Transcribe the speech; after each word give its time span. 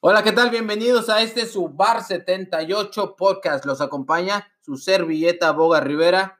Hola, 0.00 0.22
¿qué 0.22 0.32
tal? 0.32 0.50
Bienvenidos 0.50 1.08
a 1.08 1.22
este 1.22 1.46
su 1.46 1.68
Bar 1.70 2.02
78 2.04 3.16
podcast. 3.16 3.64
Los 3.64 3.80
acompaña 3.80 4.46
su 4.60 4.76
servilleta 4.76 5.52
Boga 5.52 5.80
Rivera, 5.80 6.34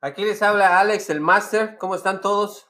Aquí 0.00 0.22
les 0.22 0.42
habla 0.42 0.80
Alex, 0.80 1.08
el 1.08 1.22
Master. 1.22 1.78
¿Cómo 1.78 1.94
están 1.94 2.20
todos? 2.20 2.66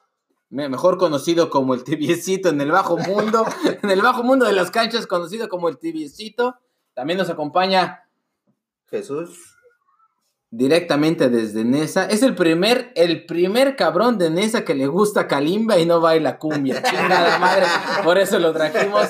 me- 0.51 0.69
mejor 0.69 0.99
conocido 0.99 1.51
como 1.51 1.75
el 1.75 1.83
tibiecito 1.83 2.49
en 2.49 2.61
el 2.61 2.71
bajo 2.71 2.97
mundo, 2.97 3.45
en 3.83 3.91
el 3.91 4.03
bajo 4.03 4.23
mundo 4.23 4.47
de 4.47 4.53
las 4.53 4.71
canchas, 4.71 5.09
conocido 5.09 5.49
como 5.49 5.69
el 5.69 5.79
tibiecito. 5.79 6.55
También 6.93 7.19
nos 7.19 7.31
acompaña 7.31 8.09
Jesús. 8.89 9.57
directamente 10.49 11.29
desde 11.29 11.65
Nesa. 11.65 12.07
Es 12.07 12.23
el 12.23 12.37
primer, 12.37 12.93
el 12.95 13.27
primer 13.27 13.75
cabrón 13.75 14.17
de 14.17 14.31
Nesa 14.31 14.65
que 14.65 14.77
le 14.77 14.87
gusta 14.87 15.27
Kalimba 15.27 15.77
y 15.79 15.87
no 15.87 16.01
baila 16.01 16.39
cumbia. 16.39 16.81
Chingada 16.85 17.39
madre. 17.41 17.67
Por 18.05 18.17
eso 18.19 18.39
lo 18.39 18.53
trajimos. 18.53 19.09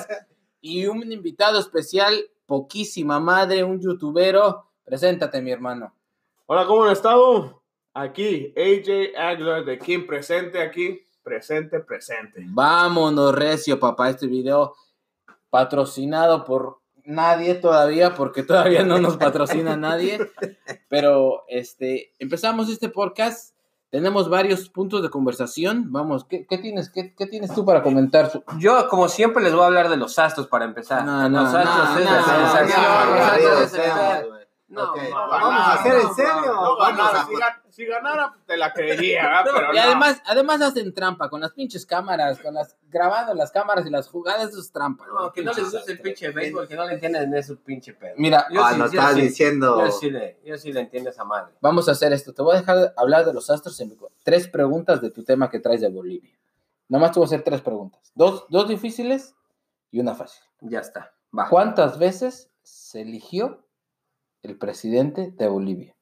Y 0.67 0.87
un 0.87 1.11
invitado 1.11 1.59
especial, 1.59 2.27
poquísima 2.47 3.19
madre, 3.19 3.63
un 3.63 3.79
youtubero. 3.79 4.65
Preséntate, 4.83 5.39
mi 5.39 5.51
hermano. 5.51 5.93
Hola, 6.47 6.65
¿cómo 6.65 6.85
han 6.85 6.91
estado? 6.91 7.61
Aquí, 7.93 8.51
AJ 8.57 9.15
Aguilar 9.15 9.63
de 9.63 9.77
Kim 9.77 10.07
presente 10.07 10.59
aquí. 10.59 11.05
Presente, 11.21 11.81
presente. 11.81 12.41
Vámonos, 12.47 13.35
Recio, 13.35 13.79
papá. 13.79 14.09
Este 14.09 14.25
video 14.25 14.73
patrocinado 15.51 16.43
por 16.43 16.79
nadie 17.03 17.53
todavía, 17.53 18.15
porque 18.15 18.41
todavía 18.41 18.81
no 18.81 18.97
nos 18.97 19.17
patrocina 19.17 19.77
nadie. 19.77 20.17
Pero 20.89 21.43
este, 21.47 22.11
empezamos 22.17 22.71
este 22.71 22.89
podcast. 22.89 23.54
Tenemos 23.95 24.27
varios 24.27 24.67
puntos 24.67 25.01
de 25.01 25.09
conversación. 25.09 25.89
Vamos, 25.89 26.25
¿qué, 26.25 26.45
qué 26.45 26.57
tienes, 26.57 26.89
qué, 26.89 27.15
qué 27.15 27.27
tienes 27.27 27.53
tú 27.53 27.63
para 27.63 27.81
comentar? 27.81 28.29
Yo, 28.57 28.89
como 28.89 29.07
siempre, 29.07 29.41
les 29.41 29.53
voy 29.53 29.63
a 29.63 29.67
hablar 29.67 29.87
de 29.87 29.95
los 29.95 30.19
astros 30.19 30.47
para 30.47 30.65
empezar. 30.65 31.05
No, 31.05 31.29
no, 31.29 31.43
los 31.43 31.53
astros 31.53 31.89
no, 31.91 31.99
es 31.99 32.05
no, 32.05 32.11
la 32.11 32.19
no, 32.19 33.57
sensación. 33.57 34.44
No, 34.67 34.85
no, 34.87 34.95
no, 34.95 35.01
no. 35.03 35.09
No, 35.09 35.25
no, 35.25 35.29
vamos 35.29 35.51
no, 35.53 35.59
a 35.59 35.73
hacer 35.73 35.93
en 35.95 36.03
no, 36.03 36.13
serio. 36.13 36.53
No, 36.53 36.77
ganara. 36.77 37.25
Si, 37.27 37.33
ga- 37.33 37.61
si 37.69 37.85
ganara, 37.85 38.33
te 38.47 38.57
la 38.57 38.73
creería, 38.73 39.23
¿verdad? 39.23 39.43
Pero 39.53 39.73
Y 39.73 39.75
no. 39.75 39.81
además, 39.83 40.21
además 40.25 40.61
hacen 40.61 40.93
trampa 40.93 41.29
con 41.29 41.41
las 41.41 41.51
pinches 41.53 41.85
cámaras, 41.85 42.39
con 42.39 42.53
las 42.53 42.75
grabando 42.89 43.33
las 43.33 43.51
cámaras 43.51 43.85
y 43.85 43.89
las 43.89 44.07
jugadas, 44.07 44.49
eso 44.49 44.59
es 44.59 44.71
trampa. 44.71 45.05
No, 45.07 45.31
que 45.31 45.43
no 45.43 45.51
les 45.53 45.71
gusta 45.71 45.91
el 45.91 45.99
pinche 45.99 46.29
béisbol, 46.31 46.67
que 46.67 46.75
no 46.75 46.85
le 46.85 46.93
entienden 46.93 47.33
eso 47.35 47.55
pinche 47.57 47.93
pedo. 47.93 48.13
Mira, 48.17 48.47
Yo 48.51 48.63
Ah, 48.63 48.71
sí, 48.73 48.79
nos 48.79 48.91
yo 48.91 48.99
estás 48.99 49.15
sí, 49.15 49.21
diciendo. 49.21 49.85
Yo 49.85 49.91
sí, 49.91 50.09
le, 50.09 50.39
yo 50.45 50.57
sí 50.57 50.71
le 50.73 50.79
entiendo 50.81 51.09
esa 51.09 51.25
madre. 51.25 51.53
vamos 51.61 51.87
a 51.87 51.91
hacer 51.91 52.11
esto. 52.13 52.33
Te 52.33 52.41
voy 52.41 52.55
a 52.55 52.59
dejar 52.59 52.93
hablar 52.97 53.25
de 53.25 53.33
los 53.33 53.49
astros 53.49 53.79
en 53.81 53.95
tres 54.23 54.47
preguntas 54.47 55.01
de 55.01 55.11
tu 55.11 55.23
tema 55.23 55.49
que 55.49 55.59
traes 55.59 55.81
de 55.81 55.89
Bolivia. 55.89 56.33
Nomás 56.87 57.11
te 57.11 57.19
voy 57.19 57.25
a 57.25 57.27
hacer 57.27 57.43
tres 57.43 57.61
preguntas. 57.61 58.11
Dos, 58.15 58.45
dos 58.49 58.67
difíciles 58.67 59.35
y 59.91 59.99
una 59.99 60.15
fácil. 60.15 60.41
Ya 60.61 60.79
está. 60.79 61.13
Va. 61.37 61.49
¿Cuántas 61.49 61.97
veces 61.99 62.49
se 62.63 63.01
eligió 63.01 63.64
el 64.45 64.57
presidente 64.57 65.31
de 65.31 65.47
Bolivia? 65.47 65.95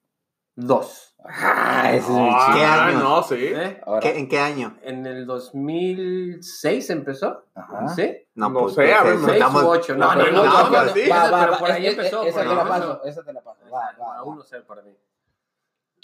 Dos. 0.55 1.15
Ah, 1.25 1.85
ese 1.93 1.97
es 1.99 2.09
mi 2.09 2.29
Ah, 2.31 2.45
chido. 2.45 2.57
¿Qué 2.59 2.65
año? 2.65 2.99
no, 2.99 3.23
sí. 3.23 3.35
¿Eh? 3.39 3.81
Ahora, 3.85 3.99
¿Qué- 4.01 4.19
¿En 4.19 4.29
qué 4.29 4.39
año? 4.39 4.77
En 4.83 5.05
el 5.07 5.25
2006 5.25 6.89
empezó. 6.91 7.45
Ajá. 7.55 7.87
¿Sí? 7.89 8.27
No, 8.35 8.49
No 8.49 8.59
pues, 8.61 8.75
sé, 8.75 8.93
a 8.93 9.03
ver, 9.03 9.15
pues, 9.19 9.23
u. 9.23 9.39
No, 9.39 9.49
No, 9.97 10.15
no, 10.15 10.25
no, 10.25 10.31
no, 10.31 10.43
no, 10.43 10.43
no, 10.43 10.69
no, 10.69 10.83
no, 10.85 10.93
sí. 10.93 10.99
esa- 11.01 11.39
pero 11.45 11.57
por 11.57 11.71
ahí 11.71 11.87
empezó. 11.87 12.21
Te 12.21 12.31
la 12.45 12.63
paso, 12.67 13.03
esa 13.05 13.23
te 13.23 13.33
la 13.33 13.41
paso. 13.41 13.61
Va, 13.65 13.79
va, 13.99 14.13
A 14.15 14.17
va. 14.17 14.23
uno 14.23 14.43
cero 14.43 14.63
para 14.67 14.81
mí. 14.83 14.95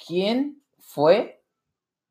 ¿Quién 0.08 0.64
fue 0.80 1.44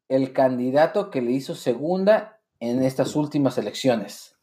el 0.09 0.33
candidato 0.33 1.11
que 1.11 1.23
le 1.23 1.33
hizo 1.33 1.55
segunda 1.55 2.41
en 2.61 2.85
estas 2.85 3.17
últimas 3.17 3.59
elecciones? 3.59 4.38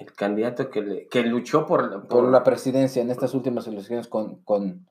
El 0.00 0.12
candidato 0.14 0.70
que, 0.70 0.80
le, 0.80 1.08
que 1.08 1.22
luchó 1.22 1.66
por, 1.66 1.90
por, 1.90 2.08
Por 2.08 2.24
la 2.30 2.42
presidencia 2.42 3.02
en 3.02 3.10
estas 3.10 3.34
últimas 3.34 3.66
elecciones 3.66 4.08
con... 4.08 4.42
con 4.42 4.88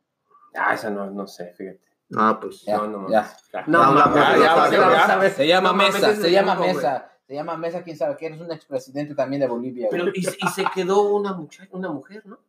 Ah, 0.56 0.76
eso 0.76 0.90
no, 0.92 1.10
no 1.10 1.28
sé, 1.28 1.52
fíjate. 1.58 1.82
No, 2.10 2.40
pues. 2.40 2.62
ya, 2.62 2.78
No, 2.78 2.88
no 2.88 3.10
ya. 3.10 3.32
Ya. 3.54 3.64
No, 3.68 3.96
ya 3.96 5.08
sabes. 5.08 5.34
Se 5.34 5.48
llama 5.48 5.70
No 5.70 5.76
Mesa, 5.76 6.16
se 6.16 6.28
es 6.28 6.32
llama 6.32 6.56
Mesa. 6.56 7.12
Se 7.28 7.34
llama 7.36 7.58
Mesa, 7.58 7.84
quién 7.84 7.98
sabe, 7.98 8.18
que 8.18 8.26
eres 8.28 8.40
un 8.42 8.52
expresidente 8.52 9.14
también 9.14 9.42
de 9.42 9.48
Bolivia. 9.48 9.88
Pero, 9.92 10.08
y, 10.10 10.20
y 10.20 10.48
se 10.48 10.66
quedó 10.74 11.02
una 11.02 11.34
muchacha, 11.34 11.70
una 11.72 11.92
mujer, 11.92 12.26
¿no? 12.26 12.40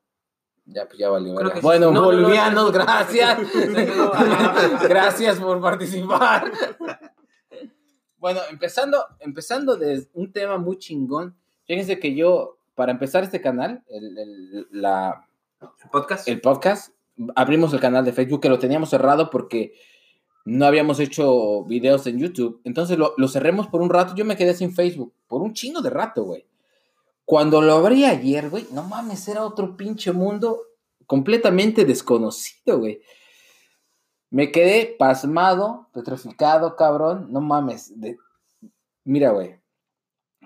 Ya, 0.65 0.87
pues 0.87 0.99
ya 0.99 1.09
valió. 1.11 1.37
Que 1.37 1.55
sí. 1.57 1.61
Bueno, 1.63 1.87
No, 1.87 1.93
no, 1.93 2.01
no, 2.01 2.07
bolivianos, 2.07 2.65
no. 2.67 2.73
gracias. 2.73 3.39
Ajá. 4.15 4.87
gracias 4.89 5.39
por 5.41 5.61
participar. 5.61 6.51
bueno, 8.19 8.41
empezando, 8.51 9.05
empezando 9.19 9.77
de 9.77 10.07
un 10.15 10.33
tema 10.33 10.59
muy 10.59 10.79
chingón. 10.79 11.37
Fíjense 11.71 12.01
que 12.01 12.17
yo, 12.17 12.57
para 12.75 12.91
empezar 12.91 13.23
este 13.23 13.41
canal, 13.41 13.85
el, 13.89 14.19
el- 14.19 14.67
la, 14.73 15.25
¿El 15.61 15.91
podcast? 15.93 16.27
el 16.27 16.41
podcast, 16.41 16.93
abrimos 17.37 17.73
el 17.73 17.79
canal 17.79 18.05
de 18.05 18.13
Facebook 18.13 18.41
que 18.41 18.49
lo 18.49 18.59
teníamos 18.59 18.91
cerrado 18.91 19.31
porque 19.31 19.75
no 20.45 20.67
habíamos 20.67 20.99
hecho 20.99 21.63
videos 21.67 22.09
en 22.09 22.19
YouTube. 22.19 22.61
Entonces 22.65 22.99
lo, 22.99 23.15
lo 23.17 23.29
cerremos 23.29 23.69
por 23.69 23.83
un 23.83 23.89
rato. 23.91 24.17
Yo 24.17 24.25
me 24.25 24.37
quedé 24.37 24.53
sin 24.55 24.75
Facebook 24.75 25.13
por 25.29 25.43
un 25.43 25.53
chingo 25.55 25.81
de 25.81 25.91
rato, 25.91 26.25
güey. 26.25 26.45
Cuando 27.25 27.63
lo 27.63 27.75
abrí 27.75 28.05
ayer, 28.05 28.51
güey, 28.51 28.67
no 28.73 28.83
mames, 28.83 29.29
era 29.29 29.45
otro 29.45 29.77
pinche 29.77 30.11
mundo 30.11 30.63
completamente 31.07 31.85
desconocido, 31.85 32.81
güey. 32.81 33.01
Me 34.31 34.51
quedé 34.51 34.97
pasmado, 34.99 35.89
petrificado, 35.93 36.75
cabrón. 36.75 37.29
No 37.31 37.41
mames. 37.41 38.01
de- 38.01 38.17
Mira, 39.05 39.31
güey. 39.31 39.61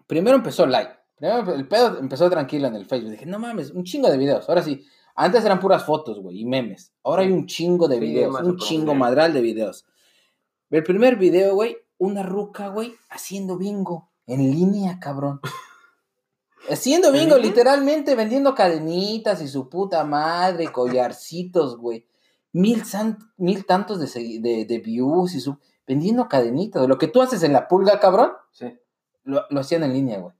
Primero 0.07 0.37
empezó 0.37 0.67
live. 0.67 0.91
Primero 1.17 1.55
el 1.55 1.69
pedo 1.69 1.99
empezó 1.99 2.29
tranquilo 2.29 2.67
en 2.69 2.77
el 2.77 2.87
Facebook. 2.87 3.11
Dije, 3.13 3.27
no 3.27 3.39
mames, 3.39 3.71
un 3.71 3.85
chingo 3.85 4.11
de 4.11 4.17
videos. 4.19 4.49
Ahora 4.49 4.63
sí. 4.63 4.85
Antes 5.17 5.45
eran 5.45 5.61
puras 5.61 5.85
fotos, 5.85 6.19
güey, 6.21 6.41
y 6.41 6.45
memes. 6.45 6.93
Ahora 7.05 7.23
hay 7.23 7.31
un 7.31 7.47
chingo 7.47 7.87
de 7.87 7.97
Sí, 7.97 8.01
videos, 8.01 8.41
un 8.41 8.57
chingo 8.57 8.95
madral 8.97 9.33
de 9.33 9.41
videos. 9.43 9.87
El 10.71 10.83
primer 10.83 11.15
video, 11.15 11.55
güey, 11.55 11.77
una 11.99 12.25
ruca, 12.25 12.67
güey, 12.69 12.95
haciendo 13.11 13.57
bingo 13.57 14.11
en 14.27 14.51
línea, 14.51 14.99
cabrón. 14.99 15.41
Haciendo 16.69 17.13
bingo, 17.13 17.37
literalmente 17.37 18.15
vendiendo 18.15 18.55
cadenitas 18.55 19.43
y 19.43 19.49
su 19.49 19.69
puta 19.69 20.03
madre, 20.05 20.73
collarcitos, 20.73 21.77
güey. 21.77 22.07
Mil, 22.53 22.85
san- 22.85 23.19
mil 23.37 23.67
tantos 23.67 24.01
de, 24.01 24.39
de, 24.41 24.65
de 24.65 24.79
views 24.79 25.35
y 25.35 25.41
su. 25.41 25.59
Vendiendo 25.87 26.27
cadenitas. 26.27 26.89
Lo 26.89 26.97
que 26.97 27.09
tú 27.09 27.21
haces 27.21 27.43
en 27.43 27.53
la 27.53 27.69
pulga, 27.69 28.01
cabrón, 28.01 28.33
Sí. 28.53 28.67
lo, 29.25 29.43
lo 29.51 29.61
hacían 29.61 29.83
en 29.85 29.93
línea, 29.93 30.19
güey. 30.21 30.35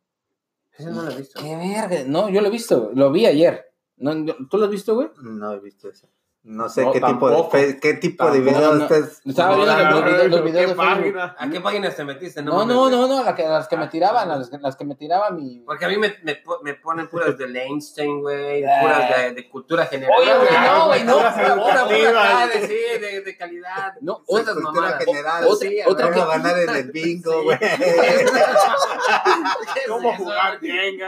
Ese 0.77 0.91
no 0.91 1.03
lo 1.03 1.11
he 1.11 1.17
visto. 1.17 1.41
Qué 1.41 1.57
verga. 1.57 2.05
No, 2.07 2.29
yo 2.29 2.41
lo 2.41 2.49
he 2.49 2.51
visto, 2.51 2.91
lo 2.95 3.13
vi 3.13 3.27
ayer. 3.27 3.65
No, 3.97 4.25
¿Tú 4.51 4.59
lo 4.59 4.65
has 4.65 4.71
visto, 4.71 4.95
güey? 4.95 5.09
No 5.23 5.53
he 5.53 5.61
visto 5.61 5.89
eso. 5.89 6.09
No 6.47 6.69
sé 6.69 6.83
No, 6.85 6.93
qué, 6.93 7.01
tipo 7.01 7.49
de, 7.53 7.81
qué 7.81 7.95
tipo 7.95 8.31
de 8.31 8.41
videos 8.41 8.77
no. 8.77 8.83
ustedes. 8.83 9.23
Estaba 9.25 9.57
viendo 9.57 9.75
los 9.91 10.05
videos- 10.05 10.31
los 10.31 10.45
videos 10.45 10.73
¿Qué 10.73 10.77
de 10.77 11.03
Facebook. 11.03 11.21
¿A 11.39 11.49
qué 11.51 11.61
páginas 11.63 11.97
te 11.97 12.05
metiste? 12.05 12.43
No, 12.43 12.67
no, 12.67 12.91
no, 12.91 13.07
no, 13.09 13.25
la 13.25 13.35
que- 13.35 13.49
las 13.49 13.67
que 13.67 13.79
me 13.79 13.89
tiraban, 13.89 14.29
las, 14.29 14.51
que- 14.51 14.59
las 14.59 14.77
que 14.77 14.85
me 14.85 14.95
tiraba 14.95 15.31
mi. 15.31 15.61
Porque 15.61 15.87
a 15.87 15.89
mí 15.89 15.97
me, 15.97 16.15
me, 16.23 16.43
me 16.63 16.75
ponen 16.75 17.09
puras 17.09 17.39
de 17.39 17.47
Einstein, 17.47 18.21
güey, 18.21 18.63
puras 18.83 19.09
de, 19.23 19.33
de 19.33 19.49
cultura 19.49 19.87
general. 19.87 20.15
Oye, 20.21 20.35
güey, 20.37 20.51
no, 20.67 20.87
güey, 20.89 21.05
no, 21.05 21.17
de, 21.17 22.67
sí, 22.69 23.01
de, 23.01 23.21
de 23.23 23.37
calidad. 23.39 23.95
No, 24.03 24.23
cultura 24.23 24.99
general. 24.99 25.45
Otra- 25.49 25.67
sí, 25.69 25.79
otra 25.87 26.11
vamos 26.11 26.25
que- 26.27 26.31
a 26.31 26.37
ganar 26.39 26.59
en 26.59 26.69
el 26.77 26.93
bingo, 26.93 27.43
güey. 27.45 27.59
¿Cómo 29.89 30.15
jugar? 30.17 30.59
Sí, 30.61 30.69
güey, 30.69 30.99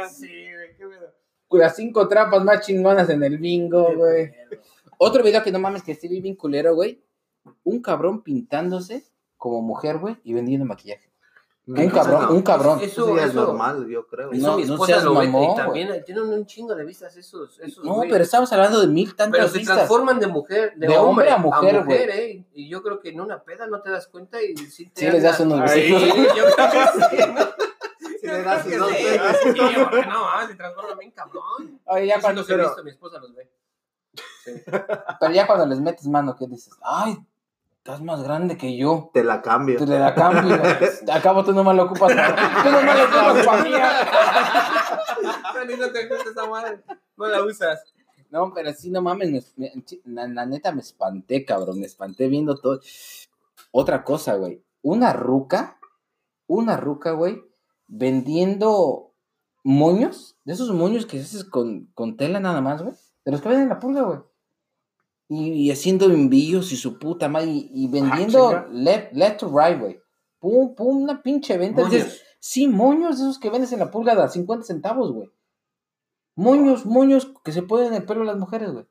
qué 0.78 0.86
pedo. 0.86 1.12
Las 1.50 1.76
cinco 1.76 2.08
trampas 2.08 2.42
más 2.42 2.66
chingonas 2.66 3.08
en 3.10 3.22
el 3.22 3.38
bingo, 3.38 3.92
güey. 3.94 4.32
Otro 4.98 5.22
video 5.22 5.42
que 5.42 5.52
no 5.52 5.58
mames 5.58 5.82
que 5.82 5.94
vi 6.08 6.20
bien 6.20 6.36
culero, 6.36 6.74
güey. 6.74 7.02
Un 7.64 7.80
cabrón 7.80 8.22
pintándose 8.22 9.04
como 9.36 9.62
mujer, 9.62 9.98
güey, 9.98 10.16
y 10.24 10.32
vendiendo 10.34 10.64
maquillaje. 10.66 11.10
Un 11.68 11.90
cabrón, 11.90 12.26
un 12.30 12.42
cabrón. 12.42 12.78
Eso, 12.80 13.06
Eso 13.06 13.16
ya 13.16 13.24
es 13.24 13.30
eso- 13.30 13.44
normal, 13.44 13.88
yo 13.88 14.06
creo. 14.06 14.30
Eso 14.30 14.46
No, 14.46 14.56
mi 14.56 14.64
no 14.64 14.74
esposa 14.74 14.92
seas 14.92 15.04
lo 15.04 15.20
y 15.20 15.54
también 15.56 16.04
tienen 16.04 16.24
un 16.24 16.46
chingo 16.46 16.76
de 16.76 16.84
vistas 16.84 17.16
esos. 17.16 17.58
esos 17.58 17.84
No, 17.84 17.94
güeyes. 17.94 18.12
pero 18.12 18.22
estamos 18.22 18.52
hablando 18.52 18.80
de 18.80 18.86
mil 18.86 19.16
tantas 19.16 19.38
Pero 19.40 19.48
se 19.52 19.58
vistas. 19.58 19.76
transforman 19.78 20.20
de 20.20 20.28
mujer, 20.28 20.74
de, 20.76 20.86
De 20.86 20.96
hombre 20.96 21.26
hombre, 21.26 21.30
a 21.32 21.38
mujer, 21.38 21.84
güey. 21.84 21.98
¿eh? 22.02 22.46
Y 22.54 22.68
yo 22.68 22.84
creo 22.84 23.00
que 23.00 23.08
en 23.08 23.20
una 23.20 23.42
peda 23.42 23.66
no 23.66 23.80
te 23.82 23.90
das 23.90 24.06
cuenta 24.06 24.40
y 24.40 24.56
sí 24.56 24.90
te 24.90 25.00
Sí, 25.06 25.10
les 25.10 25.24
das 25.24 25.40
unos 25.40 25.60
besitos. 25.60 26.02
yo 26.02 26.44
creo 26.54 26.70
que 26.70 26.78
sí. 26.92 27.16
Si 28.20 28.26
Yo 28.26 28.32
le 28.32 28.42
creo 28.42 28.44
das 28.44 28.62
sí, 29.42 29.50
porque 29.90 30.06
no, 30.06 30.24
ah, 30.24 30.46
se 30.48 30.54
transforma 30.54 30.94
bien 30.94 31.10
cabrón. 31.10 31.80
Oye, 31.86 32.06
ya 32.06 32.20
cuando, 32.20 32.44
pero- 32.46 32.64
visto, 32.68 32.84
mi 32.84 32.90
esposa 32.90 33.18
los 33.18 33.34
ve. 33.34 33.50
Sí. 34.46 34.62
pero 35.20 35.32
ya 35.32 35.46
cuando 35.46 35.66
les 35.66 35.80
metes 35.80 36.06
mano, 36.06 36.36
¿qué 36.36 36.46
dices? 36.46 36.72
Ay, 36.82 37.18
estás 37.78 38.00
más 38.02 38.22
grande 38.22 38.56
que 38.56 38.76
yo. 38.76 39.10
Te 39.12 39.22
la 39.24 39.42
cambio. 39.42 39.78
Te 39.78 39.86
le 39.86 39.98
da 39.98 40.14
cambio. 40.14 40.58
Al 41.12 41.22
cabo 41.22 41.44
tú 41.44 41.52
nomás 41.52 41.76
lo 41.76 41.84
ocupas. 41.84 42.12
Tú 42.12 42.70
nomás 42.70 42.96
lo 42.98 43.04
ocupas 43.04 43.46
para 43.46 43.62
mí. 43.62 43.70
No 45.78 45.90
te 45.92 46.08
gusta 46.08 46.30
esa 46.30 46.46
madre. 46.48 46.82
No 47.16 47.26
la 47.26 47.42
usas. 47.44 47.82
No, 48.30 48.52
pero 48.52 48.72
sí, 48.72 48.90
no 48.90 49.00
mames, 49.02 49.30
me- 49.30 49.42
me- 49.56 49.72
la, 50.04 50.26
la 50.26 50.46
neta 50.46 50.72
me 50.72 50.80
espanté, 50.80 51.44
cabrón, 51.44 51.78
me 51.80 51.86
espanté 51.86 52.26
viendo 52.28 52.56
todo. 52.58 52.80
Otra 53.70 54.02
cosa, 54.04 54.34
güey, 54.34 54.62
una 54.82 55.12
ruca, 55.12 55.78
una 56.48 56.76
ruca, 56.76 57.12
güey, 57.12 57.42
vendiendo 57.86 59.12
moños, 59.62 60.36
de 60.44 60.52
esos 60.54 60.70
moños 60.72 61.06
que 61.06 61.20
haces 61.20 61.44
con, 61.44 61.86
con 61.94 62.16
tela 62.16 62.40
nada 62.40 62.60
más, 62.60 62.82
güey. 62.82 62.94
De 63.24 63.32
los 63.32 63.40
que 63.40 63.48
venden 63.48 63.64
en 63.64 63.68
la 63.70 63.78
pulga, 63.80 64.02
güey. 64.02 64.18
Y, 65.28 65.52
y 65.52 65.70
haciendo 65.70 66.06
envíos 66.06 66.70
y 66.72 66.76
su 66.76 66.98
puta 66.98 67.28
madre. 67.28 67.48
Y, 67.50 67.70
y 67.74 67.88
vendiendo 67.88 68.66
left, 68.72 69.12
left 69.12 69.40
to 69.40 69.48
right, 69.48 69.78
güey. 69.80 70.00
Pum, 70.38 70.74
pum, 70.74 71.02
una 71.02 71.22
pinche 71.22 71.56
venta. 71.58 71.82
Moños. 71.82 71.92
Dices, 72.04 72.22
sí, 72.38 72.68
moños 72.68 73.18
de 73.18 73.24
esos 73.24 73.38
que 73.38 73.50
vendes 73.50 73.72
en 73.72 73.80
la 73.80 73.90
pulga 73.90 74.12
a 74.22 74.28
50 74.28 74.64
centavos, 74.64 75.12
güey. 75.12 75.30
Moños, 76.36 76.84
moños 76.84 77.32
que 77.44 77.52
se 77.52 77.62
ponen 77.62 77.88
en 77.88 77.94
el 77.94 78.04
pelo 78.04 78.22
las 78.24 78.36
mujeres, 78.36 78.72
güey. 78.72 78.84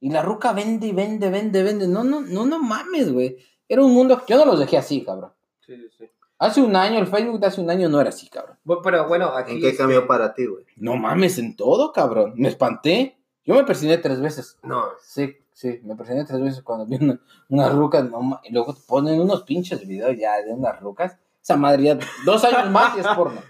Y 0.00 0.10
la 0.10 0.22
ruca 0.22 0.52
vende 0.52 0.86
y 0.88 0.92
vende, 0.92 1.30
vende, 1.30 1.62
vende. 1.62 1.88
No, 1.88 2.04
no, 2.04 2.20
no, 2.20 2.46
no 2.46 2.62
mames, 2.62 3.12
güey. 3.12 3.36
Era 3.68 3.82
un 3.82 3.92
mundo. 3.92 4.22
Yo 4.28 4.36
no 4.36 4.44
los 4.44 4.58
dejé 4.60 4.76
así, 4.76 5.02
cabrón. 5.02 5.32
Sí, 5.60 5.76
sí, 5.76 5.88
sí. 5.98 6.04
Hace 6.38 6.60
un 6.60 6.76
año, 6.76 6.98
el 6.98 7.06
Facebook 7.06 7.40
de 7.40 7.46
hace 7.46 7.60
un 7.60 7.70
año 7.70 7.88
no 7.88 8.00
era 8.00 8.10
así, 8.10 8.28
cabrón. 8.28 8.58
Bu- 8.64 8.80
Pero 8.82 9.08
bueno, 9.08 9.28
aquí. 9.34 9.54
¿En 9.54 9.60
qué 9.60 9.76
cambió 9.76 10.06
para 10.06 10.34
ti, 10.34 10.46
güey? 10.46 10.64
No 10.76 10.96
mames, 10.96 11.38
en 11.38 11.56
todo, 11.56 11.92
cabrón. 11.92 12.34
Me 12.36 12.48
espanté. 12.48 13.18
Yo 13.44 13.54
me 13.54 13.64
persiné 13.64 13.98
tres 13.98 14.20
veces. 14.20 14.58
No, 14.62 14.84
Sí, 15.02 15.36
sí, 15.52 15.80
me 15.84 15.94
persiné 15.96 16.24
tres 16.24 16.40
veces 16.40 16.62
cuando 16.62 16.86
vi 16.86 16.96
una, 16.96 17.20
unas 17.48 17.74
rucas. 17.74 18.08
No, 18.10 18.40
y 18.44 18.52
luego 18.52 18.74
te 18.74 18.80
ponen 18.86 19.20
unos 19.20 19.42
pinches 19.42 19.86
videos 19.86 20.16
ya 20.18 20.40
de 20.42 20.52
unas 20.52 20.80
rucas. 20.80 21.16
Esa 21.42 21.56
madre 21.56 21.82
ya, 21.82 21.98
dos 22.24 22.42
años 22.44 22.70
más 22.70 22.96
y 22.96 23.00
es 23.00 23.06
porno. 23.08 23.40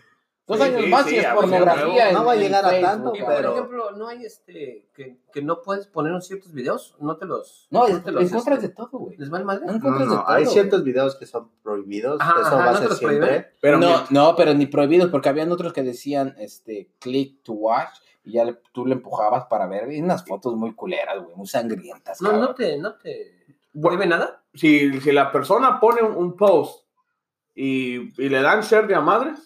Dos 0.46 0.58
Sí, 0.58 0.62
años 0.64 0.82
sí, 0.84 0.90
más 0.90 1.06
sí, 1.06 1.14
y 1.14 1.18
es 1.20 1.26
pornografía. 1.28 2.12
no 2.12 2.20
en- 2.20 2.26
va 2.26 2.32
a 2.32 2.34
en 2.34 2.40
llegar 2.42 2.66
a 2.66 2.80
tanto, 2.80 3.12
Y 3.14 3.18
cabrón. 3.20 3.26
por 3.28 3.36
pero- 3.36 3.52
ejemplo, 3.54 3.90
no 3.92 4.08
hay 4.08 4.24
este. 4.26 4.88
Que, 4.94 5.16
que 5.32 5.40
no 5.40 5.62
puedes 5.62 5.86
poner 5.86 6.12
unos 6.12 6.26
ciertos 6.26 6.52
videos. 6.52 6.96
No 7.00 7.16
te 7.16 7.24
los. 7.24 7.66
No, 7.70 7.86
es, 7.86 8.02
te 8.04 8.10
los, 8.12 8.24
encuentras 8.24 8.60
de 8.60 8.66
este, 8.66 8.76
todo, 8.76 8.90
güey. 8.98 9.16
¿Les 9.16 9.32
va 9.32 9.38
el 9.38 9.44
madre? 9.46 9.64
No 9.64 9.72
No, 9.78 9.98
de 9.98 10.04
no, 10.04 10.14
todo. 10.16 10.28
hay 10.28 10.44
ciertos 10.44 10.84
videos 10.84 11.14
que 11.16 11.24
son 11.24 11.50
prohibidos, 11.62 12.20
Ajá, 12.20 12.34
eso 12.40 12.46
ajá, 12.48 12.56
va 12.56 12.62
a 12.62 12.66
¿no 12.66 12.72
te 12.72 12.78
ser 12.80 12.88
los 12.90 12.98
siempre. 12.98 13.18
prohíben? 13.20 13.46
Pero 13.62 13.78
no, 13.78 14.04
no, 14.10 14.36
pero 14.36 14.52
ni 14.52 14.66
prohibidos, 14.66 15.08
porque 15.10 15.30
habían 15.30 15.50
otros 15.50 15.72
que 15.72 15.82
decían, 15.82 16.34
este, 16.38 16.90
click 16.98 17.42
to 17.42 17.52
watch, 17.54 17.94
y 18.24 18.32
ya 18.32 18.44
le- 18.44 18.58
tú 18.72 18.86
le 18.86 18.94
empujabas 18.94 19.44
para 19.46 19.66
ver, 19.66 19.92
y 19.92 20.00
unas 20.00 20.24
fotos 20.24 20.54
muy 20.56 20.74
culeras, 20.74 21.22
güey, 21.22 21.36
muy 21.36 21.46
sangrientas, 21.46 22.20
No, 22.22 22.30
cabrón. 22.30 22.46
no 22.48 22.54
te. 22.54 22.78
No 22.78 22.94
te. 22.94 23.44
Bueno. 23.72 23.96
¿Prohíbe 23.98 24.06
nada? 24.06 24.42
si, 24.54 25.00
si 25.00 25.12
la 25.12 25.30
persona 25.32 25.78
pone 25.80 26.00
un, 26.02 26.14
un 26.16 26.36
post 26.36 26.86
y, 27.54 28.12
y 28.22 28.28
le 28.28 28.40
dan 28.42 28.60
share 28.62 28.86
de 28.86 28.94
a 28.94 29.00
madres, 29.00 29.38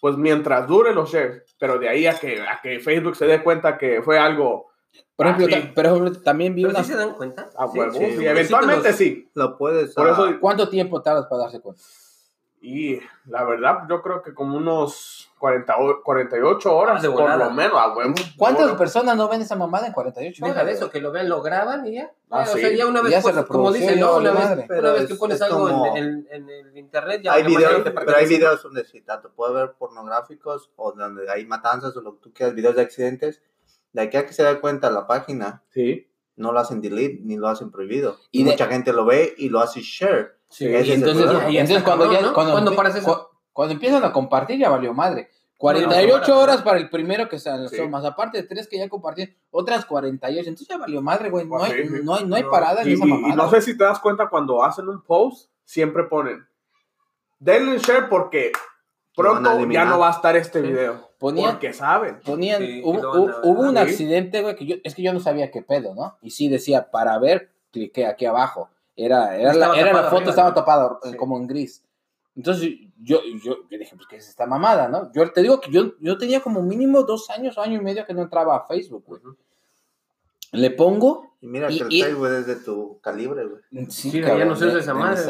pues 0.00 0.16
mientras 0.16 0.66
dure 0.68 0.92
los 0.92 1.10
shares, 1.12 1.54
pero 1.58 1.78
de 1.78 1.88
ahí 1.88 2.06
a 2.06 2.14
que, 2.18 2.40
a 2.42 2.60
que 2.62 2.80
Facebook 2.80 3.16
se 3.16 3.26
dé 3.26 3.42
cuenta 3.42 3.78
que 3.78 4.02
fue 4.02 4.18
algo 4.18 4.66
Por 5.16 5.26
ejemplo, 5.26 5.46
Ah, 5.46 5.72
ta- 5.74 5.82
ejemplo, 5.82 6.20
también 6.20 6.54
vi 6.54 6.62
¿Pero 6.62 6.74
una... 6.74 6.84
sí 6.84 6.92
se 6.92 6.96
dan 6.98 7.14
cuenta? 7.14 7.48
a 7.56 7.68
Sí, 7.68 7.78
huevo, 7.78 7.92
sí, 7.92 8.04
y 8.04 8.16
sí, 8.18 8.26
eventualmente 8.26 8.92
sí 8.92 9.04
sí. 9.04 9.30
Lo 9.34 9.56
puedes. 9.56 9.94
Por 9.94 10.08
ah, 10.08 10.12
eso- 10.12 10.40
¿Cuánto 10.40 10.68
tiempo 10.68 11.00
tardas 11.00 11.26
para 11.26 11.42
darse 11.42 11.60
cuenta? 11.60 11.82
Y 12.68 12.98
la 13.26 13.44
verdad, 13.44 13.82
yo 13.88 14.02
creo 14.02 14.22
que 14.22 14.34
como 14.34 14.56
unos 14.56 15.30
40, 15.38 15.76
o- 15.78 16.02
48 16.02 16.76
horas, 16.76 16.96
Ah, 16.98 17.02
de 17.02 17.10
por 17.14 17.38
lo 17.38 17.50
menos, 17.52 17.80
a 17.80 17.94
huevo. 17.94 18.14
¿Cuántas 18.36 18.72
personas 18.72 19.16
no 19.16 19.28
ven 19.28 19.40
esa 19.40 19.54
mamada 19.54 19.86
en 19.86 19.92
48 19.92 20.44
horas? 20.44 20.56
Deja 20.56 20.66
de 20.66 20.72
eso, 20.72 20.90
que 20.90 21.00
lo 21.00 21.12
vean, 21.12 21.28
lo 21.28 21.42
graban 21.42 21.86
y 21.86 21.94
ya. 21.94 22.10
Ah, 22.28 22.40
o 22.42 22.46
sí. 22.46 22.60
sea, 22.60 22.72
ya 22.74 22.86
una 22.88 23.02
vez, 23.02 23.12
Ya 23.12 23.22
se 23.22 23.32
pues, 23.32 23.44
como 23.46 23.70
dicen, 23.70 24.00
¿no? 24.00 24.16
Una 24.16 24.32
vez, 24.32 24.68
una 24.68 24.92
vez 24.92 25.02
es- 25.02 25.08
que 25.08 25.14
pones 25.14 25.36
es 25.36 25.42
algo 25.42 25.60
como- 25.68 25.96
en, 25.96 26.26
en- 26.28 26.48
en 26.48 26.50
el 26.50 26.76
internet, 26.76 27.20
ya 27.22 27.34
hay 27.34 27.44
videos, 27.44 27.84
te 27.84 27.90
pero 27.92 28.16
hay 28.16 28.26
videos 28.26 28.60
donde 28.64 28.84
sí, 28.84 29.00
tanto 29.02 29.30
puede 29.30 29.52
haber 29.60 29.74
pornográficos 29.74 30.72
o 30.74 30.90
donde 30.90 31.30
hay 31.30 31.46
matanzas 31.46 31.96
o 31.96 32.00
lo 32.00 32.14
que 32.16 32.20
tú 32.20 32.32
quieras, 32.32 32.56
videos 32.56 32.74
de 32.74 32.82
accidentes. 32.82 33.42
De 33.92 34.02
aquí 34.02 34.16
a 34.16 34.26
que 34.26 34.32
se 34.32 34.42
da 34.42 34.60
cuenta 34.60 34.90
la 34.90 35.06
página, 35.06 35.62
Sí. 35.70 36.10
no 36.34 36.50
lo 36.50 36.58
hacen 36.58 36.80
delete 36.80 37.20
ni 37.22 37.36
lo 37.36 37.46
hacen 37.46 37.70
prohibido. 37.70 38.16
Y 38.32 38.40
Y 38.40 38.44
de- 38.44 38.50
mucha 38.50 38.66
gente 38.66 38.92
lo 38.92 39.04
ve 39.04 39.34
y 39.38 39.50
lo 39.50 39.60
hace 39.60 39.80
share. 39.82 40.35
Sí, 40.48 40.66
y 40.66 40.92
entonces, 40.92 41.24
y 41.48 41.56
cuando, 41.82 41.84
cabrón, 41.84 42.12
ya, 42.12 42.20
¿no? 42.22 42.32
cuando, 42.34 42.52
¿Cuándo 42.52 42.70
empie- 42.72 42.76
paras 42.76 42.96
eso? 42.96 43.06
cu- 43.30 43.36
cuando 43.52 43.74
empiezan 43.74 44.04
a 44.04 44.12
compartir 44.12 44.58
ya 44.58 44.70
valió 44.70 44.94
madre. 44.94 45.28
48 45.58 46.12
horas, 46.14 46.28
¿no? 46.28 46.38
horas 46.38 46.62
para 46.62 46.78
el 46.78 46.90
primero 46.90 47.28
que 47.30 47.38
se 47.38 47.48
lanzó, 47.48 47.74
Sí. 47.74 47.88
más 47.88 48.04
aparte 48.04 48.36
de 48.42 48.46
tres 48.46 48.68
que 48.68 48.76
ya 48.78 48.88
compartieron, 48.90 49.34
otras 49.50 49.86
48. 49.86 50.50
Entonces 50.50 50.68
ya 50.68 50.76
valió 50.76 51.00
madre, 51.00 51.30
güey. 51.30 51.46
No 51.46 51.56
Ah, 51.56 51.64
hay, 51.66 51.72
sí, 51.72 51.88
sí. 51.88 52.00
no 52.04 52.14
hay, 52.14 52.26
no 52.26 52.36
hay 52.36 52.42
No. 52.42 52.50
parada 52.50 52.82
en 52.82 52.88
Y, 52.90 52.92
esa 52.92 53.04
no 53.06 53.50
sé 53.50 53.62
si 53.62 53.76
te 53.76 53.84
das 53.84 53.98
cuenta 53.98 54.28
cuando 54.28 54.62
hacen 54.62 54.86
un 54.88 55.02
post, 55.02 55.50
siempre 55.64 56.04
ponen 56.04 56.46
denle 57.38 57.78
share 57.78 58.08
porque 58.08 58.52
pronto 59.14 59.66
ya 59.70 59.84
no 59.86 59.98
va 59.98 60.08
a 60.08 60.12
estar 60.12 60.36
este 60.36 60.60
Sí. 60.60 60.66
video. 60.68 61.10
Ponían, 61.18 61.52
Porque 61.52 61.72
saben. 61.72 62.20
ponían, 62.24 62.60
Sí, 62.60 62.82
hubo, 62.84 63.60
un 63.62 63.78
accidente, 63.78 64.42
güey, 64.42 64.54
que 64.56 64.66
yo, 64.66 64.76
es 64.84 64.94
que 64.94 65.02
yo 65.02 65.14
no 65.14 65.20
sabía 65.20 65.50
qué 65.50 65.62
pedo, 65.62 65.94
¿no? 65.94 66.18
Y 66.20 66.30
sí 66.32 66.48
decía, 66.50 66.90
para 66.90 67.18
ver, 67.18 67.50
cliqué 67.72 68.04
aquí 68.06 68.26
abajo. 68.26 68.68
Era, 68.96 69.36
era, 69.36 69.52
la, 69.52 69.66
Estaba 69.66 69.78
era 69.78 69.92
la 69.92 70.02
foto, 70.04 70.16
arriba, 70.16 70.30
estaba 70.30 70.48
¿no? 70.48 70.54
tapada 70.54 70.98
eh, 71.04 71.10
Sí. 71.10 71.16
como 71.16 71.36
en 71.36 71.46
gris. 71.46 71.84
Entonces 72.34 72.70
yo, 73.00 73.20
yo, 73.42 73.56
yo 73.70 73.78
dije, 73.78 73.94
pues, 73.96 74.06
¿qué 74.08 74.16
es 74.16 74.28
esta 74.28 74.46
mamada, 74.46 74.88
no? 74.88 75.10
Yo 75.12 75.30
te 75.32 75.42
digo 75.42 75.60
que 75.60 75.70
yo, 75.70 75.92
yo 76.00 76.16
tenía 76.18 76.40
como 76.40 76.62
mínimo 76.62 77.02
dos 77.02 77.28
años, 77.30 77.56
año 77.58 77.78
y 77.78 77.82
medio 77.82 78.04
que 78.06 78.14
no 78.14 78.22
entraba 78.22 78.56
a 78.56 78.66
Facebook, 78.66 79.04
güey. 79.06 79.20
Le 80.52 80.70
pongo... 80.70 81.34
Y 81.40 81.48
mira 81.48 81.70
Y- 81.70 81.78
que 81.78 81.84
el 81.84 81.92
y- 81.92 82.02
Facebook 82.02 82.26
es 82.28 82.46
de 82.46 82.56
tu 82.56 82.98
calibre, 83.00 83.44
güey. 83.44 83.60
Sí, 83.90 84.10
Sí, 84.10 84.20
ya 84.22 84.44
no 84.44 84.56
se 84.56 84.66
usa 84.66 84.78
esa 84.80 84.94
madre. 84.94 85.22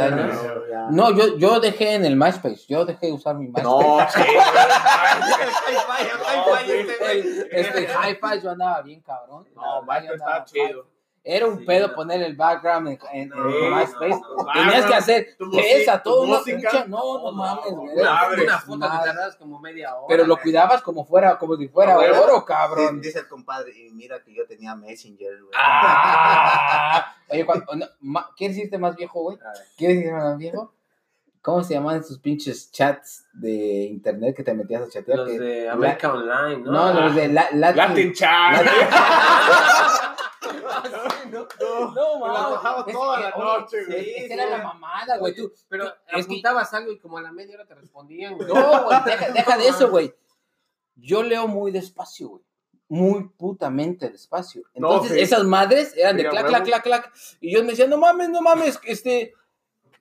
No, 0.90 1.10
yo, 1.10 1.36
yo 1.36 1.58
dejé 1.58 1.94
en 1.94 2.04
el 2.04 2.16
MySpace, 2.16 2.64
yo 2.68 2.84
dejé 2.84 3.06
de 3.06 3.12
usar 3.12 3.34
mi 3.34 3.46
MySpace. 3.46 3.64
No, 3.64 3.98
sí. 4.14 4.20
Hi-Fi, 4.20 6.04
hi-fi, 6.64 6.72
este 6.72 6.96
güey. 7.00 7.20
El- 7.20 7.48
este 7.50 7.82
hi-fi 7.82 8.40
yo 8.42 8.50
andaba 8.50 8.82
bien 8.82 9.00
cabrón. 9.00 9.46
No, 9.54 9.82
MySpace 9.82 10.08
andaba 10.12 10.38
está 10.38 10.44
chido. 10.44 10.86
Era 11.28 11.46
un 11.46 11.58
Sí, 11.58 11.64
pedo 11.64 11.88
no. 11.88 11.94
poner 11.94 12.22
el 12.22 12.36
background 12.36 12.86
en, 12.86 12.98
en- 13.12 13.22
en 13.22 13.28
No, 13.30 13.76
MySpace. 13.76 14.10
no, 14.10 14.44
no. 14.44 14.52
Tenías 14.52 14.86
que 14.86 14.94
hacer 14.94 15.26
Tu 15.36 15.50
¿qué 15.50 15.56
música- 15.56 15.76
es 15.76 15.88
a 15.88 16.00
tu 16.02 16.10
toda 16.10 16.26
una 16.28 16.44
pinche. 16.44 16.84
No, 16.86 17.18
no 17.20 17.32
mames, 17.32 17.72
güey. 17.72 17.98
Una 17.98 18.58
foto 18.60 18.80
que 18.80 18.96
tardas 19.06 19.34
como 19.36 19.58
media 19.58 19.94
hora. 19.96 20.06
Pero 20.08 20.24
lo 20.24 20.36
cuidabas 20.40 20.82
como 20.82 21.04
fuera, 21.04 21.36
como 21.36 21.56
si 21.56 21.66
fuera 21.66 21.98
oro, 21.98 22.44
cabrón. 22.44 23.00
Dice 23.00 23.18
el 23.18 23.26
compadre, 23.28 23.72
y 23.76 23.90
mira 23.90 24.22
que 24.22 24.32
yo 24.32 24.46
tenía 24.46 24.76
Messenger, 24.76 25.36
güey. 25.40 25.52
Ah. 25.58 27.12
Oye, 27.28 27.44
cuando- 27.44 27.74
no, 27.74 27.86
ma- 28.02 28.30
¿quieres 28.36 28.56
irte 28.58 28.78
más 28.78 28.94
viejo, 28.94 29.20
güey? 29.22 29.36
¿Quieres 29.76 29.96
irte 29.98 30.12
más 30.12 30.38
viejo? 30.38 30.72
¿Cómo 31.42 31.62
se 31.62 31.74
llaman 31.74 32.00
esos 32.00 32.18
pinches 32.18 32.70
chats 32.72 33.24
de 33.32 33.84
internet 33.84 34.34
que 34.36 34.42
te 34.42 34.52
metías 34.54 34.82
a 34.82 34.88
chatear? 34.88 35.18
Los 35.18 35.28
Que- 35.30 35.38
de 35.38 35.68
América 35.70 36.12
Online, 36.12 36.58
¿no? 36.58 36.70
No, 36.72 37.00
los 37.00 37.14
de 37.14 37.28
la, 37.28 37.48
Latin. 37.52 37.76
Latin 37.76 38.12
chat. 38.12 38.66
no, 41.92 42.26
Me 42.26 42.32
la 42.32 42.48
bajaba 42.48 42.84
toda 42.86 43.20
la 43.20 43.30
noche, 43.30 43.84
sí, 43.84 43.86
güey. 43.90 44.14
Esa 44.16 44.34
era 44.34 44.46
la 44.58 44.64
mamada, 44.64 45.16
güey. 45.18 45.34
Tú, 45.34 45.52
Pero 45.68 45.92
apuntabas 46.12 46.72
algo 46.74 46.92
y 46.92 46.98
como 46.98 47.18
a 47.18 47.22
la 47.22 47.32
media 47.32 47.56
hora 47.56 47.66
te 47.66 47.74
respondían, 47.74 48.36
güey. 48.36 48.48
No, 48.52 48.84
güey, 48.84 48.98
deja, 49.04 49.30
deja 49.30 49.56
de 49.58 49.68
eso, 49.68 49.90
güey. 49.90 50.14
Yo 50.96 51.22
leo 51.22 51.46
muy 51.48 51.72
despacio, 51.72 52.28
güey. 52.28 52.42
Muy 52.88 53.28
putamente 53.36 54.08
despacio. 54.10 54.62
No, 54.74 54.92
Entonces, 54.92 55.12
sí. 55.16 55.20
esas 55.20 55.44
madres 55.44 55.92
eran 55.96 56.16
de 56.16 56.22
Sí, 56.22 56.28
clac, 56.28 56.46
clac, 56.46 56.64
clac, 56.64 56.82
clac. 56.84 57.12
Y 57.40 57.52
yo 57.52 57.62
me 57.64 57.70
decía, 57.70 57.86
no 57.86 57.96
mames, 57.98 58.28
no 58.30 58.40
mames, 58.40 58.78
este. 58.84 59.32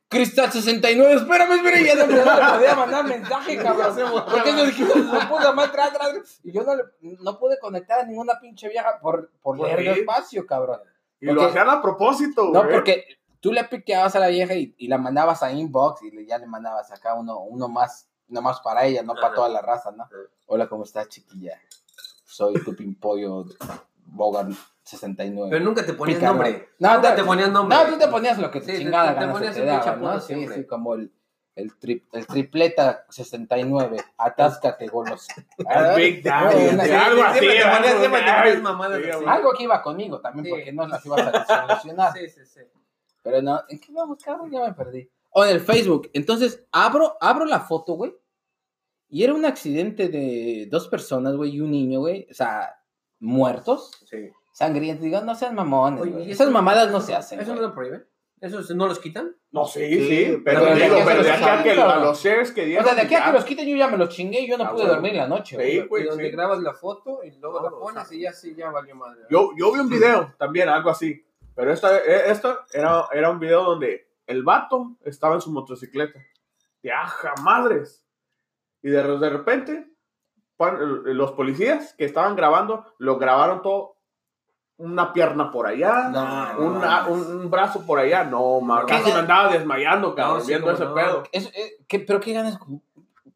Cristal 0.08 0.52
69, 0.52 1.16
espérame, 1.16 1.54
espérame, 1.54 1.82
no, 1.82 1.86
ya 1.86 1.96
no 1.96 2.36
le 2.36 2.54
podía 2.58 2.76
mandar 2.76 3.06
mensaje, 3.06 3.58
cabrón. 3.64 3.96
Porque 4.32 4.52
yo 4.56 4.66
dije, 4.68 4.86
madre, 4.86 5.72
tra, 5.72 5.92
tra, 5.92 6.12
tra. 6.12 6.22
Y 6.44 6.52
yo 6.52 6.62
no, 6.64 6.76
le- 6.76 6.84
no 7.02 7.40
pude 7.40 7.58
conectar 7.58 8.02
a 8.02 8.06
ninguna 8.06 8.40
pinche 8.40 8.70
vieja 8.70 9.00
por, 9.02 9.32
por 9.42 9.60
leer 9.60 9.80
ahí. 9.80 9.86
despacio, 9.86 10.46
cabrón. 10.46 10.80
Y 11.20 11.26
lo 11.28 11.36
Porque- 11.36 11.46
hacían 11.50 11.70
a 11.70 11.82
propósito, 11.82 12.52
No, 12.54 12.68
porque 12.70 13.06
tú 13.40 13.52
le 13.52 13.64
piqueabas 13.64 14.16
a 14.16 14.20
la 14.20 14.28
vieja 14.28 14.54
y, 14.56 14.76
y 14.78 14.88
la 14.88 14.98
mandabas 14.98 15.44
a 15.44 15.52
inbox 15.52 16.04
y 16.04 16.12
le- 16.12 16.26
ya 16.26 16.38
le 16.38 16.48
mandabas 16.48 16.92
acá 16.92 17.14
uno, 17.16 17.40
uno 17.40 17.68
más, 17.68 18.10
uno 18.28 18.42
más 18.42 18.60
para 18.62 18.86
ella, 18.86 19.02
no 19.04 19.14
para 19.16 19.34
toda 19.34 19.50
la 19.50 19.62
raza, 19.62 19.92
¿no? 19.92 20.08
Hola, 20.48 20.68
¿cómo 20.68 20.84
estás, 20.84 21.08
chiquilla? 21.10 21.60
Soy 22.26 22.56
tu 22.64 22.76
pimpollo 22.76 23.46
Bogan 24.08 24.56
69. 24.84 25.50
Pero 25.52 25.64
nunca 25.66 25.86
te 25.86 25.94
ponías 25.94 26.22
nombre. 26.22 26.70
No, 26.80 26.96
nunca 26.96 27.16
te- 27.16 27.22
te 27.22 27.28
ponías 27.28 27.52
nombre. 27.52 27.78
No, 27.78 27.86
tú 27.86 27.98
te 27.98 28.08
ponías 28.08 28.38
lo 28.38 28.52
que 28.52 28.60
te 28.60 28.66
Sí, 28.66 28.72
te- 28.74 28.78
chingada 28.80 29.14
te 29.14 29.20
gana 29.22 29.34
ponías 29.34 29.56
te 29.56 29.66
daba, 29.66 29.96
¿no? 29.96 30.20
Sí, 30.20 30.28
siempre. 30.36 30.56
sí, 30.58 30.66
como 30.68 30.94
el, 30.96 31.12
el, 31.56 31.72
tri- 31.80 32.04
el 32.12 32.28
tripleta 32.28 33.06
69, 33.10 33.98
atáscate, 34.18 34.88
goloso. 34.88 35.28
El 35.58 35.96
Big 35.96 36.24
Daddy. 36.24 36.68
Una- 36.74 36.84
sí, 36.86 36.92
algo 36.92 37.24
así. 37.24 37.48
Algo 39.26 39.54
que 39.54 39.64
iba 39.64 39.82
conmigo 39.82 40.20
también, 40.20 40.46
Sí. 40.46 40.52
porque 40.52 40.74
no 40.74 40.88
las 40.88 41.06
ibas 41.06 41.22
a 41.28 41.68
solucionar. 41.68 42.14
Sí, 42.14 42.30
sí, 42.30 42.46
sí. 42.46 42.60
Pero 43.24 43.42
no, 43.42 43.62
¿en 43.70 43.80
qué 43.80 43.92
vamos, 43.92 44.18
cabrón? 44.24 44.52
Ya 44.52 44.62
me 44.62 44.74
perdí. 44.74 45.10
O 45.32 45.44
en 45.44 45.52
el 45.52 45.60
Facebook. 45.62 46.10
Entonces, 46.14 46.64
abro, 46.72 47.18
abro 47.20 47.46
la 47.46 47.60
foto, 47.62 47.94
güey. 47.94 48.16
Y 49.10 49.24
era 49.24 49.34
un 49.34 49.46
accidente 49.46 50.10
de 50.10 50.68
dos 50.70 50.88
personas, 50.88 51.36
güey, 51.36 51.52
y 51.56 51.62
un 51.62 51.72
niño, 51.72 52.00
güey. 52.02 52.28
O 52.30 52.34
sea, 52.34 52.80
muertos, 53.20 53.92
Sí. 54.10 54.30
sangrientos. 54.52 55.04
Digo, 55.04 55.22
no 55.22 55.36
sean 55.36 55.56
mamones, 55.56 56.02
Oye, 56.02 56.12
güey. 56.12 56.28
¿y 56.28 56.32
Esas 56.32 56.50
mamadas 56.50 56.92
no 56.92 57.02
se 57.02 57.16
hacen. 57.16 57.40
¿Eso 57.40 57.56
no 57.56 57.62
lo 57.62 57.74
prohíben? 57.74 58.06
¿Eso 58.42 58.62
se- 58.64 58.76
no 58.76 58.88
los 58.88 59.00
quitan? 59.00 59.36
No, 59.52 59.66
sí, 59.66 59.80
Sí, 59.88 60.08
sí. 60.08 60.42
Pero, 60.44 60.62
pero 60.62 60.76
digo, 60.76 60.96
de 60.96 61.02
aquí 61.02 61.02
a 61.02 61.06
pero 61.06 61.18
de 61.24 61.24
que 61.24 61.32
aquí 61.32 61.42
los 61.42 61.50
a 61.50 61.64
que 61.64 61.72
a 61.72 62.00
los 62.00 62.24
shares 62.24 62.52
que 62.52 62.62
O 62.62 62.66
dieron. 62.66 62.86
sea, 62.86 62.96
de 62.96 63.02
aquí 63.02 63.16
a 63.16 63.26
que 63.26 63.32
los 63.32 63.46
quiten, 63.46 63.68
yo 63.68 63.76
ya 63.78 63.88
me 63.88 63.98
los 63.98 64.10
chingué 64.10 64.42
y 64.42 64.48
yo 64.50 64.58
no 64.58 64.66
Ah, 64.66 64.70
pude 64.72 64.82
bueno. 64.82 64.94
dormir 64.94 65.14
la 65.16 65.28
noche, 65.28 65.56
güey. 65.56 65.72
Sí, 65.72 65.78
Y 65.78 65.88
güey, 65.88 66.04
donde 66.04 66.26
sí. 66.26 66.32
grabas 66.32 66.60
la 66.60 66.74
foto 66.74 67.24
y 67.24 67.32
luego 67.40 67.60
No, 67.60 67.66
la 67.66 67.72
pones 67.72 68.04
sacan. 68.04 68.18
y 68.18 68.22
ya 68.22 68.34
sí, 68.34 68.54
ya 68.56 68.70
valió 68.72 68.96
madre. 68.96 69.22
Yo, 69.30 69.52
yo 69.58 69.72
vi 69.72 69.80
un 69.80 69.90
video 69.90 70.34
también, 70.38 70.68
algo 70.70 70.90
así. 70.90 71.26
Pero 71.56 71.72
esta, 71.72 71.98
eh, 71.98 72.24
esto 72.30 72.60
era, 72.74 73.06
era 73.14 73.30
un 73.30 73.40
video 73.40 73.64
donde 73.64 74.10
el 74.28 74.44
vato 74.44 74.98
estaba 75.06 75.36
en 75.36 75.42
su 75.42 75.52
motocicleta. 75.52 76.20
De 76.84 76.92
aja 76.92 77.34
madres. 77.42 78.04
Y 78.84 78.90
de, 78.90 79.02
de 79.18 79.30
repente 79.30 79.88
los 80.60 81.32
policías 81.34 81.96
que 81.98 82.06
estaban 82.06 82.36
grabando, 82.36 82.86
lo 82.98 83.18
grabaron 83.18 83.62
todo, 83.62 83.95
una 84.78 85.14
pierna 85.14 85.52
por 85.52 85.68
allá, 85.68 86.10
No, 86.10 86.54
no, 86.54 86.60
una- 86.78 87.02
no. 87.08 87.14
un, 87.14 87.50
brazo 87.50 87.86
por 87.86 88.00
allá, 88.00 88.24
no, 88.26 88.60
man, 88.62 88.86
¿Qué 88.86 88.94
casi 88.94 89.12
me 89.12 89.20
andaba 89.20 89.52
desmayando, 89.54 90.14
cabrón, 90.16 90.42
sí, 90.42 90.48
viendo 90.50 90.72
ese 90.72 90.86
pedo. 90.88 91.24
Eh, 91.32 91.78
¿qué- 91.88 92.00
¿Pero 92.00 92.20
qué 92.20 92.34
ganas? 92.34 92.60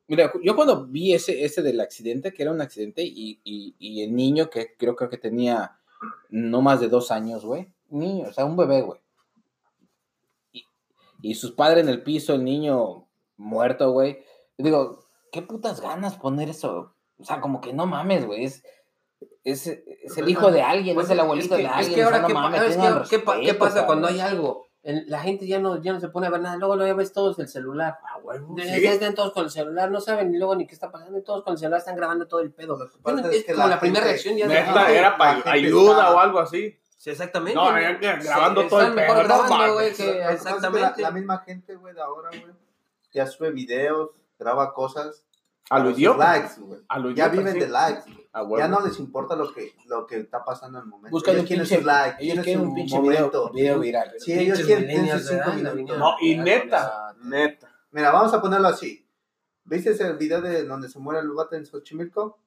Mira, 0.07 0.31
yo 0.43 0.55
cuando 0.55 0.85
vi 0.87 1.13
ese, 1.13 1.45
ese 1.45 1.61
del 1.61 1.79
accidente, 1.79 2.33
que 2.33 2.41
era 2.43 2.51
un 2.51 2.61
accidente, 2.61 3.03
y, 3.03 3.39
y, 3.43 3.75
y 3.79 4.03
el 4.03 4.15
niño, 4.15 4.49
que 4.49 4.75
creo, 4.75 4.95
creo 4.95 5.09
que 5.09 5.17
tenía 5.17 5.77
no 6.29 6.61
más 6.61 6.79
de 6.81 6.89
dos 6.89 7.11
años, 7.11 7.45
güey. 7.45 7.71
Niño, 7.89 8.27
o 8.27 8.33
sea, 8.33 8.45
un 8.45 8.57
bebé, 8.57 8.81
güey. 8.81 8.99
Y, 10.51 10.65
y 11.21 11.35
sus 11.35 11.51
padres 11.51 11.83
en 11.83 11.89
el 11.89 12.01
piso, 12.03 12.33
el 12.33 12.43
niño 12.43 13.07
muerto, 13.37 13.91
güey. 13.91 14.19
Digo, 14.57 15.05
¿qué 15.31 15.41
putas 15.41 15.79
ganas 15.79 16.17
poner 16.17 16.49
eso? 16.49 16.93
O 17.19 17.23
sea, 17.23 17.39
como 17.39 17.61
que 17.61 17.73
no 17.73 17.85
mames, 17.85 18.25
güey. 18.25 18.45
Es, 18.45 18.63
es, 19.43 19.67
es 19.67 20.17
el 20.17 20.29
hijo 20.29 20.51
de 20.51 20.61
alguien, 20.61 20.95
Pues 20.95 21.07
es 21.07 21.11
el 21.11 21.19
abuelito 21.19 21.55
que- 21.55 21.63
de 21.63 21.67
alguien. 21.67 21.95
que 21.95 22.05
o 22.05 22.07
sea, 22.09 22.17
ahora, 22.17 22.21
no 22.21 22.27
¿qué, 22.27 22.33
pa- 22.33 22.41
mames, 22.41 22.61
es 22.61 22.77
que 22.77 22.87
ahora, 22.87 23.03
¿qué 23.09 23.19
pa- 23.19 23.33
qué 23.33 23.39
respeto, 23.41 23.59
pasa 23.59 23.85
cuando 23.85 24.07
cabrón. 24.07 24.25
hay 24.25 24.31
algo? 24.31 24.67
El- 24.81 25.09
la 25.09 25.19
gente 25.19 25.45
ya 25.45 25.59
no, 25.59 25.81
ya 25.81 25.91
no 25.91 25.99
se 25.99 26.07
pone 26.07 26.27
a 26.27 26.29
ver 26.29 26.39
nada. 26.41 26.55
Luego 26.55 26.75
lo 26.77 26.95
ves 26.95 27.11
todos 27.11 27.37
el 27.39 27.47
celular. 27.49 27.97
Ya 28.55 28.63
Sí. 28.63 28.85
están 28.85 29.13
todos 29.13 29.33
con 29.33 29.43
el 29.45 29.49
celular, 29.51 29.91
no 29.91 29.99
saben 29.99 30.31
ni 30.31 30.37
luego 30.37 30.55
ni 30.55 30.65
qué 30.67 30.73
está 30.73 30.89
pasando. 30.89 31.17
Y 31.19 31.23
todos 31.23 31.43
con 31.43 31.53
el 31.53 31.59
celular 31.59 31.79
están 31.79 31.95
grabando 31.97 32.27
todo 32.27 32.39
el 32.39 32.51
pedo. 32.51 32.77
pasa 32.77 32.91
Bueno, 33.01 33.19
es 33.27 33.35
es 33.35 33.43
que 33.45 33.53
como 33.53 33.67
la 33.67 33.75
la, 33.75 33.79
primera 33.79 34.05
gente- 34.05 34.11
reacción 34.23 34.37
ya 34.37 34.47
Neta, 34.47 34.85
Ah, 34.85 34.91
era 34.91 35.09
la 35.11 35.17
para 35.17 35.51
ayuda 35.51 36.11
o 36.15 36.19
algo 36.19 36.39
así. 36.39 36.77
Sí, 36.97 37.09
exactamente. 37.09 37.55
No, 37.55 37.77
ya- 37.79 37.99
ya 37.99 38.15
grabando 38.17 38.67
todo 38.67 38.81
el 38.81 38.93
pedo, 38.93 39.15
grabando, 39.15 39.73
güey, 39.73 39.87
es 39.89 39.99
exactamente. 39.99 41.01
La, 41.01 41.09
la 41.09 41.11
misma 41.11 41.39
gente, 41.39 41.75
güey, 41.75 41.93
de 41.93 42.01
ahora, 42.01 42.29
güey, 42.29 42.53
ya 43.13 43.25
sube 43.27 43.51
videos, 43.51 44.11
graba 44.37 44.73
cosas. 44.73 45.25
A 45.69 45.79
lo 45.79 45.91
idiota. 45.91 46.49
Ya 47.15 47.27
viven 47.29 47.53
sí. 47.53 47.59
de 47.59 47.67
likes, 47.69 48.03
güey. 48.11 48.29
A 48.31 48.43
huevo. 48.43 48.57
Ya 48.57 48.67
no 48.67 48.79
les 48.81 48.97
importa 48.99 49.35
lo 49.35 49.51
que, 49.53 49.73
lo 49.87 50.05
que 50.05 50.17
está 50.19 50.43
pasando 50.43 50.77
en 50.79 50.83
el 50.83 50.89
momento. 50.89 51.11
Buscan 51.11 51.35
ellos 51.35 51.47
quieren 51.47 51.63
pinche, 51.65 51.77
sus 51.77 51.85
likes, 51.85 52.23
ellos 52.23 52.43
quieren 52.43 52.63
su 52.63 52.69
un 52.69 52.75
pinche 52.75 52.99
video, 52.99 53.17
momento. 53.19 53.51
video 53.51 53.79
viral. 53.79 54.11
Sí, 54.19 54.33
ellos 54.33 54.59
quieren 54.61 55.09
sus 55.19 55.27
cinco 55.29 55.51
minutos. 55.53 55.97
No, 55.97 56.15
y 56.21 56.37
neta, 56.37 57.15
neta. 57.23 57.67
Mira, 57.91 58.11
vamos 58.11 58.33
a 58.33 58.41
ponerlo 58.41 58.67
así. 58.67 59.05
¿Viste 59.63 59.91
el 60.03 60.17
video 60.17 60.41
de 60.41 60.63
donde 60.65 60.89
se 60.89 60.99
muere 60.99 61.19
el 61.21 61.29
vato 61.31 61.55
en 61.55 61.65
Xochimilco? 61.65 62.39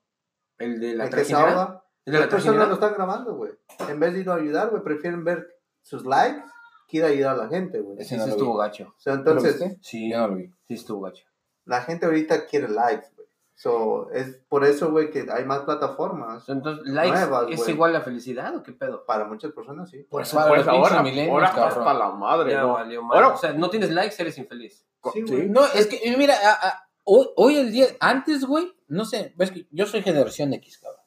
El 0.58 0.80
de 0.80 0.94
la 0.94 1.04
El 1.04 1.10
que 1.10 1.24
se 1.24 1.34
ahoga. 1.34 1.84
¿El 2.04 2.12
de 2.14 2.20
la 2.20 2.28
personas 2.28 2.68
lo 2.68 2.74
están 2.74 2.94
grabando, 2.94 3.34
güey. 3.34 3.52
En 3.88 3.98
vez 4.00 4.12
de 4.12 4.20
ir 4.20 4.30
a 4.30 4.34
ayudar, 4.34 4.70
güey, 4.70 4.82
prefieren 4.82 5.22
ver 5.24 5.48
sus 5.82 6.04
likes 6.04 6.42
que 6.88 6.98
ir 6.98 7.04
a 7.04 7.08
ayudar 7.08 7.34
a 7.34 7.44
la 7.44 7.48
gente, 7.48 7.80
güey. 7.80 7.98
Ese 8.00 8.10
Sí, 8.10 8.16
no 8.16 8.22
sí 8.24 8.28
lo 8.30 8.36
estuvo 8.36 8.52
vi. 8.54 8.58
gacho. 8.60 8.84
O 8.96 9.00
sea, 9.00 9.14
¿Tú 9.18 9.24
lo 9.24 9.30
entonces? 9.32 9.76
Sí, 9.82 10.10
Yo 10.10 10.18
no 10.18 10.28
lo 10.28 10.36
vi. 10.36 10.46
sí 10.66 10.74
estuvo 10.74 11.00
gacho. 11.02 11.24
La 11.64 11.82
gente 11.82 12.06
ahorita 12.06 12.46
quiere 12.46 12.68
likes, 12.68 13.08
güey. 13.16 13.28
So, 13.54 14.10
es 14.10 14.40
por 14.48 14.64
eso, 14.64 14.90
güey, 14.90 15.10
que 15.10 15.26
hay 15.30 15.44
más 15.44 15.60
plataformas. 15.60 16.48
Entonces, 16.48 16.84
likes 16.86 17.12
Nuevas, 17.16 17.46
es 17.50 17.56
güey. 17.58 17.70
igual 17.70 17.94
a 17.96 18.00
felicidad 18.00 18.56
o 18.56 18.62
qué 18.62 18.72
pedo? 18.72 19.04
Para 19.04 19.24
muchas 19.26 19.52
personas, 19.52 19.88
sí. 19.90 19.98
Por 20.10 20.22
eso 20.22 20.36
Pues 20.36 20.44
para 20.46 20.56
los 20.56 20.66
pinches 20.66 20.90
ahora, 20.92 21.02
millennials, 21.02 21.50
ahora 21.54 21.66
hasta 21.68 21.94
la 21.94 22.08
madre, 22.10 22.52
Ya 22.52 22.62
¿no? 22.62 22.72
valió 22.72 23.02
mal. 23.02 23.16
Ahora- 23.16 23.34
O 23.34 23.36
sea, 23.38 23.52
no 23.52 23.70
tienes 23.70 23.90
likes, 23.90 24.16
eres 24.18 24.36
infeliz. 24.38 24.84
Sí. 25.12 25.22
No, 25.48 25.64
es 25.66 25.86
que, 25.86 26.14
mira, 26.16 26.34
a- 26.34 26.68
a- 26.68 26.88
hoy, 27.04 27.26
hoy 27.36 27.56
el 27.56 27.70
día, 27.70 27.86
antes, 28.00 28.44
güey, 28.44 28.72
no 28.88 29.04
sé, 29.04 29.32
ves 29.36 29.50
que 29.52 29.66
yo 29.70 29.86
soy 29.86 30.02
generación 30.02 30.52
X, 30.54 30.78
cabrón. 30.78 31.00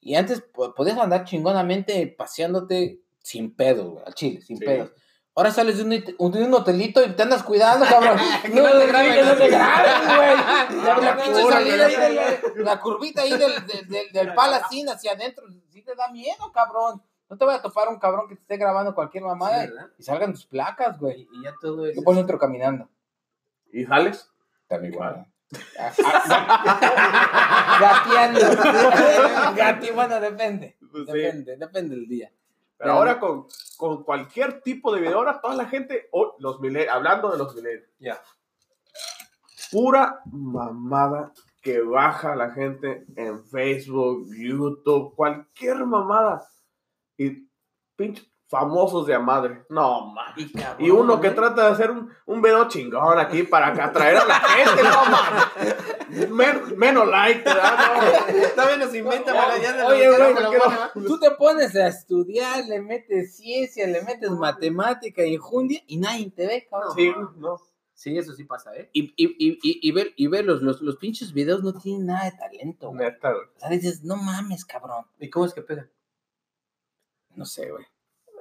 Y 0.00 0.14
antes 0.14 0.40
po- 0.40 0.72
podías 0.74 0.96
andar 0.98 1.24
chingonamente 1.24 2.06
paseándote 2.16 3.02
sin 3.18 3.54
pedos, 3.54 3.90
güey, 3.90 4.04
al 4.06 4.14
chile, 4.14 4.40
sin 4.40 4.56
Sí. 4.58 4.64
pedos. 4.64 4.92
Ahora 5.38 5.50
sales 5.50 5.76
de 5.76 5.82
un, 5.84 5.90
hit- 5.92 6.16
de 6.16 6.42
un 6.44 6.54
hotelito 6.54 7.04
y 7.04 7.10
te 7.10 7.22
andas 7.22 7.42
cuidando, 7.42 7.84
cabrón. 7.84 8.16
Que 8.42 8.48
no 8.48 8.70
te 8.70 8.86
graben, 8.86 9.12
que 9.14 9.22
no 9.22 9.30
te 9.32 9.36
güey. 9.36 9.50
graben, 9.50 10.16
güey. 10.16 10.36
La, 10.82 10.96
la 10.98 11.10
Ah, 11.12 11.16
pinche 11.22 11.42
salida 11.42 11.86
ahí 11.86 12.14
la, 12.56 12.64
la 12.64 12.80
curvita 12.80 13.20
ahí 13.22 13.30
del, 13.36 13.66
del, 13.66 13.86
del, 13.88 14.12
del 14.12 14.34
palacín 14.34 14.88
hacia 14.88 15.12
adentro, 15.12 15.44
sí 15.70 15.82
te 15.82 15.94
da 15.94 16.08
miedo, 16.08 16.50
cabrón. 16.54 17.02
No 17.28 17.36
te 17.36 17.44
voy 17.44 17.54
a 17.54 17.60
topar 17.60 17.88
un 17.88 17.98
cabrón 17.98 18.28
que 18.28 18.36
te 18.36 18.40
esté 18.42 18.56
grabando 18.56 18.94
cualquier 18.94 19.24
mamada 19.24 19.68
y 19.98 20.02
salgan 20.02 20.32
tus 20.32 20.46
placas, 20.46 20.98
güey. 20.98 21.22
Y, 21.30 21.40
y 21.40 21.44
ya 21.44 21.52
todo 21.60 21.84
es. 21.86 21.94
Yo 21.96 22.02
por 22.02 22.14
dentro 22.16 22.38
caminando. 22.38 22.88
¿Y 23.72 23.84
sales? 23.84 24.30
También 24.68 24.94
Igual. 24.94 25.26
Gateando. 27.80 28.40
Gati, 29.54 29.90
bueno, 29.90 30.20
depende. 30.20 30.76
Pues 30.90 31.04
sí. 31.06 31.12
Depende, 31.12 31.56
depende 31.56 31.94
del 31.96 32.08
día. 32.08 32.30
Pero 32.78 32.92
ahora 32.92 33.18
con, 33.18 33.46
con 33.76 34.04
cualquier 34.04 34.60
tipo 34.60 34.94
de 34.94 35.00
video, 35.00 35.18
ahora 35.18 35.40
toda 35.40 35.54
la 35.54 35.66
gente, 35.66 36.08
oh, 36.12 36.36
los 36.38 36.60
hablando 36.90 37.30
de 37.30 37.38
los 37.38 37.54
millennials, 37.54 37.88
Ya. 37.98 38.20
pura 39.70 40.20
mamada 40.26 41.32
que 41.62 41.80
baja 41.80 42.36
la 42.36 42.50
gente 42.50 43.06
en 43.16 43.44
Facebook, 43.44 44.28
YouTube, 44.36 45.14
cualquier 45.14 45.84
mamada. 45.84 46.46
Y 47.16 47.48
pinche 47.96 48.30
famosos 48.48 49.06
de 49.06 49.14
a 49.14 49.18
madre. 49.18 49.64
No, 49.68 50.06
man. 50.06 50.32
Y, 50.78 50.90
uno 50.90 51.20
que 51.20 51.28
¿eh? 51.28 51.32
trata 51.32 51.66
de 51.66 51.72
hacer 51.72 51.90
un, 51.90 52.12
un 52.26 52.42
video 52.42 52.68
chingón 52.68 53.18
aquí 53.18 53.42
para 53.42 53.68
atraer 53.68 54.18
a 54.18 54.24
la 54.24 54.40
gente, 54.40 54.82
no 54.82 55.04
mames. 55.10 55.76
Men- 56.30 56.78
menos 56.78 57.08
like, 57.08 57.42
¿verdad? 57.42 58.26
No. 58.28 58.48
Todavía 58.54 58.76
nos 58.84 58.94
inventa 58.94 59.32
para 59.32 59.54
allá 59.54 59.72
de 59.72 59.78
la 59.78 59.88
Oye. 59.88 61.06
Tú 61.06 61.18
te 61.20 61.30
pones 61.32 61.74
a 61.76 61.88
estudiar, 61.88 62.64
le 62.66 62.80
metes 62.80 63.36
ciencia, 63.36 63.86
le 63.86 64.02
metes 64.02 64.30
matemática 64.30 65.24
y 65.24 65.34
enjundia 65.34 65.82
y 65.86 65.98
nadie 65.98 66.30
te 66.30 66.46
ve, 66.46 66.66
cabrón. 66.70 66.92
Sí, 66.96 67.12
no. 67.36 67.60
Sí, 67.94 68.18
eso 68.18 68.34
sí 68.34 68.44
pasa, 68.44 68.76
¿eh? 68.76 68.90
Y, 68.92 69.04
y, 69.16 69.34
y, 69.38 69.58
y, 69.62 69.88
y 69.88 69.92
ver, 69.92 70.12
y 70.16 70.26
ver 70.26 70.44
los, 70.44 70.60
los, 70.60 70.82
los 70.82 70.96
pinches 70.96 71.32
videos 71.32 71.62
no 71.62 71.72
tienen 71.72 72.06
nada 72.06 72.26
de 72.26 72.36
talento, 72.36 72.88
güey. 72.90 73.00
Neta, 73.00 73.32
güey. 73.32 73.46
O 73.56 73.58
sea, 73.58 73.70
dices, 73.70 74.04
no 74.04 74.16
mames, 74.16 74.66
cabrón. 74.66 75.06
¿Y 75.18 75.30
cómo 75.30 75.46
es 75.46 75.54
que 75.54 75.62
pega? 75.62 75.88
No 77.34 77.46
sé, 77.46 77.70
güey. 77.70 77.86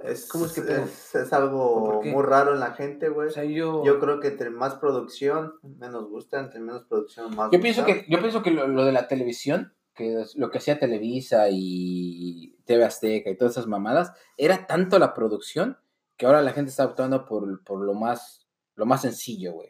Es, 0.07 0.27
¿Cómo 0.27 0.45
es 0.45 0.53
que 0.53 0.61
es, 0.61 1.15
es 1.15 1.33
algo 1.33 2.01
muy 2.03 2.23
raro 2.23 2.53
en 2.53 2.59
la 2.59 2.73
gente, 2.73 3.09
güey. 3.09 3.27
O 3.27 3.31
sea, 3.31 3.43
yo. 3.43 3.83
Yo 3.83 3.99
creo 3.99 4.19
que 4.19 4.29
entre 4.29 4.49
más 4.49 4.75
producción, 4.75 5.55
menos 5.63 6.09
gusta, 6.09 6.39
entre 6.39 6.59
menos 6.59 6.83
producción, 6.85 7.35
más 7.35 7.51
Yo 7.51 7.59
pienso 7.59 7.83
gusta. 7.83 8.01
que, 8.01 8.05
yo 8.09 8.19
pienso 8.19 8.43
que 8.43 8.51
lo, 8.51 8.67
lo 8.67 8.85
de 8.85 8.91
la 8.91 9.07
televisión, 9.07 9.73
que 9.93 10.21
es 10.21 10.35
lo 10.35 10.51
que 10.51 10.57
hacía 10.59 10.79
Televisa 10.79 11.47
y 11.49 12.57
TV 12.65 12.83
Azteca 12.83 13.29
y 13.29 13.37
todas 13.37 13.53
esas 13.53 13.67
mamadas, 13.67 14.11
era 14.37 14.67
tanto 14.67 14.99
la 14.99 15.13
producción 15.13 15.77
que 16.17 16.25
ahora 16.25 16.41
la 16.41 16.53
gente 16.53 16.69
está 16.69 16.85
optando 16.85 17.25
por, 17.25 17.63
por 17.63 17.81
lo 17.81 17.93
más, 17.93 18.47
lo 18.75 18.85
más 18.85 19.01
sencillo, 19.01 19.53
güey. 19.53 19.69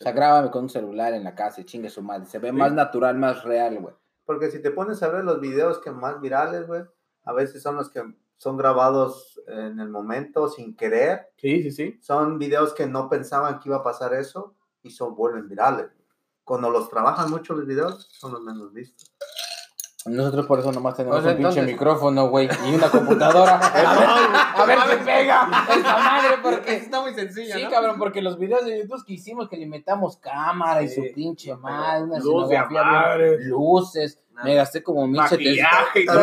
O 0.00 0.04
sea, 0.04 0.12
grábame 0.12 0.50
con 0.50 0.64
un 0.64 0.68
celular 0.68 1.14
en 1.14 1.24
la 1.24 1.34
casa 1.34 1.60
y 1.60 1.64
chingue 1.64 1.88
su 1.88 2.02
madre. 2.02 2.26
Se 2.26 2.38
ve 2.38 2.52
más 2.52 2.72
natural, 2.72 3.16
más 3.16 3.44
real, 3.44 3.78
güey. 3.78 3.94
Porque 4.26 4.50
si 4.50 4.60
te 4.60 4.70
pones 4.70 5.02
a 5.02 5.08
ver 5.08 5.24
los 5.24 5.40
videos 5.40 5.78
que 5.78 5.90
más 5.90 6.20
virales, 6.20 6.66
güey, 6.66 6.82
a 7.24 7.32
veces 7.32 7.62
son 7.62 7.76
los 7.76 7.90
que 7.90 8.02
son 8.36 8.56
grabados 8.56 9.40
en 9.46 9.80
el 9.80 9.88
momento 9.88 10.48
sin 10.48 10.76
querer. 10.76 11.30
Sí, 11.36 11.62
sí, 11.62 11.70
sí. 11.72 11.98
Son 12.02 12.38
videos 12.38 12.74
que 12.74 12.86
no 12.86 13.08
pensaban 13.08 13.58
que 13.60 13.68
iba 13.68 13.78
a 13.78 13.82
pasar 13.82 14.14
eso 14.14 14.54
y 14.82 14.90
son 14.90 15.14
vuelven 15.14 15.48
virales. 15.48 15.86
Cuando 16.44 16.70
los 16.70 16.88
trabajan 16.90 17.30
mucho 17.30 17.54
los 17.54 17.66
videos, 17.66 18.08
son 18.12 18.32
los 18.32 18.42
menos 18.42 18.72
vistos. 18.72 19.12
Nosotros 20.04 20.46
por 20.46 20.60
eso 20.60 20.70
nomás 20.70 20.94
tenemos 20.94 21.18
O 21.18 21.22
sea, 21.22 21.32
un 21.32 21.38
pinche 21.38 21.48
entonces- 21.58 21.72
micrófono, 21.74 22.28
güey, 22.28 22.48
y 22.68 22.74
una 22.76 22.88
computadora. 22.88 23.56
a 24.54 24.64
ver, 24.64 24.78
a 24.78 24.86
ver 24.86 24.98
si 25.00 25.04
pega 25.04 25.48
esta 25.74 25.96
madre, 25.98 26.28
porque... 26.40 26.76
Está 26.76 27.00
muy 27.00 27.12
sencillo, 27.14 27.56
Sí, 27.56 27.64
¿no? 27.64 27.70
cabrón, 27.70 27.98
porque 27.98 28.22
los 28.22 28.38
videos 28.38 28.64
de 28.64 28.82
YouTube 28.82 29.04
que 29.04 29.14
hicimos 29.14 29.48
que 29.48 29.56
le 29.56 29.66
metamos 29.66 30.16
cámara 30.18 30.82
y 30.84 30.88
su 30.88 31.02
pinche 31.12 31.56
madre, 31.56 32.04
una 32.04 32.18
luz 32.20 32.48
de 32.48 32.54
escenografía 32.54 32.82
madre. 32.84 33.36
bien- 33.38 33.48
luces. 33.50 34.20
Me 34.44 34.54
gasté 34.54 34.82
como 34.82 35.06
mil 35.06 35.22
setecientos. 35.22 35.72
Maquillaje 35.72 36.00
y 36.00 36.06
todo 36.06 36.18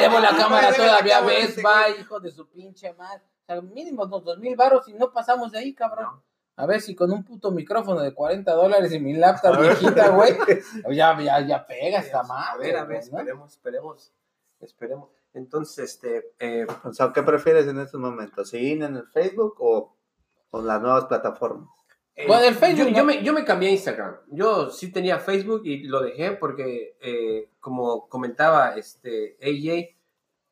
debo 0.00 0.18
la 0.20 0.36
cámara 0.36 0.72
todavía 0.72 1.18
a 1.18 1.20
cámara 1.20 1.36
Best 1.36 1.58
ese 1.58 1.62
Buy, 1.62 2.00
hijo 2.00 2.20
de 2.20 2.30
su 2.30 2.48
pinche 2.48 2.92
madre. 2.94 3.22
O 3.42 3.46
sea, 3.46 3.60
mínimo 3.62 4.04
unos 4.04 4.24
dos 4.24 4.38
mil 4.38 4.56
baros 4.56 4.88
y 4.88 4.94
no 4.94 5.12
pasamos 5.12 5.52
de 5.52 5.58
ahí, 5.58 5.74
cabrón. 5.74 6.06
No. 6.06 6.22
A 6.56 6.66
ver 6.66 6.80
si 6.80 6.96
con 6.96 7.12
un 7.12 7.24
puto 7.24 7.52
micrófono 7.52 8.00
de 8.00 8.12
40 8.12 8.52
dólares 8.52 8.92
y 8.92 8.98
mi 8.98 9.14
laptop 9.14 9.60
viejita, 9.60 10.08
güey, 10.08 10.36
ya, 10.90 11.18
ya, 11.20 11.40
ya 11.46 11.66
pega 11.66 12.00
esta 12.00 12.24
madre. 12.24 12.50
A 12.50 12.56
ver, 12.56 12.76
a 12.76 12.84
ver, 12.84 13.00
güey, 13.08 13.24
¿no? 13.24 13.46
esperemos, 13.46 13.52
esperemos, 13.52 14.12
esperemos. 14.60 15.08
Entonces, 15.34 15.92
este, 15.92 16.32
eh, 16.40 16.66
O 16.82 16.92
sea, 16.92 17.12
¿qué 17.12 17.22
prefieres 17.22 17.68
en 17.68 17.78
estos 17.78 18.00
momentos? 18.00 18.50
¿Seguir 18.50 18.82
en 18.82 18.96
el 18.96 19.06
Facebook 19.06 19.54
o, 19.60 19.94
o 20.50 20.62
las 20.62 20.80
nuevas 20.82 21.04
plataformas? 21.04 21.68
Bueno, 22.26 22.44
el 22.44 22.54
Facebook, 22.54 22.88
yo, 22.88 23.04
me, 23.04 23.22
yo 23.22 23.32
me 23.32 23.44
cambié 23.44 23.68
a 23.68 23.72
Instagram. 23.72 24.16
Yo 24.28 24.70
sí 24.70 24.90
tenía 24.90 25.18
Facebook 25.18 25.62
y 25.64 25.84
lo 25.84 26.02
dejé 26.02 26.32
porque, 26.32 26.96
eh, 27.00 27.50
como 27.60 28.08
comentaba 28.08 28.76
este 28.76 29.36
AJ, 29.40 29.96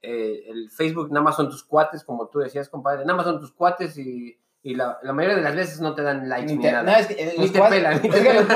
eh, 0.03 0.45
el 0.49 0.71
Facebook 0.71 1.09
nada 1.11 1.23
más 1.25 1.37
son 1.37 1.51
tus 1.51 1.65
cuates, 1.65 2.05
como 2.05 2.29
tú 2.29 2.39
decías, 2.39 2.69
compadre, 2.69 3.05
nada 3.05 3.17
más 3.17 3.27
son 3.27 3.41
tus 3.41 3.53
cuates 3.53 3.99
y, 3.99 4.39
y 4.63 4.75
la, 4.75 4.99
la 5.03 5.13
mayoría 5.13 5.37
de 5.37 5.43
las 5.43 5.57
veces 5.57 5.81
no 5.81 5.95
te 5.95 6.03
dan 6.03 6.29
likes 6.29 6.47
Ni 6.47 6.57
ni, 6.57 6.63
te, 6.63 6.73
nada. 6.73 6.85
no, 6.85 6.99
es 6.99 7.07
que, 7.09 7.15
eh, 7.15 7.35
Ni 7.37 7.49
te 7.49 7.61
pelan, 7.61 8.03
ni 8.03 8.11
te 8.11 8.21
pelan. 8.21 8.47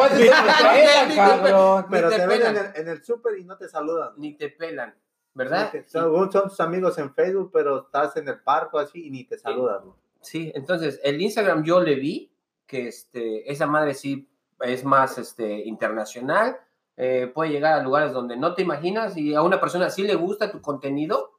Pero 1.90 2.08
te 2.10 2.26
ven 2.26 2.42
en 2.42 2.56
el, 2.56 2.66
en 2.74 2.88
el 2.88 3.02
súper 3.02 3.38
y 3.38 3.44
no 3.44 3.56
te 3.56 3.68
saludan. 3.68 4.12
Ni 4.18 4.36
te 4.36 4.50
pelan, 4.50 4.94
¿verdad? 5.34 5.72
Son, 5.86 6.30
son 6.30 6.48
tus 6.48 6.60
amigos 6.60 6.98
en 6.98 7.12
Facebook, 7.14 7.50
pero 7.52 7.82
estás 7.86 8.16
en 8.16 8.28
el 8.28 8.38
parque 8.40 8.78
así 8.78 9.06
y 9.06 9.10
ni 9.10 9.24
te 9.24 9.38
saludan. 9.38 9.80
Sí, 10.20 10.52
entonces 10.54 11.00
el 11.02 11.20
Instagram 11.20 11.64
yo 11.64 11.80
le 11.80 11.94
vi 11.96 12.29
que 12.70 12.86
este, 12.86 13.50
esa 13.50 13.66
madre 13.66 13.94
sí 13.94 14.30
es 14.60 14.84
más 14.84 15.18
este, 15.18 15.66
internacional, 15.66 16.56
eh, 16.96 17.30
puede 17.34 17.50
llegar 17.50 17.72
a 17.72 17.82
lugares 17.82 18.12
donde 18.12 18.36
no 18.36 18.54
te 18.54 18.62
imaginas 18.62 19.16
y 19.16 19.34
a 19.34 19.42
una 19.42 19.60
persona 19.60 19.90
sí 19.90 20.04
le 20.04 20.14
gusta 20.14 20.52
tu 20.52 20.62
contenido. 20.62 21.32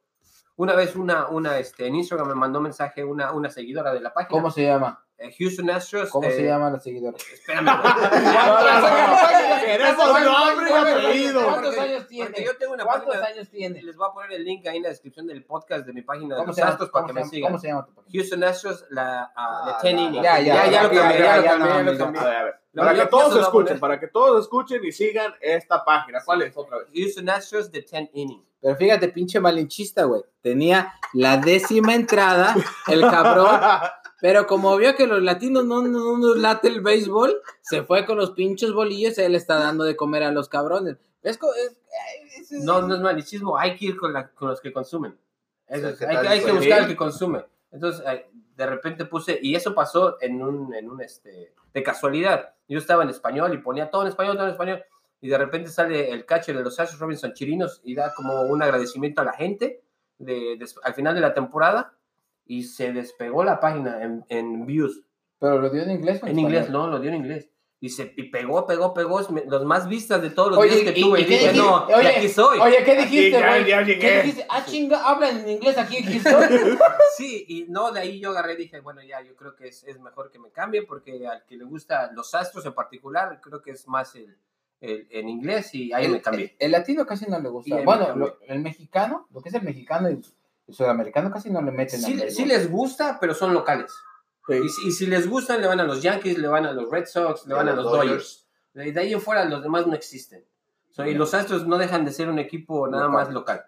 Una 0.57 0.75
vez 0.75 0.95
una, 0.95 1.29
una 1.29 1.57
este, 1.57 1.87
en 1.87 1.95
Instagram 1.95 2.27
me 2.27 2.35
mandó 2.35 2.59
mensaje 2.59 3.05
una, 3.05 3.31
una 3.31 3.49
seguidora 3.49 3.93
de 3.93 4.01
la 4.01 4.13
página. 4.13 4.29
¿Cómo 4.29 4.51
se 4.51 4.63
llama? 4.63 5.05
Eh, 5.21 5.35
Houston 5.39 5.69
Astros. 5.69 6.09
¿Cómo 6.09 6.27
eh, 6.27 6.31
se 6.35 6.43
llama 6.43 6.69
la 6.69 6.79
seguidora? 6.79 7.15
Espérame. 7.33 7.65
güey. 7.81 9.65
Queremos 9.65 10.21
nombre 10.21 10.69
y 10.69 10.73
apellido. 10.73 11.43
¿Cuántos 11.45 11.77
años 11.77 12.07
tiene? 12.07 12.25
porque 12.29 12.45
yo 12.45 12.57
tengo 12.57 12.73
una 12.73 12.83
¿Cuántos 12.83 13.15
página- 13.15 13.27
años 13.27 13.49
tiene? 13.49 13.81
Les 13.83 13.95
voy 13.95 14.07
a 14.09 14.13
poner 14.13 14.31
el 14.33 14.43
link 14.43 14.65
ahí 14.67 14.77
en 14.77 14.83
la 14.83 14.89
descripción 14.89 15.27
del 15.27 15.43
podcast 15.45 15.85
de 15.85 15.93
mi 15.93 16.01
página 16.01 16.35
de 16.35 16.41
¿Cómo 16.41 16.47
los? 16.47 16.59
Astros 16.59 16.89
para 16.89 17.03
¿Cómo 17.07 17.13
que 17.15 17.23
me 17.23 17.29
sigan. 17.29 17.51
¿Cómo 17.51 17.59
se 17.59 17.67
llama 17.67 17.85
tu 17.85 17.93
página? 17.93 18.11
Houston 18.13 18.43
Astros, 18.43 18.85
la, 18.89 19.21
ah, 19.23 19.31
Ah, 19.35 19.77
the 19.81 19.87
10 19.89 19.95
ya, 19.95 20.01
innings. 20.01 20.23
ya, 20.23 20.39
ya, 20.39 20.45
ya, 20.45 20.63
lo 20.63 20.69
ya, 20.71 20.81
cambié, 21.01 21.19
ya, 21.19 21.43
ya 21.43 21.57
lo 21.83 21.97
cambié. 21.97 22.21
A 22.21 22.25
ver, 22.25 22.35
a 22.37 22.43
ver. 22.43 22.55
Lo- 22.73 22.83
Para 22.83 22.95
que 22.95 23.05
todos 23.07 23.35
escuchen, 23.41 23.79
para 23.79 23.99
que 23.99 24.07
todos 24.07 24.41
escuchen 24.41 24.83
y 24.85 24.91
sigan 24.93 25.33
esta 25.41 25.83
página. 25.83 26.19
¿Cuál 26.23 26.41
es 26.43 26.55
otra 26.55 26.77
vez? 26.77 26.87
Houston 26.93 27.29
Astros, 27.29 27.69
the 27.71 27.81
10 27.81 28.09
inning. 28.13 28.43
Pero 28.61 28.75
fíjate, 28.75 29.07
pinche 29.09 29.39
malinchista, 29.39 30.03
güey. 30.03 30.21
Tenía 30.41 30.93
la 31.13 31.37
décima 31.37 31.95
entrada, 31.95 32.55
el 32.87 33.01
cabrón. 33.01 33.59
Pero 34.21 34.45
como 34.47 34.77
vio 34.77 34.95
que 34.95 35.07
los 35.07 35.21
latinos 35.21 35.65
no, 35.65 35.81
no, 35.81 35.89
no 35.89 36.17
nos 36.17 36.37
late 36.37 36.67
el 36.67 36.81
béisbol, 36.81 37.41
se 37.61 37.81
fue 37.83 38.05
con 38.05 38.17
los 38.17 38.31
pinches 38.31 38.71
bolillos 38.71 39.17
y 39.17 39.21
él 39.21 39.35
está 39.35 39.55
dando 39.59 39.83
de 39.83 39.95
comer 39.95 40.23
a 40.23 40.31
los 40.31 40.47
cabrones. 40.47 40.97
Es, 41.23 41.37
co- 41.37 41.53
es- 41.55 41.77
es- 42.37 42.51
es- 42.51 42.63
No, 42.63 42.81
no 42.81 42.95
es 42.95 43.01
malichismo, 43.01 43.57
hay 43.57 43.75
que 43.75 43.85
ir 43.87 43.97
con, 43.97 44.13
la- 44.13 44.29
con 44.29 44.47
los 44.49 44.61
que 44.61 44.71
consumen. 44.71 45.17
Eso 45.67 45.87
Sí, 45.87 45.93
es, 45.93 45.99
¿qué 45.99 46.05
hay, 46.05 46.17
que- 46.21 46.27
hay 46.27 46.43
que 46.43 46.51
buscar 46.51 46.79
al 46.81 46.87
que 46.87 46.95
consume. 46.95 47.45
Entonces, 47.71 48.03
de 48.55 48.65
repente 48.65 49.05
puse, 49.05 49.39
y 49.41 49.55
eso 49.55 49.73
pasó 49.73 50.17
en 50.21 50.41
un, 50.43 50.73
en 50.75 50.89
un, 50.89 51.01
este, 51.01 51.53
de 51.73 51.83
casualidad. 51.83 52.53
Yo 52.67 52.77
estaba 52.77 53.03
en 53.03 53.09
español 53.09 53.53
y 53.53 53.57
ponía 53.57 53.89
todo 53.89 54.03
en 54.03 54.09
español, 54.09 54.35
todo 54.35 54.45
en 54.45 54.51
español. 54.51 54.83
Y 55.21 55.29
de 55.29 55.37
repente 55.37 55.69
sale 55.69 56.11
el 56.11 56.25
catcher 56.25 56.57
de 56.57 56.63
los 56.63 56.79
Astros, 56.79 56.99
Robinson 56.99 57.33
Chirinos, 57.33 57.79
y 57.83 57.95
da 57.95 58.13
como 58.13 58.41
un 58.41 58.61
agradecimiento 58.61 59.21
a 59.21 59.25
la 59.25 59.33
gente 59.33 59.81
de, 60.17 60.57
de- 60.57 60.67
al 60.83 60.93
final 60.93 61.15
de 61.15 61.21
la 61.21 61.33
temporada. 61.33 61.93
Y 62.51 62.63
se 62.63 62.91
despegó 62.91 63.43
la 63.43 63.59
página 63.59 64.03
en, 64.03 64.25
en 64.29 64.65
views. 64.65 65.03
Pero 65.39 65.59
lo 65.61 65.69
dio 65.69 65.83
en 65.83 65.91
inglés. 65.91 66.21
o 66.21 66.27
En 66.27 66.37
inglés, 66.37 66.61
español? 66.65 66.81
no, 66.87 66.91
lo 66.91 66.99
dio 66.99 67.09
en 67.11 67.15
inglés. 67.17 67.49
Y 67.79 67.89
se 67.89 68.13
y 68.15 68.23
pegó, 68.29 68.67
pegó, 68.67 68.93
pegó. 68.93 69.21
Los 69.47 69.65
más 69.65 69.87
vistas 69.87 70.21
de 70.21 70.29
todos 70.29 70.49
los 70.51 70.59
Oye, 70.59 70.69
videos 70.75 70.93
que 70.93 70.99
¿y- 70.99 71.03
tuve. 71.03 71.21
y 71.21 71.23
dije, 71.23 71.39
dijiste? 71.47 71.57
no, 71.57 71.85
Oye, 71.85 72.07
aquí 72.09 72.27
soy. 72.29 72.59
Oye, 72.59 72.83
¿qué 72.83 72.95
dijiste, 72.97 73.39
güey? 73.41 73.65
¿Qué 73.99 74.21
dijiste? 74.21 74.45
Ah, 74.49 74.63
chinga, 74.65 75.09
hablan 75.09 75.39
en 75.39 75.49
inglés 75.49 75.77
aquí 75.77 75.97
en 75.97 76.03
Houston. 76.11 76.77
Sí, 77.17 77.45
y 77.47 77.65
no, 77.69 77.91
de 77.91 77.99
ahí 78.01 78.19
yo 78.19 78.29
agarré 78.31 78.53
y 78.53 78.57
dije, 78.57 78.79
bueno, 78.81 79.01
ya, 79.03 79.21
yo 79.21 79.35
creo 79.35 79.55
que 79.55 79.67
es, 79.67 79.83
es 79.85 79.99
mejor 79.99 80.29
que 80.31 80.39
me 80.39 80.49
cambie 80.51 80.83
porque 80.83 81.25
al 81.27 81.43
que 81.45 81.57
le 81.57 81.63
gusta 81.65 82.11
los 82.13 82.33
astros 82.35 82.65
en 82.65 82.73
particular, 82.73 83.39
creo 83.41 83.61
que 83.61 83.71
es 83.71 83.87
más 83.87 84.15
el, 84.15 84.37
el- 84.79 85.07
en 85.11 85.27
inglés 85.29 85.73
y 85.75 85.91
ahí 85.93 86.05
el, 86.05 86.11
me 86.11 86.21
cambié. 86.21 86.55
el 86.59 86.71
latino 86.71 87.05
casi 87.05 87.25
no 87.29 87.39
le 87.39 87.49
gusta. 87.49 87.81
Bueno, 87.83 88.15
lo- 88.15 88.37
el 88.47 88.59
mexicano, 88.59 89.27
lo 89.31 89.41
que 89.41 89.49
es 89.49 89.55
el 89.55 89.63
mexicano 89.63 90.07
el 90.71 90.75
sudamericano 90.77 91.29
casi 91.31 91.49
no 91.49 91.61
le 91.61 91.71
meten 91.71 91.99
al 91.99 92.05
Sí, 92.05 92.13
béisbol. 92.17 92.31
sí 92.31 92.45
les 92.45 92.71
gusta, 92.71 93.17
pero 93.19 93.33
son 93.33 93.53
locales. 93.53 93.91
Y, 94.47 94.67
si- 94.69 94.87
y 94.87 94.91
si 94.91 95.05
les 95.05 95.29
gustan, 95.29 95.61
le 95.61 95.67
van 95.67 95.79
a 95.79 95.83
los 95.83 96.01
Yankees, 96.01 96.37
le 96.37 96.47
van 96.47 96.65
a 96.65 96.71
los 96.73 96.89
Red 96.89 97.05
Sox, 97.05 97.45
le 97.47 97.53
van 97.53 97.69
a 97.69 97.73
los 97.73 97.85
Dodgers. 97.85 98.47
De 98.73 98.91
de 98.91 98.99
ahí 98.99 99.13
en 99.13 99.21
fuera, 99.21 99.45
los 99.45 99.61
demás 99.63 99.85
no 99.87 99.93
existen. 99.93 100.43
So, 100.89 101.05
y 101.05 101.13
los 101.13 101.33
astros 101.33 101.65
no 101.67 101.77
dejan 101.77 102.03
de 102.03 102.11
ser 102.11 102.27
un 102.27 102.39
equipo 102.39 102.87
nada 102.87 103.03
Local. 103.05 103.13
más 103.25 103.33
local. 103.33 103.61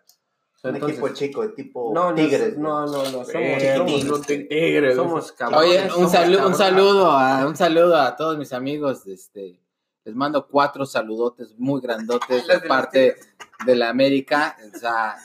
So, 0.55 0.69
Un 0.69 0.75
entonces- 0.75 0.97
equipo 0.99 1.13
chico, 1.13 1.49
tipo 1.51 1.91
no, 1.93 2.09
no, 2.09 2.15
Tigres. 2.15 2.57
no, 2.57 2.85
no, 2.85 2.97
no, 3.03 3.03
somos, 3.03 3.27
Eh, 3.33 3.73
somos, 3.77 4.25
tigres. 4.27 4.95
somos 4.95 5.31
cabrones. 5.33 5.69
Oye, 5.69 5.91
un, 6.03 6.09
salu- 6.09 6.45
un 6.45 6.55
saludo 6.55 7.11
a 7.11 7.45
un 7.45 7.55
saludo 7.55 7.95
a 7.97 8.15
todos 8.15 8.37
mis 8.37 8.51
amigos. 8.53 9.05
Este, 9.07 9.59
les 10.05 10.15
mando 10.15 10.47
cuatro 10.47 10.85
saludotes 10.85 11.53
muy 11.57 11.79
grandotes 11.81 12.27
de 12.47 12.59
de 12.59 12.67
parte 12.67 13.15
de 13.65 13.75
la 13.75 13.89
América. 13.89 14.57
O 14.73 14.77
sea, 14.77 15.15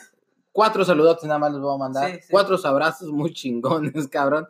cuatro 0.59 0.83
saludotes 0.83 1.23
nada 1.23 1.39
más 1.39 1.53
les 1.53 1.61
voy 1.61 1.73
a 1.73 1.77
mandar. 1.77 2.11
Sí, 2.11 2.17
sí. 2.21 2.27
Cuatro 2.31 2.57
abrazos 2.65 3.09
muy 3.13 3.33
chingones, 3.33 4.07
cabrón. 4.11 4.49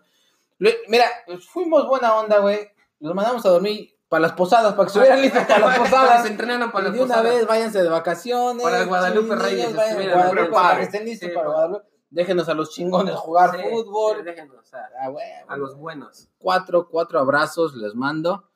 Mira, 0.88 1.05
pues, 1.27 1.45
fuimos 1.47 1.88
buena 1.88 2.15
onda, 2.15 2.39
güey. 2.39 2.67
Los 2.99 3.13
mandamos 3.13 3.45
a 3.45 3.49
dormir 3.49 3.95
para 4.10 4.21
las 4.23 4.31
posadas, 4.33 4.73
para 4.73 4.86
que 4.86 4.88
estuvieran 4.88 5.21
listos 5.21 5.43
para 5.45 5.60
las 5.60 5.79
posadas. 5.81 6.23
Se 6.23 6.29
entrenaron 6.29 6.71
para 6.71 6.86
las 6.86 6.93
de 6.93 6.99
una 7.03 7.15
posadas. 7.15 7.36
vez, 7.36 7.47
váyanse 7.47 7.83
de 7.83 7.89
vacaciones. 7.89 8.63
Para 8.63 8.83
Guadalupe 8.86 9.27
niños, 9.27 9.41
Reyes, 9.43 9.75
vayan 9.75 9.77
a 9.77 9.86
estuvieran 9.91 10.13
Guadalupe, 10.17 10.41
preparados. 10.41 10.67
para 10.71 10.77
que 10.79 10.83
estén 10.86 11.05
listos 11.05 11.29
Sí, 11.29 11.36
para. 11.36 11.47
Guadalupe. 11.47 11.86
Déjenos 12.10 12.49
a 12.49 12.55
los 12.55 12.71
chingones 12.71 13.15
jugar 13.15 13.51
fútbol. 13.69 14.23
déjenos, 14.23 14.73
Ah, 14.73 15.10
güey, 15.10 15.25
a 15.47 15.55
los 15.57 15.75
buenos. 15.77 16.27
cuatro, 16.39 16.88
cuatro 16.89 17.19
abrazos 17.19 17.75
les 17.75 17.93
mando. 17.93 18.48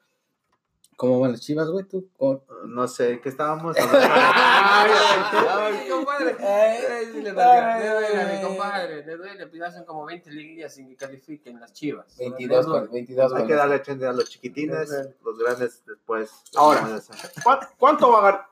¿Cómo 0.97 1.19
van 1.19 1.31
las 1.31 1.41
chivas, 1.41 1.69
güey? 1.69 1.85
¿Tú? 1.85 2.07
¿Cómo? 2.17 2.43
No 2.65 2.87
sé, 2.87 3.19
¿qué 3.21 3.29
estábamos 3.29 3.75
Ay, 3.79 3.83
hablando? 3.83 5.49
Ay, 5.59 5.89
compadre. 5.89 6.35
Ay, 6.39 6.81
le 7.21 7.31
duele, 7.31 7.79
le 7.79 7.89
duele 7.89 8.17
a 8.21 8.27
ay. 8.29 8.37
mi 8.37 8.43
compadre, 8.43 9.05
le 9.05 9.17
duele, 9.17 9.47
pues 9.47 9.61
hacen 9.61 9.83
como 9.85 10.05
20 10.05 10.31
liguillas 10.31 10.73
sin 10.73 10.87
que 10.89 10.95
califiquen 10.95 11.59
las 11.59 11.73
chivas. 11.73 12.15
22, 12.17 12.65
Le 12.65 12.71
duele. 12.71 12.85
con- 12.87 12.93
22 12.93 13.33
Hay 13.33 13.47
que 13.47 13.53
darle 13.53 13.81
chance 13.81 14.05
a 14.05 14.13
los 14.13 14.29
chiquitines, 14.29 14.89
los 15.23 15.37
grandes 15.39 15.83
después. 15.85 16.31
Ahora. 16.55 16.81
Vamos 16.81 17.09
a 17.09 17.13
hacer. 17.13 17.31
¿Cuán- 17.43 17.59
¿Cuánto 17.77 18.11
va 18.11 18.19
a 18.19 18.21
ganar? 18.23 18.47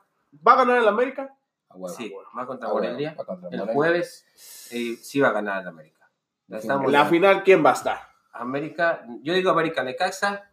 ¿Va 0.46 0.52
a 0.52 0.56
ganar 0.56 0.78
el 0.78 0.88
América? 0.88 1.34
Sí, 1.96 2.12
va 2.36 2.46
contra 2.46 2.68
Morelia. 2.68 3.16
El 3.50 3.60
jueves 3.68 4.26
eh, 4.70 4.96
sí 5.00 5.20
va 5.20 5.28
a 5.28 5.32
ganar 5.32 5.62
el 5.62 5.68
América. 5.68 6.08
En 6.50 6.92
la 6.92 7.06
final, 7.06 7.42
¿quién 7.44 7.64
va 7.64 7.70
a 7.70 7.74
estar? 7.74 7.98
América, 8.32 9.04
yo 9.22 9.32
digo 9.32 9.50
América 9.50 9.82
Necaxa. 9.82 10.50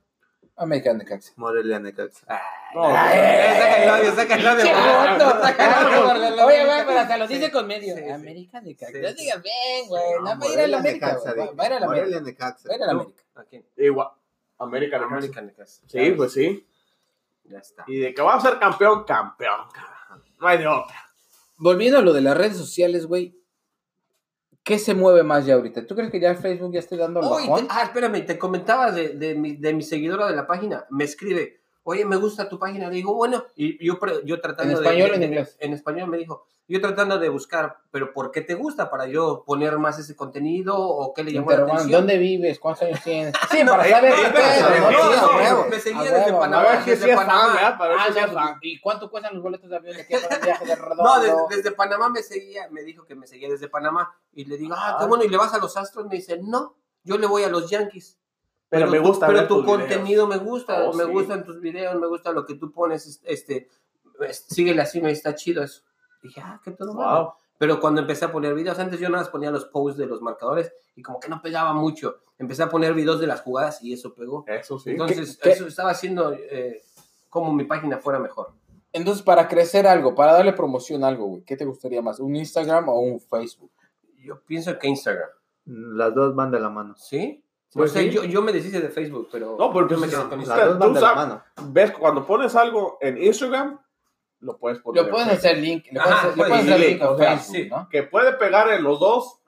American 0.59 0.97
Necaxa. 0.97 1.31
Morelia 1.37 1.79
Necaxa. 1.79 2.25
Ay, 2.27 2.39
No, 2.75 2.83
saca 2.89 3.83
el 3.83 3.89
odio, 3.89 4.15
saca 4.15 4.35
el 4.35 4.47
odio. 4.47 4.63
¡Qué 4.63 4.73
joto! 4.73 5.41
Saca 5.41 5.65
el 5.65 5.87
odio 5.87 6.05
por 6.05 6.17
la- 6.17 6.45
Oye, 6.45 6.65
güey, 6.65 6.85
pero 6.85 6.99
hasta 6.99 7.17
lo 7.17 7.27
dice 7.27 7.51
con 7.51 7.65
medio. 7.67 7.95
American 8.13 8.63
Necaxa. 8.65 8.99
No 8.99 9.07
sí. 9.09 9.15
digas 9.15 9.41
bien, 9.41 9.87
güey. 9.87 10.03
No, 10.19 10.25
va 10.25 10.45
a 10.45 10.47
ir 10.53 10.59
a 10.59 10.67
la 10.67 10.77
América. 10.79 11.17
Va- 11.17 11.63
a 11.63 11.67
ir 11.67 11.73
a 11.73 11.79
la 11.79 11.85
América. 11.85 11.85
Morelia 11.87 12.21
Necaxa. 12.21 12.69
Va 12.69 12.73
a 12.73 12.77
ir 12.77 12.83
a 12.83 12.85
la. 12.85 12.91
América. 12.91 13.23
Igual. 13.77 14.07
América. 14.59 14.97
Necaxa. 14.97 15.15
América 15.15 15.41
Necaxa. 15.41 15.81
Sí, 15.87 16.11
pues 16.11 16.33
sí. 16.33 16.67
Ya 17.45 17.59
está. 17.59 17.83
Y 17.87 17.97
de 17.99 18.13
que 18.13 18.21
va 18.21 18.35
a 18.35 18.41
ser 18.41 18.59
campeón, 18.59 19.05
campeón. 19.05 19.61
cabrón. 19.73 20.23
No 20.39 20.47
hay 20.47 20.57
de 20.59 20.67
otra. 20.67 20.95
Volviendo 21.57 21.97
a 21.99 22.01
lo 22.01 22.13
de 22.13 22.21
las 22.21 22.37
redes 22.37 22.57
sociales, 22.57 23.05
güey. 23.05 23.38
¿Qué 24.63 24.77
se 24.77 24.93
mueve 24.93 25.23
más 25.23 25.45
ya 25.45 25.55
ahorita? 25.55 25.85
¿Tú 25.87 25.95
crees 25.95 26.11
que 26.11 26.19
ya 26.19 26.35
Facebook 26.35 26.73
ya 26.73 26.79
esté 26.79 26.95
dando 26.97 27.21
el 27.21 27.25
bajón? 27.29 27.61
te- 27.67 27.67
ah, 27.71 27.83
espérame, 27.83 28.25
te 28.25 28.37
comentaba 28.37 28.91
de, 28.91 29.09
de, 29.09 29.33
mi, 29.35 29.55
de 29.55 29.73
mi 29.73 29.81
seguidora 29.81 30.27
de 30.27 30.35
la 30.35 30.45
página. 30.45 30.85
Me 30.91 31.05
escribe, 31.05 31.61
oye, 31.83 32.05
me 32.05 32.15
gusta 32.17 32.47
tu 32.49 32.59
página. 32.59 32.87
Le 32.89 32.95
digo, 32.95 33.13
bueno, 33.15 33.43
y 33.55 33.83
yo, 33.85 33.97
yo 34.25 34.39
tratando 34.41 34.73
¿En 34.77 34.79
de- 34.79 34.85
español 34.85 35.07
de- 35.07 35.13
o 35.13 35.15
en 35.15 35.23
inglés? 35.23 35.57
En 35.59 35.73
español 35.73 36.07
me 36.09 36.17
dijo, 36.17 36.45
yo 36.67 36.79
tratando 36.81 37.17
de 37.17 37.29
buscar, 37.29 37.77
pero 37.89 38.13
¿por 38.13 38.29
qué 38.29 38.41
te 38.41 38.53
gusta? 38.53 38.91
¿Para 38.91 39.07
yo 39.07 39.43
poner 39.43 39.79
más 39.79 39.97
ese 39.97 40.15
contenido 40.15 40.77
o 40.77 41.13
qué 41.15 41.23
le 41.23 41.31
llamó 41.33 41.49
la 41.49 41.63
atención? 41.63 41.91
¿Dónde 41.91 42.17
vives? 42.19 42.59
¿Cuántos 42.59 42.83
años 42.83 43.01
tienes? 43.03 43.33
Sí, 43.51 43.63
No, 43.63 43.71
para 43.71 43.89
saber 43.89 44.13
me 45.69 45.79
seguía 45.79 46.11
desde 46.11 46.31
Panamá, 46.33 46.69
A 46.69 48.09
ver 48.13 48.29
Ah. 48.37 48.57
¿Y 48.61 48.79
cuánto 48.79 49.09
cuestan 49.09 49.33
los 49.33 49.41
boletos 49.43 49.67
de 49.69 49.75
avión 49.77 49.95
de 49.95 50.01
aquí 50.03 50.13
para 50.21 50.35
el 50.35 50.41
viaje 50.43 50.65
de 50.65 50.75
redondo? 50.75 51.03
No, 51.03 51.19
desde, 51.19 51.55
desde 51.57 51.71
Panamá 51.71 52.09
me 52.09 52.21
seguía, 52.21 52.67
me 52.69 52.83
dijo 52.83 53.03
que 53.05 53.15
me 53.15 53.25
seguía 53.25 53.49
desde 53.49 53.67
Panamá. 53.67 54.13
Y 54.33 54.45
le 54.45 54.57
digo, 54.57 54.75
ah, 54.77 54.97
qué 54.99 55.05
Ah. 55.05 55.07
bueno, 55.07 55.23
¿y 55.23 55.29
le 55.29 55.37
vas 55.37 55.53
a 55.53 55.57
los 55.57 55.75
Astros? 55.75 56.05
Me 56.07 56.17
dice, 56.17 56.39
no, 56.41 56.75
yo 57.03 57.17
le 57.17 57.25
voy 57.25 57.43
a 57.43 57.49
los 57.49 57.67
Yankees. 57.69 58.18
Pero, 58.69 58.87
me 58.87 58.99
tu- 58.99 59.03
gusta 59.07 59.27
pero 59.27 59.47
tu 59.47 59.57
tus 59.57 59.65
contenido 59.65 60.27
videos. 60.27 60.29
me 60.29 60.37
gusta, 60.37 60.87
Oh, 60.89 60.93
me 60.93 61.05
sí. 61.05 61.11
gustan 61.11 61.43
tus 61.43 61.59
videos, 61.59 61.99
me 61.99 62.07
gusta 62.07 62.31
lo 62.31 62.45
que 62.45 62.55
tú 62.55 62.71
pones, 62.71 63.19
este, 63.25 63.67
es- 64.21 64.45
síguele 64.47 64.81
así, 64.81 65.01
me 65.01 65.11
está 65.11 65.33
chido 65.35 65.63
eso. 65.63 65.81
Dije, 66.21 66.41
ah, 66.43 66.59
qué 66.63 66.71
todo. 66.71 66.93
Wow. 66.93 67.33
Pero 67.57 67.79
cuando 67.79 68.01
empecé 68.01 68.25
a 68.25 68.31
poner 68.31 68.53
videos, 68.53 68.77
antes 68.79 68.99
yo 68.99 69.09
nada 69.09 69.23
más 69.23 69.29
ponía 69.31 69.51
los 69.51 69.65
posts 69.65 69.97
de 69.97 70.05
los 70.05 70.21
marcadores 70.21 70.71
y 70.95 71.01
como 71.01 71.19
que 71.19 71.27
no 71.29 71.41
pegaba 71.41 71.73
mucho. 71.73 72.19
Empecé 72.37 72.63
a 72.63 72.69
poner 72.69 72.93
videos 72.93 73.19
de 73.19 73.27
las 73.27 73.41
jugadas 73.41 73.81
y 73.83 73.91
eso 73.93 74.13
pegó. 74.13 74.45
Eso 74.47 74.79
sí. 74.79 74.91
Entonces, 74.91 75.35
¿Qué- 75.37 75.49
qué? 75.49 75.55
eso 75.55 75.67
estaba 75.67 75.91
haciendo 75.91 76.31
eh, 76.33 76.81
como 77.29 77.51
mi 77.53 77.65
página 77.65 77.97
fuera 77.97 78.19
mejor. 78.19 78.51
Entonces, 78.93 79.23
para 79.23 79.47
crecer 79.47 79.87
algo, 79.87 80.15
para 80.15 80.33
darle 80.33 80.53
promoción 80.53 81.03
a 81.03 81.07
algo, 81.09 81.25
güey, 81.25 81.43
¿qué 81.43 81.57
te 81.57 81.65
gustaría 81.65 82.01
más? 82.01 82.19
¿Un 82.19 82.35
Instagram 82.35 82.87
o 82.89 82.99
un 82.99 83.19
Facebook? 83.19 83.71
Yo 84.17 84.39
pienso 84.41 84.77
que 84.79 84.87
Instagram, 84.87 85.29
Las 85.65 86.15
dos 86.15 86.33
van 86.35 86.51
de 86.51 86.59
la 86.59 86.69
mano. 86.69 86.95
¿sí? 86.97 87.43
Pues 87.73 87.91
o 87.91 87.93
sea, 87.93 88.01
sí. 88.01 88.09
yo, 88.09 88.23
yo 88.23 88.41
me 88.41 88.51
deshice 88.51 88.81
de 88.81 88.89
Facebook, 88.89 89.29
pero 89.31 89.55
No, 89.57 89.71
porque 89.71 89.93
yo 89.93 89.99
me 89.99 90.07
pues, 90.07 90.17
quedé 90.19 90.29
con 90.29 90.39
Instagram. 90.39 90.79
tú 90.79 90.95
sabes- 90.99 91.15
mano. 91.15 91.43
¿Ves? 91.65 91.91
Cuando 91.91 92.25
pones 92.25 92.55
algo 92.55 92.97
en 92.99 93.17
Instagram, 93.21 93.79
lo 94.39 94.57
puedes 94.57 94.79
poner. 94.79 95.03
Lo 95.05 95.09
Facebook. 95.15 95.33
hacer 95.33 95.57
link, 95.59 95.85
le 95.91 95.99
pueden 95.99 96.13
Ajá, 96.13 96.29
pueden 96.33 96.61
sí, 96.63 96.71
hacer 96.71 96.79
link 96.89 97.01
a 97.01 97.09
o 97.11 97.17
sea, 97.17 97.37
Facebook, 97.37 97.55
sí. 97.55 97.69
¿no? 97.69 97.89
Que 97.89 98.03
puede 98.03 98.33
pegar 98.33 98.69
en 98.71 98.83
los 98.83 98.99
dos 98.99 99.39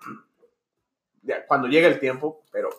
ya, 1.24 1.46
cuando 1.48 1.68
llegue 1.68 1.88
el 1.88 2.00
tiempo, 2.00 2.44
pero 2.52 2.70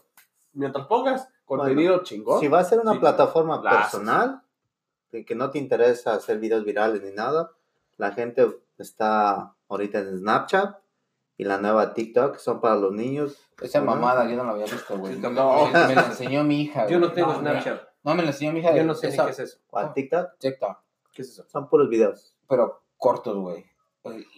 mientras 0.52 0.86
pongas 0.86 1.28
contenido 1.44 2.02
chingón. 2.02 2.40
Si 2.40 2.48
va 2.48 2.60
a 2.60 2.64
ser 2.64 2.80
una 2.80 2.92
Sí, 2.92 2.98
plataforma 2.98 3.60
la 3.62 3.70
personal, 3.70 4.42
que 5.10 5.34
no 5.34 5.50
te 5.50 5.58
interesa 5.58 6.14
hacer 6.14 6.38
videos 6.38 6.64
virales 6.64 7.02
ni 7.02 7.10
nada, 7.12 7.50
la 7.96 8.12
gente 8.12 8.48
está 8.78 9.54
ahorita 9.68 9.98
en 9.98 10.18
Snapchat 10.18 10.76
y 11.36 11.44
la 11.44 11.58
nueva 11.58 11.94
TikTok 11.94 12.36
son 12.38 12.60
para 12.60 12.76
los 12.76 12.92
niños. 12.92 13.36
Esa 13.60 13.78
Ajá. 13.78 13.86
mamada 13.86 14.28
yo 14.28 14.36
no 14.36 14.44
la 14.44 14.52
había 14.52 14.64
visto, 14.66 14.96
güey. 14.98 15.14
Sí, 15.14 15.18
Me, 15.20 15.22
tampoco. 15.34 15.66
me- 15.70 15.86
me 15.88 15.94
la 15.94 16.06
enseñó 16.06 16.44
mi 16.44 16.62
hija, 16.62 16.86
Yo 16.88 16.98
no 16.98 17.12
tengo 17.12 17.34
Snapchat. 17.34 17.80
No, 18.04 18.14
me 18.14 18.22
lo 18.22 18.28
enseñó 18.28 18.52
mi 18.52 18.60
hija. 18.60 18.74
Yo 18.76 18.84
no 18.84 18.94
sé 18.94 19.10
ni 19.10 19.16
qué 19.16 19.30
es 19.30 19.38
eso. 19.38 19.58
¿Cuál? 19.68 19.92
TikTok. 19.94 20.38
TikTok. 20.38 20.78
¿Qué 21.12 21.22
es 21.22 21.28
eso? 21.30 21.44
Son 21.48 21.68
puros 21.68 21.88
videos. 21.88 22.36
Pero 22.48 22.82
cortos, 22.96 23.36
güey. 23.36 23.64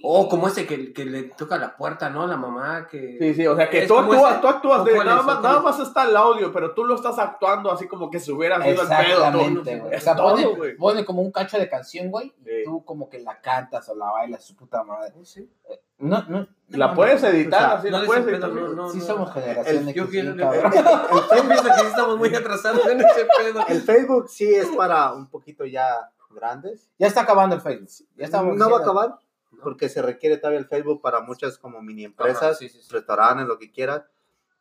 Oh, 0.02 0.28
como 0.28 0.46
ese 0.48 0.66
que, 0.66 0.92
que 0.92 1.06
le 1.06 1.22
toca 1.22 1.56
la 1.56 1.74
puerta, 1.74 2.10
¿no? 2.10 2.26
La 2.26 2.36
mamá 2.36 2.86
que... 2.86 3.16
Sí, 3.18 3.32
sí, 3.32 3.46
o 3.46 3.56
sea 3.56 3.70
que 3.70 3.86
tú 3.86 3.98
actúas, 3.98 4.32
ese- 4.32 4.40
tú 4.42 4.48
actúas 4.48 4.84
de 4.84 4.92
¿o 4.92 4.94
cuál 4.96 5.06
nada 5.06 5.22
más, 5.22 5.38
¿O 5.38 5.42
nada 5.42 5.60
más 5.62 5.78
está 5.80 6.04
el 6.04 6.14
audio, 6.16 6.52
pero 6.52 6.74
tú 6.74 6.84
lo 6.84 6.94
estás 6.94 7.18
actuando 7.18 7.70
así 7.72 7.88
como 7.88 8.10
que 8.10 8.20
se 8.20 8.30
hubiera 8.32 8.56
sido 8.62 8.82
el 8.82 8.88
pedo. 8.88 8.90
Exactamente, 8.90 9.78
güey. 9.78 9.94
O 9.96 10.00
sea, 10.00 10.16
pone, 10.16 10.44
güey. 10.44 10.76
pone 10.76 11.04
como 11.06 11.22
un 11.22 11.32
cacho 11.32 11.58
de 11.58 11.66
canción, 11.70 12.10
güey, 12.10 12.26
y 12.42 12.44
Sí. 12.44 12.50
tú 12.66 12.84
como 12.84 13.08
que 13.08 13.20
la 13.20 13.40
cantas 13.40 13.88
o 13.88 13.94
la 13.94 14.10
bailas, 14.10 14.44
su 14.44 14.54
puta 14.54 14.84
madre. 14.84 15.14
Oh, 15.18 15.24
sí. 15.24 15.50
No, 15.96 16.22
no. 16.28 16.46
La 16.68 16.88
no, 16.88 16.94
puedes 16.94 17.22
editar, 17.22 17.62
o 17.64 17.66
sea, 17.68 17.74
así 17.78 17.90
la 17.90 18.04
puedes 18.04 18.26
editar. 18.26 18.50
pedo, 18.52 18.68
no, 18.68 18.74
no. 18.74 18.88
Sí 18.90 19.00
somos 19.00 19.32
generación 19.32 19.86
Yo 19.94 20.08
quiero- 20.10 20.32
sí, 20.32 20.38
cabrón. 20.38 20.72
Yo 20.74 21.42
pienso 21.48 21.64
que 21.64 21.80
sí 21.80 21.86
estamos 21.86 22.18
muy 22.18 22.34
atrasados 22.34 22.86
en 22.86 23.00
ese 23.00 23.26
pedo. 23.38 23.64
El 23.66 23.80
Facebook 23.80 24.28
sí 24.28 24.54
es 24.54 24.66
para 24.76 25.12
un 25.14 25.26
poquito 25.30 25.64
ya 25.64 26.10
grandes. 26.30 26.90
Ya 26.98 27.06
está 27.06 27.22
acabando 27.22 27.54
el 27.54 27.62
Facebook. 27.62 27.88
Ya 28.16 28.26
estamos 28.26 28.56
no 28.56 28.68
va 28.68 28.78
a 28.78 28.80
acabar 28.80 29.14
porque 29.62 29.88
se 29.88 30.02
requiere 30.02 30.36
todavía 30.38 30.58
el 30.60 30.66
Facebook 30.66 31.00
para 31.00 31.20
muchas 31.20 31.58
como 31.58 31.80
mini 31.82 32.04
empresas, 32.04 32.42
Ajá, 32.42 32.54
sí, 32.54 32.68
sí, 32.68 32.80
sí. 32.82 32.88
restaurantes, 32.92 33.46
lo 33.46 33.58
que 33.58 33.70
quieras. 33.70 34.02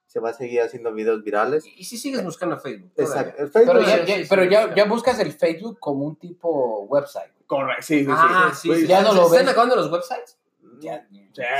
Se 0.05 0.19
va 0.19 0.29
a 0.29 0.33
seguir 0.33 0.61
haciendo 0.61 0.93
videos 0.93 1.23
virales. 1.23 1.65
Y 1.65 1.85
si 1.85 1.97
sigues 1.97 2.23
buscando 2.23 2.59
Facebook. 2.59 2.91
Exacto. 2.97 3.41
El 3.41 3.49
Facebook 3.49 3.73
Pero, 3.73 3.81
ya, 3.87 4.05
ya- 4.05 4.15
pero 4.29 4.43
sí, 4.43 4.49
ya, 4.49 4.63
sí. 4.67 4.69
ya 4.75 4.85
buscas 4.85 5.19
el 5.19 5.31
Facebook 5.31 5.79
como 5.79 6.05
un 6.05 6.15
tipo 6.17 6.81
website. 6.81 7.31
Correcto, 7.47 7.83
sí, 7.83 7.99
sí, 7.99 8.05
sí. 8.05 8.11
Ah, 8.15 8.51
sí, 8.53 8.87
ya 8.87 9.01
no 9.01 9.09
¿Se 9.09 9.15
lo 9.15 9.23
están 9.25 9.39
ves. 9.45 9.49
acabando 9.49 9.75
los 9.75 9.91
websites? 9.91 10.37
Ya. 10.79 11.07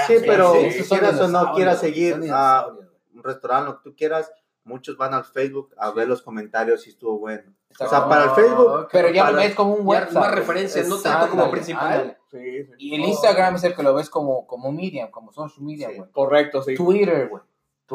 Sí, 0.07 0.15
pero 0.25 0.53
son 0.53 0.87
quieras 0.99 1.19
o 1.19 1.27
no 1.29 1.53
quieras 1.53 1.79
seguir 1.79 2.19
a 2.31 2.67
un 3.13 3.23
restaurante, 3.23 3.71
lo 3.71 3.77
que 3.81 3.89
tú 3.89 3.95
quieras, 3.95 4.31
muchos 4.65 4.97
van 4.97 5.13
al 5.13 5.23
Facebook 5.25 5.73
a 5.77 5.89
Sí. 5.89 5.95
ver 5.95 6.07
los 6.07 6.21
comentarios 6.21 6.81
si 6.81 6.91
estuvo 6.91 7.17
bueno. 7.19 7.53
Está 7.69 7.85
O 7.85 7.89
sea, 7.89 7.99
cabrón. 8.01 8.09
para 8.09 8.23
el 8.25 8.31
Facebook, 8.35 8.67
ok. 8.83 8.89
Pero 8.91 9.09
ya 9.09 9.31
lo 9.31 9.37
ves 9.37 9.55
como 9.55 9.73
un 9.73 9.87
website. 9.87 10.13
más 10.13 10.27
güey. 10.27 10.35
referencias, 10.39 10.87
no 10.87 10.99
tanto 11.01 11.29
como 11.29 11.43
ándale, 11.43 11.51
principal. 11.51 12.17
Sí, 12.33 12.63
sí. 12.65 12.71
Y 12.79 12.95
el 12.95 13.01
Oh. 13.01 13.07
Instagram 13.07 13.55
es 13.55 13.63
el 13.63 13.75
que 13.75 13.83
lo 13.83 13.93
ves 13.93 14.09
como, 14.09 14.45
como 14.47 14.71
medium, 14.71 15.09
como 15.11 15.31
social 15.31 15.63
media, 15.63 15.89
Sí. 15.89 15.97
güey. 15.97 16.11
Correcto, 16.11 16.61
sí. 16.63 16.75
Twitter, 16.75 17.29
güey. 17.29 17.41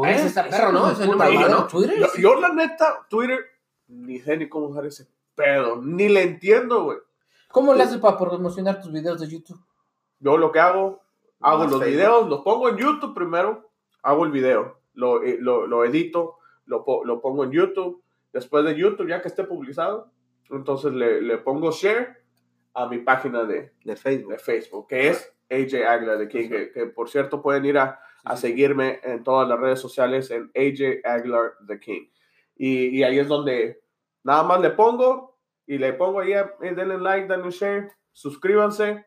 Ah, 0.05 0.11
ese 0.12 0.27
está 0.29 0.48
perro, 0.48 0.70
¿no? 0.70 0.83
Puta 0.92 1.07
número 1.07 1.16
madre, 1.18 1.37
uno. 1.55 1.66
Twitter. 1.66 1.98
Yo, 1.98 2.07
yo, 2.20 2.40
la 2.40 2.51
neta, 2.53 3.07
Twitter, 3.11 3.40
ni 3.88 4.20
sé 4.20 4.37
ni 4.37 4.48
cómo 4.48 4.66
usar 4.68 4.87
ese 4.87 5.09
pedo. 5.35 5.83
Ni 5.83 6.09
le 6.09 6.22
entiendo, 6.22 6.85
güey. 6.85 6.98
¿Cómo 7.51 7.74
le 7.74 7.83
haces 7.83 7.98
para 7.98 8.16
promocionar 8.18 8.81
tus 8.81 8.92
videos 8.92 9.18
de 9.20 9.27
YouTube? 9.29 9.59
Yo 10.20 10.37
lo 10.37 10.53
que 10.53 10.61
hago, 10.61 11.01
hago 11.40 11.64
los 11.64 11.81
Facebook. 11.81 11.87
videos, 11.87 12.29
los 12.29 12.40
pongo 12.42 12.68
en 12.68 12.77
YouTube 12.77 13.14
primero, 13.14 13.68
hago 14.03 14.24
el 14.24 14.31
video, 14.31 14.79
lo, 14.94 15.22
eh, 15.24 15.37
lo, 15.40 15.66
lo 15.66 15.85
edito, 15.85 16.37
lo, 16.66 16.85
lo 17.05 17.20
pongo 17.20 17.44
en 17.44 17.51
YouTube. 17.51 18.03
Después 18.33 18.64
de 18.64 18.77
YouTube, 18.77 19.09
ya 19.09 19.22
que 19.22 19.29
esté 19.29 19.42
publicado, 19.44 20.11
entonces 20.51 20.92
le, 20.92 21.22
le 21.22 21.38
pongo 21.38 21.72
share 21.72 22.22
a 22.74 22.88
mi 22.88 22.98
página 22.98 23.44
de, 23.44 23.72
de 23.85 23.96
Facebook. 23.96 24.33
de 24.33 24.38
Facebook, 24.38 24.87
que 24.88 25.09
es 25.09 25.35
AJ 25.50 25.87
Aguilar 25.87 26.18
de 26.18 26.28
King, 26.28 26.48
que, 26.48 26.72
que, 26.72 26.87
por 26.87 27.09
cierto 27.09 27.42
pueden 27.42 27.64
ir 27.64 27.78
a, 27.78 28.00
a 28.24 28.37
Sí, 28.37 28.42
sí. 28.42 28.48
seguirme 28.48 29.00
en 29.02 29.24
todas 29.24 29.48
las 29.48 29.59
redes 29.59 29.81
sociales 29.81 30.31
en 30.31 30.50
AJ 30.54 31.04
Aguilar 31.04 31.52
the 31.66 31.81
King. 31.81 32.09
Y, 32.57 32.88
y 32.98 33.02
ahí 33.04 33.18
es 33.18 33.28
donde 33.28 33.81
nada 34.24 34.42
más 34.42 34.61
le 34.61 34.70
pongo 34.70 35.38
y 35.66 35.78
le 35.78 35.92
pongo 35.92 36.20
ahí, 36.20 36.33
eh, 36.33 36.44
denle 36.61 36.98
like, 36.98 37.28
denle 37.28 37.50
share, 37.50 37.92
suscríbanse 38.12 39.07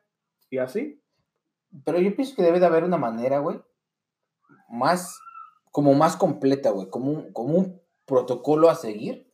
y 0.50 0.58
así. 0.58 1.02
Pero 1.86 2.00
yo 2.00 2.16
pienso 2.16 2.36
que 2.36 2.44
debe 2.44 2.60
de 2.60 2.66
haber 2.66 2.84
una 2.84 2.98
manera, 2.98 3.40
güey, 3.40 3.62
más, 4.70 5.20
como 5.72 5.94
más 5.94 6.16
completa, 6.18 6.70
güey, 6.72 6.90
como 6.90 7.12
un, 7.12 7.34
como 7.34 7.56
un 7.58 7.82
protocolo 8.06 8.70
a 8.70 8.76
seguir 8.76 9.31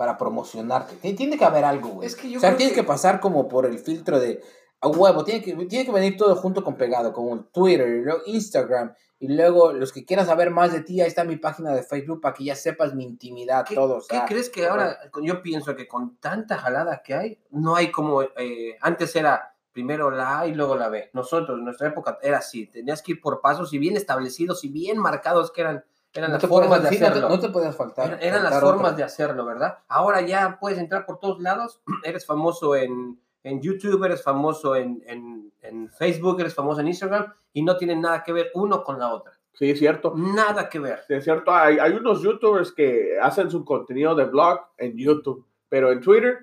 para 0.00 0.16
promocionarte. 0.16 0.94
Tiene, 0.96 1.14
tiene 1.14 1.36
que 1.36 1.44
haber 1.44 1.62
algo, 1.62 1.90
güey. 1.90 2.06
Es 2.06 2.16
que 2.16 2.34
o 2.34 2.40
sea, 2.40 2.48
creo 2.48 2.56
tienes 2.56 2.74
que... 2.74 2.80
que- 2.80 2.86
pasar 2.86 3.20
como 3.20 3.46
por 3.48 3.66
el 3.66 3.78
filtro 3.78 4.18
de 4.18 4.40
a 4.80 4.88
huevo, 4.88 5.24
tiene 5.24 5.42
que, 5.42 5.52
tiene 5.66 5.84
que 5.84 5.92
venir 5.92 6.16
todo 6.16 6.34
junto 6.36 6.64
con 6.64 6.76
pegado, 6.76 7.12
como 7.12 7.44
Twitter, 7.44 7.86
y 7.86 8.00
luego 8.02 8.22
Instagram, 8.24 8.94
y 9.18 9.28
luego 9.28 9.74
los 9.74 9.92
que 9.92 10.06
quieran 10.06 10.24
saber 10.24 10.50
más 10.52 10.72
de 10.72 10.80
ti, 10.80 11.02
ahí 11.02 11.06
está 11.08 11.24
mi 11.24 11.36
página 11.36 11.74
de 11.74 11.82
Facebook 11.82 12.22
para 12.22 12.32
que 12.32 12.44
ya 12.44 12.56
sepas 12.56 12.94
mi 12.94 13.04
intimidad, 13.04 13.66
¿Qué, 13.66 13.74
todo. 13.74 13.98
o 13.98 14.00
qué 14.00 14.16
sea, 14.16 14.24
crees 14.24 14.48
que 14.48 14.66
ahora, 14.66 14.98
yo 15.22 15.42
pienso 15.42 15.76
que 15.76 15.86
con 15.86 16.16
tanta 16.16 16.56
jalada 16.56 17.02
que 17.04 17.12
hay, 17.12 17.38
no 17.50 17.76
hay 17.76 17.90
como, 17.90 18.22
eh, 18.22 18.78
antes 18.80 19.14
era 19.14 19.54
primero 19.70 20.10
la 20.10 20.40
A 20.40 20.46
y 20.46 20.54
luego 20.54 20.76
la 20.76 20.88
B. 20.88 21.10
Nosotros, 21.12 21.58
en 21.58 21.64
nuestra 21.66 21.88
época 21.88 22.18
era 22.22 22.38
así, 22.38 22.66
tenías 22.68 23.02
que 23.02 23.12
ir 23.12 23.20
por 23.20 23.42
pasos 23.42 23.74
y 23.74 23.78
bien 23.78 23.98
establecidos 23.98 24.64
y 24.64 24.68
bien 24.70 24.96
marcados 24.96 25.52
que 25.52 25.60
eran, 25.60 25.84
eran 26.12 26.30
no 26.32 26.38
las 26.38 26.46
formas 26.46 26.68
puedes- 26.80 26.82
de 26.84 26.88
sí, 26.90 26.94
no 26.96 27.00
te- 27.00 27.06
hacerlo. 27.10 27.28
no 27.28 27.40
te 27.40 27.48
puedes 27.50 27.76
faltar. 27.76 28.18
Eran, 28.20 28.42
las 28.42 28.56
otra. 28.56 28.68
formas 28.68 28.96
de 28.96 29.02
hacerlo, 29.04 29.44
¿verdad? 29.44 29.78
Ahora 29.88 30.20
ya 30.22 30.58
puedes 30.60 30.78
entrar 30.78 31.06
por 31.06 31.18
todos 31.20 31.40
lados, 31.40 31.80
eres 32.04 32.26
famoso 32.26 32.74
en, 32.76 33.20
en 33.44 33.60
YouTube, 33.62 34.04
eres 34.04 34.22
famoso 34.22 34.74
en, 34.76 35.02
en, 35.06 35.52
en 35.62 35.88
Facebook, 35.90 36.40
eres 36.40 36.54
famoso 36.54 36.80
en 36.80 36.88
Instagram 36.88 37.32
y 37.52 37.62
no 37.62 37.76
tienen 37.76 38.00
nada 38.00 38.22
que 38.22 38.32
ver 38.32 38.50
uno 38.54 38.82
con 38.84 38.98
la 38.98 39.12
otra. 39.14 39.32
Sí, 39.52 39.70
es 39.70 39.78
cierto. 39.78 40.14
Nada 40.16 40.68
que 40.68 40.78
ver. 40.78 41.00
Sí, 41.06 41.14
es 41.14 41.24
cierto. 41.24 41.52
Hay, 41.52 41.78
hay 41.78 41.92
unos 41.92 42.22
youtubers 42.22 42.72
que 42.72 43.18
hacen 43.20 43.50
su 43.50 43.64
contenido 43.64 44.14
de 44.14 44.24
blog 44.24 44.60
en 44.78 44.96
YouTube, 44.96 45.44
pero 45.68 45.90
en 45.92 46.00
Twitter 46.00 46.38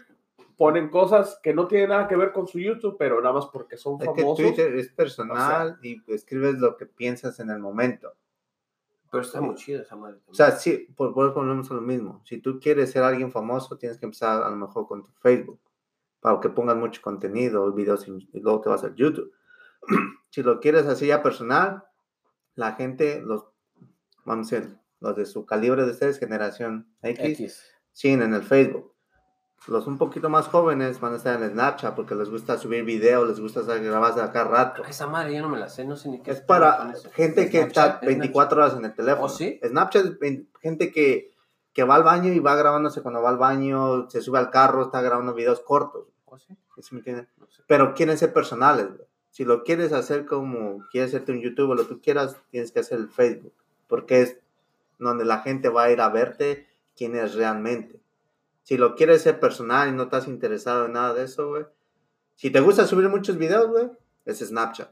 ponen 0.58 0.90
cosas 0.90 1.40
que 1.42 1.54
no 1.54 1.68
tienen 1.68 1.90
nada 1.90 2.08
que 2.08 2.16
ver 2.16 2.32
con 2.32 2.48
su 2.48 2.60
YouTube, 2.60 2.96
pero 3.00 3.22
nada 3.22 3.34
más 3.36 3.46
porque 3.48 3.78
son 3.78 4.02
Es 4.02 4.10
que 4.10 4.22
famosos. 4.22 4.38
Twitter 4.46 4.76
es 4.76 4.90
personal 4.90 5.78
y 5.82 6.02
escribes 6.12 6.56
lo 6.56 6.76
que 6.78 6.86
piensas 6.86 7.40
en 7.40 7.50
el 7.50 7.60
momento. 7.60 8.14
Pero 9.12 9.24
está 9.24 9.42
muy 9.42 9.56
chido 9.56 9.82
esa 9.82 9.96
madre. 9.96 10.20
O 10.28 10.34
sea, 10.34 10.52
sí, 10.52 10.88
por, 10.96 11.14
volvemos 11.14 11.72
a 11.72 11.74
lo 11.74 11.82
mismo. 11.82 12.22
Si 12.26 12.40
tú 12.40 12.60
quieres 12.60 12.92
ser 12.92 13.04
alguien 13.04 13.32
famoso, 13.32 13.78
tienes 13.78 13.98
que 13.98 14.06
empezar 14.06 14.44
a 14.44 14.50
lo 14.50 14.56
mejor 14.56 14.88
con 14.88 15.04
tu 15.04 15.12
Facebook, 15.22 15.60
para 16.20 16.40
que 16.40 16.50
pongas 16.50 16.76
mucho 16.76 17.02
contenido, 17.02 17.72
videos 17.74 18.08
y, 18.08 18.30
y 18.34 18.40
luego 18.40 18.62
te 18.62 18.70
vas 18.70 18.84
a 18.84 18.94
YouTube. 18.94 19.32
si 20.30 20.44
lo 20.44 20.60
quieres 20.60 20.86
así 20.86 21.08
ya 21.08 21.24
personal, 21.24 21.84
la 22.56 22.74
gente, 22.74 23.22
los, 23.22 23.46
vamos 24.26 24.52
a 24.52 24.56
decir, 24.56 24.78
los 25.00 25.16
de 25.16 25.26
su 25.26 25.46
calibre 25.46 25.86
de 25.86 25.92
ustedes, 25.92 26.20
generación 26.20 26.92
X, 27.02 27.40
X. 27.40 27.64
siguen 27.94 28.24
en 28.24 28.34
el 28.34 28.44
Facebook. 28.44 28.94
Los 29.68 29.86
un 29.88 29.98
poquito 29.98 30.30
más 30.30 30.48
jóvenes 30.48 31.00
van 31.02 31.14
a 31.14 31.18
estar 31.18 31.42
en 31.42 31.50
Snapchat 31.50 31.94
porque 31.96 32.16
les 32.16 32.30
gusta 32.30 32.58
subir 32.58 32.86
videos, 32.86 33.28
les 33.28 33.40
gusta 33.40 33.62
hacer 33.62 33.84
grabar 33.84 34.18
acá 34.20 34.46
rato. 34.46 34.84
Esa 34.86 35.08
madre 35.08 35.36
yo 35.36 35.42
no 35.42 35.50
me 35.50 35.58
la 35.58 35.68
sé, 35.68 35.84
no 35.84 35.98
sé 35.98 36.10
ni 36.10 36.22
qué. 36.22 36.32
Es 36.32 36.42
para 36.42 36.94
gente 37.14 37.50
que 37.50 37.64
Snapchat, 37.64 37.96
está 37.96 38.06
24 38.06 38.62
horas 38.62 38.78
en 38.78 38.86
el 38.86 38.94
teléfono. 38.94 39.26
¿Oh, 39.26 39.30
sí? 39.30 39.60
Snapchat 39.66 40.06
es 40.22 40.40
gente 40.62 40.92
que, 40.92 41.34
que 41.74 41.84
va 41.84 41.96
al 41.96 42.04
baño 42.04 42.32
y 42.32 42.40
va 42.40 42.56
grabándose 42.56 43.02
cuando 43.02 43.22
va 43.22 43.30
al 43.30 43.38
baño, 43.38 44.10
se 44.10 44.22
sube 44.22 44.40
al 44.40 44.52
carro, 44.52 44.84
está 44.84 45.02
grabando 45.02 45.34
videos 45.34 45.60
cortos. 45.60 46.06
¿Oh, 46.26 46.38
sí? 46.38 46.58
¿sí 46.80 46.96
me 46.96 47.00
entiendes? 47.00 47.28
No 47.38 47.48
sé. 47.48 47.64
Pero 47.68 47.94
quieren 47.94 48.18
ser 48.18 48.32
personales. 48.32 48.88
Si 49.32 49.44
lo 49.44 49.64
quieres 49.64 49.92
hacer 49.92 50.26
como 50.26 50.84
quieres 50.92 51.10
hacerte 51.10 51.32
un 51.32 51.42
YouTube 51.42 51.72
o 51.72 51.76
lo 51.76 51.84
que 51.84 51.96
tú 51.96 52.02
quieras, 52.02 52.38
tienes 52.50 52.72
que 52.72 52.80
hacer 52.80 53.00
el 53.00 53.10
Facebook. 53.10 53.54
Porque 53.88 54.22
es 54.22 54.38
donde 54.98 55.26
la 55.26 55.40
gente 55.40 55.70
va 55.70 55.84
a 55.84 55.92
ir 55.92 56.02
a 56.02 56.10
verte 56.10 56.68
quién 56.96 57.16
es 57.16 57.36
realmente. 57.36 58.00
Si 58.68 58.76
lo 58.76 58.96
quieres 58.96 59.22
ser 59.22 59.40
personal 59.40 59.88
y 59.88 59.94
no 59.94 60.04
estás 60.04 60.28
interesado 60.28 60.88
en 60.88 60.92
nada 60.92 61.14
de 61.14 61.24
eso, 61.24 61.48
güey. 61.48 61.64
Si 62.36 62.50
te 62.52 62.60
gusta 62.60 62.86
subir 62.86 63.08
muchos 63.08 63.38
videos, 63.38 63.66
güey, 63.70 63.90
es 64.26 64.40
Snapchat. 64.40 64.92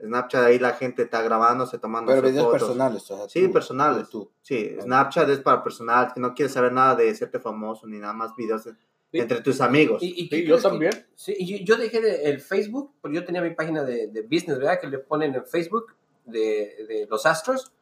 Snapchat 0.00 0.44
ahí 0.44 0.60
la 0.60 0.74
gente 0.74 1.02
está 1.02 1.20
grabándose, 1.20 1.78
tomando 1.80 2.12
Pero 2.12 2.28
videos 2.28 2.44
fotos. 2.44 2.60
personales. 2.60 3.10
O 3.10 3.16
sea, 3.16 3.28
Sí, 3.28 3.48
tú, 3.48 3.52
personales. 3.52 4.08
Tú. 4.08 4.30
Sí. 4.40 4.76
Snapchat 4.82 5.28
es 5.30 5.40
para 5.40 5.64
personal, 5.64 6.12
que 6.14 6.20
no 6.20 6.32
quieres 6.32 6.52
saber 6.52 6.70
nada 6.72 6.94
de 6.94 7.10
hacerte 7.10 7.40
famoso 7.40 7.88
ni 7.88 7.98
nada 7.98 8.12
más 8.12 8.36
videos 8.36 8.62
de- 8.62 8.74
Sí. 9.10 9.18
entre 9.18 9.40
tus 9.40 9.60
amigos. 9.60 10.00
¿Y, 10.00 10.28
Sí, 10.28 10.44
yo 10.46 10.56
que- 10.58 10.62
también. 10.62 10.92
sí, 11.16 11.34
y 11.36 11.58
yo, 11.64 11.74
yo 11.74 11.82
dejé 11.82 12.00
de- 12.00 12.22
el 12.30 12.38
Facebook, 12.40 12.94
porque 13.00 13.16
yo 13.16 13.24
tenía 13.24 13.42
mi 13.42 13.50
página 13.52 13.82
de, 13.82 14.06
de 14.06 14.22
business, 14.22 14.58
¿verdad? 14.60 14.78
Que 14.80 14.86
le 14.86 14.98
ponen 15.00 15.34
en 15.34 15.44
Facebook 15.44 15.86
de, 16.24 16.86
de 16.88 17.06
los 17.10 17.26
astros. 17.26 17.72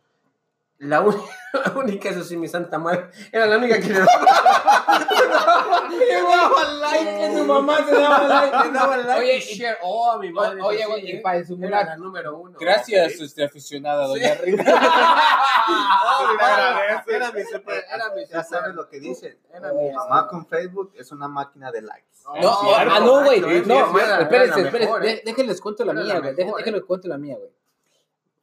La, 0.81 1.01
un- 1.01 1.21
la 1.53 1.73
única, 1.77 2.09
eso 2.11 2.23
sí, 2.23 2.37
mi 2.37 2.47
santa 2.47 2.79
madre, 2.79 3.11
era 3.33 3.47
la 3.47 3.57
única 3.59 3.81
que 3.81 3.89
le 3.89 3.99
daba, 3.99 5.89
Le 5.91 6.23
daba 6.23 6.65
like, 6.81 7.19
que 7.19 7.37
su 7.37 7.45
mamá 7.45 7.85
se 7.85 7.93
daba 7.95 8.29
like. 8.29 8.57
le 8.69 8.73
daba 8.73 8.97
like 8.99 9.21
Oye, 9.21 9.37
y 9.39 9.41
share. 9.41 9.79
Oh, 9.83 10.19
mi 10.19 10.31
madre. 10.33 10.63
Oye, 10.63 10.79
sí, 10.79 10.85
güey, 10.89 11.07
y 11.07 11.11
¿eh? 11.17 11.21
para 11.21 11.35
Era 11.37 11.43
disimular. 11.43 11.87
la 11.87 11.97
número 11.97 12.37
uno. 12.37 12.57
Gracias, 12.61 13.13
este, 13.21 13.45
aficionada, 13.45 14.07
doña 14.07 14.35
Sí. 14.37 14.43
Rita. 14.43 14.65
Oh, 15.71 16.33
le 16.33 16.43
agradece. 16.45 17.15
era 17.17 17.33
mi 17.33 17.43
super, 17.45 17.85
era 17.93 18.15
mi 18.15 18.27
Ya 18.27 18.43
sabes 18.43 18.75
lo 18.75 18.89
que 18.89 19.01
dicen. 19.01 19.37
Era 19.53 19.73
mi 19.73 19.91
Mamá 19.93 20.27
con 20.29 20.47
Facebook 20.47 20.93
es 20.97 21.11
una 21.13 21.29
máquina 21.29 21.71
de 21.71 21.83
likes. 21.83 22.07
No, 22.41 22.61
Sí, 22.61 22.67
ah, 22.77 23.01
no, 23.01 23.25
güey. 23.25 23.41
No, 23.41 23.49
era- 23.49 24.15
era 24.15 24.23
espérense, 24.23 24.61
espérense. 24.63 25.11
eh. 25.11 25.23
Déjenles 25.25 25.61
cuento 25.61 25.85
la 25.85 25.93
Era 25.93 26.03
mía, 26.03 26.21
güey. 26.21 26.35
Déjenles 26.35 26.83
cuento 26.85 27.09
la 27.09 27.19
mía, 27.19 27.37
güey. 27.37 27.51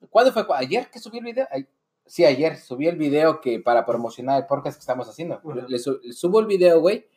¿Cuándo 0.10 0.32
fue? 0.34 0.45
¿Ayer 0.56 0.89
que 0.89 1.00
subí 1.00 1.17
el 1.17 1.24
video? 1.24 1.48
Sí, 2.06 2.24
ayer 2.26 2.58
subí 2.58 2.88
el 2.88 2.98
video 2.98 3.41
que 3.41 3.60
para 3.60 3.86
promocionar 3.86 4.39
el 4.39 4.46
podcast 4.48 4.78
que 4.78 4.82
estamos 4.82 5.10
haciendo. 5.10 5.41
Le, 5.68 5.80
su- 5.80 6.00
le 6.04 6.13
subo 6.13 6.39
el 6.39 6.46
video, 6.46 6.80
güey. 6.80 7.08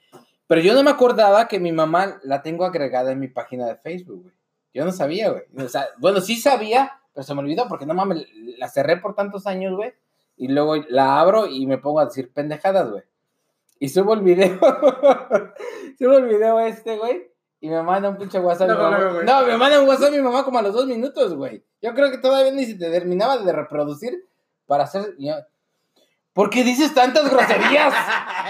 Pero 0.47 0.63
yo 0.63 0.73
no 0.75 0.83
me 0.83 0.91
acordaba 0.91 1.47
que 1.47 1.61
mi 1.61 1.73
mamá 1.73 2.19
la 2.23 2.43
tengo 2.43 2.65
agregada 2.65 3.13
en 3.13 3.21
mi 3.21 3.29
página 3.29 3.67
de 3.67 3.77
Facebook, 3.77 4.23
güey. 4.23 4.35
Yo 4.73 4.85
no 4.85 4.93
sabía, 4.93 5.31
güey. 5.31 5.43
O 5.65 5.69
sea, 5.69 5.89
bueno, 5.99 6.21
sí 6.23 6.37
sabía, 6.37 7.01
pero 7.13 7.23
se 7.25 7.35
me 7.35 7.41
olvidó 7.41 7.69
porque 7.69 7.85
no 7.85 7.93
mames, 7.95 8.27
la 8.59 8.69
cerré 8.69 8.97
por 8.97 9.15
tantos 9.15 9.47
años, 9.47 9.77
güey. 9.77 9.93
Y 10.39 10.49
luego 10.49 10.77
la 10.89 11.21
abro 11.21 11.47
y 11.47 11.67
me 11.67 11.79
pongo 11.79 12.01
a 12.01 12.07
decir 12.07 12.33
pendejadas, 12.33 12.91
güey. 12.91 13.03
Y 13.81 13.89
subo 13.91 14.15
el 14.15 14.21
video. 14.23 14.59
subo 15.99 16.17
el 16.19 16.27
video 16.27 16.61
este, 16.61 16.97
güey. 16.97 17.31
Y 17.61 17.69
me 17.69 17.83
manda 17.83 18.09
un 18.09 18.17
pinche 18.17 18.39
WhatsApp. 18.39 18.69
mi 18.69 18.75
Luego, 18.75 18.91
mamá. 18.91 18.99
luego, 18.99 19.15
güey. 19.17 19.27
no, 19.27 19.47
me 19.47 19.57
manda 19.59 19.81
un 19.83 19.89
WhatsApp 19.89 20.13
mi 20.13 20.21
mamá 20.23 20.45
como 20.45 20.59
a 20.61 20.63
los 20.63 20.73
dos 20.73 20.87
minutos, 20.87 21.35
güey. 21.35 21.63
Yo 21.83 21.93
creo 21.93 22.11
que 22.11 22.19
todavía 22.19 22.53
ni 22.53 22.65
se 22.65 22.75
te 22.77 22.89
terminaba 22.91 23.37
de 23.39 23.53
reproducir 23.53 24.25
para 24.69 24.85
hacer. 24.85 25.17
¿Por 26.33 26.51
qué 26.51 26.63
dices 26.63 26.95
tantas 26.95 27.29
groserías? 27.29 27.93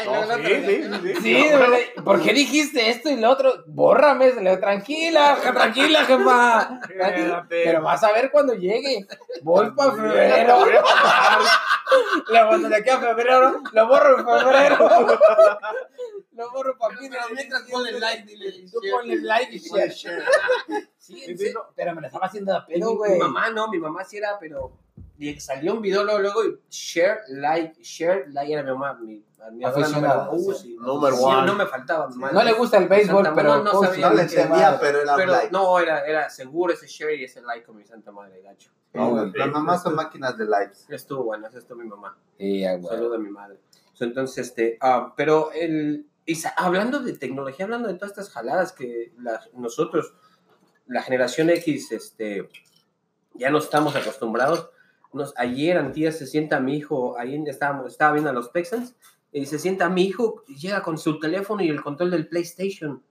No, 0.05 0.23
sí, 0.37 0.43
sí, 0.45 0.83
sí, 0.85 0.91
sí. 1.03 1.15
Sí, 1.23 1.33
No, 1.33 1.39
de 1.43 1.49
pero- 1.51 1.59
verdad, 1.59 2.05
¿por 2.05 2.23
qué 2.23 2.33
dijiste 2.33 2.89
esto 2.89 3.09
y 3.11 3.17
lo 3.17 3.31
otro? 3.31 3.65
Bórrame, 3.67 4.31
se 4.31 4.41
le 4.43 4.51
digo, 4.51 4.61
tranquila, 4.61 5.37
tranquila, 5.43 6.05
jefa. 6.05 6.81
Pero 7.49 7.83
vas 7.83 8.05
a 8.05 8.13
ver 8.13 8.31
cuando 8.31 8.55
llegue. 8.55 9.07
Voy 9.43 9.73
para 9.73 9.93
febrero. 9.97 10.65
Luego, 10.67 10.87
cuando 12.49 12.69
de 12.69 12.77
aquí 12.77 12.91
a 12.91 12.99
febrero, 12.99 13.61
lo 13.73 13.89
borro 13.89 14.19
en 14.21 14.25
febrero. 14.41 14.89
Lo 16.33 16.51
borro 16.53 16.79
para 16.79 16.95
mí. 17.01 17.09
Pero 17.11 17.23
mientras 17.35 17.63
ponle 17.63 17.99
like, 17.99 18.23
dile. 18.25 18.53
Tú 18.71 18.79
ponle 18.93 19.17
like 19.21 19.57
y 19.57 19.59
share. 19.59 19.91
Sí, 19.93 21.37
Sí, 21.37 21.53
pero 21.75 21.95
me 21.95 22.03
lo 22.03 22.07
estaba 22.07 22.27
haciendo 22.27 22.53
de 22.55 22.61
Mi, 22.69 22.75
pedo, 22.81 22.91
mi 22.93 22.97
güey. 22.99 23.19
mamá 23.19 23.51
no, 23.51 23.67
mi 23.69 23.79
mamá 23.79 24.05
sí 24.05 24.19
era, 24.19 24.39
pero 24.39 24.73
salió 25.41 25.75
un 25.75 25.83
video 25.83 26.05
luego, 26.05 26.21
luego 26.21 26.45
y 26.45 26.59
share, 26.71 27.21
like, 27.29 27.83
share, 27.83 28.27
like 28.33 28.53
era 28.53 28.63
mi 28.63 28.71
mamá, 28.71 28.95
mi, 28.95 29.25
mi 29.53 29.65
Aficionada, 29.65 30.27
número- 30.27 30.51
uh, 30.51 30.55
sí. 30.55 30.77
one. 30.81 31.47
no 31.47 31.55
me 31.55 31.67
faltaba. 31.67 32.09
No 32.09 32.43
le 32.45 32.53
gusta 32.53 32.79
el 32.79 32.89
béisbol, 32.89 33.25
Santa 33.25 33.35
pero 33.43 33.63
no 33.63 33.71
coach 33.71 33.89
sabía 33.89 34.09
No 34.11 34.15
le 34.15 34.23
entendía, 34.23 34.79
pero 34.81 35.01
era 35.03 35.17
Pero 35.17 35.33
like. 35.33 35.51
no, 35.51 35.79
era, 35.79 36.07
era 36.07 36.31
seguro 36.31 36.73
ese 36.73 36.87
share 36.87 37.15
y 37.17 37.25
ese 37.25 37.43
like 37.43 37.65
con 37.67 37.77
mi 37.77 37.85
santa 37.85 38.13
madre, 38.13 38.41
gacho. 38.43 38.71
No. 38.95 39.27
Las 39.27 39.49
mamás 39.51 39.83
son 39.83 39.95
máquinas 39.95 40.37
de 40.39 40.47
likes. 40.47 40.79
Estuvo 40.89 41.25
bueno, 41.25 41.47
eso 41.49 41.59
estuvo 41.59 41.79
mi 41.79 41.89
mamá. 41.89 42.17
Güey. 42.39 42.65
Saludo 42.83 43.15
a 43.17 43.19
mi 43.19 43.31
madre. 43.31 43.59
Entonces, 44.01 44.47
este, 44.49 44.79
ah, 44.81 45.13
pero 45.17 45.51
el, 45.53 46.07
y 46.25 46.39
hablando 46.57 47.01
de 47.01 47.13
tecnología, 47.15 47.65
hablando 47.65 47.89
de 47.89 47.95
todas 47.95 48.11
estas 48.13 48.31
jaladas 48.31 48.73
que 48.73 49.13
nosotros, 49.55 50.15
la 50.87 51.03
generación 51.03 51.51
X, 51.51 51.91
este, 51.93 52.49
ya 53.35 53.51
no 53.51 53.59
estamos 53.59 53.97
acostumbrados. 53.97 54.71
Nos, 55.13 55.33
ayer, 55.37 55.79
antier, 55.79 56.13
se 56.13 56.27
sienta 56.27 56.61
mi 56.61 56.77
hijo, 56.77 57.19
ahí 57.19 57.43
estábamos, 57.47 57.87
estaba 57.93 58.13
viendo 58.13 58.31
a 58.31 58.35
los 58.35 58.53
Texans, 58.53 58.95
y 59.33 59.47
se 59.47 59.59
sienta 59.59 59.89
mi 59.89 60.05
hijo, 60.05 60.45
y 60.49 60.57
llega 60.57 60.83
con 60.83 60.99
su 60.99 61.19
teléfono 61.19 61.63
y 61.63 61.69
el 61.69 61.83
control 61.83 62.11
del 62.11 62.29
PlayStation. 62.29 63.03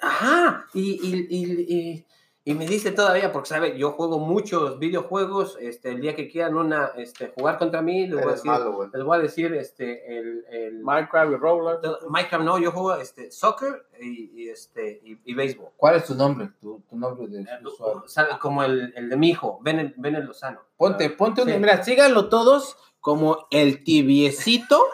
Ajá, 0.00 0.66
y, 0.74 0.98
y, 1.02 1.26
y, 1.30 1.74
y- 1.74 2.06
y 2.44 2.54
me 2.54 2.66
dice 2.66 2.90
todavía, 2.90 3.30
porque 3.30 3.48
sabe, 3.50 3.78
yo 3.78 3.92
juego 3.92 4.18
muchos 4.18 4.80
videojuegos, 4.80 5.56
este, 5.60 5.90
el 5.90 6.00
día 6.00 6.16
que 6.16 6.28
quieran 6.28 6.56
una, 6.56 6.86
este, 6.96 7.32
jugar 7.36 7.56
contra 7.56 7.82
mí, 7.82 8.08
les 8.08 8.20
voy 8.20 8.30
a 8.30 8.32
decir, 8.32 8.50
malo, 8.50 8.90
les 8.92 9.04
voy 9.04 9.18
a 9.18 9.20
decir, 9.20 9.54
este, 9.54 10.18
el, 10.18 10.44
el 10.50 10.80
Minecraft 10.80 11.32
y 11.32 11.36
Roblox. 11.36 11.88
Minecraft 12.08 12.44
no, 12.44 12.58
yo 12.58 12.72
juego, 12.72 12.96
este, 12.96 13.30
soccer 13.30 13.86
y, 14.00 14.42
y, 14.42 14.48
este, 14.48 15.00
y, 15.04 15.18
y 15.24 15.34
béisbol. 15.34 15.68
¿Cuál 15.76 15.96
es 15.96 16.04
tu 16.06 16.16
nombre? 16.16 16.50
Tu, 16.60 16.82
tu 16.90 16.96
nombre 16.96 17.28
de 17.28 17.46
usuario. 17.64 18.02
Sabe, 18.08 18.30
Como 18.40 18.64
el, 18.64 18.92
el 18.96 19.08
de 19.08 19.16
mi 19.16 19.30
hijo, 19.30 19.60
Ven 19.62 19.94
el 19.96 20.24
Lozano. 20.24 20.62
Ponte, 20.76 21.10
ponte 21.10 21.42
un. 21.42 21.48
Sí. 21.48 21.58
Mira, 21.58 21.84
síganlo 21.84 22.28
todos 22.28 22.76
como 22.98 23.46
el 23.52 23.84
tibiecito. 23.84 24.84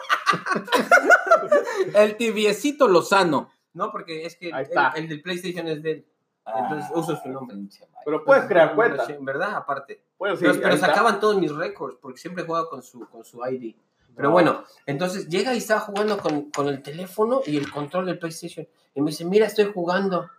el 1.95 2.15
tibiecito 2.15 2.87
Lozano. 2.87 3.49
No, 3.73 3.91
porque 3.91 4.25
es 4.27 4.35
que 4.35 4.49
el, 4.49 4.67
el 4.95 5.09
del 5.09 5.21
PlayStation 5.23 5.67
es 5.67 5.81
de 5.81 5.91
él. 5.91 6.05
Entonces 6.45 6.91
uso 6.95 7.15
su 7.15 7.29
nombre. 7.29 7.57
Pero 8.03 8.23
puedes 8.23 8.45
crear 8.45 8.75
cuenta. 8.75 9.05
Sí, 9.05 9.15
¿Verdad? 9.19 9.55
Aparte. 9.55 10.03
Bueno, 10.17 10.35
sí, 10.35 10.45
pero 10.45 10.59
pero 10.61 10.77
sacaban 10.77 11.19
todos 11.19 11.37
mis 11.37 11.53
récords, 11.53 11.97
porque 12.01 12.19
siempre 12.19 12.43
jugaba 12.43 12.69
con 12.69 12.81
su, 12.81 13.07
con 13.07 13.23
su 13.23 13.45
ID. 13.45 13.75
Pero 14.15 14.31
bueno, 14.31 14.63
entonces 14.85 15.29
llega 15.29 15.53
y 15.53 15.59
estaba 15.59 15.79
jugando 15.79 16.17
con, 16.17 16.51
con 16.51 16.67
el 16.67 16.81
teléfono 16.81 17.41
y 17.45 17.55
el 17.55 17.71
control 17.71 18.07
del 18.07 18.19
PlayStation. 18.19 18.67
Y 18.93 19.01
me 19.01 19.11
dice, 19.11 19.23
mira, 19.23 19.45
estoy 19.45 19.71
jugando. 19.71 20.29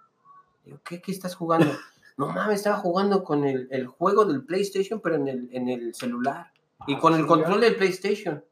Digo, 0.64 0.80
¿qué, 0.84 1.00
qué 1.00 1.12
estás 1.12 1.34
jugando? 1.34 1.66
no 2.18 2.26
mames, 2.28 2.56
estaba 2.56 2.76
jugando 2.76 3.24
con 3.24 3.44
el, 3.44 3.68
el 3.70 3.86
juego 3.86 4.26
del 4.26 4.44
PlayStation, 4.44 5.00
pero 5.00 5.16
en 5.16 5.28
el, 5.28 5.48
en 5.52 5.68
el 5.68 5.94
celular. 5.94 6.52
Y 6.86 6.98
con 6.98 7.14
el 7.14 7.26
control 7.26 7.60
del 7.60 7.76
PlayStation. 7.76 8.44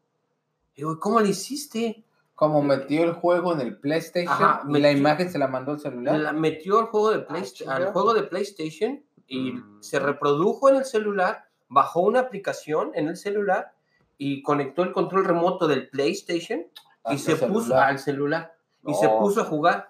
Digo, 0.75 0.99
¿cómo 0.99 1.19
lo 1.19 1.27
hiciste? 1.27 2.03
Como 2.39 2.63
metió 2.63 3.03
el 3.03 3.11
juego 3.11 3.51
en 3.51 3.59
el 3.59 3.75
PlayStation 3.77 4.31
Ajá, 4.33 4.61
y 4.67 4.79
la 4.79 4.91
imagen 4.91 5.29
se 5.29 5.37
la 5.37 5.49
mandó 5.49 5.73
al 5.73 5.79
celular. 5.81 6.17
La 6.17 6.31
metió 6.31 6.79
al 6.79 6.85
juego, 6.85 7.11
de 7.11 7.17
Ah, 7.17 7.27
PlayStation, 7.27 7.67
chinga. 7.75 7.87
al 7.87 7.91
juego 7.91 8.13
de 8.13 8.23
PlayStation 8.23 9.03
y 9.27 9.51
Mm. 9.51 9.83
se 9.83 9.99
reprodujo 9.99 10.69
en 10.69 10.77
el 10.77 10.85
celular, 10.85 11.49
bajó 11.67 11.99
una 11.99 12.21
aplicación 12.21 12.91
en 12.95 13.09
el 13.09 13.17
celular 13.17 13.73
y 14.17 14.41
conectó 14.41 14.83
el 14.83 14.93
control 14.93 15.25
remoto 15.25 15.67
del 15.67 15.89
PlayStation 15.89 16.65
y 17.11 17.17
se 17.17 17.35
puso 17.35 17.75
al 17.77 17.99
celular 17.99 18.53
y 18.85 18.93
se 18.93 19.07
No. 19.07 19.19
puso 19.19 19.41
a 19.41 19.43
jugar. 19.43 19.89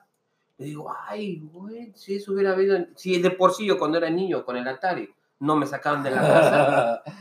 Le 0.58 0.66
digo, 0.66 0.92
ay, 1.08 1.42
güey, 1.54 1.92
si 1.96 2.16
eso 2.16 2.34
hubiera 2.34 2.54
habido, 2.54 2.78
si 2.96 3.22
de 3.22 3.30
por 3.30 3.54
sí 3.54 3.68
yo 3.68 3.78
cuando 3.78 4.00
era 4.00 4.10
niño 4.10 4.44
con 4.44 4.58
el 4.58 4.68
Atari 4.68 5.08
no 5.40 5.56
me 5.56 5.66
sacaban 5.68 6.02
de 6.04 6.10
la 6.12 6.22
casa, 6.22 7.04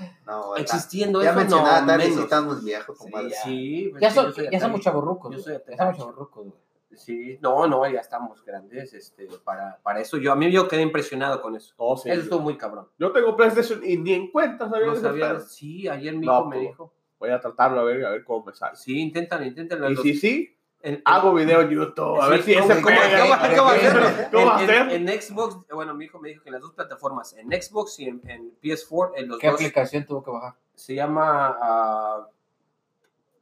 existiendo 0.61 1.23
Ya 1.23 1.31
eso, 1.31 1.39
mencionaba 1.39 1.81
no, 1.83 2.03
estamos 2.03 2.65
viejos, 2.65 2.99
compadre. 2.99 3.31
ya. 3.31 3.43
Sí, 3.43 3.93
ya, 4.01 4.09
sí, 4.11 4.15
son- 4.15 4.27
yo 4.27 4.33
soy 4.33 4.49
ya 4.51 4.61
somos 4.61 4.81
chavorrucos. 4.81 5.35
Yo 5.35 5.39
soy 5.43 5.53
Ya 5.55 5.59
somos 5.61 5.75
Atari. 5.81 5.99
chavorrucos. 5.99 6.47
Sí, 6.95 7.39
no, 7.41 7.67
no, 7.69 7.89
ya 7.89 8.01
estamos 8.01 8.45
grandes 8.45 8.93
este, 8.95 9.29
para, 9.45 9.79
para 9.83 10.01
eso. 10.01 10.17
Yo, 10.17 10.33
a 10.33 10.37
mí 10.37 10.51
yo 10.51 10.67
quedé 10.67 10.83
impresionado 10.83 11.41
con 11.41 11.55
eso. 11.55 11.75
Sí. 12.03 12.11
Eso 12.11 12.23
estuvo 12.23 12.41
muy 12.41 12.57
cabrón. 12.57 12.89
Yo 12.99 13.13
tengo 13.13 13.37
PlayStation 13.37 13.85
y 13.85 13.97
ni 13.99 14.15
en 14.15 14.31
cuenta 14.33 14.69
sabía 14.69 14.87
No 14.87 14.97
sabía. 14.97 15.39
Sí, 15.41 15.87
ayer 15.87 16.17
mi 16.17 16.27
No, 16.27 16.33
hijo 16.41 16.45
me 16.47 16.57
pues. 16.57 16.69
dijo. 16.69 16.93
Voy 17.21 17.31
a 17.31 17.41
tratarlo 17.41 17.81
a 17.81 17.85
ver, 17.85 18.05
a 18.07 18.11
ver 18.11 18.25
cómo 18.25 18.47
me 18.47 18.55
sale. 18.55 18.77
Sí, 18.77 18.99
intentan, 18.99 19.45
intentan. 19.47 19.93
Y 19.93 19.97
si 19.97 20.15
sí, 20.15 20.57
en- 20.89 21.03
hago 21.05 21.35
video 21.35 21.61
en 21.63 21.71
YouTube. 21.71 22.21
A 22.21 22.25
sí, 22.27 22.31
ver 22.31 22.43
si 22.43 22.55
¿cómo- 22.55 22.73
ese 22.73 22.83
cómo- 22.83 22.97
cómo- 22.97 23.37
cómo 23.41 23.57
¿Cómo 23.57 23.71
hacerlo? 23.71 24.07
¿Cómo 24.33 24.43
En- 24.45 24.49
hacer? 24.65 24.93
En, 24.93 25.09
Xbox, 25.23 25.57
bueno, 25.73 25.95
mi 25.95 26.05
hijo 26.07 26.19
me 26.19 26.29
dijo 26.31 26.43
que 26.43 26.49
en 26.49 26.55
las 26.55 26.63
dos 26.63 26.73
plataformas, 26.73 27.33
en 27.35 27.49
Xbox 27.51 27.99
y 28.01 28.05
en, 28.09 28.21
en 28.29 28.53
PS4, 28.63 29.13
en 29.17 29.29
los 29.29 29.39
¿Qué 29.39 29.47
dos, 29.49 29.55
aplicación 29.57 30.05
tuvo 30.07 30.23
que 30.23 30.31
bajar? 30.31 30.55
se 30.75 30.95
llama 30.95 31.57
ah, 31.61 32.27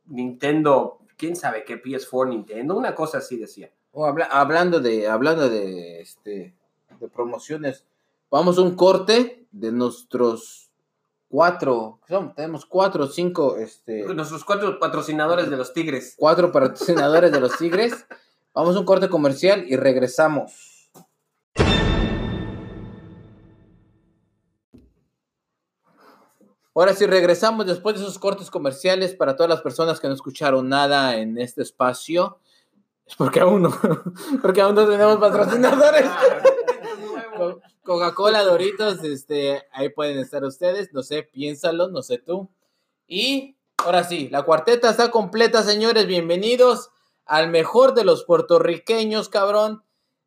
Nintendo, 0.06 0.98
quién 1.16 1.36
sabe 1.36 1.64
qué 1.64 1.82
PS4 1.82 2.28
Nintendo, 2.28 2.76
una 2.76 2.94
cosa 2.94 3.18
así 3.18 3.36
decía. 3.36 3.70
Oh, 3.92 4.06
habla- 4.06 4.26
hablando 4.30 4.80
de, 4.80 5.08
hablando 5.08 5.48
de, 5.48 6.00
este, 6.00 6.54
de 7.00 7.08
promociones, 7.08 7.84
vamos 8.30 8.58
a 8.58 8.62
un 8.62 8.74
corte 8.76 9.46
de 9.50 9.72
nuestros 9.72 10.65
cuatro, 11.36 12.00
son, 12.08 12.34
tenemos 12.34 12.64
cuatro 12.64 13.04
o 13.04 13.08
cinco, 13.08 13.58
este, 13.58 14.04
Nuestros 14.14 14.42
cuatro 14.42 14.78
patrocinadores 14.78 15.50
de 15.50 15.58
los 15.58 15.74
Tigres. 15.74 16.14
cuatro 16.16 16.50
patrocinadores 16.50 17.30
de 17.30 17.40
los 17.40 17.58
Tigres. 17.58 18.06
Vamos 18.54 18.74
a 18.74 18.78
un 18.78 18.86
corte 18.86 19.10
comercial 19.10 19.66
y 19.68 19.76
regresamos. 19.76 20.90
Ahora 26.74 26.94
sí, 26.94 27.04
regresamos 27.04 27.66
después 27.66 27.96
de 27.96 28.04
esos 28.04 28.18
cortes 28.18 28.50
comerciales 28.50 29.14
para 29.14 29.36
todas 29.36 29.50
las 29.50 29.60
personas 29.60 30.00
que 30.00 30.08
no 30.08 30.14
escucharon 30.14 30.70
nada 30.70 31.18
en 31.18 31.36
este 31.36 31.60
espacio. 31.60 32.38
Es 33.06 33.14
porque 33.14 33.40
aún 33.40 33.60
no, 33.60 33.78
porque 34.40 34.62
aún 34.62 34.74
no 34.74 34.88
tenemos 34.88 35.18
patrocinadores. 35.18 36.06
Co- 37.86 37.92
Coca-Cola, 37.94 38.42
Doritos, 38.42 39.02
este, 39.04 39.62
ahí 39.72 39.88
pueden 39.90 40.18
estar 40.18 40.44
ustedes, 40.44 40.92
no 40.92 41.02
sé, 41.02 41.22
piénsalo, 41.22 41.88
no 41.88 42.02
sé 42.02 42.18
tú. 42.18 42.48
Y 43.06 43.56
ahora 43.78 44.04
sí, 44.04 44.28
la 44.30 44.42
cuarteta 44.42 44.90
está 44.90 45.10
completa, 45.10 45.62
señores, 45.62 46.06
bienvenidos 46.06 46.90
al 47.24 47.48
mejor 47.50 47.94
de 47.94 48.04
los 48.04 48.24
puertorriqueños, 48.24 49.28
cabrón. 49.28 49.82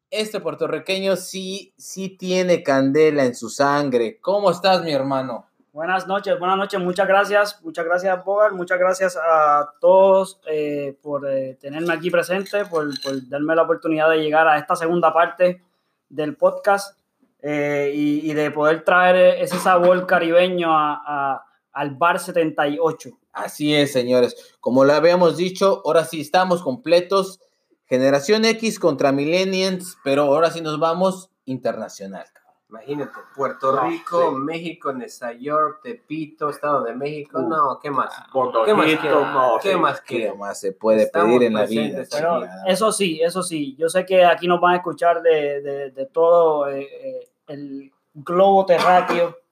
Este 0.10 0.40
puertorriqueño 0.40 1.16
sí, 1.18 1.74
sí 1.78 2.10
tiene 2.10 2.64
candela 2.64 3.26
en 3.26 3.36
su 3.36 3.50
sangre. 3.50 4.20
¿Cómo 4.22 4.50
estás, 4.52 4.82
mi 4.84 4.92
hermano? 4.92 5.46
Buenas 5.72 6.08
noches, 6.08 6.38
buenas 6.40 6.58
noches, 6.58 6.80
muchas 6.80 7.08
gracias, 7.08 7.62
muchas 7.62 7.86
gracias 7.86 8.26
Bogart, 8.26 8.56
muchas 8.56 8.80
gracias 8.80 9.16
a 9.18 9.72
todos 9.80 10.40
eh, 10.48 10.98
por 11.02 11.30
eh, 11.30 11.58
tenerme 11.62 11.94
aquí 11.94 12.10
presente, 12.10 12.66
por 12.66 12.88
darme 13.30 13.56
la 13.56 13.62
oportunidad 13.62 14.10
de 14.10 14.18
llegar 14.18 14.48
a 14.48 14.58
esta 14.58 14.76
segunda 14.76 15.14
parte 15.14 15.62
del 16.10 16.36
podcast 16.36 16.99
eh, 17.42 17.92
y, 17.96 18.30
y 18.30 18.34
de 18.34 18.52
poder 18.52 18.84
traer 18.84 19.42
ese 19.42 19.58
sabor 19.60 20.06
caribeño 20.06 20.72
a- 20.78 21.02
a- 21.06 21.46
al 21.72 21.92
Bar 21.96 22.20
78. 22.20 23.10
Así 23.32 23.74
es, 23.76 23.94
señores. 23.94 24.58
Como 24.60 24.84
lo 24.84 24.94
habíamos 24.94 25.38
dicho, 25.38 25.82
ahora 25.86 26.04
sí 26.06 26.20
estamos 26.22 26.62
completos. 26.62 27.40
Generación 27.86 28.44
X 28.46 28.80
contra 28.80 29.12
Millennials, 29.12 29.98
pero 30.04 30.24
ahora 30.24 30.52
sí 30.52 30.62
nos 30.62 30.80
vamos 30.80 31.30
internacional. 31.46 32.26
Imagínate, 32.70 33.12
Puerto 33.36 33.74
No, 33.76 33.90
Rico, 33.90 34.30
sí. 34.30 34.36
México, 34.38 34.94
Nueva 34.94 35.34
York, 35.40 35.80
Tepito, 35.82 36.50
Estado 36.50 36.84
de 36.84 36.94
México. 36.94 37.40
Uh. 37.40 37.50
No, 37.50 37.80
¿qué 37.82 37.90
más? 37.90 38.12
Bordojito, 38.32 38.66
¿Qué 38.66 38.74
más 38.76 39.34
no, 39.34 39.60
¿Qué 39.62 39.72
sí. 39.72 39.76
más 39.78 40.02
¿Qué 40.02 40.34
más 40.38 40.60
se 40.60 40.72
puede 40.74 41.04
Estamos 41.04 41.30
pedir 41.30 41.44
en 41.48 41.54
la 41.56 41.66
vida? 41.66 42.04
Pero 42.12 42.42
eso 42.68 42.92
sí, 42.92 43.20
eso 43.24 43.42
sí, 43.42 43.76
yo 43.76 43.90
sé 43.90 44.06
que 44.06 44.24
aquí 44.24 44.48
nos 44.48 44.62
van 44.62 44.74
a 44.74 44.78
escuchar 44.78 45.22
de, 45.24 45.62
de- 45.62 45.92
de 45.92 46.06
todo 46.06 46.70
eh, 46.70 46.82
eh, 46.92 47.30
el 47.48 47.92
globo 48.14 48.66
terráqueo. 48.66 49.36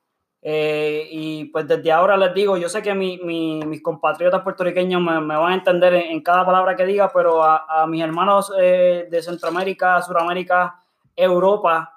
Eh, 0.49 1.09
y 1.11 1.45
pues 1.45 1.67
desde 1.67 1.91
ahora 1.91 2.15
les 2.15 2.33
digo, 2.33 2.55
yo 2.55 2.69
sé 2.69 2.81
que 2.81 2.93
mi- 2.93 3.17
mi- 3.17 3.59
mis 3.65 3.81
compatriotas 3.81 4.43
puertorriqueños 4.43 5.01
me, 5.01 5.19
me 5.19 5.35
van 5.35 5.51
a 5.51 5.55
entender 5.55 5.93
en, 5.95 6.11
en 6.11 6.21
cada 6.21 6.45
palabra 6.45 6.75
que 6.75 6.85
diga, 6.85 7.11
pero 7.11 7.43
a, 7.43 7.65
a 7.67 7.87
mis 7.87 8.01
hermanos 8.01 8.53
eh, 8.57 9.07
de 9.09 9.21
Centroamérica, 9.23 10.01
Suramérica, 10.03 10.81
Europa 11.15 11.96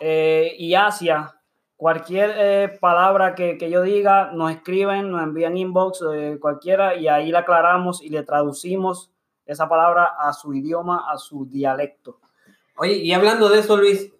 eh, 0.00 0.54
y 0.58 0.74
Asia, 0.74 1.36
cualquier 1.76 2.32
eh, 2.36 2.78
palabra 2.80 3.34
que, 3.34 3.56
que 3.56 3.70
yo 3.70 3.82
diga, 3.82 4.30
nos 4.32 4.50
escriben, 4.50 5.10
nos 5.10 5.22
envían 5.22 5.56
inbox, 5.56 6.02
eh, 6.14 6.38
cualquiera, 6.40 6.94
y 6.96 7.08
ahí 7.08 7.30
la 7.30 7.40
aclaramos 7.40 8.02
y 8.02 8.08
le 8.10 8.22
traducimos 8.22 9.10
esa 9.46 9.68
palabra 9.68 10.04
a 10.18 10.32
su 10.32 10.52
idioma, 10.54 11.06
a 11.10 11.16
su 11.18 11.46
dialecto. 11.46 12.18
Oye, 12.76 12.94
y 12.96 13.12
hablando 13.12 13.48
de 13.48 13.58
eso, 13.60 13.76
Luis, 13.76 14.12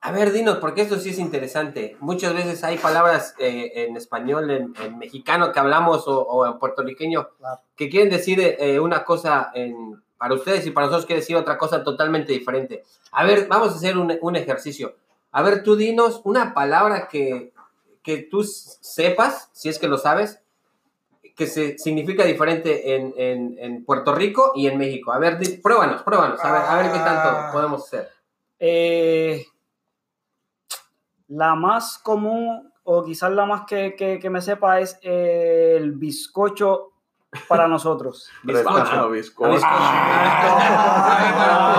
a 0.00 0.12
ver, 0.12 0.32
dinos, 0.32 0.58
porque 0.58 0.82
esto 0.82 0.96
sí 0.96 1.10
es 1.10 1.18
interesante. 1.18 1.96
Muchas 2.00 2.32
veces 2.34 2.62
hay 2.62 2.78
palabras 2.78 3.34
eh, 3.38 3.72
en 3.88 3.96
español, 3.96 4.50
en, 4.50 4.72
en 4.82 4.96
mexicano 4.98 5.50
que 5.52 5.58
hablamos 5.58 6.06
o, 6.06 6.20
o 6.22 6.46
en 6.46 6.58
puertorriqueño 6.58 7.28
Claro. 7.36 7.60
que 7.76 7.88
quieren 7.88 8.08
decir 8.10 8.38
eh, 8.40 8.78
una 8.78 9.04
cosa 9.04 9.50
en- 9.54 10.00
para 10.16 10.34
ustedes 10.34 10.66
y 10.66 10.70
para 10.72 10.86
nosotros 10.86 11.06
quiere 11.06 11.20
decir 11.20 11.36
otra 11.36 11.58
cosa 11.58 11.82
totalmente 11.84 12.32
diferente. 12.32 12.82
A 13.12 13.24
ver, 13.24 13.46
vamos 13.48 13.68
a 13.72 13.74
hacer 13.76 13.96
un, 13.98 14.16
un 14.20 14.36
ejercicio. 14.36 14.94
A 15.32 15.42
ver, 15.42 15.62
tú 15.62 15.76
dinos 15.76 16.20
una 16.24 16.54
palabra 16.54 17.08
que, 17.08 17.52
que 18.02 18.18
tú 18.18 18.42
sepas, 18.44 19.50
si 19.52 19.68
es 19.68 19.78
que 19.78 19.88
lo 19.88 19.98
sabes, 19.98 20.40
que 21.36 21.46
se 21.46 21.78
significa 21.78 22.24
diferente 22.24 22.96
en, 22.96 23.14
en- 23.16 23.56
en 23.58 23.84
Puerto 23.84 24.14
Rico 24.14 24.52
y 24.56 24.66
en 24.66 24.76
México. 24.78 25.12
A 25.12 25.18
ver, 25.18 25.38
pruébanos, 25.62 26.02
pruébanos, 26.02 26.40
a 26.42 26.52
ver, 26.52 26.62
a 26.62 26.76
ver 26.82 26.92
qué 26.92 26.98
tanto 26.98 27.52
podemos 27.52 27.84
hacer. 27.84 28.08
Eh, 28.58 29.44
la 31.28 31.54
más 31.54 31.98
común, 31.98 32.72
o 32.84 33.04
quizás 33.04 33.30
la 33.32 33.44
más 33.46 33.62
que, 33.66 33.94
que- 33.94 34.18
que 34.18 34.30
me 34.30 34.40
sepa, 34.40 34.80
es 34.80 34.98
el 35.02 35.92
bizcocho 35.92 36.92
para 37.48 37.68
nosotros. 37.68 38.28
Bizcocho. 38.42 39.10
bizcocho. 39.10 39.50
Bizcocho. 39.50 39.66
Ah. 39.66 40.88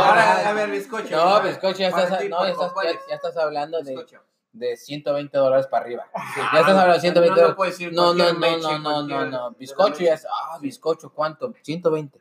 Ahora, 0.07 0.49
a 0.49 0.53
ver, 0.53 0.69
bizcocho. 0.71 1.15
No, 1.15 1.41
bizcocho, 1.41 1.79
ya 1.79 1.91
Para 1.91 2.03
estás, 2.03 2.19
ti, 2.19 2.29
no, 2.29 2.37
por 2.37 2.45
ya 2.45 2.51
estás, 2.51 2.73
ya, 3.09 3.15
estás 3.15 3.37
hablando 3.37 3.81
de, 3.81 4.05
de 4.51 4.77
120 4.77 5.37
dólares 5.37 5.67
para 5.67 5.85
arriba. 5.85 6.05
Sí. 6.33 6.41
Ya 6.53 6.59
estás 6.59 6.77
hablando 6.77 6.93
de 6.93 6.99
120 7.01 7.41
No, 7.41 7.47
no 7.47 7.53
dólares. 7.55 7.93
No, 7.93 8.13
no, 8.13 8.23
no, 8.23 8.79
no, 8.79 8.79
no, 8.79 9.03
no, 9.07 9.25
no. 9.25 9.51
Bizcocho 9.51 10.03
ya 10.03 10.13
es, 10.13 10.25
ah, 10.25 10.57
bizcocho, 10.61 11.11
¿cuánto? 11.11 11.53
120. 11.63 12.19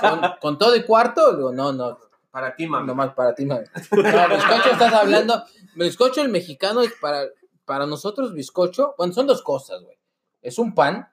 ¿Con, 0.00 0.20
con 0.40 0.58
todo 0.58 0.76
y 0.76 0.84
cuarto? 0.84 1.34
Digo, 1.36 1.52
no, 1.52 1.72
no, 1.72 1.98
Para 2.30 2.54
ti, 2.54 2.66
mami. 2.66 2.86
nomás 2.86 3.14
para 3.14 3.34
ti, 3.34 3.46
mami. 3.46 3.64
No, 3.90 4.28
bizcocho 4.28 4.70
estás 4.72 4.92
hablando, 4.92 5.44
bizcocho 5.76 6.20
el 6.20 6.28
mexicano 6.28 6.82
es 6.82 6.92
para, 7.00 7.24
para 7.64 7.86
nosotros 7.86 8.34
bizcocho, 8.34 8.94
bueno, 8.98 9.12
son 9.14 9.26
dos 9.26 9.42
cosas, 9.42 9.82
güey. 9.82 9.98
Es 10.42 10.58
un 10.58 10.74
pan 10.74 11.10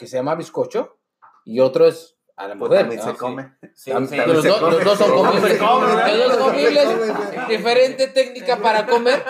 que 0.00 0.06
se 0.06 0.16
llama 0.16 0.34
bizcocho 0.34 0.96
y 1.44 1.60
otro 1.60 1.86
es 1.86 2.16
a 2.36 2.48
la 2.48 2.56
Pues 2.56 2.70
mujer. 2.70 2.80
también 2.80 3.00
¿no? 3.04 3.12
se 3.12 3.18
come. 3.18 3.52
Sí, 3.74 3.92
sí. 4.08 4.16
los, 4.26 4.42
dos- 4.44 4.58
come. 4.60 4.70
los 4.76 4.84
dos 4.84 4.98
son 4.98 5.10
¿Cómo 5.10 5.24
comibles. 5.30 5.60
Los 5.60 6.38
dos 6.38 6.48
comibles. 6.48 7.48
Diferente 7.48 8.08
técnica 8.08 8.56
para 8.56 8.86
comer. 8.86 9.22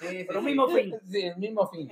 Sí, 0.00 0.06
sí, 0.08 0.24
Pero 0.26 0.40
sí. 0.40 0.46
mismo 0.46 0.68
fin. 0.68 0.94
Sí, 1.10 1.20
el 1.22 1.36
mismo 1.36 1.68
fin. 1.68 1.90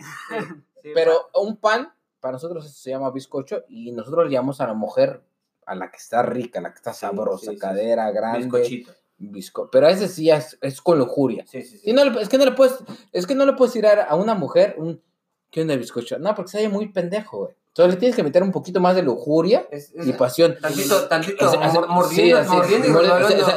Sí, 0.82 0.90
Pero 0.94 1.28
un 1.34 1.58
pan, 1.58 1.92
para 2.20 2.32
nosotros 2.32 2.64
eso 2.64 2.74
se 2.74 2.90
llama 2.90 3.10
bizcocho 3.10 3.64
y 3.68 3.92
nosotros 3.92 4.24
le 4.26 4.32
llamamos 4.32 4.60
a 4.62 4.66
la 4.66 4.72
mujer 4.74 5.22
a 5.66 5.74
la 5.74 5.90
que 5.90 5.98
está 5.98 6.22
rica, 6.22 6.58
a 6.58 6.62
la 6.62 6.70
que 6.70 6.76
está 6.76 6.94
sabrosa, 6.94 7.46
sí, 7.50 7.52
sí, 7.52 7.58
cadera 7.58 8.10
grande. 8.10 8.46
bizcochito. 8.46 8.92
bizco- 9.18 9.68
Pero 9.70 9.88
ese 9.88 10.08
sí 10.08 10.30
es, 10.30 10.56
es 10.62 10.80
con 10.80 10.98
lujuria. 10.98 11.44
Sí, 11.46 11.60
sí, 11.62 11.76
sí. 11.76 11.78
Sí, 11.84 11.92
no 11.92 12.02
le- 12.04 12.22
es 12.22 12.28
que 12.30 12.38
no 12.38 12.44
le 12.46 12.52
puedes, 12.52 12.76
es 13.12 13.26
que 13.26 13.34
no 13.34 13.44
le 13.44 13.52
puedes 13.54 13.74
tirar 13.74 14.06
a 14.08 14.14
una 14.14 14.34
mujer 14.34 14.74
un 14.78 15.02
¿qué 15.50 15.60
onda 15.62 15.76
bizcocho? 15.76 16.18
No, 16.18 16.34
porque 16.34 16.50
se 16.50 16.58
oye 16.58 16.68
muy 16.68 16.88
pendejo, 16.88 17.38
güey. 17.44 17.54
Entonces 17.76 17.94
le 17.94 17.98
tienes 17.98 18.14
que 18.14 18.22
meter 18.22 18.40
un 18.44 18.52
poquito 18.52 18.78
más 18.78 18.94
de 18.94 19.02
lujuria 19.02 19.66
Es- 19.68 19.90
es- 19.96 20.06
y 20.06 20.12
pasión. 20.12 20.56
Tantito, 20.62 21.08
tantito, 21.08 21.44
mor- 21.58 21.88
mordiendo, 21.88 22.36
sí, 22.36 22.42
así, 22.46 22.54
mordiendo 22.56 22.86
y 22.86 22.90
o 22.92 23.00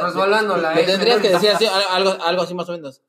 resbalándola, 0.06 0.74
Le 0.74 0.82
eh. 0.82 0.86
tendrías 0.86 1.20
que 1.20 1.28
decir 1.28 1.50
así, 1.50 1.66
algo, 1.90 2.16
algo 2.20 2.42
así 2.42 2.52
más 2.52 2.68
o 2.68 2.72
menos. 2.72 3.00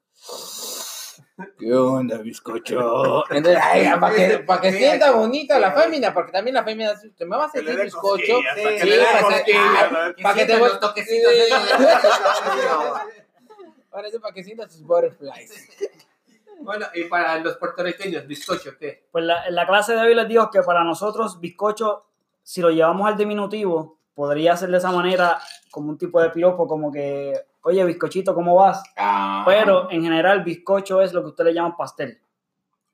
¿Qué 1.58 1.74
onda, 1.74 2.20
bizcocho? 2.20 3.24
Entonces, 3.32 3.60
ay, 3.60 3.90
para 4.00 4.16
que, 4.16 4.38
pa' 4.40 4.62
que 4.62 4.72
sienta 4.72 5.10
bonita 5.12 5.58
la 5.58 5.72
fémina, 5.72 6.14
porque 6.14 6.32
también 6.32 6.54
la 6.54 6.64
fémina, 6.64 6.96
si 6.96 7.10
te 7.10 7.26
me 7.26 7.38
vas 7.38 7.56
a 7.56 7.60
decir 7.60 7.82
bizcocho, 7.82 8.24
sí, 8.24 8.32
para 8.62 8.76
que 8.76 8.82
sí, 8.82 8.90
que- 10.36 10.46
te 10.46 10.60
los 10.60 10.80
toquecitos, 10.80 11.34
para 14.22 14.34
que 14.34 14.44
sientas 14.44 14.68
tus 14.70 14.84
butterflies. 14.84 15.68
Bueno, 16.62 16.86
y 16.94 17.06
para 17.06 17.38
los 17.40 17.58
puertorriqueños, 17.58 18.26
bizcocho, 18.28 18.72
¿qué? 18.78 19.08
Pues 19.12 19.24
la- 19.24 19.46
en 19.48 19.56
la 19.56 19.66
clase 19.66 19.94
de 19.96 20.02
hoy 20.02 20.14
les 20.16 20.28
digo 20.28 20.50
que 20.52 20.62
para 20.62 20.84
nosotros 20.84 21.40
bizcocho, 21.40 22.06
si 22.44 22.62
lo 22.62 22.70
llevamos 22.70 23.08
al 23.08 23.16
diminutivo, 23.18 24.00
podría 24.14 24.56
ser 24.58 24.70
de 24.70 24.78
esa 24.78 24.92
manera 24.92 25.40
como 25.72 25.90
un 25.90 25.98
tipo 25.98 26.22
de 26.22 26.30
piropo, 26.32 26.68
como 26.68 26.92
que, 26.92 27.34
oye, 27.62 27.84
bizcochito, 27.86 28.36
¿cómo 28.36 28.56
vas? 28.56 28.84
Ah. 28.98 29.44
Pero 29.46 29.90
en 29.92 30.04
general 30.04 30.44
bizcocho 30.44 31.02
es 31.02 31.14
lo 31.14 31.22
que 31.22 31.28
ustedes 31.30 31.50
le 31.50 31.54
llaman 31.56 31.78
pastel. 31.78 32.20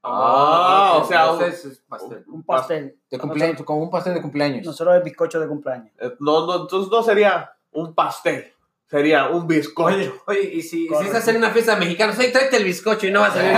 Ah, 0.03 0.99
o 1.01 1.03
sea, 1.05 1.31
un- 1.31 1.41
es 1.41 1.83
pastel. 1.89 2.23
Un 2.27 2.43
pastel. 2.43 2.99
de 3.09 3.17
cumpleaños, 3.17 3.63
como 3.63 3.81
un 3.81 3.89
pastel 3.89 4.13
de 4.13 4.21
cumpleaños. 4.21 4.63
Nosotros 4.65 4.97
es 4.97 5.03
bizcocho 5.03 5.39
de 5.39 5.47
cumpleaños. 5.47 5.91
Eh, 5.99 6.15
No, 6.19 6.45
no, 6.45 6.61
entonces 6.61 6.91
no 6.91 7.01
sería 7.01 7.51
un 7.71 7.95
pastel, 7.95 8.53
sería 8.87 9.29
un 9.29 9.47
bizcocho. 9.47 9.95
Oye, 9.95 10.13
oye, 10.27 10.41
y 10.53 10.61
si, 10.61 10.87
si 10.87 11.05
estás 11.05 11.27
en 11.27 11.37
una 11.37 11.51
fiesta 11.51 11.75
mexicana, 11.75 12.13
sí, 12.13 12.31
tráete 12.31 12.57
el 12.57 12.63
bizcocho 12.63 13.07
y 13.07 13.11
no 13.11 13.21
vas 13.21 13.35
a 13.35 13.41
ver. 13.41 13.55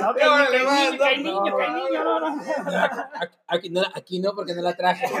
No, 0.00 0.14
que 0.14 0.22
hay, 0.22 0.48
que 0.48 0.56
hay 0.56 0.64
niño, 0.64 0.98
que 0.98 1.04
hay 1.04 1.22
niño, 1.22 1.56
que 1.56 1.62
hay 1.62 1.72
niño, 1.72 2.04
no, 2.04 2.20
no. 2.20 2.42
Aquí 3.46 3.70
no, 3.70 3.82
aquí 3.94 4.20
no, 4.20 4.34
porque 4.34 4.54
no 4.54 4.62
la 4.62 4.76
traje. 4.76 5.06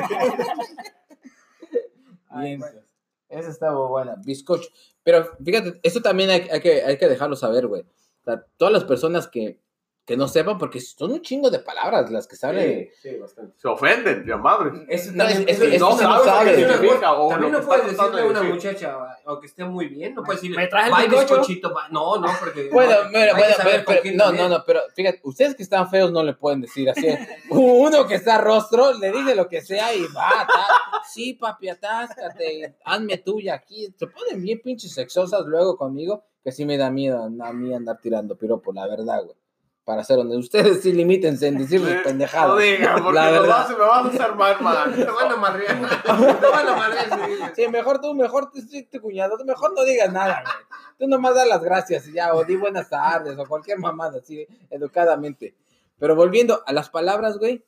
Bien, 2.40 2.60
pues. 2.60 2.74
Esa 3.28 3.50
está 3.50 3.72
muy 3.72 3.88
buena. 3.88 4.14
Bizcocho. 4.24 4.68
Pero 5.02 5.36
fíjate, 5.44 5.80
esto 5.82 6.00
también 6.00 6.30
hay, 6.30 6.48
hay 6.50 6.60
que, 6.60 6.82
hay 6.82 6.98
que 6.98 7.08
dejarlo 7.08 7.36
saber, 7.36 7.66
güey. 7.66 7.82
O 7.82 8.24
sea, 8.24 8.44
todas 8.56 8.72
las 8.72 8.84
personas 8.84 9.28
que, 9.28 9.60
que 10.08 10.16
no 10.16 10.26
sepan, 10.26 10.56
porque 10.56 10.80
son 10.80 11.12
un 11.12 11.20
chingo 11.20 11.50
de 11.50 11.58
palabras 11.58 12.10
las 12.10 12.26
que 12.26 12.34
salen. 12.34 12.88
Sí, 13.02 13.10
sí, 13.10 13.16
bastante. 13.18 13.52
Se 13.60 13.68
ofenden, 13.68 14.24
ya 14.26 14.38
madre. 14.38 14.86
Eso 14.88 15.10
No, 15.12 15.24
es- 15.24 15.40
es 15.46 15.58
no 15.58 15.64
eso 15.66 16.02
no 16.02 16.24
sabe. 16.24 16.50
que 16.52 16.56
significa, 16.56 16.78
significa, 16.80 17.12
o 17.12 17.28
También 17.28 17.52
no 17.52 17.60
puedes 17.60 17.84
decirle 17.84 18.20
a 18.22 18.24
una 18.24 18.40
decir. 18.40 18.54
muchacha, 18.54 18.96
aunque 19.26 19.46
esté 19.48 19.64
muy 19.66 19.88
bien, 19.88 20.14
no 20.14 20.22
puedes 20.24 20.40
decirle, 20.40 20.62
¿Me 20.62 20.66
traes 20.68 20.92
el 21.04 21.10
bizcochito, 21.10 21.68
bye". 21.74 21.82
No, 21.90 22.16
no, 22.16 22.28
porque. 22.40 22.70
Bueno, 22.72 23.04
no, 23.04 23.10
mira, 23.10 23.34
bueno, 23.34 23.54
pero- 23.62 23.84
pero- 23.86 24.16
no, 24.16 24.32
no, 24.32 24.48
no, 24.48 24.64
pero 24.66 24.80
fíjate, 24.96 25.20
ustedes 25.24 25.54
que 25.54 25.62
están 25.62 25.90
feos 25.90 26.10
no 26.10 26.22
le 26.22 26.32
pueden 26.32 26.62
decir 26.62 26.88
así. 26.88 27.06
Uno 27.50 28.06
que 28.06 28.14
está 28.14 28.38
rostro 28.38 28.94
le 28.94 29.12
dice 29.12 29.34
lo 29.34 29.46
que 29.46 29.60
sea 29.60 29.94
y 29.94 30.00
va, 30.06 30.30
ta- 30.48 31.02
sí, 31.06 31.34
papi, 31.34 31.68
atáscate, 31.68 32.76
hazme 32.82 33.18
tuya 33.18 33.52
aquí. 33.56 33.94
Se 33.98 34.06
ponen 34.06 34.42
bien 34.42 34.58
pinches 34.64 34.94
sexosas 34.94 35.42
luego 35.44 35.76
conmigo, 35.76 36.24
que 36.42 36.50
sí 36.50 36.64
me 36.64 36.78
da 36.78 36.90
miedo 36.90 37.22
a 37.42 37.52
mí 37.52 37.74
andar 37.74 37.98
tirando 38.00 38.38
piropo, 38.38 38.72
la 38.72 38.86
verdad, 38.86 39.22
güey. 39.22 39.36
Para 39.88 40.04
ser 40.04 40.18
donde 40.18 40.36
ustedes 40.36 40.82
sí 40.82 40.92
limítense 40.92 41.46
en 41.46 41.56
decir 41.56 41.80
pendejadas. 42.04 42.48
No 42.48 42.56
digas, 42.58 43.00
porque 43.00 43.14
La 43.14 43.24
me 43.24 43.32
verdad. 43.32 43.48
vas, 43.48 43.70
me 43.70 43.76
vas 43.76 44.20
a 44.20 44.34
mal, 44.34 44.60
man. 44.60 44.94
Te 44.94 45.04
van 45.06 45.32
a 45.32 45.36
madrear. 45.36 46.02
Te 46.02 46.46
van 46.46 46.68
a 46.68 46.76
madrear, 46.76 47.06
sí. 47.08 47.34
Sí, 47.56 47.68
mejor 47.68 47.98
tú, 47.98 48.12
mejor 48.12 48.50
tú, 48.50 48.60
sí, 48.60 48.82
tu 48.82 49.00
cuñado, 49.00 49.38
tú 49.38 49.46
mejor 49.46 49.72
no 49.74 49.82
digas 49.84 50.12
nada, 50.12 50.42
güey. 50.42 50.54
Tú 50.98 51.08
nomás 51.08 51.34
das 51.34 51.48
las 51.48 51.62
gracias 51.64 52.06
y 52.06 52.12
ya, 52.12 52.34
o 52.34 52.44
di 52.44 52.56
buenas 52.56 52.90
tardes, 52.90 53.38
o 53.38 53.46
cualquier 53.46 53.78
mamada, 53.78 54.18
así, 54.18 54.46
educadamente. 54.68 55.56
Pero 55.98 56.14
volviendo 56.14 56.62
a 56.66 56.72
las 56.74 56.90
palabras, 56.90 57.38
güey, 57.38 57.64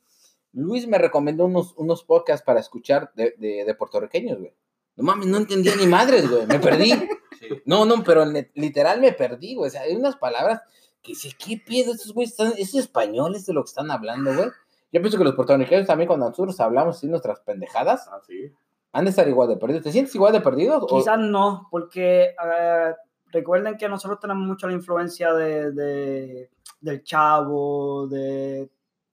Luis 0.53 0.87
me 0.87 0.99
recomendó 0.99 1.47
unos, 1.47 1.73
unos 1.79 2.05
podcasts 2.05 2.45
para 2.45 2.61
escuchar 2.61 3.13
de, 3.15 3.35
de, 3.39 3.65
de 3.65 3.75
puertorriqueños, 3.75 4.39
güey. 4.39 4.53
No 4.97 5.05
mames, 5.05 5.27
no 5.27 5.39
entendía 5.39 5.75
ni 5.75 5.87
madres, 5.87 6.29
güey, 6.31 6.45
me 6.47 6.59
perdí. 6.59 6.93
Sí. 7.39 7.63
No, 7.65 7.87
no, 7.87 8.05
pero 8.05 8.27
literal 8.53 9.01
me 9.01 9.13
perdí, 9.13 9.55
güey. 9.55 9.69
O 9.69 9.71
sea, 9.71 9.81
hay 9.81 9.97
unas 9.97 10.17
palabras 10.17 10.61
que 11.03 11.15
sí, 11.15 11.31
¿qué 11.39 11.61
pedo? 11.65 11.93
Estos 11.93 12.13
güeyes 12.13 12.33
están, 12.33 12.53
es 12.59 12.75
español 12.75 13.35
es 13.35 13.47
de 13.47 13.53
lo 13.55 13.63
que 13.63 13.69
están 13.69 13.91
hablando, 13.91 14.35
güey. 14.35 14.49
Yo 14.93 15.01
pienso 15.01 15.17
que 15.19 15.25
los 15.25 15.35
puertorriqueños 15.35 15.87
también, 15.87 16.09
cuando 16.09 16.29
nosotros 16.29 16.59
hablamos 16.61 16.97
así 16.97 17.07
nuestras 17.07 17.41
pendejadas, 17.41 18.09
Ah, 18.11 18.21
sí. 18.27 18.53
han 18.93 19.05
de 19.05 19.11
estar 19.11 19.29
igual 19.29 19.49
de 19.49 19.57
perdidos. 19.57 19.85
¿Te 19.85 19.93
sientes 19.93 20.15
igual 20.15 20.33
de 20.33 20.41
perdidos? 20.41 20.83
o- 20.83 20.87
Quizás 20.99 21.19
no, 21.19 21.69
porque 21.71 22.35
eh, 22.45 22.95
recuerden 23.33 23.77
que 23.77 23.89
nosotros 23.89 24.19
tenemos 24.21 24.47
mucho 24.47 24.67
la 24.67 24.73
influencia 24.75 25.33
de, 25.33 25.71
de- 25.73 26.51
del 26.81 27.05
chavo, 27.05 28.09
de, 28.09 28.69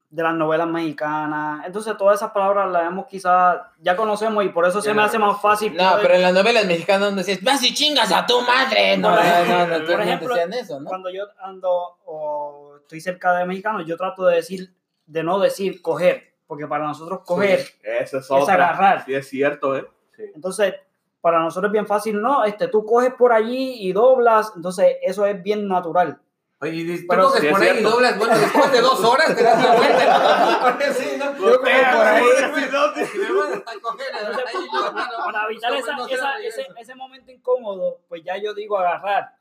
de 0.10 0.24
las 0.24 0.34
novelas 0.34 0.68
mexicanas. 0.68 1.66
Entonces, 1.66 1.96
todas 1.98 2.16
esas 2.16 2.32
palabras 2.32 2.70
las 2.72 2.88
hemos 2.88 3.08
quizás, 3.08 3.58
ya 3.82 3.96
conocemos 3.98 4.44
y 4.46 4.50
por 4.50 4.66
eso 4.66 4.82
se 4.82 4.94
me 4.94 5.02
hace 5.02 5.20
más 5.20 5.42
fácil. 5.42 5.76
No, 5.76 5.84
poder- 5.92 6.02
pero 6.02 6.14
en 6.16 6.22
las 6.22 6.34
novelas 6.34 6.66
mexicanas 6.66 7.02
donde 7.10 7.24
decías, 7.24 7.44
vas 7.44 7.62
y 7.64 7.74
chingas 7.74 8.12
a 8.12 8.26
tu 8.26 8.40
madre. 8.42 8.98
No, 8.98 9.10
Por 9.10 9.18
no, 9.18 9.24
ejemplo- 9.24 9.58
no, 9.68 9.80
no, 9.80 9.86
por 9.86 10.02
ejemplo, 10.02 10.28
decían 10.36 10.54
eso, 10.54 10.80
¿no? 10.80 10.88
cuando 10.88 11.10
yo 11.10 11.24
ando 11.42 11.98
o 12.06 12.78
estoy 12.80 13.02
cerca 13.02 13.34
de 13.34 13.46
mexicanos, 13.46 13.86
yo 13.86 13.98
trato 13.98 14.26
de 14.26 14.36
decir, 14.38 14.74
de 15.06 15.24
no 15.24 15.40
decir 15.40 15.82
coger, 15.82 16.34
porque 16.48 16.68
para 16.68 16.86
nosotros 16.88 17.22
coger 17.26 17.60
Esa 17.84 18.20
es 18.20 18.26
es 18.32 18.50
agarrar. 18.50 19.04
Sí, 19.06 19.14
es 19.14 19.28
cierto, 19.28 19.76
¿eh? 19.76 19.86
Entonces, 20.34 20.74
para 21.20 21.40
nosotros 21.40 21.70
es 21.70 21.74
bien 21.74 21.86
fácil, 21.88 22.22
no, 22.22 22.46
este, 22.46 22.70
tú 22.70 22.86
coges 22.86 23.14
por 23.14 23.34
allí 23.34 23.76
y 23.88 23.92
doblas, 23.92 24.54
entonces 24.56 24.96
eso 25.02 25.26
es 25.26 25.44
bien 25.44 25.68
natural. 25.68 26.18
Oye, 26.60 26.72
y 26.74 27.02
tú 27.02 27.06
Pero 27.08 27.24
coges 27.26 27.42
sí 27.42 27.48
por 27.50 27.62
ahí 27.62 27.78
y 27.80 27.84
doblas, 27.84 28.18
bueno, 28.18 28.38
después 28.38 28.72
de 28.72 28.82
dos 28.82 29.04
horas 29.04 29.36
te 29.36 29.44
das 29.44 29.64
la 29.64 29.76
vuelta. 29.76 30.60
Porque 30.64 30.86
sí, 30.94 31.16
¿no? 31.18 31.26
Yo 31.34 31.40
como 31.40 31.62
por 31.62 31.68
ahí. 32.08 32.24
Si 33.06 33.18
me 33.20 33.30
mandas 33.30 33.62
a 33.68 33.80
coger, 33.80 34.08
ahí, 34.16 34.56
no, 34.74 34.92
no, 34.92 35.26
para 35.26 35.46
evitar 35.46 35.72
no, 35.72 35.78
esa- 35.78 35.96
no 35.96 36.08
esa- 36.08 36.40
ese, 36.40 36.68
ese 36.78 36.96
momento 36.96 37.32
incómodo, 37.32 38.00
pues 38.10 38.24
ya 38.24 38.38
yo 38.38 38.54
digo 38.56 38.78
agarrar 38.78 39.34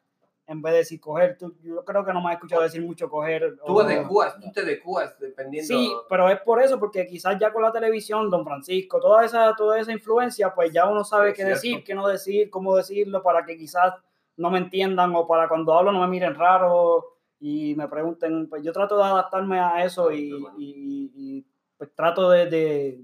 en 0.47 0.61
vez 0.63 0.73
de 0.75 0.79
decir 0.81 1.01
coger. 1.01 1.39
Tú- 1.39 1.57
yo 1.63 1.83
creo 1.87 2.05
que 2.05 2.13
no 2.13 2.21
me 2.21 2.29
has 2.29 2.35
escuchado 2.35 2.63
decir 2.63 2.83
mucho 2.83 3.09
coger. 3.09 3.57
Tú 3.65 3.79
o- 3.79 3.81
adecuas, 3.81 4.39
tú 4.39 4.53
te 4.53 4.61
adecuas 4.61 5.19
dependiendo. 5.19 5.67
Sí, 5.75 5.93
pero 6.11 6.29
es 6.29 6.39
por 6.43 6.63
eso, 6.63 6.79
porque 6.79 7.07
quizás 7.07 7.39
ya 7.41 7.51
con 7.51 7.63
la 7.63 7.73
televisión, 7.73 8.29
Don 8.31 8.45
Francisco, 8.45 9.01
toda 9.01 9.25
esa, 9.25 9.55
toda 9.57 9.81
esa 9.81 9.91
influencia, 9.91 10.55
pues 10.55 10.71
ya 10.71 10.85
uno 10.87 11.03
sabe 11.03 11.31
Es 11.31 11.35
qué 11.35 11.43
cierto. 11.43 11.55
decir, 11.55 11.83
qué 11.85 11.95
no 11.95 12.07
decir, 12.07 12.51
cómo 12.51 12.77
decirlo, 12.77 13.23
para 13.23 13.45
que 13.47 13.57
quizás 13.57 13.95
no 14.37 14.51
me 14.51 14.59
entiendan 14.59 15.15
o 15.15 15.27
para 15.27 15.49
cuando 15.49 15.75
hablo 15.75 15.93
no 15.93 16.01
me 16.01 16.09
miren 16.09 16.35
raro 16.35 17.05
y 17.41 17.75
me 17.75 17.89
pregunten, 17.89 18.49
pues 18.49 18.63
yo 18.63 18.73
trato 18.73 18.97
de 18.97 19.05
adaptarme 19.05 19.59
a 19.61 19.85
eso 19.85 20.11
y, 20.11 20.31
y- 20.59 21.11
y, 21.15 21.47
pues 21.79 21.95
trato 21.95 22.31
de, 22.31 22.47
de, 22.47 23.01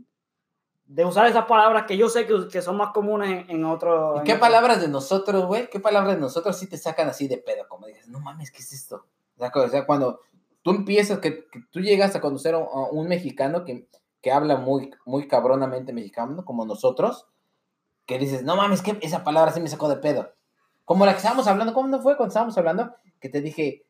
de 0.86 1.04
usar 1.04 1.26
esas 1.26 1.44
palabras 1.44 1.84
que 1.86 1.96
yo 1.96 2.08
sé 2.08 2.26
que, 2.26 2.48
que 2.50 2.62
son 2.62 2.76
más 2.76 2.92
comunes 2.92 3.28
en, 3.48 3.50
en 3.56 3.64
otros... 3.64 4.16
¿Y 4.16 4.18
en 4.20 4.24
qué 4.24 4.34
palabras 4.36 4.80
de 4.80 4.88
nosotros, 4.88 5.44
güey? 5.46 5.68
¿Qué 5.70 5.80
palabras 5.80 6.14
de 6.14 6.20
nosotros 6.20 6.56
sí 6.58 6.66
te 6.68 6.78
sacan 6.78 7.08
así 7.08 7.28
de 7.28 7.38
pedo? 7.38 7.66
Como 7.68 7.86
dices, 7.86 8.08
no 8.08 8.20
mames, 8.20 8.50
¿qué 8.50 8.58
es 8.58 8.72
esto? 8.72 9.04
O 9.38 9.68
sea, 9.68 9.84
cuando 9.86 10.20
tú 10.62 10.70
empiezas, 10.70 11.18
que, 11.18 11.44
que 11.50 11.60
tú 11.70 11.80
llegas 11.80 12.14
a 12.16 12.20
conocer 12.20 12.54
a 12.54 12.58
un, 12.58 12.64
a 12.64 12.88
un 12.90 13.08
mexicano 13.08 13.64
que, 13.64 13.86
que 14.22 14.32
habla 14.32 14.56
muy, 14.56 14.90
muy 15.04 15.28
cabronamente 15.28 15.92
mexicano, 15.92 16.44
como 16.44 16.64
nosotros, 16.64 17.26
que 18.06 18.18
dices, 18.18 18.42
no 18.44 18.56
mames, 18.56 18.80
que 18.82 18.98
esa 19.02 19.24
palabra 19.24 19.52
sí 19.52 19.60
me 19.60 19.68
sacó 19.68 19.88
de 19.88 19.96
pedo. 19.96 20.32
Como 20.84 21.06
la 21.06 21.12
que 21.12 21.18
estábamos 21.18 21.46
hablando, 21.46 21.72
¿cómo 21.74 21.88
no 21.88 22.00
fue 22.02 22.16
cuando 22.16 22.30
estábamos 22.30 22.56
hablando? 22.58 22.94
Que 23.20 23.28
te 23.28 23.40
dije, 23.40 23.86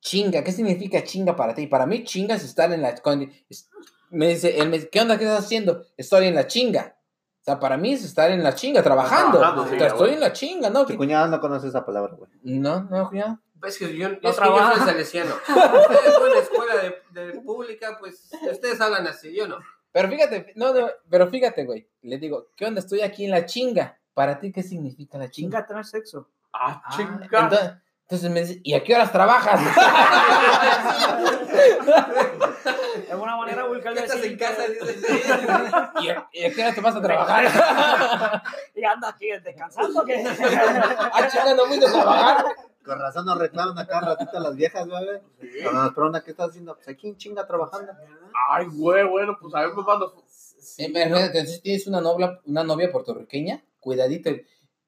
chinga, 0.00 0.44
¿qué 0.44 0.52
significa 0.52 1.02
chinga 1.02 1.34
para 1.36 1.54
ti? 1.54 1.66
Para 1.66 1.86
mí, 1.86 2.04
chinga 2.04 2.34
es 2.36 2.44
estar 2.44 2.72
en 2.72 2.82
la... 2.82 2.94
cuando- 2.96 3.26
es- 3.48 3.68
me 4.10 4.28
dice, 4.28 4.58
él 4.58 4.70
me 4.70 4.88
¿qué 4.88 5.00
onda? 5.02 5.18
¿Qué 5.18 5.24
estás 5.24 5.44
haciendo? 5.44 5.84
Estoy 5.96 6.26
en 6.26 6.34
la 6.34 6.46
chinga. 6.46 6.96
O 7.40 7.44
sea, 7.44 7.58
para 7.60 7.76
mí 7.76 7.92
es 7.92 8.04
estar 8.04 8.30
en 8.30 8.42
la 8.42 8.54
chinga, 8.54 8.82
trabajando. 8.82 9.38
Trabajando, 9.38 9.62
O 9.62 9.64
sí, 9.66 9.70
sea, 9.72 9.78
ya, 9.80 9.86
estoy 9.88 10.00
güey. 10.00 10.14
en 10.14 10.20
la 10.20 10.32
chinga, 10.32 10.70
¿no? 10.70 10.82
Tu 10.86 10.92
¿Qué- 10.92 10.96
cuñada 10.96 11.26
no 11.28 11.40
conoce 11.40 11.68
esa 11.68 11.84
palabra, 11.84 12.14
güey. 12.16 12.30
No, 12.42 12.84
no, 12.84 13.12
ya. 13.12 13.38
Es 13.66 13.76
que 13.78 13.94
yo, 13.96 14.08
que 14.08 14.20
No 14.22 14.30
yo 14.30 14.34
trabaja. 14.34 14.76
soy 14.76 14.86
salesiano. 14.86 15.34
Ustedes 15.34 16.14
son 16.14 16.32
de 16.32 16.38
escuela 16.38 16.74
de, 16.76 17.20
de 17.32 17.40
pública, 17.40 17.96
pues 17.98 18.30
ustedes 18.50 18.80
hablan 18.80 19.06
así, 19.08 19.34
yo 19.34 19.46
no. 19.48 19.58
Pero 19.92 20.08
fíjate, 20.08 20.52
no, 20.54 20.72
no, 20.72 20.88
pero 21.10 21.28
fíjate, 21.28 21.64
güey. 21.64 21.88
Le 22.02 22.18
digo, 22.18 22.48
¿qué 22.56 22.66
onda? 22.66 22.80
Estoy 22.80 23.00
aquí 23.00 23.24
en 23.24 23.32
la 23.32 23.46
chinga. 23.46 23.97
¿Para 24.18 24.40
ti 24.40 24.50
qué 24.50 24.64
significa 24.64 25.16
la 25.16 25.30
chinga? 25.30 25.58
Chinga 25.58 25.66
tener 25.68 25.84
sexo. 25.84 26.28
Ah, 26.52 26.82
Ah, 26.84 26.90
chinga. 26.96 27.24
entonces, 27.24 27.72
entonces 28.02 28.30
me 28.32 28.40
dice, 28.40 28.60
¿y 28.64 28.74
a 28.74 28.82
qué 28.82 28.96
horas 28.96 29.12
trabajas? 29.12 29.60
Es 33.08 33.14
una 33.14 33.36
manera 33.36 33.64
vulgar 33.66 33.94
de 33.94 34.00
¿Qué 34.00 34.06
estás 34.06 34.20
decir 34.20 34.32
en 34.32 34.38
casa? 34.38 34.62
¿Y 36.02 36.08
a, 36.08 36.28
y 36.32 36.44
a 36.44 36.52
qué 36.52 36.62
horas 36.62 36.74
te 36.74 36.80
vas 36.80 36.96
a 36.96 37.00
trabajar? 37.00 37.44
Y 38.74 38.82
anda 38.84 39.08
aquí 39.10 39.28
descansando 39.44 40.04
que 40.04 40.24
ah, 40.26 41.28
chinga, 41.28 41.54
no 41.54 41.62
a 41.62 41.92
trabajar. 41.92 42.44
Con 42.84 42.98
razón 42.98 43.24
nos 43.24 43.38
reclaman 43.38 43.78
acá 43.78 44.00
ratito 44.00 44.40
las 44.40 44.56
viejas, 44.56 44.88
güey. 44.88 45.20
Cuando 45.62 45.82
nos 45.84 45.94
preguntan 45.94 46.22
qué 46.24 46.32
estás 46.32 46.48
haciendo, 46.50 46.74
pues 46.74 46.88
aquí 46.88 47.06
en 47.08 47.16
chinga 47.16 47.46
trabajando. 47.46 47.92
Ay, 48.50 48.66
güey, 48.66 49.04
bueno, 49.06 49.38
pues 49.40 49.54
a 49.54 49.60
ver, 49.60 49.70
pues 49.74 49.86
mando. 49.86 50.12
Eh, 50.78 50.92
Entonces 50.92 51.62
tienes 51.62 51.86
una 51.86 52.00
novia, 52.00 52.40
una 52.46 52.64
novia 52.64 52.90
puertorriqueña, 52.90 53.62
cuidadito. 53.80 54.30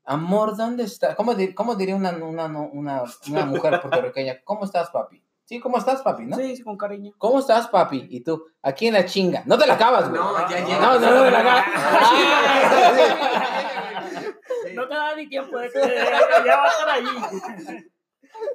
Amor, 0.05 0.57
¿dónde 0.57 0.85
está? 0.85 1.15
¿Cómo, 1.15 1.35
cómo 1.55 1.75
diría 1.77 1.95
una, 1.97 2.11
una, 2.11 2.49
no- 2.49 2.69
una, 2.73 3.03
una 3.29 3.47
mujer 3.47 3.81
puertorriqueña? 3.81 4.41
¿Cómo 4.45 4.65
estás, 4.65 4.91
papi? 4.91 5.23
Sí, 5.45 5.59
¿cómo 5.61 5.79
estás, 5.79 6.01
papi? 6.03 6.25
¿No? 6.27 6.37
Sí, 6.37 6.57
sí, 6.57 6.63
con 6.63 6.77
cariño. 6.77 7.13
¿Cómo 7.19 7.41
estás, 7.41 7.67
papi? 7.69 8.07
Y 8.09 8.21
tú, 8.23 8.47
aquí 8.63 8.87
en 8.87 8.95
la 8.95 9.05
chinga. 9.05 9.43
No 9.47 9.59
te 9.59 9.67
la 9.67 9.75
acabas, 9.75 10.09
güey. 10.09 10.21
No, 10.21 10.49
ya 10.49 10.65
llega. 10.65 10.79
No, 10.81 10.99
no, 11.01 11.11
no 11.15 11.23
te 11.25 11.31
la 11.31 11.41
acabas. 11.41 11.65
No 14.75 14.87
te 14.87 14.95
da 14.95 15.17
ni 15.17 15.29
tiempo 15.29 15.59
de 15.59 15.69
que 15.71 15.81
ya 16.47 16.57
va 16.57 16.65
a 16.65 16.69
estar 16.69 16.89
allí. 16.91 17.85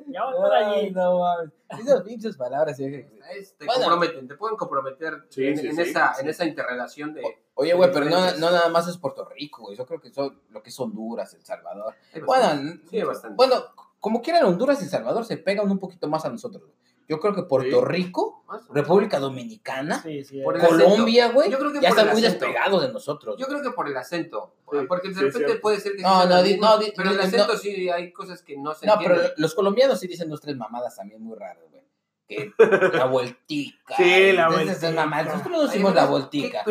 Ya 0.08 0.24
va 0.24 0.32
a 0.32 0.34
estar 0.36 0.54
Ay, 0.54 0.80
allí. 0.80 0.92
no 0.92 1.20
mames. 1.20 1.52
Esas 1.80 2.02
pinches 2.04 2.38
palabras. 2.38 2.80
Es- 2.80 3.56
Te 3.58 3.66
Bueno. 3.66 3.82
comprometen, 3.82 4.28
te 4.28 4.36
pueden 4.36 4.56
comprometer 4.58 5.26
Sí, 5.30 5.48
en, 5.48 5.58
sí, 5.58 5.68
en 5.68 5.76
sí, 5.76 5.82
esa, 5.82 6.14
sí. 6.14 6.22
en 6.22 6.30
esa 6.30 6.46
interrelación 6.46 7.14
de. 7.14 7.24
Oye, 7.56 7.74
güey, 7.74 7.92
pero 7.92 8.06
no, 8.06 8.20
nada 8.38 8.70
más 8.70 8.88
es 8.88 8.98
Puerto 8.98 9.26
Rico, 9.26 9.64
güey. 9.64 9.76
Yo 9.78 9.86
creo 9.86 10.00
que 10.00 10.12
son 10.14 10.42
lo 10.50 10.62
que 10.62 10.70
es 10.70 10.80
Honduras, 10.80 11.34
El 11.34 11.44
Salvador. 11.46 11.94
Bastante. 12.14 12.22
Bueno, 12.26 12.82
Sí, 12.90 12.98
hay 12.98 13.04
bastante. 13.04 13.36
bueno, 13.36 13.56
como 14.00 14.22
quieran, 14.22 14.46
Honduras 14.46 14.80
y 14.82 14.86
El 14.86 14.90
Salvador 14.90 15.26
se 15.26 15.38
pegan 15.38 15.70
un 15.72 15.80
poquito 15.80 16.08
más 16.08 16.24
a 16.26 16.30
nosotros. 16.30 16.64
güey. 16.64 16.76
Yo 17.08 17.20
creo 17.20 17.34
que 17.36 17.44
Puerto 17.44 17.80
Sí. 17.80 17.86
Rico. 17.86 18.44
República 18.70 19.20
Dominicana, 19.20 20.02
Sí, 20.02 20.24
sí. 20.24 20.42
Por 20.42 20.56
es- 20.58 20.64
el 20.64 20.70
Colombia, 20.70 21.30
güey, 21.32 21.50
ya 21.82 21.90
están 21.90 22.12
muy 22.12 22.22
despegados 22.22 22.82
de 22.84 22.92
nosotros. 22.94 23.36
Yo 23.40 23.48
creo 23.48 23.62
que 23.62 23.72
por 23.72 23.88
el 23.88 23.98
acento. 23.98 24.54
Sí, 24.72 24.78
porque 24.88 25.10
de 25.10 25.16
sí, 25.16 25.20
repente 25.22 25.56
puede 25.56 25.80
ser 25.80 25.96
que. 25.96 26.02
No, 26.04 26.26
no, 26.26 26.42
di- 26.44 26.58
no, 26.58 26.78
di- 26.78 26.94
pero 26.96 27.10
el 27.12 27.18
no, 27.18 27.24
acento 27.24 27.58
sí 27.58 27.90
hay 27.90 28.12
cosas 28.14 28.42
que 28.44 28.56
no 28.58 28.74
se 28.74 28.86
No, 28.86 28.94
pero 29.02 29.18
los 29.38 29.54
colombianos 29.56 30.00
sí 30.00 30.08
dicen 30.08 30.30
dos, 30.30 30.42
tres 30.42 30.56
mamadas 30.58 30.96
también 30.96 31.22
muy 31.22 31.38
raras, 31.38 31.64
güey. 31.72 31.84
Que 32.28 32.52
la 32.94 33.06
vueltica. 33.06 33.96
Sí, 33.98 34.32
la 34.32 34.50
vueltica. 34.50 34.92
mamadas. 34.92 35.28
Nosotros 35.28 35.52
no 35.52 35.62
Ay, 35.62 35.68
decimos 35.68 35.92
pero 35.94 36.06
la 36.06 36.10
vueltica. 36.12 36.64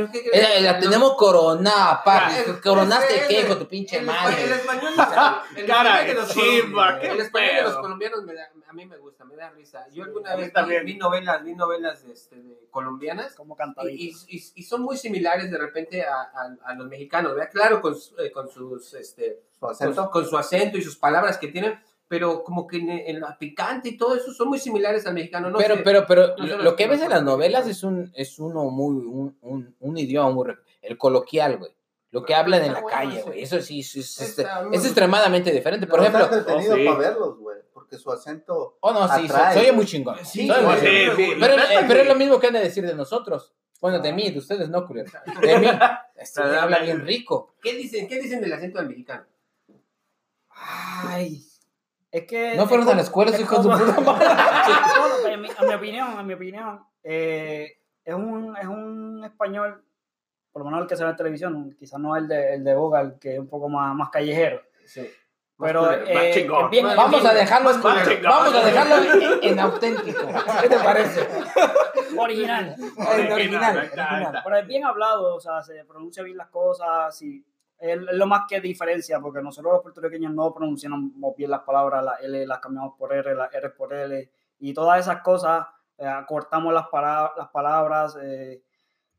la 0.60 0.78
tenemos 0.80 1.14
coronada, 1.14 2.02
papi. 2.02 2.32
Ah, 2.48 2.60
Coronaste 2.62 3.16
es- 3.16 3.26
qué, 3.28 3.44
de 3.44 3.54
tu 3.56 3.68
pinche 3.68 3.98
el, 3.98 4.06
madre. 4.06 4.42
El 4.44 4.52
español, 4.52 4.92
el 5.56 5.66
Cara 5.66 6.00
español 6.00 6.06
de 6.06 6.06
de 6.06 6.14
los 6.14 6.28
chimba, 6.34 7.00
el 7.00 7.20
español 7.20 7.54
de 7.56 7.62
los 7.62 7.76
colombianos 7.76 8.24
me 8.24 8.34
da, 8.34 8.50
a 8.68 8.72
mí 8.72 8.84
me 8.86 8.96
gusta, 8.98 9.24
me 9.24 9.36
da 9.36 9.50
risa. 9.50 9.86
Yo 9.92 10.02
alguna 10.02 10.34
vez 10.34 10.46
vi, 10.46 10.52
también. 10.52 10.84
vi 10.84 10.96
novelas, 10.96 11.44
vi 11.44 11.54
novelas 11.54 12.02
este, 12.04 12.34
de 12.34 12.66
colombianas 12.70 13.34
como 13.36 13.56
y, 13.88 14.08
y- 14.08 14.36
y- 14.36 14.52
y 14.56 14.62
son 14.64 14.82
muy 14.82 14.96
similares 14.96 15.52
de 15.52 15.58
repente 15.58 16.02
a, 16.04 16.14
a- 16.22 16.56
a 16.64 16.74
los 16.74 16.88
mexicanos, 16.88 17.34
¿verdad? 17.36 17.50
Claro, 17.52 17.80
con, 17.80 17.94
su- 17.94 18.16
eh, 18.20 18.32
con 18.32 18.48
sus 18.50 18.92
este, 18.94 19.42
Su 19.52 19.60
con, 19.60 19.70
acento. 19.70 20.10
con 20.10 20.26
su 20.26 20.36
acento 20.36 20.78
y 20.78 20.82
sus 20.82 20.96
palabras 20.96 21.38
que 21.38 21.46
tienen, 21.46 21.80
pero 22.08 22.42
como 22.44 22.66
que 22.66 22.76
en, 22.78 22.90
en 22.90 23.20
la 23.20 23.36
picante 23.38 23.88
y 23.90 23.96
todo 23.96 24.14
eso 24.16 24.32
son 24.32 24.48
muy 24.48 24.58
similares 24.58 25.06
al 25.06 25.14
mexicano. 25.14 25.50
No 25.50 25.58
pero, 25.58 25.76
sé. 25.76 25.82
pero, 25.82 26.06
pero, 26.06 26.36
no 26.36 26.58
lo, 26.58 26.76
que 26.76 26.86
ves 26.86 27.02
en 27.02 27.10
las 27.10 27.22
novelas 27.22 27.66
es 27.66 27.82
un, 27.82 28.12
es 28.14 28.38
uno 28.38 28.64
muy, 28.64 28.96
un, 28.96 29.36
un, 29.40 29.74
un 29.80 29.98
idioma 29.98 30.30
muy, 30.30 30.54
el 30.82 30.98
coloquial, 30.98 31.58
güey. 31.58 31.72
Lo 32.14 32.22
que 32.22 32.26
Pero 32.28 32.38
hablan 32.38 32.62
en 32.62 32.72
la 32.74 32.80
bueno 32.80 32.96
calle, 32.96 33.22
güey. 33.22 33.42
Eso 33.42 33.60
sí, 33.60 33.80
es, 33.80 34.20
extremadamente 34.72 35.50
diferente. 35.50 35.88
Por 35.88 35.98
Pero 35.98 36.16
ejemplo, 36.16 36.38
entretenido 36.38 36.74
Oh, 36.74 36.76
sí. 36.76 36.84
para 36.84 36.98
verlos, 36.98 37.38
güey. 37.38 37.58
Porque 37.72 37.96
su 37.98 38.12
acento. 38.12 38.78
oh 38.78 38.92
no, 38.92 39.08
sí, 39.08 39.26
se, 39.26 39.34
Atrae. 39.34 39.54
se 39.54 39.60
oye 39.60 39.72
muy 39.72 39.84
chingón. 39.84 40.16
Sí, 40.24 40.46
muy 40.46 40.54
sí, 40.54 40.60
chingón. 40.60 41.16
sí. 41.16 41.32
Pero, 41.40 41.54
eh, 41.54 41.84
pero 41.88 42.00
es 42.02 42.06
lo 42.06 42.14
mismo 42.14 42.38
que 42.38 42.46
han 42.46 42.52
de 42.52 42.60
decir 42.60 42.86
de 42.86 42.94
nosotros. 42.94 43.52
Bueno, 43.80 43.98
de 43.98 44.12
mí, 44.12 44.30
de 44.30 44.38
ustedes 44.38 44.68
no, 44.68 44.86
culero. 44.86 45.10
De 45.40 45.58
mí. 45.58 45.66
Este 46.16 46.40
habla 46.40 46.78
bien 46.78 47.04
rico. 47.04 47.56
¿Qué 47.60 47.74
dicen, 47.74 48.06
¿Qué 48.06 48.20
dicen 48.20 48.40
del 48.40 48.52
acento 48.52 48.78
del 48.78 48.88
mexicano? 48.88 49.26
Ay. 50.50 51.42
Es 52.14 52.26
que. 52.26 52.54
No 52.56 52.66
fueron 52.66 52.86
es 52.86 52.92
a 52.92 52.96
la 52.96 53.02
escuela, 53.02 53.30
es 53.32 53.40
hijos 53.40 53.64
de 53.64 53.70
como- 53.70 53.78
puta 53.92 54.00
madre. 54.12 55.32
En, 55.34 55.40
mi, 55.40 55.48
en 55.48 55.66
mi 55.68 55.74
opinión, 55.74 56.20
en 56.20 56.26
mi 56.26 56.34
opinión, 56.34 56.80
eh, 57.02 57.78
es, 58.04 58.14
un, 58.14 58.56
es 58.56 58.66
un 58.66 59.22
español, 59.24 59.82
por 60.52 60.60
lo 60.62 60.66
menos 60.66 60.82
el 60.82 60.86
que 60.86 60.96
se 60.96 61.02
ve 61.04 61.10
en 61.10 61.16
televisión, 61.16 61.76
quizás 61.78 61.98
no 61.98 62.16
el 62.16 62.28
de, 62.28 62.54
el 62.54 62.62
de 62.64 62.74
Bogal, 62.74 63.18
que 63.20 63.34
es 63.34 63.38
un 63.40 63.48
poco 63.48 63.68
más, 63.68 63.94
más 63.96 64.10
callejero. 64.10 64.62
Sí. 64.86 65.10
Pero 65.58 65.90
eh, 65.92 66.30
chingón. 66.34 66.70
bien- 66.70 66.86
Vamos 66.96 67.24
a 67.24 67.32
dejarlo, 67.34 67.70
culero. 67.80 68.28
vamos 68.28 68.54
a 68.54 68.64
dejarlo 68.64 68.96
en, 69.42 69.50
en 69.52 69.58
auténtico. 69.60 70.26
¿Qué 70.62 70.68
te 70.68 70.78
parece? 70.78 71.28
original. 72.16 72.74
En 72.78 73.32
Original, 73.32 73.32
original. 73.32 73.76
original. 73.78 74.40
Pero 74.44 74.56
es 74.58 74.66
bien 74.66 74.84
hablado, 74.84 75.34
o 75.36 75.40
sea, 75.40 75.62
se 75.62 75.84
pronuncia 75.84 76.22
bien 76.22 76.36
las 76.36 76.48
cosas 76.48 77.20
y 77.22 77.44
es 77.78 77.98
lo 77.98 78.26
más 78.26 78.42
que 78.48 78.60
diferencia, 78.60 79.20
porque 79.20 79.42
nosotros 79.42 79.74
los 79.74 79.82
puertorriqueños 79.82 80.32
no 80.32 80.52
pronunciamos 80.54 81.10
bien 81.36 81.50
las 81.50 81.60
palabras, 81.60 82.04
las 82.04 82.20
L 82.22 82.46
las 82.46 82.58
cambiamos 82.60 82.94
por 82.98 83.12
R, 83.12 83.34
las 83.34 83.52
R 83.54 83.70
por 83.70 83.92
L, 83.92 84.30
y 84.60 84.72
todas 84.72 85.00
esas 85.00 85.20
cosas, 85.22 85.66
eh, 85.98 86.06
acortamos 86.06 86.72
las, 86.72 86.88
para- 86.88 87.32
las 87.36 87.48
palabras. 87.48 88.16
eh. 88.22 88.62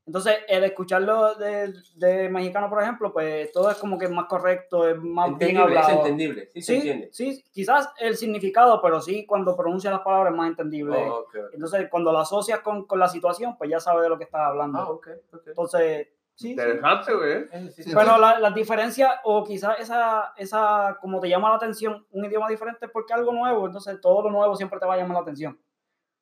Entonces, 0.08 0.38
el 0.47 0.64
escucharlo 0.64 1.34
de, 1.34 1.74
de 1.95 2.30
mexicano, 2.30 2.70
por 2.70 2.80
ejemplo, 2.84 3.12
pues 3.12 3.51
todo 3.51 3.72
es 3.72 3.78
como 3.78 3.97
que 3.97 4.08
más 4.08 4.26
correcto, 4.26 4.88
es 4.88 4.95
más 4.97 5.30
bien 5.38 5.49
Entendible, 5.58 5.80
es 5.80 5.86
hablado. 5.86 6.01
entendible. 6.06 6.49
Sí, 6.53 6.62
se 6.62 6.72
Sí, 6.74 6.76
entiende. 6.78 7.10
sí, 7.12 7.43
quizás 7.51 7.89
el 7.99 8.16
significado, 8.16 8.80
pero 8.84 9.01
sí 9.01 9.26
cuando 9.26 9.58
pronuncia 9.58 9.89
las 9.89 10.01
palabras 10.01 10.32
es 10.32 10.38
más 10.38 10.49
entendible. 10.49 10.95
Oh, 11.10 11.22
ok, 11.22 11.36
ok. 11.47 11.53
Entonces, 11.53 11.88
cuando 11.89 12.12
lo 12.12 12.20
asocias 12.20 12.60
con, 12.60 12.86
con 12.86 12.99
la 12.99 13.08
situación, 13.08 13.58
pues 13.58 13.70
ya 13.72 13.80
sabes 13.80 14.03
de 14.03 14.10
lo 14.10 14.18
que 14.20 14.26
estás 14.26 14.41
hablando. 14.41 14.78
Ah, 14.78 14.89
ok, 14.91 15.08
ok. 15.34 15.47
Entonces, 15.47 16.08
sí. 16.36 16.51
Interesante, 16.51 17.13
güey. 17.13 17.47
Sí, 17.71 17.83
sí. 17.83 17.91
Pero 17.93 18.17
la, 18.17 18.39
la 18.39 18.51
diferencia, 18.51 19.21
o 19.23 19.43
quizás 19.43 19.79
esa, 19.79 20.33
esa, 20.38 20.97
como 21.01 21.19
te 21.19 21.29
llama 21.29 21.49
la 21.49 21.55
atención, 21.55 22.05
un 22.11 22.25
idioma 22.25 22.49
diferente 22.49 22.88
porque 22.88 23.13
algo 23.13 23.33
nuevo, 23.33 23.65
entonces 23.65 23.99
todo 24.01 24.23
lo 24.23 24.31
nuevo 24.31 24.55
siempre 24.55 24.79
te 24.79 24.86
va 24.86 24.93
a 24.93 24.97
llamar 24.97 25.15
la 25.15 25.21
atención. 25.21 25.59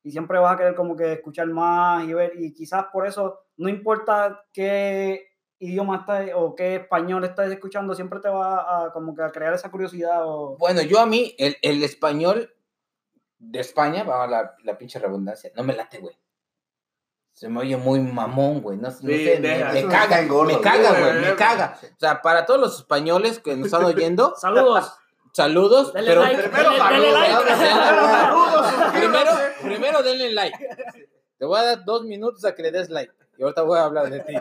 Y 0.02 0.10
siempre 0.10 0.38
vas 0.38 0.54
a 0.54 0.56
querer 0.56 0.74
como 0.74 0.96
que 0.96 1.14
escuchar 1.14 1.46
más 1.48 2.04
y 2.04 2.12
ver, 2.12 2.32
y 2.36 2.52
quizás 2.52 2.86
por 2.92 3.06
eso, 3.06 3.40
no 3.56 3.68
importa 3.68 4.44
qué 4.52 5.28
idioma 5.58 5.96
estás 5.96 6.28
o 6.34 6.54
qué 6.54 6.76
español 6.76 7.24
estás 7.24 7.50
escuchando, 7.50 7.94
siempre 7.94 8.20
te 8.20 8.28
va 8.28 8.86
a 8.86 8.92
como 8.92 9.14
que 9.14 9.22
a 9.22 9.30
crear 9.30 9.54
esa 9.54 9.70
curiosidad 9.70 10.20
o... 10.24 10.56
Bueno, 10.58 10.82
yo 10.82 11.00
a 11.00 11.06
mí, 11.06 11.34
el, 11.38 11.56
el 11.62 11.82
español, 11.82 12.50
de 13.38 13.60
España, 13.60 14.04
vamos 14.04 14.26
a 14.26 14.30
la, 14.30 14.54
la 14.62 14.78
pinche 14.78 14.98
redundancia, 14.98 15.50
no 15.54 15.64
me 15.64 15.74
late, 15.74 15.98
güey. 15.98 16.16
Se 17.34 17.48
me 17.48 17.60
oye 17.60 17.76
muy 17.76 18.00
mamón, 18.00 18.60
güey. 18.62 18.76
No, 18.78 18.88
no 18.88 18.94
Sí, 18.94 19.06
sé, 19.24 19.40
me, 19.40 19.48
deja, 19.48 19.72
me 19.72 19.82
caga, 19.82 20.02
está 20.04 20.20
engordo, 20.22 20.52
me 20.54 20.60
caga, 20.60 20.90
güey, 21.00 21.20
me 21.20 21.34
caga. 21.34 21.78
O 21.82 21.98
sea, 21.98 22.22
para 22.22 22.46
todos 22.46 22.60
los 22.60 22.78
españoles 22.78 23.40
que 23.40 23.56
nos 23.56 23.66
están 23.66 23.84
oyendo, 23.84 24.34
Saludos. 24.40 24.92
saludos, 25.32 25.92
Denle 25.92 26.08
pero 26.10 26.20
like. 26.22 26.42
Primero 26.48 26.70
Denle, 26.70 27.06
denle 27.06 27.12
saludos, 27.12 27.46
like. 27.46 27.74
Saludos, 28.14 28.92
primero, 28.92 29.30
primero 29.62 30.02
denle 30.02 30.32
like. 30.32 30.58
Te 31.38 31.44
voy 31.44 31.58
a 31.58 31.62
dar 31.64 31.84
dos 31.84 32.04
minutos 32.04 32.44
a 32.44 32.54
que 32.54 32.62
le 32.62 32.70
des 32.70 32.88
like. 32.88 33.12
Y 33.36 33.42
ahorita 33.42 33.62
voy 33.62 33.78
a 33.78 33.84
hablar 33.84 34.08
de 34.10 34.20
ti. 34.20 34.34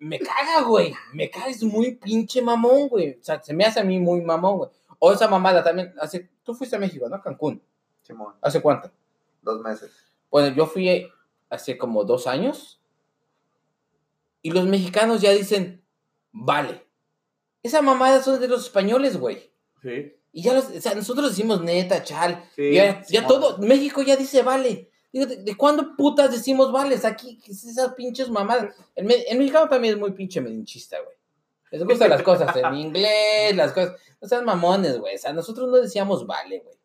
Me 0.00 0.18
caga, 0.18 0.62
güey. 0.66 0.94
Me 1.12 1.30
caga, 1.30 1.48
es 1.48 1.62
muy 1.62 1.94
pinche 1.94 2.42
mamón, 2.42 2.88
güey. 2.88 3.18
O 3.20 3.22
sea, 3.22 3.40
se 3.42 3.54
me 3.54 3.64
hace 3.64 3.80
a 3.80 3.84
mí 3.84 3.98
muy 3.98 4.20
mamón, 4.22 4.58
güey. 4.58 4.70
O 4.98 5.12
esa 5.12 5.28
mamada 5.28 5.62
también. 5.62 5.94
Hace, 6.00 6.28
tú 6.42 6.54
fuiste 6.54 6.74
a 6.76 6.78
México, 6.80 7.08
¿no? 7.08 7.20
Cancún. 7.22 7.62
Simón, 8.02 8.34
¿Hace 8.40 8.60
cuánto? 8.60 8.90
dos 9.42 9.60
meses. 9.60 9.90
Bueno, 10.30 10.54
yo 10.54 10.66
fui 10.66 11.10
hace 11.50 11.76
como 11.78 12.04
dos 12.04 12.26
años. 12.26 12.80
Y 14.42 14.50
los 14.50 14.66
mexicanos 14.66 15.20
ya 15.20 15.32
dicen, 15.32 15.82
vale. 16.32 16.86
Esa 17.62 17.82
mamada 17.82 18.22
son 18.22 18.40
de 18.40 18.48
los 18.48 18.64
españoles, 18.64 19.16
güey. 19.18 19.50
Sí, 19.82 20.14
Y 20.32 20.42
ya 20.42 20.54
los, 20.54 20.64
o 20.70 20.80
sea, 20.80 20.94
nosotros 20.94 21.30
decimos 21.30 21.60
neta, 21.62 22.02
chal. 22.02 22.44
sí. 22.56 22.72
ya 22.74 23.26
todo, 23.26 23.58
México 23.58 24.02
ya 24.02 24.16
dice 24.16 24.42
vale. 24.42 24.90
Digo, 25.12 25.26
¿de, 25.26 25.36
de 25.38 25.56
cuándo 25.56 25.96
putas 25.96 26.30
decimos 26.30 26.70
vales 26.70 27.04
aquí? 27.04 27.38
¿Qué 27.44 27.52
es 27.52 27.64
esas 27.64 27.94
pinches 27.94 28.28
mamadas? 28.30 28.74
El, 28.94 29.06
me- 29.06 29.22
el 29.22 29.38
mexicano 29.38 29.68
también 29.68 29.94
es 29.94 30.00
muy 30.00 30.12
pinche 30.12 30.40
melinchista, 30.40 30.98
güey. 31.02 31.16
Les 31.70 31.84
gustan 31.84 32.10
las 32.10 32.22
cosas 32.22 32.54
en 32.56 32.74
inglés, 32.74 33.54
las 33.56 33.72
cosas. 33.72 33.94
No 34.20 34.28
sean 34.28 34.44
mamones, 34.44 34.98
güey. 34.98 35.14
O 35.14 35.18
sea, 35.18 35.32
nosotros 35.32 35.68
no 35.70 35.76
decíamos 35.78 36.26
vale, 36.26 36.60
güey. 36.60 36.76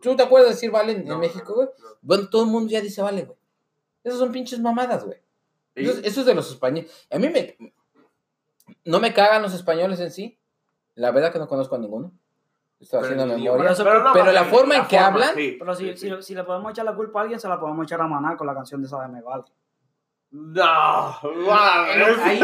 ¿Tú 0.00 0.14
te 0.16 0.22
acuerdas 0.22 0.50
de 0.50 0.54
decir 0.54 0.70
vale 0.70 0.92
en, 0.92 0.98
en 1.02 1.08
No, 1.08 1.18
México, 1.18 1.54
güey? 1.54 1.68
no. 1.78 1.86
Bueno, 2.02 2.28
todo 2.28 2.42
el 2.44 2.50
mundo 2.50 2.70
ya 2.70 2.80
dice 2.80 3.02
vale, 3.02 3.22
güey. 3.24 3.38
Esas 4.06 4.20
son 4.20 4.30
pinches 4.30 4.60
mamadas, 4.60 5.04
güey. 5.04 5.18
Eso, 5.74 5.90
es- 5.98 6.04
eso 6.04 6.20
es 6.20 6.26
de 6.26 6.34
los 6.34 6.48
españoles. 6.48 7.06
A 7.10 7.18
mí 7.18 7.28
me. 7.28 7.56
No 8.84 9.00
me 9.00 9.12
cagan 9.12 9.42
los 9.42 9.52
españoles 9.52 9.98
en 9.98 10.12
sí. 10.12 10.38
La 10.94 11.10
verdad 11.10 11.32
que 11.32 11.40
no 11.40 11.48
conozco 11.48 11.74
a 11.74 11.78
ninguno. 11.78 12.12
Estoy 12.78 13.00
Pero 13.00 13.12
haciendo 13.14 13.26
memoria. 13.36 13.62
Pero 13.62 13.72
eso- 13.72 14.12
pero 14.12 14.32
la 14.32 14.44
forma 14.44 14.76
en 14.76 14.86
que 14.86 14.96
hablan- 14.98 15.34
sí. 15.34 15.56
Pero 15.58 15.74
si, 15.74 15.96
si, 15.96 16.22
si 16.22 16.34
le 16.36 16.44
podemos 16.44 16.70
echar 16.70 16.84
la 16.84 16.94
culpa 16.94 17.18
a 17.18 17.22
alguien, 17.22 17.40
se 17.40 17.48
la 17.48 17.58
podemos 17.58 17.84
echar 17.84 18.00
a 18.00 18.06
Maná 18.06 18.36
con 18.36 18.46
la 18.46 18.54
canción 18.54 18.80
de 18.80 18.86
esa 18.86 19.02
de 19.02 19.08
Me 19.08 19.22
Vale. 19.22 19.44
No, 20.32 21.18
wow, 21.22 21.86
Eh, 21.86 22.10
es- 22.10 22.18
ahí, 22.18 22.40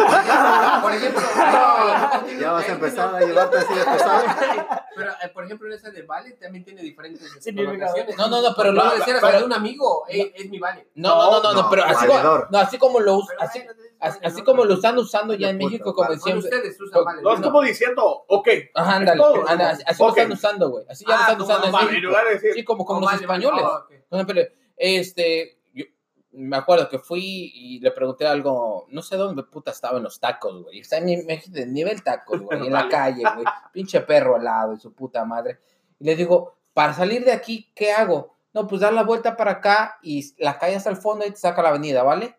por 0.80 0.92
ejemplo, 0.92 1.20
Ya 2.40 2.52
vas 2.52 2.68
a 2.68 2.72
empezar 2.72 3.14
a 3.14 3.20
llevarte 3.20 3.58
así 3.58 3.74
de 3.74 3.84
pesado. 3.84 4.24
Pero, 4.96 5.10
eh, 5.10 5.28
por 5.34 5.44
ejemplo, 5.44 5.66
en 5.68 5.74
esa 5.74 5.90
de 5.90 6.02
Vale 6.02 6.32
también 6.32 6.64
tiene 6.64 6.80
diferentes 6.82 7.28
connotaciones. 7.44 8.16
No, 8.16 8.28
no, 8.28 8.40
no, 8.42 8.54
pero 8.54 8.74
Puede 8.74 8.98
lo- 8.98 9.04
ser 9.04 9.16
hasta 9.16 9.38
de 9.38 9.44
un 9.44 9.52
amigo, 9.52 10.04
eh, 10.08 10.32
es 10.36 10.48
mi 10.50 10.58
Vale. 10.58 10.86
No, 10.94 11.16
no, 11.16 11.30
no, 11.30 11.42
no, 11.42 11.54
no, 11.54 11.62
No, 11.62 11.70
pero 11.70 11.84
así 11.84 12.06
como, 12.06 12.22
no, 12.50 12.58
así 12.58 12.78
como 12.78 13.00
lo 13.00 13.14
us- 13.16 13.26
Pero 13.28 13.40
así, 13.42 13.64
así, 14.00 14.18
¿no? 14.20 14.28
así 14.28 14.42
como 14.44 14.64
lo 14.66 14.74
están 14.74 14.98
usando 14.98 15.34
ya 15.34 15.48
en 15.50 15.56
México, 15.58 15.92
como 15.94 16.10
decían. 16.10 16.38
ustedes 16.38 16.78
usan 16.80 17.04
Vale. 17.04 17.22
No, 17.22 17.34
es 17.34 17.40
como 17.40 17.62
diciendo, 17.62 18.24
ok. 18.28 18.48
Ajá, 18.74 18.96
ándale, 18.96 19.18
¿no? 19.18 19.44
así, 19.48 19.82
así 19.86 20.02
lo 20.02 20.08
Ok. 20.08 20.18
están 20.18 20.32
usando, 20.32 20.68
güey. 20.70 20.84
Así 20.88 21.04
ya 21.06 21.14
lo 21.14 21.16
Ah, 21.16 21.20
están 21.22 21.38
como 21.38 21.48
usando 21.50 21.78
en 21.78 21.86
México. 21.90 22.12
Sí, 22.54 22.64
como, 22.64 22.84
como 22.84 23.00
los 23.00 23.12
españoles. 23.14 23.64
Por 24.08 24.18
ejemplo, 24.20 24.42
este, 24.76 25.58
me 26.32 26.56
acuerdo 26.56 26.88
que 26.88 26.98
fui 26.98 27.52
y 27.54 27.80
le 27.80 27.90
pregunté 27.90 28.26
algo, 28.26 28.86
no 28.88 29.02
sé 29.02 29.16
dónde 29.16 29.42
puta 29.42 29.70
estaba 29.70 29.98
en 29.98 30.04
los 30.04 30.18
tacos, 30.18 30.62
güey. 30.62 30.80
Está 30.80 30.98
en 30.98 31.04
mi 31.04 31.16
México 31.22 31.54
de 31.54 31.66
nivel 31.66 32.02
tacos, 32.02 32.40
güey, 32.40 32.66
en 32.66 32.72
la 32.72 32.88
calle, 32.90 33.22
güey. 33.34 33.46
Pinche 33.72 34.00
perro 34.00 34.36
al 34.36 34.44
lado 34.44 34.74
y 34.74 34.80
su 34.80 34.92
puta 34.94 35.24
madre. 35.24 35.60
Y 35.98 36.04
le 36.04 36.16
digo, 36.16 36.56
para 36.74 36.94
salir 36.94 37.24
de 37.24 37.32
aquí, 37.32 37.70
¿qué 37.74 37.92
hago? 37.92 38.34
No, 38.54 38.66
pues 38.66 38.80
dar 38.80 38.92
la 38.92 39.02
vuelta 39.02 39.36
para 39.36 39.52
acá 39.52 39.98
y 40.02 40.34
la 40.38 40.58
calle 40.58 40.76
hasta 40.76 40.90
el 40.90 40.96
fondo 40.96 41.26
y 41.26 41.30
te 41.30 41.36
saca 41.36 41.62
la 41.62 41.70
avenida, 41.70 42.02
¿vale? 42.02 42.36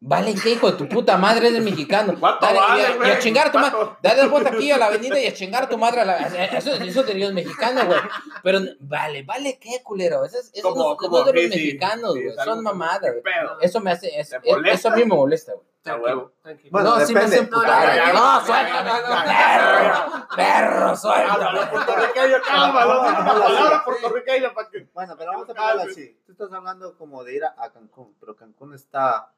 ¿Vale 0.00 0.32
qué, 0.40 0.50
hijo 0.50 0.70
de 0.70 0.76
tu 0.78 0.88
puta 0.88 1.16
madre? 1.16 1.48
Eres 1.48 1.62
mexicano. 1.62 2.14
¿Cuánto 2.20 2.46
Dale, 2.46 2.58
y 2.58 2.60
a- 2.84 2.96
vale, 2.96 3.08
y, 3.08 3.10
a, 3.10 3.18
chingar 3.18 3.48
a 3.48 3.52
tu 3.52 3.58
madre. 3.58 3.78
Dale 4.00 4.22
la 4.22 4.28
vuelta 4.28 4.50
aquí 4.50 4.70
a 4.70 4.78
la 4.78 4.86
avenida 4.86 5.18
y 5.18 5.26
a 5.26 5.34
chingar 5.34 5.64
a 5.64 5.68
tu 5.68 5.76
madre. 5.76 6.02
a 6.02 6.04
la- 6.04 6.18
Eso, 6.56 6.70
eso 6.72 7.02
de 7.02 7.14
Dios 7.14 7.32
mexicano, 7.32 7.84
güey. 7.84 7.98
Pero, 8.44 8.60
vale, 8.80 9.24
¿vale 9.24 9.58
qué, 9.60 9.82
culero? 9.82 10.24
Eso 10.24 10.38
es, 10.38 10.50
eso 10.54 10.70
Como- 10.70 10.90
no, 10.90 10.96
como 10.96 11.18
no 11.18 11.26
es 11.26 11.26
de 11.26 11.32
los 11.32 11.42
sí, 11.42 11.48
mexicanos, 11.48 12.12
sí, 12.14 12.22
güey. 12.22 12.34
es 12.36 12.44
Son 12.44 12.62
mamadas, 12.62 13.00
¿qué 13.00 13.10
güey. 13.10 13.34
Eso 13.60 13.80
me 13.80 13.90
hace, 13.90 14.18
es- 14.20 14.30
¿Te 14.30 14.36
es- 14.36 14.56
eso 14.66 14.88
a 14.88 14.92
mí 14.92 15.04
me 15.04 15.14
molesta, 15.16 15.52
güey. 15.54 15.66
Tranquilo, 15.82 16.06
huevo. 16.16 16.32
tranquilo. 16.42 16.70
Bueno, 16.72 16.98
no, 16.98 17.06
sí 17.06 17.14
me 17.14 17.20
hace 17.20 17.30
depende. 17.40 17.56
emputar. 17.56 18.14
No, 18.14 18.40
no, 18.40 18.46
suéltame, 18.46 18.90
no, 18.90 19.00
no, 19.00 19.24
perro, 19.24 20.28
perro, 20.36 20.96
suéltame. 20.96 21.66
Puertorriqueño, 21.66 22.36
cálmalo. 22.46 23.00
Palabra 23.02 23.82
puertorriqueña 23.84 24.54
para 24.54 24.68
que. 24.68 24.88
Bueno, 24.92 25.14
pero 25.16 25.32
vamos 25.32 25.48
a 25.50 25.54
ponerlo 25.54 25.82
así. 25.90 26.20
Tú 26.26 26.32
estás 26.32 26.52
hablando 26.52 26.96
como 26.98 27.24
de 27.24 27.34
ir 27.36 27.44
a 27.44 27.72
Cancún, 27.72 28.14
pero 28.20 28.36
Cancún 28.36 28.74
está 28.74 29.32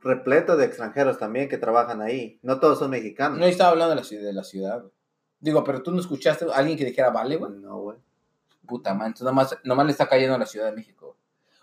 repleto 0.00 0.56
de 0.56 0.66
extranjeros 0.66 1.18
también 1.18 1.48
que 1.48 1.58
trabajan 1.58 2.00
ahí. 2.02 2.38
No 2.42 2.60
todos 2.60 2.78
son 2.78 2.90
mexicanos. 2.90 3.38
No 3.38 3.44
yo 3.44 3.50
estaba 3.50 3.70
hablando 3.70 3.90
de 3.90 3.96
la 4.00 4.04
ciudad, 4.04 4.24
de 4.24 4.32
la 4.32 4.44
ciudad, 4.44 4.80
güey. 4.80 4.92
Digo, 5.40 5.62
pero 5.64 5.82
tú 5.82 5.90
no 5.92 6.00
escuchaste 6.00 6.46
a 6.46 6.56
alguien 6.56 6.78
que 6.78 6.84
dijera 6.84 7.10
vale, 7.10 7.36
güey. 7.36 7.52
No, 7.52 7.78
güey. 7.78 7.98
Puta 8.66 8.94
man, 8.94 9.08
entonces 9.08 9.26
nomás, 9.26 9.56
nomás 9.64 9.86
le 9.86 9.92
está 9.92 10.08
cayendo 10.08 10.34
a 10.34 10.38
la 10.38 10.46
Ciudad 10.46 10.66
de 10.66 10.72
México. 10.72 11.06
güey. 11.06 11.16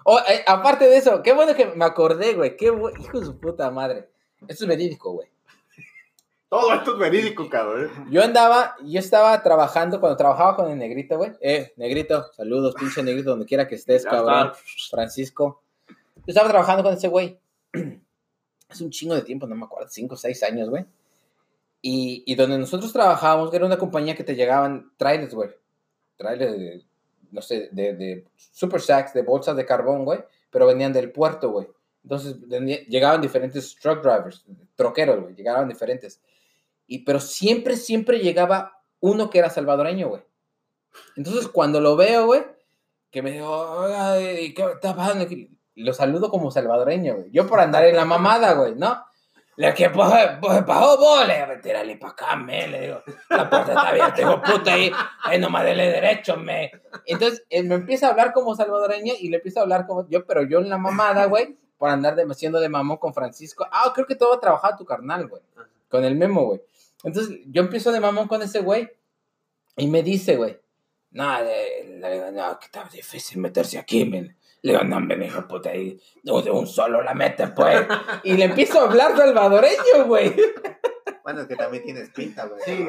Oh, 0.05 0.19
eh, 0.29 0.43
aparte 0.47 0.85
de 0.85 0.97
eso, 0.97 1.21
qué 1.23 1.33
bueno 1.33 1.53
que 1.55 1.65
me 1.65 1.83
acordé, 1.85 2.33
güey. 2.33 2.55
Qué 2.55 2.71
bu- 2.71 2.97
hijo 3.01 3.19
de 3.19 3.25
su 3.25 3.39
puta 3.39 3.69
madre. 3.71 4.09
Esto 4.47 4.63
es 4.65 4.67
verídico, 4.69 5.11
güey. 5.11 5.27
Todo 6.49 6.73
esto 6.73 6.93
es 6.93 6.99
verídico, 6.99 7.49
cabrón. 7.49 7.89
Yo 8.11 8.23
andaba, 8.23 8.75
yo 8.85 8.99
estaba 8.99 9.41
trabajando, 9.43 9.99
cuando 9.99 10.15
trabajaba 10.17 10.55
con 10.55 10.69
el 10.71 10.77
negrito, 10.77 11.17
güey. 11.17 11.31
Eh, 11.41 11.73
negrito, 11.77 12.31
saludos, 12.33 12.75
pinche 12.75 13.01
negrito, 13.03 13.31
donde 13.31 13.45
quiera 13.45 13.67
que 13.67 13.75
estés, 13.75 14.03
Ya 14.03 14.09
cabrón. 14.11 14.51
está. 14.53 14.59
Francisco. 14.91 15.61
Yo 15.87 16.23
estaba 16.27 16.47
trabajando 16.49 16.83
con 16.83 16.93
ese 16.93 17.07
güey. 17.07 17.39
Hace 18.73 18.83
un 18.83 18.89
chingo 18.89 19.13
de 19.13 19.21
tiempo, 19.21 19.45
no 19.45 19.55
me 19.55 19.65
acuerdo, 19.65 19.87
cinco 19.89 20.15
o 20.15 20.17
seis 20.17 20.41
años, 20.41 20.69
güey. 20.69 20.83
Y, 21.81 22.23
y 22.25 22.35
donde 22.35 22.57
nosotros 22.57 22.91
trabajábamos, 22.91 23.53
era 23.53 23.65
una 23.65 23.77
compañía 23.77 24.15
que 24.15 24.23
te 24.23 24.35
llegaban 24.35 24.91
trailers, 24.97 25.35
güey. 25.35 25.49
Trailers 26.17 26.57
de, 26.57 26.83
no 27.31 27.41
sé, 27.41 27.69
de, 27.71 27.93
de 27.93 28.25
super 28.35 28.81
sacks, 28.81 29.13
de 29.13 29.21
bolsas 29.21 29.55
de 29.55 29.65
carbón, 29.65 30.05
güey. 30.05 30.19
Pero 30.49 30.65
venían 30.65 30.91
del 30.91 31.11
puerto, 31.11 31.51
güey. 31.51 31.67
Entonces 32.03 32.37
llegaban 32.87 33.21
diferentes 33.21 33.75
truck 33.75 34.01
drivers, 34.01 34.43
troqueros, 34.75 35.21
güey. 35.21 35.35
Llegaban 35.35 35.67
diferentes. 35.69 36.19
Y, 36.87 36.99
pero 36.99 37.19
siempre, 37.19 37.77
siempre 37.77 38.19
llegaba 38.19 38.81
uno 38.99 39.29
que 39.29 39.39
era 39.39 39.49
salvadoreño, 39.49 40.09
güey. 40.09 40.21
Entonces 41.15 41.47
cuando 41.47 41.79
lo 41.79 41.95
veo, 41.95 42.25
güey, 42.25 42.41
que 43.11 43.21
me 43.21 43.33
digo, 43.33 43.49
"Oiga, 43.49 44.19
¿y 44.41 44.53
¿qué 44.53 44.63
está 44.63 44.95
pasando 44.95 45.25
aquí?" 45.25 45.49
Lo 45.75 45.93
saludo 45.93 46.29
como 46.29 46.51
salvadoreño, 46.51 47.15
güey. 47.15 47.31
Yo 47.31 47.47
por 47.47 47.59
andar 47.59 47.85
en 47.85 47.95
la 47.95 48.05
mamada, 48.05 48.53
güey, 48.53 48.75
¿no? 48.75 49.03
Le 49.55 49.73
que 49.75 49.89
pues, 49.91 50.11
pues, 50.41 50.65
bajó 50.65 50.97
vos, 50.97 51.27
le 51.27 51.95
pa' 51.97 52.07
acá, 52.07 52.35
me, 52.35 52.67
le 52.67 52.81
digo, 52.81 53.03
la 53.29 53.47
puerta 53.47 53.73
está 53.73 53.89
abierta, 53.89 54.15
digo, 54.15 54.41
puta, 54.41 54.73
ahí, 54.73 54.91
ahí 55.23 55.39
nomás 55.39 55.63
dele 55.63 55.91
derecho, 55.91 56.37
me. 56.37 56.71
Entonces, 57.05 57.45
él 57.51 57.65
me 57.65 57.75
empieza 57.75 58.07
a 58.07 58.11
hablar 58.11 58.33
como 58.33 58.55
salvadoreña 58.55 59.13
y 59.19 59.29
le 59.29 59.37
empieza 59.37 59.59
a 59.59 59.63
hablar 59.63 59.85
como 59.85 60.09
yo, 60.09 60.25
pero 60.25 60.41
yo 60.41 60.57
en 60.57 60.69
la 60.69 60.79
mamada, 60.79 61.25
güey, 61.25 61.55
por 61.77 61.89
andar 61.89 62.15
de, 62.15 62.23
haciendo 62.23 62.59
de 62.59 62.69
mamón 62.69 62.97
con 62.97 63.13
Francisco. 63.13 63.67
Ah, 63.71 63.91
creo 63.93 64.07
que 64.07 64.15
todo 64.15 64.29
va 64.29 64.37
a 64.37 64.39
trabajar 64.39 64.75
tu 64.75 64.85
carnal, 64.85 65.27
güey, 65.27 65.43
con 65.87 66.03
el 66.03 66.15
memo, 66.15 66.45
güey. 66.45 66.61
Entonces, 67.03 67.37
yo 67.45 67.61
empiezo 67.61 67.91
de 67.91 67.99
mamón 67.99 68.27
con 68.27 68.41
ese 68.41 68.59
güey 68.61 68.89
y 69.77 69.85
me 69.85 70.01
dice, 70.01 70.35
güey, 70.35 70.59
no, 71.11 71.41
le 71.41 72.11
digo, 72.11 72.31
no, 72.31 72.57
que 72.57 72.65
está 72.65 72.85
difícil 72.91 73.39
meterse 73.39 73.77
aquí, 73.77 74.03
men. 74.05 74.35
Le 74.63 74.71
digo, 74.71 74.83
no, 74.85 74.99
me 75.01 75.25
hijo 75.25 75.41
de 75.41 75.47
puta, 75.47 75.69
ahí 75.69 75.99
no, 76.23 76.41
de 76.41 76.49
un 76.49 76.65
solo 76.65 77.01
la 77.03 77.13
mete, 77.13 77.47
pues. 77.49 77.85
Y 78.23 78.33
le 78.37 78.45
empiezo 78.45 78.79
a 78.79 78.83
hablar 78.85 79.15
salvadoreño, 79.15 80.05
güey. 80.07 80.33
Bueno, 81.23 81.41
es 81.41 81.47
que 81.47 81.55
también 81.55 81.83
tienes 81.83 82.09
pinta, 82.09 82.45
güey. 82.45 82.61
Sí, 82.65 82.83
no, 82.83 82.87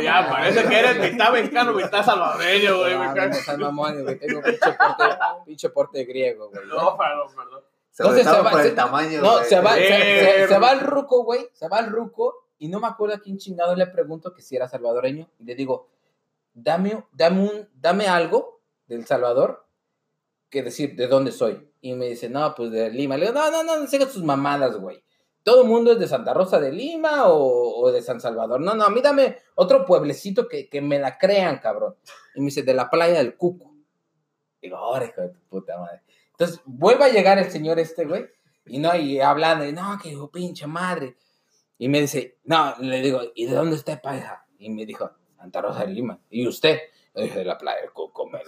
Ya, 0.00 0.22
no, 0.22 0.28
parece 0.30 0.62
no, 0.62 0.68
que 0.68 0.78
eres 0.78 1.12
mitad 1.12 1.32
mexicano, 1.32 1.72
mitad 1.72 2.04
salvadoreño, 2.04 2.78
güey. 2.78 2.94
No, 2.94 3.14
no, 3.14 3.58
mamón, 3.58 4.02
güey. 4.02 4.18
Tengo 4.18 4.42
pinche 4.42 4.72
porte, 4.72 5.04
pinche 5.44 5.68
porte 5.70 6.04
griego, 6.04 6.50
güey. 6.50 6.66
No, 6.66 6.96
perdón, 6.96 7.28
perdón. 7.36 7.60
Entonces 7.98 8.24
se 8.24 8.30
va- 8.42 8.50
por 8.50 8.62
se- 8.62 8.68
el 8.68 8.74
tamaño. 8.74 9.20
No, 9.22 9.38
se 9.44 9.60
va, 9.60 9.74
se, 9.74 9.86
se- 9.88 10.48
se 10.48 10.58
va 10.58 10.70
al 10.70 10.80
ruco, 10.80 11.24
güey. 11.24 11.48
Se 11.52 11.68
va 11.68 11.78
al 11.78 11.90
ruco. 11.90 12.46
Y 12.58 12.68
no 12.68 12.80
me 12.80 12.86
acuerdo 12.86 13.14
a 13.16 13.18
quién 13.20 13.36
chingado 13.38 13.74
le 13.74 13.86
pregunto 13.86 14.32
que 14.32 14.40
si 14.42 14.56
era 14.56 14.66
salvadoreño. 14.68 15.28
Y 15.38 15.44
le 15.44 15.54
digo, 15.54 15.88
dame, 16.54 17.04
dame, 17.12 17.40
un, 17.40 17.68
dame 17.74 18.06
algo 18.06 18.60
del 18.86 19.04
Salvador 19.06 19.65
que 20.56 20.62
decir 20.62 20.96
de 20.96 21.06
dónde 21.06 21.32
soy. 21.32 21.70
Y 21.82 21.94
me 21.94 22.06
dice, 22.06 22.30
no, 22.30 22.54
pues 22.54 22.70
de 22.70 22.90
Lima. 22.90 23.16
Le 23.16 23.26
digo, 23.26 23.38
no, 23.38 23.50
no, 23.50 23.62
no, 23.62 23.78
no 23.78 23.86
sigas 23.86 24.12
tus 24.12 24.24
mamadas, 24.24 24.76
güey. 24.78 25.04
Todo 25.42 25.62
el 25.62 25.68
mundo 25.68 25.92
es 25.92 25.98
de 25.98 26.08
Santa 26.08 26.32
Rosa 26.32 26.58
de 26.58 26.72
Lima 26.72 27.24
o, 27.26 27.90
de 27.92 28.00
San 28.00 28.20
Salvador. 28.20 28.60
No, 28.60 28.74
no, 28.74 28.84
a 28.84 28.90
mí 28.90 29.00
dame 29.02 29.36
otro 29.54 29.84
pueblecito 29.84 30.48
que, 30.48 30.68
que 30.68 30.80
me 30.80 30.98
la 30.98 31.18
crean, 31.18 31.58
cabrón. 31.58 31.94
Y 32.34 32.40
me 32.40 32.46
dice, 32.46 32.62
de 32.62 32.72
la 32.72 32.88
playa 32.88 33.18
del 33.18 33.36
Cuco. 33.36 33.74
Digo, 34.60 34.78
hijo 34.96 35.20
de 35.20 35.28
tu 35.28 35.40
puta 35.48 35.78
madre. 35.78 36.02
Entonces, 36.30 36.60
vuelve 36.64 37.04
a 37.04 37.10
llegar 37.10 37.38
el 37.38 37.50
señor 37.50 37.78
este, 37.78 38.06
güey. 38.06 38.26
Y 38.64 38.78
no, 38.78 38.96
y 38.96 39.20
hablando, 39.20 39.66
y 39.66 39.72
no, 39.72 39.98
que 40.02 40.08
digo, 40.08 40.30
pinche 40.30 40.66
madre. 40.66 41.16
Y 41.78 41.88
me 41.88 42.00
dice, 42.00 42.38
no, 42.44 42.74
le 42.80 43.00
digo, 43.02 43.20
¿y 43.34 43.46
de 43.46 43.54
dónde 43.54 43.76
está 43.76 44.00
paisa? 44.00 44.46
Y 44.58 44.70
me 44.70 44.86
dijo, 44.86 45.10
Santa 45.36 45.60
Rosa 45.60 45.84
de 45.84 45.92
Lima. 45.92 46.18
¿Y 46.30 46.48
usted? 46.48 46.78
Le 47.16 47.22
dije, 47.24 47.38
de 47.40 47.44
la 47.46 47.56
playa 47.58 47.80
del 47.80 47.92
Cuco, 47.92 48.26
me 48.28 48.40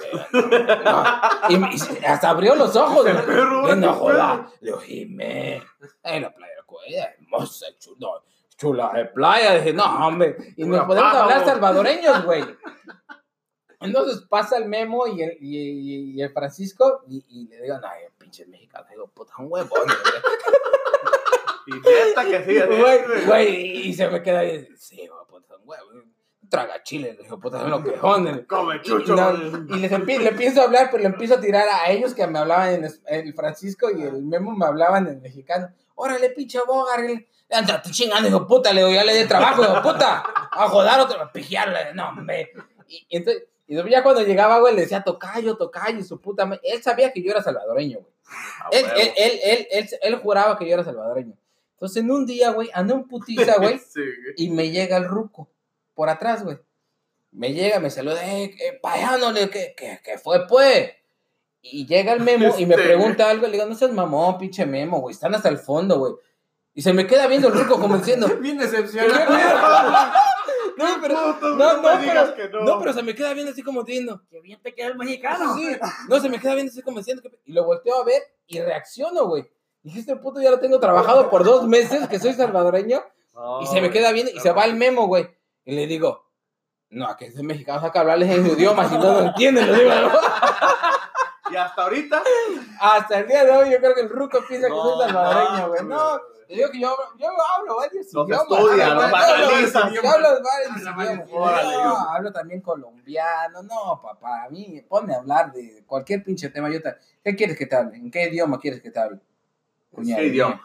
No. 0.84 1.04
Y, 1.48 1.54
y 1.56 2.04
hasta 2.04 2.28
abrió 2.30 2.54
los 2.54 2.76
ojos. 2.76 3.02
güey. 3.02 3.14
perro, 3.26 3.66
Le 3.66 3.76
no 3.76 3.88
el 3.88 3.94
joda. 3.94 4.48
Le 4.60 4.66
digo, 4.66 4.78
Jimé, 4.78 5.62
en 6.02 6.22
la 6.22 6.34
playa 6.34 6.54
del 6.54 6.64
Cuco, 6.64 6.82
ella 6.86 7.04
es 7.06 7.18
hermosa, 7.18 7.66
chulo, 7.78 8.24
chula 8.56 8.92
de 8.94 9.06
playa. 9.06 9.54
Dije, 9.54 9.72
no, 9.72 10.06
hombre. 10.06 10.36
Y 10.56 10.64
nos 10.64 10.84
podemos 10.84 11.12
paja, 11.12 11.22
hablar 11.24 11.44
salvadoreños, 11.46 12.24
güey. 12.24 12.44
Entonces 13.80 14.22
pasa 14.28 14.58
el 14.58 14.66
Memo 14.66 15.06
y 15.06 15.22
el, 15.22 15.38
y, 15.40 16.14
y- 16.16 16.22
el 16.22 16.30
Francisco 16.32 17.04
y, 17.08 17.48
le 17.48 17.62
digo, 17.62 17.78
no, 17.78 17.88
pinche 18.18 18.44
mexicano. 18.46 18.86
Digo, 18.90 19.06
puta, 19.08 19.32
un 19.38 19.48
güey. 19.48 19.64
Y 21.66 21.72
neta 21.72 22.24
que 22.24 22.44
sí, 22.44 22.58
Güey, 22.66 23.24
güey, 23.26 23.88
y 23.88 23.94
se 23.94 24.08
me 24.08 24.22
queda 24.22 24.40
ahí, 24.40 24.66
sí, 24.76 25.08
puta, 25.28 25.54
un 25.56 25.62
huevo. 25.68 25.86
Traga 26.48 26.82
chile, 26.82 27.14
le 27.16 27.22
digo, 27.24 27.38
puta, 27.38 27.60
son 27.60 27.70
los 27.70 27.84
quejones. 27.84 28.40
Come 28.48 28.76
Y, 28.76 28.80
chucho. 28.80 29.14
no, 29.14 29.76
y 29.76 29.80
les 29.80 29.92
empie- 29.92 30.18
le 30.18 30.30
empiezo 30.30 30.60
a 30.62 30.64
hablar, 30.64 30.88
pero 30.90 31.02
le 31.02 31.08
empiezo 31.10 31.34
a 31.34 31.40
tirar 31.40 31.66
a 31.68 31.90
ellos 31.90 32.14
que 32.14 32.26
me 32.26 32.38
hablaban 32.38 32.74
en 32.74 32.90
el 33.06 33.34
Francisco 33.34 33.88
y 33.90 34.02
el 34.02 34.22
Memo 34.22 34.52
me 34.56 34.64
hablaban 34.66 35.06
en 35.08 35.20
mexicano. 35.20 35.68
Órale, 35.94 36.30
pinche 36.30 36.58
bogar, 36.66 37.00
anda, 37.50 37.82
te 37.82 37.90
chingando, 37.90 38.28
hijo 38.28 38.46
puta, 38.46 38.72
le 38.72 38.82
digo, 38.82 38.92
ya 38.94 39.04
le 39.04 39.14
di 39.22 39.26
trabajo, 39.28 39.62
hijo 39.62 39.82
puta, 39.82 40.22
a 40.52 40.68
joder 40.68 41.00
otro, 41.00 41.20
a 41.20 41.32
pijearle, 41.32 41.92
no, 41.94 42.08
hombre. 42.10 42.52
Y, 42.86 43.06
y 43.08 43.16
entonces, 43.16 43.44
y 43.66 43.76
ya 43.90 44.02
cuando 44.02 44.22
llegaba, 44.22 44.60
güey, 44.60 44.74
le 44.74 44.82
decía, 44.82 45.02
tocayo, 45.02 45.56
tocayo, 45.56 45.98
y 45.98 46.02
su 46.04 46.20
puta 46.20 46.46
madre. 46.46 46.60
Él 46.64 46.82
sabía 46.82 47.12
que 47.12 47.22
yo 47.22 47.30
era 47.32 47.42
salvadoreño, 47.42 47.98
güey. 47.98 48.12
Ah, 48.30 48.68
Él, 48.72 48.86
él, 49.16 49.40
él, 49.70 49.88
él, 50.02 50.16
juraba 50.16 50.58
que 50.58 50.66
yo 50.66 50.72
era 50.74 50.84
salvadoreño. 50.84 51.34
Entonces, 51.72 52.02
en 52.02 52.10
un 52.10 52.24
día, 52.26 52.50
güey, 52.52 52.70
andé 52.72 52.94
en 52.94 53.04
putiza, 53.04 53.56
güey, 53.58 53.78
Sí, 53.86 54.00
güey. 54.00 54.34
y 54.36 54.50
me 54.50 54.70
llega 54.70 54.96
el 54.96 55.04
ruco 55.04 55.48
por 55.98 56.08
atrás, 56.08 56.44
güey. 56.44 56.56
Me 57.32 57.52
llega, 57.52 57.80
me 57.80 57.90
saluda, 57.90 58.24
eh, 58.24 58.44
eh 58.44 58.78
payano, 58.80 59.32
le- 59.32 59.50
¿qué, 59.50 59.74
qué, 59.76 59.98
qué 60.04 60.16
fue, 60.16 60.46
pues? 60.46 60.92
Y 61.60 61.86
llega 61.86 62.12
el 62.12 62.20
memo 62.20 62.54
y 62.56 62.66
me 62.66 62.76
Este, 62.76 62.86
pregunta 62.86 63.28
algo, 63.28 63.46
le 63.48 63.54
digo, 63.54 63.66
no 63.66 63.74
seas 63.74 63.90
mamón, 63.90 64.38
pinche 64.38 64.64
memo, 64.64 65.00
güey, 65.00 65.12
están 65.12 65.34
hasta 65.34 65.48
el 65.48 65.58
fondo, 65.58 65.98
güey. 65.98 66.12
Y 66.72 66.82
se 66.82 66.92
me 66.92 67.04
queda 67.08 67.26
viendo 67.26 67.48
el 67.48 67.54
ruco 67.54 67.80
como 67.80 67.98
diciendo, 67.98 68.28
Bien 68.40 68.58
¿qué 68.58 68.66
decepcionado. 68.66 69.24
No, 70.76 70.86
pero, 71.02 71.14
no, 71.14 71.56
no 71.56 71.82
no, 71.82 71.82
pero, 71.82 72.34
que 72.36 72.48
no. 72.48 72.60
no, 72.60 72.78
pero 72.78 72.92
se 72.92 73.02
me 73.02 73.16
queda 73.16 73.32
viendo 73.34 73.50
así 73.50 73.64
como 73.64 73.82
diciendo, 73.82 74.22
Que 74.30 74.40
bien 74.40 74.62
te 74.62 74.72
queda 74.72 74.86
el 74.86 74.96
mexicano. 74.96 75.56
Sí, 75.56 75.66
no, 76.08 76.20
se 76.20 76.28
me 76.28 76.38
queda 76.38 76.54
viendo 76.54 76.70
así 76.70 76.82
como 76.82 76.98
diciendo 76.98 77.20
que... 77.24 77.36
Y 77.44 77.52
lo 77.52 77.64
volteo 77.64 78.00
a 78.00 78.04
ver 78.04 78.22
y 78.46 78.60
reacciono, 78.60 79.26
güey. 79.26 79.50
Dije, 79.82 79.98
este 79.98 80.14
puto 80.14 80.40
ya 80.40 80.52
lo 80.52 80.60
tengo 80.60 80.78
trabajado 80.78 81.28
por 81.28 81.42
dos 81.42 81.66
meses, 81.66 82.06
que 82.06 82.20
soy 82.20 82.34
salvadoreño, 82.34 83.02
y 83.62 83.66
se 83.66 83.80
me 83.80 83.90
queda 83.90 84.12
viendo 84.12 84.30
y 84.30 84.38
se 84.38 84.52
va 84.52 84.64
el 84.64 84.76
memo, 84.76 85.08
güey. 85.08 85.36
Y 85.68 85.74
le 85.74 85.86
digo, 85.86 86.24
no, 86.88 87.14
que 87.14 87.30
soy 87.30 87.42
mexicano, 87.42 87.78
saca 87.82 88.00
hablarles 88.00 88.30
en 88.30 88.46
su 88.46 88.54
idioma, 88.54 88.88
si 88.88 88.94
no 88.96 89.02
lo 89.12 89.20
entienden, 89.20 89.66
digo, 89.74 89.90
¿no? 89.90 90.10
Y 91.50 91.56
hasta 91.56 91.82
ahorita. 91.82 92.22
Hasta 92.80 93.18
el 93.20 93.26
día 93.26 93.44
de 93.44 93.50
hoy 93.50 93.70
yo 93.70 93.78
creo 93.78 93.94
que 93.94 94.00
el 94.02 94.08
ruco 94.10 94.38
piensa 94.46 94.66
que 94.68 94.72
No, 94.74 94.82
soy 94.96 95.06
salvadoreño, 95.06 95.68
güey. 95.68 95.82
no, 95.84 95.88
No, 95.96 96.20
le 96.48 96.54
digo 96.56 96.70
que 96.70 96.80
yo, 96.80 96.96
yo 97.18 97.26
hablo 97.56 97.76
varios 97.76 98.06
idiomas. 98.06 98.40
estudia, 98.42 98.94
los 98.94 99.04
hablo- 99.04 99.16
analiza. 99.16 99.90
Yo 99.90 100.10
hablo 100.10 100.28
varios 100.42 100.76
idiomas. 100.76 101.64
No, 101.64 101.72
yo. 101.72 101.96
hablo 102.10 102.32
también 102.32 102.60
colombiano. 102.60 103.62
No, 103.62 104.00
papá, 104.02 104.44
a 104.44 104.48
mí 104.50 104.82
ponme 104.88 105.14
a 105.14 105.18
hablar 105.18 105.50
de 105.52 105.84
cualquier 105.86 106.22
pinche 106.22 106.50
tema. 106.50 106.68
Yo 106.70 106.82
te- 106.82 106.96
¿Qué 107.24 107.34
quieres 107.34 107.56
que 107.58 107.64
te 107.66 107.76
hable? 107.76 107.96
¿En 107.96 108.10
qué 108.10 108.24
idioma 108.28 108.58
quieres 108.60 108.82
que 108.82 108.90
te 108.90 108.98
hable? 109.00 109.18
¿Qué 109.96 110.24
idioma? 110.26 110.60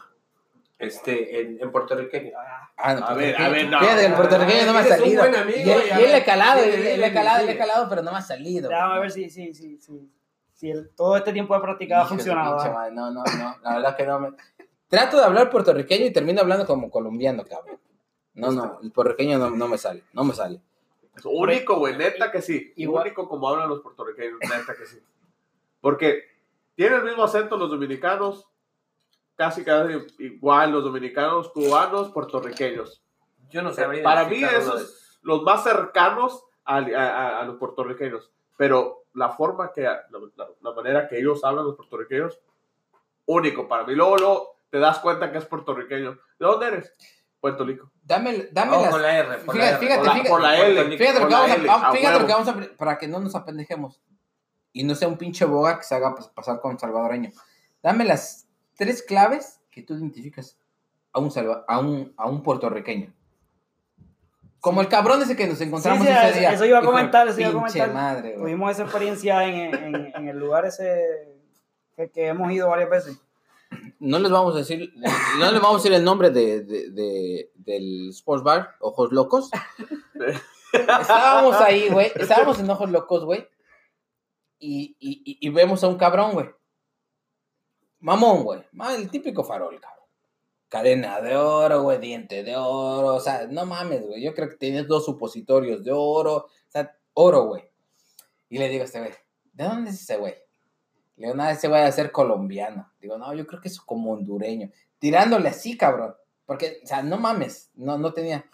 Este, 0.78 1.40
en, 1.40 1.58
en 1.60 1.70
puertorriqueño. 1.72 2.32
Ah, 2.76 2.94
no, 2.94 3.06
A 3.06 3.14
ver, 3.14 3.40
a 3.40 3.48
ver, 3.48 3.68
no. 3.68 3.78
Fíjate, 3.78 4.06
el 4.06 4.14
puertorriqueño 4.14 4.66
no 4.66 4.72
me 4.72 4.78
ha 4.80 4.82
Eres 4.82 4.92
un 4.92 5.04
salido. 5.04 5.22
buen 5.22 5.34
amigo, 5.36 5.58
y 5.58 5.70
él, 5.70 5.82
y 5.86 5.90
a 5.90 6.00
y 6.00 6.04
él 6.04 6.10
le 6.12 6.16
he 6.18 6.24
calado, 6.24 6.62
él 6.62 6.70
le 6.70 6.90
he 6.90 6.94
dile, 6.96 7.12
calado, 7.12 7.38
le 7.38 7.52
dile. 7.52 7.58
calado, 7.58 7.88
pero 7.88 8.02
no 8.02 8.10
me 8.12 8.18
ha 8.18 8.22
salido. 8.22 8.68
Déjame 8.68 8.88
güey. 8.88 9.00
ver 9.02 9.10
si, 9.12 9.30
si, 9.30 9.54
si, 9.54 9.78
si, 9.78 10.10
si 10.52 10.70
el- 10.70 10.90
todo 10.90 11.16
este 11.16 11.32
tiempo 11.32 11.54
de 11.54 11.60
práctica 11.60 12.02
ha 12.02 12.06
funcionado. 12.06 12.56
pinche 12.56 12.70
¿eh? 12.70 12.72
madre, 12.74 12.92
No, 12.94 13.10
no, 13.12 13.22
no, 13.24 13.56
la 13.62 13.74
verdad 13.76 13.96
que 13.96 14.04
no 14.06 14.18
me... 14.18 14.30
Trato 14.88 15.16
de 15.18 15.24
hablar 15.24 15.48
puertorriqueño 15.50 16.06
y 16.06 16.12
termino 16.12 16.40
hablando 16.40 16.66
como 16.66 16.90
colombiano, 16.90 17.44
cabrón. 17.44 17.78
No, 18.34 18.50
no, 18.50 18.80
el 18.82 18.90
puertorriqueño 18.90 19.38
no, 19.38 19.50
no 19.50 19.68
me 19.68 19.78
sale, 19.78 20.02
no 20.12 20.24
me 20.24 20.34
sale. 20.34 20.60
Es 21.16 21.24
único, 21.24 21.76
güey, 21.78 21.96
neta 21.96 22.32
que 22.32 22.42
sí. 22.42 22.72
Igual- 22.76 23.04
Único 23.06 23.28
como 23.28 23.48
hablan 23.48 23.68
los 23.68 23.80
puertorriqueños, 23.80 24.38
neta 24.40 24.74
que 24.76 24.86
sí. 24.86 24.98
Porque 25.80 26.22
tienen 26.74 26.98
el 26.98 27.04
mismo 27.04 27.22
acento 27.22 27.56
los 27.56 27.70
dominicanos, 27.70 28.48
casi 29.36 29.64
casi 29.64 29.94
igual 30.18 30.72
los 30.72 30.84
dominicanos, 30.84 31.50
cubanos, 31.50 32.10
puertorriqueños. 32.12 33.02
Yo 33.50 33.62
no 33.62 33.72
sabría. 33.72 34.02
Para 34.02 34.24
mí 34.26 34.38
uno 34.38 34.50
de- 34.50 34.58
esos 34.58 35.18
los 35.22 35.42
más 35.42 35.62
cercanos 35.64 36.44
a, 36.64 36.76
a- 36.78 36.80
a- 36.80 37.40
a 37.40 37.44
los 37.44 37.56
puertorriqueños. 37.56 38.30
Pero 38.56 39.04
la 39.14 39.30
forma 39.30 39.72
que, 39.72 39.82
la, 39.82 40.00
la- 40.36 40.48
la 40.60 40.72
manera 40.72 41.08
que 41.08 41.18
ellos 41.18 41.42
hablan 41.44 41.64
los 41.66 41.76
puertorriqueños, 41.76 42.38
único 43.26 43.66
para 43.68 43.84
mí. 43.84 43.94
Luego, 43.94 44.16
luego 44.16 44.56
te 44.70 44.78
das 44.78 44.98
cuenta 44.98 45.30
que 45.32 45.38
es 45.38 45.46
puertorriqueño. 45.46 46.12
¿De 46.12 46.46
dónde 46.46 46.66
eres? 46.66 46.92
Puerto 47.40 47.64
Rico. 47.64 47.90
Dame, 48.02 48.48
dame 48.52 48.72
las... 48.80 48.90
con 48.90 49.02
la 49.02 49.18
R. 49.18 49.38
por 49.38 49.54
Fíjate, 49.54 49.58
la 49.58 49.68
R. 49.68 49.78
fíjate, 49.78 49.98
Por 49.98 50.06
la- 50.06 50.12
fíjate. 50.14 50.28
por 50.30 50.40
la 50.40 50.58
L. 50.58 50.96
Fíjate 50.98 51.20
lo 51.20 51.28
que 51.28 51.34
vamos 51.34 51.50
a, 51.50 51.54
L, 51.54 51.66
vamos- 51.66 51.84
a 51.88 51.92
fíjate 51.92 52.20
lo 52.20 52.26
que 52.26 52.32
vamos 52.32 52.48
a... 52.48 52.76
Para 52.76 52.98
que 52.98 53.08
no 53.08 53.20
nos 53.20 53.34
apendejemos. 53.34 54.00
Y 54.72 54.82
no 54.84 54.94
sea 54.94 55.08
un 55.08 55.18
pinche 55.18 55.44
boga 55.44 55.76
que 55.78 55.84
se 55.84 55.94
haga 55.94 56.14
pas- 56.16 56.32
pasar 56.32 56.60
con 56.60 56.78
salvadoreño. 56.78 57.30
Dame 57.82 58.04
las 58.04 58.43
tres 58.76 59.02
claves 59.02 59.60
que 59.70 59.82
tú 59.82 59.94
identificas 59.94 60.58
a 61.12 61.20
un, 61.20 61.30
salva, 61.30 61.64
a 61.68 61.78
un, 61.78 62.12
a 62.16 62.26
un 62.28 62.42
puertorriqueño. 62.42 63.12
Como 64.60 64.80
el 64.80 64.88
cabrón 64.88 65.20
ese 65.22 65.36
que 65.36 65.46
nos 65.46 65.60
encontramos 65.60 66.06
Sí, 66.06 66.12
sí, 66.12 66.18
ese 66.18 66.28
eso- 66.30 66.38
día. 66.38 66.52
eso 66.52 66.64
iba 66.64 66.78
a 66.78 66.82
comentar, 66.82 67.28
eso 67.28 67.40
iba 67.40 67.50
a 67.50 67.52
comentar. 67.52 67.92
madre. 67.92 68.34
Tuvimos 68.38 68.70
esa 68.70 68.82
experiencia 68.84 69.44
en, 69.46 69.74
en, 69.74 70.12
en 70.16 70.28
el 70.28 70.38
lugar 70.38 70.64
ese 70.64 71.36
que, 71.96 72.10
que 72.10 72.28
hemos 72.28 72.50
ido 72.50 72.68
varias 72.68 72.88
veces. 72.90 73.20
no 74.00 74.18
les 74.18 74.30
vamos 74.30 74.54
a 74.54 74.58
decir, 74.58 74.92
no 75.38 75.50
les 75.52 75.60
vamos 75.60 75.74
a 75.74 75.76
decir 75.78 75.92
el 75.92 76.02
nombre 76.04 76.30
de, 76.30 76.62
de- 76.62 76.90
de- 76.90 77.50
del 77.56 78.08
sports 78.10 78.42
bar, 78.42 78.76
Ojos 78.80 79.12
Locos. 79.12 79.50
Estábamos 80.72 81.56
ahí, 81.56 81.88
güey, 81.90 82.10
estábamos 82.14 82.58
en 82.58 82.68
Ojos 82.70 82.90
Locos, 82.90 83.24
güey, 83.24 83.46
y- 84.58 84.96
y 84.98 85.48
vemos 85.50 85.84
a 85.84 85.88
un 85.88 85.96
cabrón, 85.96 86.32
güey. 86.32 86.46
Mamón, 88.04 88.44
güey, 88.44 88.60
el 88.98 89.08
típico 89.08 89.42
farol, 89.42 89.80
cabrón. 89.80 90.04
Cadena 90.68 91.22
de 91.22 91.36
oro, 91.36 91.84
güey, 91.84 91.98
diente 91.98 92.42
de 92.42 92.54
oro, 92.54 93.14
o 93.14 93.20
sea, 93.20 93.46
no 93.46 93.64
mames, 93.64 94.06
güey, 94.06 94.22
yo 94.22 94.34
creo 94.34 94.50
que 94.50 94.56
tienes 94.56 94.86
dos 94.86 95.06
supositorios 95.06 95.82
de 95.82 95.90
oro, 95.90 96.36
o 96.36 96.50
sea, 96.68 96.94
oro, 97.14 97.46
güey. 97.46 97.64
Y 98.50 98.58
le 98.58 98.68
digo 98.68 98.82
a 98.82 98.84
este 98.84 98.98
güey, 98.98 99.12
¿de 99.54 99.64
dónde 99.64 99.88
es 99.88 100.02
ese 100.02 100.18
güey? 100.18 100.34
Le 101.16 101.28
digo, 101.28 101.34
nada, 101.34 101.52
ese 101.52 101.66
güey 101.66 101.80
a 101.80 101.90
ser 101.92 102.12
colombiano. 102.12 102.92
Digo, 103.00 103.16
no, 103.16 103.32
yo 103.32 103.46
creo 103.46 103.62
que 103.62 103.68
es 103.68 103.80
como 103.80 104.12
hondureño. 104.12 104.70
Tirándole 104.98 105.48
así, 105.48 105.78
cabrón. 105.78 106.14
Porque, 106.44 106.80
o 106.84 106.86
sea, 106.86 107.02
no 107.02 107.16
mames, 107.16 107.70
no, 107.74 107.96
no 107.96 108.12
tenía. 108.12 108.44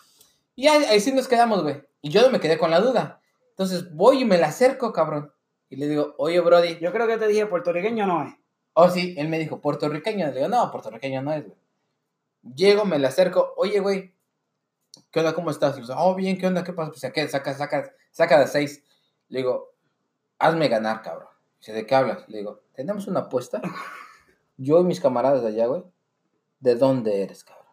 Y 0.55 0.69
ahí, 0.69 1.01
sí 1.01 1.11
nos 1.11 1.27
quedamos, 1.27 1.65
güey. 1.65 1.83
Y 2.03 2.11
yo 2.11 2.23
no 2.23 2.31
me 2.31 2.39
quedé 2.39 2.57
con 2.57 2.71
la 2.71 2.79
duda. 2.79 3.21
Entonces 3.49 3.93
voy 3.93 4.21
y 4.21 4.25
me 4.25 4.39
la 4.39 4.47
acerco, 4.47 4.93
cabrón. 4.93 5.33
Y 5.69 5.75
le 5.75 5.89
digo, 5.89 6.15
oye, 6.19 6.39
Brody. 6.39 6.79
Yo 6.79 6.93
creo 6.93 7.09
que 7.09 7.17
te 7.17 7.27
dije 7.27 7.47
puertorriqueño 7.47 8.07
no 8.07 8.23
es. 8.25 8.40
Oh, 8.83 8.89
sí, 8.89 9.15
él 9.19 9.29
me 9.29 9.39
dijo, 9.39 9.61
puertorriqueño. 9.61 10.29
Le 10.29 10.33
digo, 10.33 10.49
no, 10.49 10.71
puertorriqueño 10.71 11.21
no 11.21 11.35
es, 11.35 11.45
güey. 11.45 11.59
Llego, 12.55 12.87
me 12.87 12.99
la 12.99 13.09
acerco, 13.09 13.53
oye, 13.59 13.79
güey, 13.81 14.15
¿qué 15.11 15.21
onda? 15.21 15.35
¿Cómo 15.35 15.51
estás? 15.51 15.77
Y 15.77 15.83
dice, 15.83 15.93
oh, 15.95 16.15
bien, 16.15 16.39
¿qué 16.39 16.47
onda? 16.47 16.65
¿Qué 16.65 16.73
pasa? 16.73 16.89
Pues 16.89 17.03
saca, 17.03 17.29
saca, 17.29 17.55
saca, 17.55 17.93
saca 18.11 18.41
de 18.41 18.47
seis. 18.47 18.83
Le 19.29 19.41
digo, 19.41 19.75
hazme 20.39 20.69
ganar, 20.69 21.03
cabrón. 21.03 21.29
Dice, 21.59 21.75
¿de 21.75 21.85
qué 21.85 21.95
hablas? 21.95 22.27
Le 22.29 22.39
digo, 22.39 22.63
tenemos 22.73 23.07
una 23.07 23.21
apuesta. 23.21 23.61
Yo 24.57 24.81
y 24.81 24.85
mis 24.85 24.99
camaradas 24.99 25.43
de 25.43 25.49
allá, 25.49 25.67
güey. 25.67 25.85
¿De 26.61 26.75
dónde 26.75 27.23
eres, 27.23 27.45
cabrón? 27.45 27.67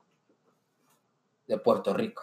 De 1.47 1.57
Puerto 1.57 1.93
Rico. 1.93 2.21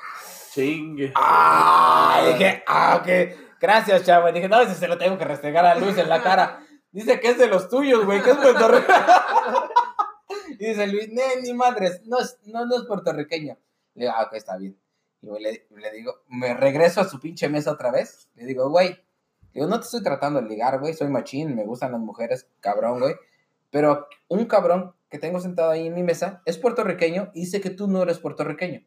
Chingue. 0.53 1.15
Ah, 1.17 2.23
dije, 2.27 2.63
ah, 2.67 3.01
ok. 3.01 3.59
Gracias, 3.59 4.05
chavo. 4.05 4.31
Dije, 4.31 4.47
no, 4.47 4.61
ese 4.61 4.75
se 4.75 4.89
lo 4.89 4.99
tengo 4.99 5.17
que 5.17 5.25
restregar 5.25 5.65
a 5.65 5.75
Luis 5.75 5.97
en 5.97 6.11
la 6.11 6.23
cara. 6.23 6.61
Dice 6.95 7.19
que 7.19 7.31
es 7.31 7.39
de 7.39 7.49
los 7.49 7.69
tuyos, 7.69 8.05
güey, 8.07 8.23
que 8.23 8.31
es 8.31 8.37
Puerto 8.37 8.69
Rico. 8.69 8.93
y 10.61 10.65
dice 10.67 10.87
Luis, 10.87 11.09
"Ne, 11.11 11.23
ni 11.43 11.53
madres, 11.53 12.03
no 12.07 12.21
es, 12.21 12.39
no, 12.45 12.63
es 12.73 12.85
puertorriqueño. 12.85 13.59
Le 13.95 14.05
digo, 14.05 14.15
ah, 14.17 14.23
ok, 14.27 14.35
está 14.35 14.57
bien. 14.57 14.79
Y 15.21 15.27
le, 15.43 15.91
digo, 15.93 16.23
me 16.29 16.55
regreso 16.55 17.01
a 17.01 17.05
su 17.09 17.19
pinche 17.19 17.49
mesa 17.49 17.73
otra 17.73 17.91
vez. 17.91 18.29
Le 18.37 18.45
digo, 18.47 18.71
güey, 18.71 18.97
digo, 19.53 19.67
no 19.67 19.81
te 19.81 19.87
estoy 19.87 20.05
tratando 20.05 20.41
de 20.41 20.49
ligar, 20.49 20.79
güey, 20.79 20.95
soy 20.95 21.09
machín, 21.09 21.57
me 21.57 21.65
gustan 21.65 21.91
las 21.91 22.01
mujeres, 22.01 22.47
cabrón, 22.61 23.01
güey. 23.01 23.17
Pero 23.71 24.07
un 24.29 24.45
cabrón 24.47 24.95
que 25.11 25.19
tengo 25.19 25.41
sentado 25.41 25.73
ahí 25.73 25.89
en 25.89 25.95
mi 25.95 26.05
mesa 26.05 26.43
es 26.47 26.59
puertorriqueño 26.59 27.33
y 27.35 27.41
dice 27.41 27.61
que 27.61 27.71
tú 27.71 27.89
no 27.89 28.05
eres 28.05 28.19
puertorriqueño 28.21 28.83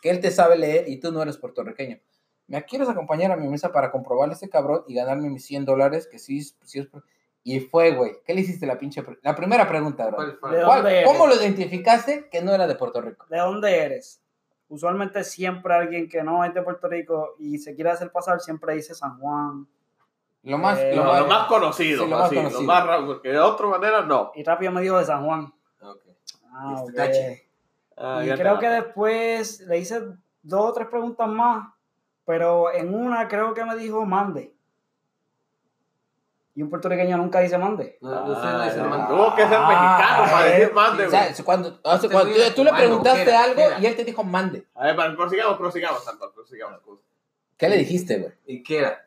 que 0.00 0.10
él 0.10 0.18
te 0.18 0.32
sabe 0.32 0.58
leer 0.58 0.88
y 0.88 0.98
tú 0.98 1.12
no 1.12 1.22
eres 1.22 1.36
puertorriqueño. 1.38 2.00
¿Me 2.48 2.64
quieres 2.64 2.88
acompañar 2.88 3.30
a 3.30 3.36
mi 3.36 3.46
mesa 3.46 3.70
para 3.70 3.92
comprobarle 3.92 4.34
a 4.34 4.36
ese 4.36 4.48
cabrón 4.50 4.82
y 4.88 4.94
ganarme 4.96 5.30
mis 5.30 5.44
100 5.46 5.64
dólares? 5.64 6.08
Que 6.10 6.18
sí, 6.18 6.42
sí 6.64 6.80
es... 6.80 6.86
por- 6.88 7.04
Y 7.44 7.60
fue, 7.60 7.92
güey. 7.92 8.12
¿Qué 8.24 8.34
le 8.34 8.42
hiciste 8.42 8.66
la 8.66 8.78
pinche... 8.78 9.02
pre- 9.02 9.18
La 9.22 9.34
primera 9.34 9.66
pregunta, 9.68 10.06
bro. 10.06 10.16
¿Cuál 10.16 10.36
fue? 10.38 10.56
¿De 10.56 10.64
¿Cuál- 10.64 10.82
dónde 10.82 10.98
eres? 10.98 11.10
¿Cómo 11.10 11.26
lo 11.26 11.34
identificaste 11.34 12.28
que 12.28 12.40
no 12.42 12.52
era 12.54 12.66
de 12.66 12.74
Puerto 12.76 13.00
Rico? 13.00 13.26
¿De 13.28 13.38
dónde 13.38 13.78
eres? 13.78 14.20
Usualmente 14.68 15.22
siempre 15.24 15.74
alguien 15.74 16.08
que 16.08 16.22
no 16.22 16.44
es 16.44 16.54
de 16.54 16.62
Puerto 16.62 16.88
Rico 16.88 17.34
y 17.38 17.58
se 17.58 17.74
quiere 17.74 17.90
hacer 17.90 18.10
pasar 18.10 18.40
siempre 18.40 18.74
dice 18.74 18.94
San 18.94 19.18
Juan, 19.18 19.66
Lo 20.44 20.58
más, 20.58 20.78
Eh, 20.78 20.94
lo 20.96 21.04
Lo, 21.04 21.10
más, 21.12 21.20
lo 21.20 21.26
más 21.26 21.46
conocido, 21.48 22.04
sí, 22.04 22.10
lo 22.10 22.16
más 22.16 22.26
así, 22.26 22.36
conocido. 22.36 22.60
lo 22.62 22.66
más 22.66 22.86
ra- 22.86 23.04
porque 23.06 23.28
de 23.30 23.38
otra 23.40 23.66
manera 23.66 24.02
no. 24.02 24.32
Y 24.34 24.42
rápido 24.44 24.72
me 24.72 24.80
dijo 24.80 24.98
de 24.98 25.04
San 25.04 25.24
Juan. 25.24 25.52
Ok. 25.82 26.00
Ah, 26.52 26.74
Este 26.78 26.90
ok. 26.90 26.96
tache. 26.96 27.48
Ah, 27.96 28.22
y 28.24 28.30
creo 28.30 28.58
que 28.58 28.68
después 28.68 29.60
le 29.60 29.78
hice 29.78 30.00
dos 30.42 30.70
o 30.70 30.72
tres 30.72 30.88
preguntas 30.88 31.28
más, 31.28 31.68
pero 32.24 32.72
en 32.72 32.94
una 32.94 33.28
creo 33.28 33.52
que 33.54 33.64
me 33.64 33.76
dijo 33.76 34.04
mande. 34.06 34.54
Y 36.54 36.62
un 36.62 36.68
puertorriqueño 36.68 37.16
nunca 37.16 37.40
dice 37.40 37.56
mande. 37.56 37.96
No, 38.02 38.10
no 38.26 38.34
sé, 38.34 38.40
no 38.42 38.48
Ah, 38.48 38.64
dice. 38.64 38.76
Tuvo 38.78 39.34
que 39.34 39.42
ser 39.42 39.58
Ah, 39.58 39.68
mexicano 39.68 40.32
para 40.32 40.46
eh, 40.48 40.58
decir 40.60 40.74
mande, 40.74 41.06
O 41.06 41.10
güey. 41.10 41.34
sea, 41.34 41.44
cuando, 41.44 41.78
o 41.82 41.98
sea, 41.98 42.10
cuando 42.10 42.30
güey 42.34 42.48
tú, 42.50 42.54
tú 42.56 42.64
le 42.64 42.72
preguntaste 42.72 43.22
era, 43.22 43.44
algo 43.44 43.60
era. 43.62 43.78
y 43.80 43.86
él 43.86 43.96
te 43.96 44.04
dijo 44.04 44.22
mande. 44.22 44.66
A 44.74 44.92
ver, 44.92 45.16
prosigamos, 45.16 45.56
prosigamos, 45.56 46.04
Santos, 46.04 46.30
prosigamos. 46.34 46.80
¿Qué 47.56 47.68
le 47.68 47.78
dijiste, 47.78 48.18
güey? 48.18 48.32
¿Y 48.46 48.62
qué 48.62 48.78
era? 48.78 49.06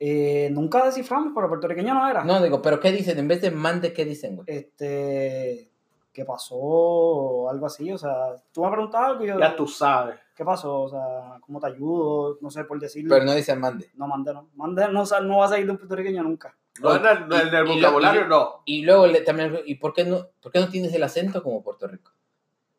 Eh, 0.00 0.48
nunca 0.52 0.84
desciframos, 0.84 1.32
pero 1.34 1.48
puertorriqueño 1.48 1.92
no 1.94 2.08
era. 2.08 2.24
No, 2.24 2.40
digo, 2.42 2.62
pero 2.62 2.78
¿qué 2.80 2.90
dicen? 2.92 3.18
En 3.18 3.28
vez 3.28 3.40
de 3.40 3.50
mande, 3.50 3.92
¿qué 3.92 4.04
dicen, 4.04 4.36
güey? 4.36 4.46
Este, 4.48 5.70
¿qué 6.12 6.24
pasó? 6.24 6.54
O 6.56 7.50
algo 7.50 7.66
así, 7.66 7.92
o 7.92 7.98
sea, 7.98 8.36
tú 8.52 8.64
me 8.64 8.70
preguntas 8.70 9.00
algo 9.02 9.24
y 9.24 9.28
yo, 9.28 9.38
Ya 9.38 9.54
tú 9.56 9.66
sabes. 9.66 10.16
¿Qué 10.38 10.44
pasó? 10.44 10.82
O 10.82 10.88
sea, 10.88 11.38
¿cómo 11.40 11.58
te 11.58 11.66
ayudo? 11.66 12.38
No 12.40 12.48
sé 12.50 12.62
por 12.64 12.78
decirlo. 12.78 13.10
Pero 13.12 13.24
no 13.26 13.34
dicen 13.34 13.58
mande. 13.60 13.90
No, 13.96 14.06
mande 14.06 14.32
no. 14.32 14.48
Mande 14.54 14.86
no, 14.88 15.04
va 15.38 15.44
a 15.44 15.48
salir 15.48 15.66
de 15.66 15.72
un 15.72 15.78
puertorriqueño 15.78 16.22
nunca. 16.22 16.56
No, 16.80 16.94
en 16.94 17.04
el, 17.04 17.16
en 17.32 17.54
el 17.54 17.66
Y- 17.66 17.72
y 17.72 17.80
lo- 17.80 17.88
vocabulario 17.88 18.24
y- 18.24 18.28
no. 18.28 18.62
Y 18.64 18.82
luego 18.82 19.08
le, 19.08 19.20
también, 19.22 19.58
¿y 19.66 19.74
por 19.74 19.92
qué, 19.92 20.04
no, 20.04 20.28
por 20.40 20.52
qué 20.52 20.60
no 20.60 20.68
tienes 20.68 20.94
el 20.94 21.02
acento 21.02 21.42
como 21.42 21.60
Puerto 21.62 21.88
Rico? 21.88 22.12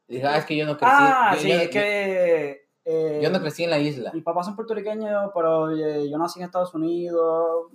Dije, 0.07 0.25
ah, 0.25 0.37
es 0.37 0.45
que 0.45 0.55
yo 0.55 0.65
no 0.65 0.77
crecí. 0.77 0.91
Ah, 0.95 1.31
yo, 1.35 1.41
sí, 1.41 1.49
yo- 1.49 1.55
es 1.55 1.69
que... 1.69 2.67
eh, 2.85 3.19
yo 3.21 3.29
no 3.29 3.41
crecí 3.41 3.65
en 3.65 3.69
la 3.71 3.77
isla. 3.79 4.11
Mis 4.13 4.23
papás 4.23 4.45
son 4.45 4.55
puertorriqueños, 4.55 5.29
pero 5.35 5.69
eh, 5.69 6.09
yo 6.09 6.17
nací 6.17 6.39
en 6.39 6.45
Estados 6.45 6.73
Unidos. 6.73 7.67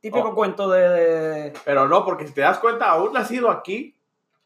Típico 0.00 0.28
Oh. 0.28 0.34
cuento 0.34 0.68
de, 0.68 0.88
de- 0.90 1.52
Pero 1.64 1.88
no, 1.88 2.04
porque 2.04 2.26
si 2.28 2.34
te 2.34 2.42
das 2.42 2.58
cuenta, 2.58 2.90
aún 2.90 3.14
nacido 3.14 3.50
aquí, 3.50 3.96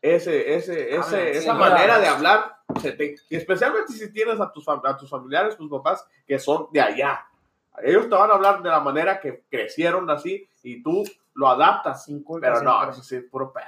ese, 0.01 0.55
ese, 0.55 0.95
ese, 0.95 0.97
Hablan, 0.97 1.11
sí, 1.33 1.39
esa 1.39 1.55
manera 1.55 1.99
de 1.99 2.07
hablar, 2.07 2.59
se 2.81 2.93
te- 2.93 3.16
y 3.29 3.37
especialmente 3.37 3.93
si 3.93 4.12
tienes 4.12 4.41
a 4.41 4.51
tus, 4.53 4.66
a 4.68 4.97
tus 4.97 5.09
familiares, 5.11 5.57
tus 5.57 5.71
papás, 5.71 6.07
que 6.27 6.39
son 6.39 6.68
de 6.73 6.81
allá. 6.81 7.27
Ellos 7.83 8.09
te 8.09 8.14
van 8.14 8.31
a 8.31 8.35
hablar 8.35 8.62
de 8.62 8.68
la 8.68 8.81
manera 8.81 9.21
que 9.21 9.45
crecieron 9.51 10.09
así 10.11 10.49
y 10.62 10.83
tú 10.83 11.05
lo 11.35 11.49
adaptas. 11.49 12.05
sin 12.05 12.23
culpa. 12.23 12.49
Pero 12.49 12.62
no, 12.62 12.71
siempre. 12.73 12.91
eso 12.91 13.03
sí 13.03 13.16
es 13.16 13.25
puro 13.25 13.53
pedo. 13.53 13.64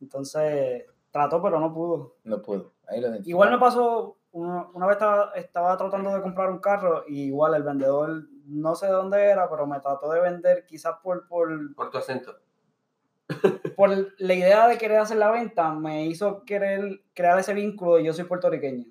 Entonces, 0.00 0.84
trató, 1.10 1.40
pero 1.42 1.60
no 1.60 1.72
pudo. 1.72 2.16
No 2.24 2.42
pudo. 2.42 2.72
Ahí 2.88 3.00
lo. 3.00 3.14
Igual 3.24 3.50
me 3.50 3.58
pasó, 3.58 4.18
una, 4.32 4.66
una 4.74 4.86
vez 4.86 4.96
estaba, 4.96 5.32
estaba 5.34 5.76
tratando 5.76 6.14
de 6.14 6.22
comprar 6.22 6.50
un 6.50 6.58
carro 6.58 7.04
y 7.06 7.24
igual 7.26 7.54
el 7.54 7.62
vendedor, 7.62 8.24
no 8.46 8.74
sé 8.74 8.86
de 8.86 8.92
dónde 8.92 9.22
era, 9.24 9.48
pero 9.48 9.66
me 9.66 9.80
trató 9.80 10.10
de 10.10 10.20
vender 10.20 10.66
quizás 10.66 10.96
por, 11.02 11.26
por, 11.28 11.74
Por 11.74 11.90
tu 11.90 11.98
acento. 11.98 12.36
Por 13.76 14.12
la 14.18 14.34
idea 14.34 14.68
de 14.68 14.78
querer 14.78 14.98
hacer 14.98 15.16
la 15.16 15.30
venta, 15.30 15.72
me 15.72 16.06
hizo 16.06 16.44
querer 16.44 17.02
crear 17.14 17.38
ese 17.38 17.54
vínculo 17.54 17.96
de 17.96 18.04
yo 18.04 18.12
soy 18.12 18.24
puertorriqueño. 18.24 18.84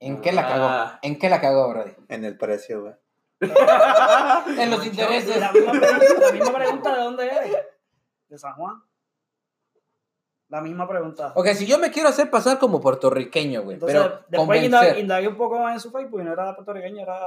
¿En 0.00 0.20
qué 0.20 0.32
la 0.32 0.46
cagó? 0.46 0.64
Ah. 0.64 0.98
¿En 1.02 1.18
qué 1.18 1.28
la 1.28 1.40
cagó, 1.40 1.68
Brody? 1.70 1.92
En 2.08 2.24
el 2.24 2.36
precio, 2.36 2.82
güey. 2.82 2.94
En 4.58 4.70
los 4.70 4.84
intereses. 4.84 5.38
La 5.38 5.52
misma, 5.52 5.72
pregunta, 5.72 6.20
la 6.20 6.32
misma 6.32 6.52
pregunta 6.54 6.94
de 6.94 7.02
dónde 7.02 7.26
eres. 7.26 7.56
De 8.28 8.38
San 8.38 8.54
Juan. 8.54 8.82
La 10.48 10.60
misma 10.60 10.86
pregunta. 10.86 11.32
Ok, 11.34 11.48
si 11.48 11.66
yo 11.66 11.78
me 11.78 11.90
quiero 11.90 12.08
hacer 12.08 12.30
pasar 12.30 12.58
como 12.58 12.80
puertorriqueño, 12.80 13.62
güey, 13.62 13.74
Entonces, 13.74 13.98
pero 13.98 14.24
después 14.28 14.62
indagué, 14.62 14.70
convencer. 14.70 15.02
indagué 15.02 15.28
un 15.28 15.36
poco 15.36 15.68
en 15.68 15.80
su 15.80 15.90
Facebook 15.90 16.20
y 16.20 16.24
no 16.24 16.32
era 16.32 16.54
puertorriqueño, 16.54 17.02
era, 17.02 17.18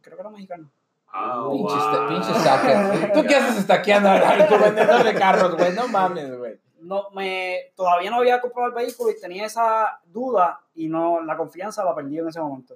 creo 0.00 0.16
que 0.16 0.20
era 0.20 0.30
mexicano. 0.30 0.70
Ah, 1.16 1.46
Pinche, 1.48 1.74
wow. 1.74 2.08
pinche 2.08 2.34
stacker. 2.40 3.12
¿Tú 3.12 3.22
qué 3.22 3.36
haces 3.36 3.58
estaqueando 3.58 4.08
al 4.10 4.48
tu 4.48 4.58
vendedor 4.58 5.04
de 5.04 5.14
carros, 5.14 5.56
güey? 5.56 5.72
No 5.72 5.86
mames, 5.86 6.36
güey. 6.36 6.58
No, 6.80 7.08
me, 7.14 7.72
todavía 7.76 8.10
no 8.10 8.16
había 8.16 8.40
comprado 8.40 8.68
el 8.68 8.74
vehículo 8.74 9.10
y 9.10 9.20
tenía 9.20 9.46
esa 9.46 10.00
duda 10.06 10.60
y 10.74 10.88
no 10.88 11.22
la 11.22 11.36
confianza 11.36 11.84
la 11.84 11.94
perdí 11.94 12.18
en 12.18 12.28
ese 12.28 12.40
momento. 12.40 12.74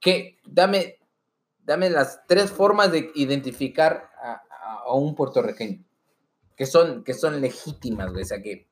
¿Qué? 0.00 0.38
Dame, 0.46 0.96
dame 1.64 1.90
las 1.90 2.24
tres 2.26 2.50
formas 2.50 2.90
de 2.92 3.10
identificar 3.14 4.08
a, 4.22 4.32
a- 4.32 4.78
a 4.86 4.94
un 4.94 5.14
puertorriqueño. 5.14 5.82
Que 6.56 6.66
son, 6.66 7.02
que 7.04 7.14
son 7.14 7.40
legítimas, 7.40 8.10
güey. 8.12 8.22
O 8.22 8.26
sea, 8.26 8.40
que 8.42 8.68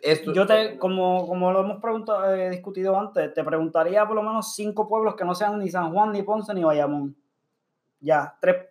esto... 0.00 0.32
Yo 0.32 0.46
te, 0.46 0.78
como, 0.78 1.26
como 1.26 1.52
lo 1.52 1.60
hemos 1.60 1.80
preguntado, 1.80 2.34
eh, 2.34 2.50
discutido 2.50 2.98
antes, 2.98 3.32
te 3.34 3.44
preguntaría 3.44 4.06
por 4.06 4.16
lo 4.16 4.22
menos 4.22 4.54
cinco 4.54 4.88
pueblos 4.88 5.14
que 5.14 5.24
no 5.24 5.34
sean 5.34 5.58
ni 5.58 5.70
San 5.70 5.92
Juan, 5.92 6.12
ni 6.12 6.22
Ponce, 6.22 6.52
ni 6.54 6.64
Bayamón. 6.64 7.16
Ya, 8.00 8.36
tres, 8.40 8.66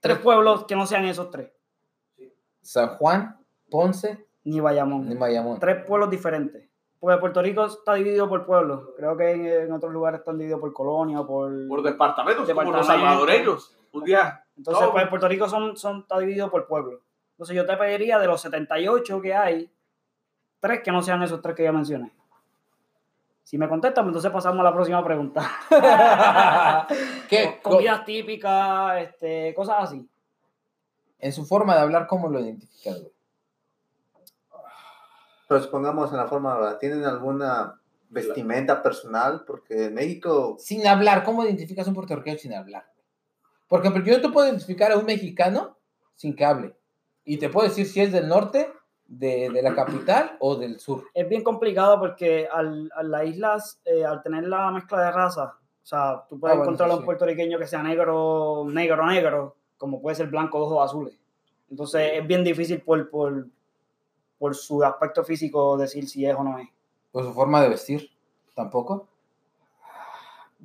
tres 0.00 0.18
pueblos 0.18 0.64
que 0.64 0.74
no 0.76 0.86
sean 0.86 1.04
esos 1.04 1.30
tres, 1.30 1.50
San 2.60 2.96
Juan, 2.96 3.38
Ponce, 3.70 4.26
ni 4.44 4.60
Bayamón. 4.60 5.08
ni 5.08 5.14
Bayamón. 5.16 5.58
tres 5.60 5.84
pueblos 5.84 6.10
diferentes. 6.10 6.68
Porque 6.98 7.18
Puerto 7.20 7.42
Rico 7.42 7.66
está 7.66 7.94
dividido 7.94 8.26
por 8.30 8.46
pueblos. 8.46 8.88
Creo 8.96 9.14
que 9.14 9.30
en, 9.32 9.46
en 9.46 9.72
otros 9.72 9.92
lugares 9.92 10.20
están 10.20 10.38
divididos 10.38 10.60
por 10.60 10.72
colonia 10.72 11.20
o 11.20 11.26
por... 11.26 11.52
Por 11.68 11.82
departamentos, 11.82 12.48
como 12.48 12.72
los 12.72 12.86
salvadoreños. 12.86 13.76
Un 13.92 14.04
día. 14.04 14.42
Entonces, 14.56 14.86
No. 14.86 14.92
pues 14.92 15.06
Puerto 15.08 15.28
Rico 15.28 15.46
son, 15.46 15.76
son, 15.76 15.98
está 15.98 16.18
dividido 16.18 16.50
por 16.50 16.66
pueblos. 16.66 17.00
Entonces 17.32 17.54
yo 17.56 17.66
te 17.66 17.76
pediría 17.76 18.18
de 18.18 18.26
los 18.26 18.40
78 18.40 19.20
que 19.20 19.34
hay, 19.34 19.70
tres 20.60 20.80
que 20.82 20.90
no 20.92 21.02
sean 21.02 21.22
esos 21.22 21.42
tres 21.42 21.54
que 21.54 21.64
ya 21.64 21.72
mencioné. 21.72 22.10
Si 23.44 23.58
me 23.58 23.68
contestan, 23.68 24.06
entonces 24.06 24.32
pasamos 24.32 24.60
a 24.60 24.64
la 24.64 24.72
próxima 24.72 25.04
pregunta. 25.04 25.48
¿Qué? 27.28 27.60
Comidas 27.62 28.04
típicas, 28.06 29.02
este, 29.02 29.54
cosas 29.54 29.76
así. 29.84 30.08
En 31.18 31.32
su 31.32 31.44
forma 31.44 31.74
de 31.74 31.82
hablar, 31.82 32.06
¿cómo 32.06 32.28
lo 32.28 32.40
identificas, 32.40 33.00
güey? 33.00 33.12
Pero 35.46 35.60
supongamos 35.60 36.10
en 36.10 36.16
la 36.16 36.26
forma, 36.26 36.56
¿verdad? 36.56 36.78
¿tienen 36.78 37.04
alguna 37.04 37.78
vestimenta 38.08 38.82
personal? 38.82 39.44
Porque 39.46 39.86
en 39.86 39.94
México, 39.94 40.56
Sin 40.58 40.86
hablar, 40.86 41.22
¿cómo 41.22 41.44
identificas 41.44 41.86
a 41.86 41.90
un 41.90 41.96
puertorriqueño 41.96 42.38
sin 42.38 42.54
hablar? 42.54 42.86
Porque 43.68 43.90
yo 44.06 44.22
te 44.22 44.28
puedo 44.30 44.46
identificar 44.46 44.90
a 44.90 44.96
un 44.96 45.04
mexicano 45.04 45.76
sin 46.14 46.34
que 46.34 46.46
hable. 46.46 46.76
Y 47.24 47.36
te 47.36 47.50
puedo 47.50 47.68
decir 47.68 47.86
si 47.86 48.00
es 48.00 48.10
del 48.10 48.28
norte, 48.28 48.72
de, 49.06 49.50
de 49.50 49.62
la 49.62 49.74
capital 49.74 50.36
o 50.40 50.56
del 50.56 50.80
sur. 50.80 51.04
Es 51.14 51.28
bien 51.28 51.42
complicado 51.44 51.98
porque 52.00 52.48
al, 52.50 52.90
a 52.96 53.02
las 53.02 53.26
islas, 53.26 53.80
eh, 53.84 54.04
al 54.04 54.22
tener 54.22 54.44
la 54.48 54.70
mezcla 54.70 55.00
de 55.02 55.10
razas, 55.12 55.50
o 55.50 55.86
sea, 55.86 56.24
tú 56.28 56.38
puedes 56.40 56.54
Ah, 56.54 56.58
bueno, 56.58 56.70
encontrar 56.72 56.90
a 56.90 56.94
un 56.94 57.00
sí. 57.00 57.04
puertorriqueño 57.04 57.58
que 57.58 57.66
sea 57.66 57.82
negro, 57.82 58.64
negro, 58.68 59.06
negro, 59.06 59.56
como 59.76 60.00
puede 60.00 60.16
ser 60.16 60.28
blanco, 60.28 60.58
ojos 60.58 60.84
azules. 60.90 61.18
Entonces 61.70 62.12
es 62.14 62.26
bien 62.26 62.42
difícil 62.44 62.80
por, 62.82 63.10
por, 63.10 63.46
por 64.38 64.54
su 64.54 64.82
aspecto 64.82 65.22
físico 65.24 65.76
decir 65.76 66.08
si 66.08 66.24
es 66.26 66.34
o 66.34 66.42
no 66.42 66.58
es. 66.58 66.68
Por 67.12 67.24
su 67.24 67.32
forma 67.32 67.60
de 67.62 67.68
vestir, 67.68 68.10
tampoco. 68.54 69.08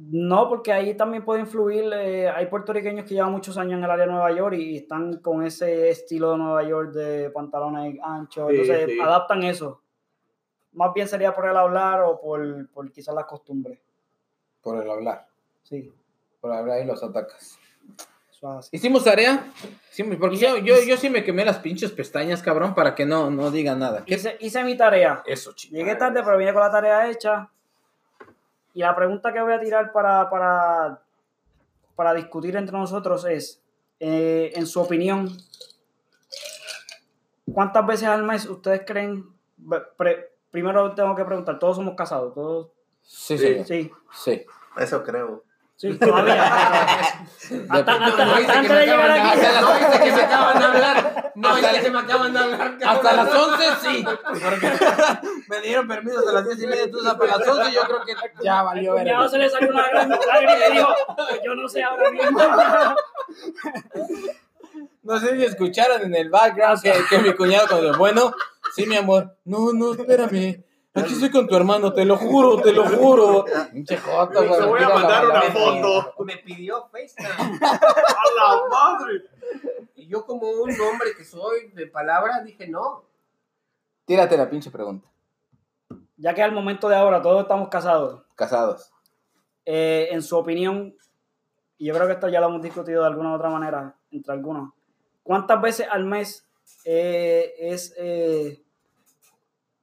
No, 0.01 0.47
porque 0.47 0.71
ahí 0.71 0.95
también 0.95 1.25
puede 1.25 1.41
influir, 1.41 1.91
eh, 1.93 2.29
hay 2.29 2.45
puertorriqueños 2.45 3.03
que 3.05 3.15
llevan 3.15 3.33
muchos 3.33 3.57
años 3.57 3.77
en 3.77 3.83
el 3.83 3.91
área 3.91 4.05
de 4.05 4.11
Nueva 4.13 4.31
York 4.31 4.55
y 4.57 4.77
están 4.77 5.17
con 5.17 5.43
ese 5.43 5.89
estilo 5.89 6.31
de 6.31 6.37
Nueva 6.37 6.63
York 6.63 6.91
de 6.93 7.29
pantalones 7.31 7.99
anchos, 8.01 8.49
Sí, 8.49 8.55
entonces 8.61 8.89
sí. 8.91 8.99
adaptan 8.99 9.43
eso. 9.43 9.81
Más 10.71 10.93
bien 10.93 11.07
sería 11.07 11.35
por 11.35 11.47
el 11.47 11.57
hablar 11.57 12.01
o 12.03 12.19
por, 12.21 12.69
por 12.69 12.89
quizás 12.93 13.13
las 13.13 13.25
costumbres. 13.25 13.79
Por 14.61 14.81
el 14.81 14.89
hablar. 14.89 15.27
Sí, 15.63 15.91
Por 16.39 16.53
hablar 16.53 16.81
y 16.81 16.85
los 16.85 17.03
atacas. 17.03 17.59
así. 18.41 18.69
¿Hicimos 18.71 19.03
tarea? 19.03 19.43
Sí, 19.89 20.03
porque 20.03 20.35
Hice- 20.37 20.47
yo, 20.47 20.57
yo, 20.59 20.75
hice- 20.75 20.87
yo 20.87 20.95
sí 20.95 21.09
me 21.09 21.25
quemé 21.25 21.43
las 21.43 21.57
pinches 21.59 21.91
pestañas, 21.91 22.41
cabrón, 22.41 22.73
para 22.73 22.95
que 22.95 23.05
no, 23.05 23.29
no 23.29 23.51
digan 23.51 23.79
nada. 23.79 24.05
¿Qué 24.05 24.13
Hice, 24.15 24.37
hice 24.39 24.63
mi 24.63 24.77
tarea. 24.77 25.21
Eso, 25.25 25.51
chico. 25.53 25.75
Llegué 25.75 25.95
tarde, 25.95 26.21
pero 26.23 26.37
vine 26.37 26.53
con 26.53 26.61
la 26.61 26.71
tarea 26.71 27.09
hecha. 27.09 27.49
Y 28.73 28.79
la 28.81 28.95
pregunta 28.95 29.33
que 29.33 29.41
voy 29.41 29.53
a 29.53 29.59
tirar 29.59 29.91
para, 29.91 30.29
para, 30.29 31.01
para 31.95 32.13
discutir 32.13 32.55
entre 32.55 32.77
nosotros 32.77 33.25
es, 33.25 33.61
eh, 33.99 34.51
en 34.55 34.65
su 34.67 34.79
opinión, 34.79 35.29
¿cuántas 37.53 37.85
veces 37.85 38.07
al 38.07 38.23
mes 38.23 38.45
ustedes 38.45 38.83
creen? 38.85 39.25
pre- 39.97 40.31
primero 40.51 40.93
tengo 40.95 41.15
que 41.15 41.25
preguntar, 41.25 41.59
todos 41.59 41.75
somos 41.77 41.95
casados, 41.95 42.33
todos. 42.33 42.69
Sí, 43.01 43.37
Sí. 43.37 43.63
Sí, 43.65 43.91
Sí. 44.13 44.45
eso 44.77 45.03
creo. 45.03 45.43
Sí, 45.79 45.93
todavía. 45.99 46.43
hasta, 46.43 47.23
hasta- 47.69 48.05
hasta 48.05 48.25
No 48.25 48.35
viste 48.35 48.51
que 48.51 48.57
antes 48.57 48.69
me 48.71 48.77
de 48.79 48.85
llegar 48.85 49.11
aquí. 49.11 49.29
hasta 49.29 49.61
las- 49.61 49.79
viste 49.79 50.03
que 50.03 50.11
se 50.11 50.21
acaban 50.23 50.59
de 50.59 50.65
hablar. 50.65 51.31
No, 51.35 51.49
Hasta 51.49 51.71
que 51.71 51.81
se 51.81 51.89
me 51.91 51.99
acaban 51.99 52.33
de 52.33 52.39
hablar. 52.39 52.77
Hasta 52.85 53.13
las 53.13 53.33
11 53.33 53.63
sí. 53.81 54.05
Porque 54.43 54.71
me 55.47 55.61
dieron 55.61 55.87
permiso 55.87 56.19
hasta 56.19 56.31
las 56.33 56.45
10 56.45 56.61
y 56.63 56.67
media, 56.67 56.83
entonces 56.83 57.09
hasta 57.11 57.25
las 57.25 57.47
11 57.47 57.71
yo 57.71 57.81
creo 57.83 58.01
que 58.05 58.15
ya 58.43 58.61
valió 58.63 58.93
ver. 58.95 59.29
se 59.29 59.37
le 59.37 59.49
salió 59.49 59.69
una 59.71 59.87
gran 59.87 60.09
lágrima 60.09 60.53
y 60.69 60.73
dijo, 60.73 60.93
"Pues 61.15 61.39
yo 61.45 61.55
no 61.55 61.67
sé 61.69 61.81
ahora 61.83 62.11
mismo. 62.11 62.39
No 65.01 65.17
sé 65.19 65.35
si 65.37 65.43
escucharon 65.45 66.01
en 66.03 66.13
el 66.15 66.29
background 66.29 66.81
que, 66.83 66.93
que 67.09 67.17
mi 67.19 67.33
cuñado 67.33 67.67
cuando 67.67 67.97
bueno, 67.97 68.31
sí 68.75 68.85
mi 68.85 68.95
amor, 68.97 69.35
no, 69.45 69.73
no, 69.73 69.93
espérame. 69.93 70.63
Aquí 70.93 71.13
estoy 71.13 71.29
con 71.29 71.47
tu 71.47 71.55
hermano, 71.55 71.93
te 71.93 72.03
lo 72.03 72.17
juro, 72.17 72.61
te 72.61 72.73
lo 72.73 72.85
juro. 72.85 73.45
Pinche 73.71 73.97
joto, 73.97 74.41
Te 74.41 74.47
güey, 74.47 74.67
voy 74.67 74.83
a 74.83 74.89
mandar 74.89 75.25
una 75.27 75.41
foto. 75.43 76.13
Me 76.25 76.37
pidió 76.37 76.87
FaceTime. 76.87 77.59
¡A 77.61 78.23
la 78.35 78.67
madre! 78.69 79.23
un 80.17 80.81
hombre 80.81 81.15
que 81.15 81.23
soy 81.23 81.69
de 81.73 81.87
palabra, 81.87 82.41
dije 82.43 82.67
no. 82.67 83.03
Tírate 84.05 84.37
la 84.37 84.49
pinche 84.49 84.71
pregunta. 84.71 85.07
Ya 86.17 86.33
que 86.33 86.41
al 86.41 86.51
momento 86.51 86.89
de 86.89 86.95
ahora 86.95 87.21
todos 87.21 87.43
estamos 87.43 87.69
casados, 87.69 88.23
Casados. 88.35 88.91
eh, 89.65 90.09
en 90.11 90.21
su 90.23 90.35
opinión, 90.37 90.95
y 91.77 91.85
yo 91.85 91.93
creo 91.93 92.07
que 92.07 92.13
esto 92.13 92.27
ya 92.27 92.41
lo 92.41 92.47
hemos 92.47 92.61
discutido 92.61 93.01
de 93.01 93.07
alguna 93.07 93.31
u 93.31 93.35
otra 93.35 93.49
manera 93.49 93.95
entre 94.11 94.33
algunos, 94.33 94.73
¿cuántas 95.23 95.61
veces 95.61 95.87
al 95.89 96.05
mes 96.05 96.47
eh, 96.85 97.53
es 97.59 97.93
eh, 97.97 98.63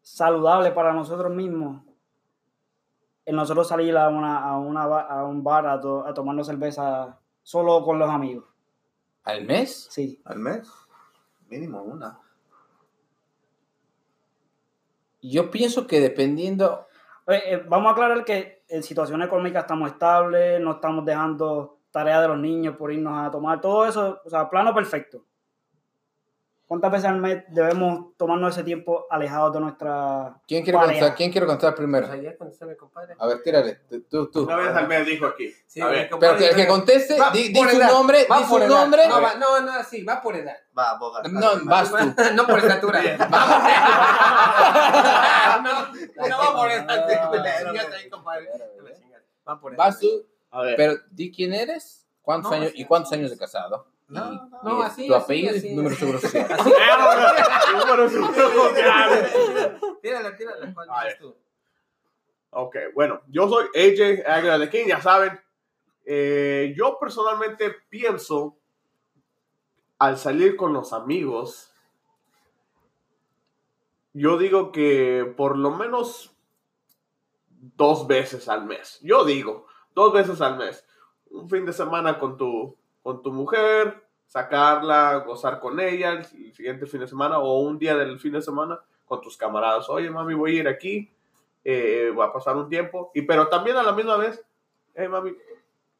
saludable 0.07 0.70
para 0.70 0.92
nosotros 0.92 1.32
mismos 1.34 1.82
el 3.24 3.34
nosotros 3.34 3.66
salir 3.66 3.96
a, 3.96 4.09
una, 4.09 4.38
a, 4.38 4.57
una 4.57 4.82
a 4.84 5.24
un 5.24 5.42
bar 5.42 5.66
a, 5.66 5.80
to- 5.80 6.07
a 6.07 6.14
tomarnos 6.14 6.46
cerveza 6.46 7.18
solo 7.42 7.82
con 7.84 7.98
los 7.98 8.09
amigos? 8.09 8.44
¿Al 9.24 9.44
mes? 9.44 9.88
Sí. 9.90 10.22
¿Al 10.24 10.38
mes? 10.38 10.70
Mínimo 11.48 11.82
una. 11.82 12.20
Yo 15.22 15.50
pienso 15.50 15.88
que 15.88 15.98
dependiendo. 16.00 16.86
Eh, 17.26 17.42
eh, 17.46 17.64
vamos 17.68 17.88
a 17.88 17.92
aclarar 17.92 18.24
que 18.24 18.62
en 18.68 18.84
situación 18.84 19.22
económica 19.22 19.61
estamos 19.61 19.90
estables, 19.90 20.61
no 20.61 20.74
estamos 20.74 21.04
dejando 21.04 21.78
tareas 21.90 22.22
de 22.22 22.28
los 22.28 22.38
niños 22.38 22.76
por 22.76 22.92
irnos 22.92 23.26
a 23.26 23.28
tomar, 23.32 23.61
todo 23.61 23.86
eso, 23.86 24.20
o 24.24 24.30
sea, 24.30 24.48
plano 24.48 24.72
perfecto. 24.72 25.24
¿Cuántas 26.66 26.90
veces 26.90 27.04
al 27.06 27.18
mes 27.20 27.44
debemos 27.48 28.16
tomarnos 28.16 28.52
ese 28.52 28.64
tiempo 28.64 29.06
alejados 29.08 29.52
de 29.54 29.60
nuestra 29.60 30.36
¿Quién 30.48 30.64
quiere 30.64 30.76
pareja? 30.78 30.92
contestar? 30.94 31.16
¿Quién 31.16 31.30
quiere 31.30 31.46
contestar 31.46 31.74
primero? 31.76 32.08
A 33.18 33.26
ver, 33.28 33.42
tírale. 33.44 33.74
Tú, 34.10 34.28
tú. 34.32 34.42
Una 34.42 34.56
vez 34.56 34.74
al 34.74 34.88
mes 34.88 35.06
dijo 35.06 35.26
aquí. 35.26 35.54
Sí, 35.64 35.80
a 35.80 35.86
ver, 35.86 36.10
compadre, 36.10 36.34
Pero 36.34 36.38
que 36.40 36.50
el 36.50 36.56
que 36.56 36.66
conteste, 36.66 37.20
Va 37.20 37.30
di, 37.30 37.48
di 37.50 37.54
por 37.54 37.70
su 37.70 37.76
edad, 37.76 37.88
nombre, 37.92 38.26
va 38.28 38.38
di 38.38 38.42
su 38.44 38.50
por 38.50 38.62
edad. 38.62 38.68
nombre. 38.68 39.06
No, 39.08 39.22
va- 39.22 39.34
no, 39.36 39.60
no, 39.60 39.84
sí, 39.84 40.02
va 40.02 40.20
por 40.20 40.34
edad. 40.34 40.56
Va, 40.76 40.98
Bogart. 40.98 41.28
No, 41.28 41.50
vas 41.66 41.88
tú. 41.88 41.96
no 42.34 42.46
por 42.48 42.58
estatura. 42.64 43.00
no, 45.62 46.28
no 46.28 46.38
va 46.38 46.54
por 46.56 46.70
estatura. 46.70 47.30
Va 49.48 49.60
por 49.60 49.72
edad. 49.72 49.78
Vas 49.78 50.00
tú, 50.00 50.26
a 50.50 50.62
ver. 50.62 50.76
pero 50.76 50.94
di 51.10 51.30
quién 51.30 51.52
eres, 51.54 52.06
cuántos 52.22 52.50
No, 52.50 52.56
años 52.56 52.72
y 52.74 52.84
cuántos 52.84 53.12
años 53.12 53.30
de 53.30 53.38
casado. 53.38 53.86
No, 54.09 54.32
Y- 54.32 54.40
no, 54.62 54.78
y 54.78 54.82
así, 54.82 55.07
tu 55.09 55.14
así, 55.14 55.24
apellido 55.24 55.57
así. 55.57 55.74
número 55.74 55.90
de 55.90 55.96
seguro 55.96 56.18
social. 56.20 56.48
Número 57.76 58.09
social. 58.11 59.80
Tírala, 60.02 60.36
tírala. 60.36 60.72
¿Cuál 60.74 60.88
A 60.90 61.04
dices 61.04 61.20
ver. 61.20 61.30
tú? 61.30 61.36
Ok, 62.50 62.76
bueno, 62.94 63.20
yo 63.28 63.48
soy 63.48 63.66
AJ 63.74 64.26
Águila 64.26 64.59
de 64.59 64.70
King, 64.70 64.84
ya 64.86 65.00
saben. 65.00 65.38
Eh, 66.04 66.72
yo 66.76 66.98
personalmente 67.00 67.74
pienso, 67.90 68.57
al 69.98 70.16
salir 70.18 70.57
con 70.57 70.72
los 70.72 70.92
amigos, 70.92 71.72
yo 74.12 74.38
digo 74.38 74.72
que 74.72 75.34
por 75.36 75.59
lo 75.59 75.70
menos 75.72 76.34
dos 77.48 78.07
veces 78.07 78.48
al 78.48 78.64
mes. 78.64 78.98
Yo 79.02 79.24
digo, 79.24 79.66
dos 79.94 80.12
veces 80.12 80.40
al 80.40 80.57
mes. 80.57 80.86
Un 81.30 81.50
fin 81.50 81.66
de 81.66 81.72
semana 81.72 82.18
con 82.18 82.36
tu, 82.38 82.76
con 83.07 83.22
tu 83.22 83.30
mujer, 83.30 84.02
sacarla, 84.26 85.22
gozar 85.24 85.61
con 85.61 85.78
ella 85.78 86.11
el 86.11 86.24
siguiente 86.24 86.86
fin 86.86 86.98
de 86.98 87.07
semana 87.07 87.38
o 87.38 87.61
un 87.61 87.78
día 87.78 87.96
del 87.96 88.18
fin 88.18 88.32
de 88.32 88.42
semana 88.42 88.80
con 89.04 89.20
tus 89.20 89.36
camaradas. 89.36 89.88
Oye, 89.88 90.11
mami, 90.11 90.34
voy 90.34 90.57
a 90.57 90.61
ir 90.62 90.66
aquí 90.66 91.09
eh, 91.62 92.12
va 92.18 92.24
a 92.24 92.32
pasar 92.32 92.57
un 92.57 92.68
tiempo, 92.68 93.12
y 93.14 93.22
pero 93.22 93.46
también 93.46 93.76
a 93.76 93.84
la 93.84 93.92
misma 93.92 94.16
vez, 94.16 94.44
hey 94.96 95.07
mami, 95.07 95.36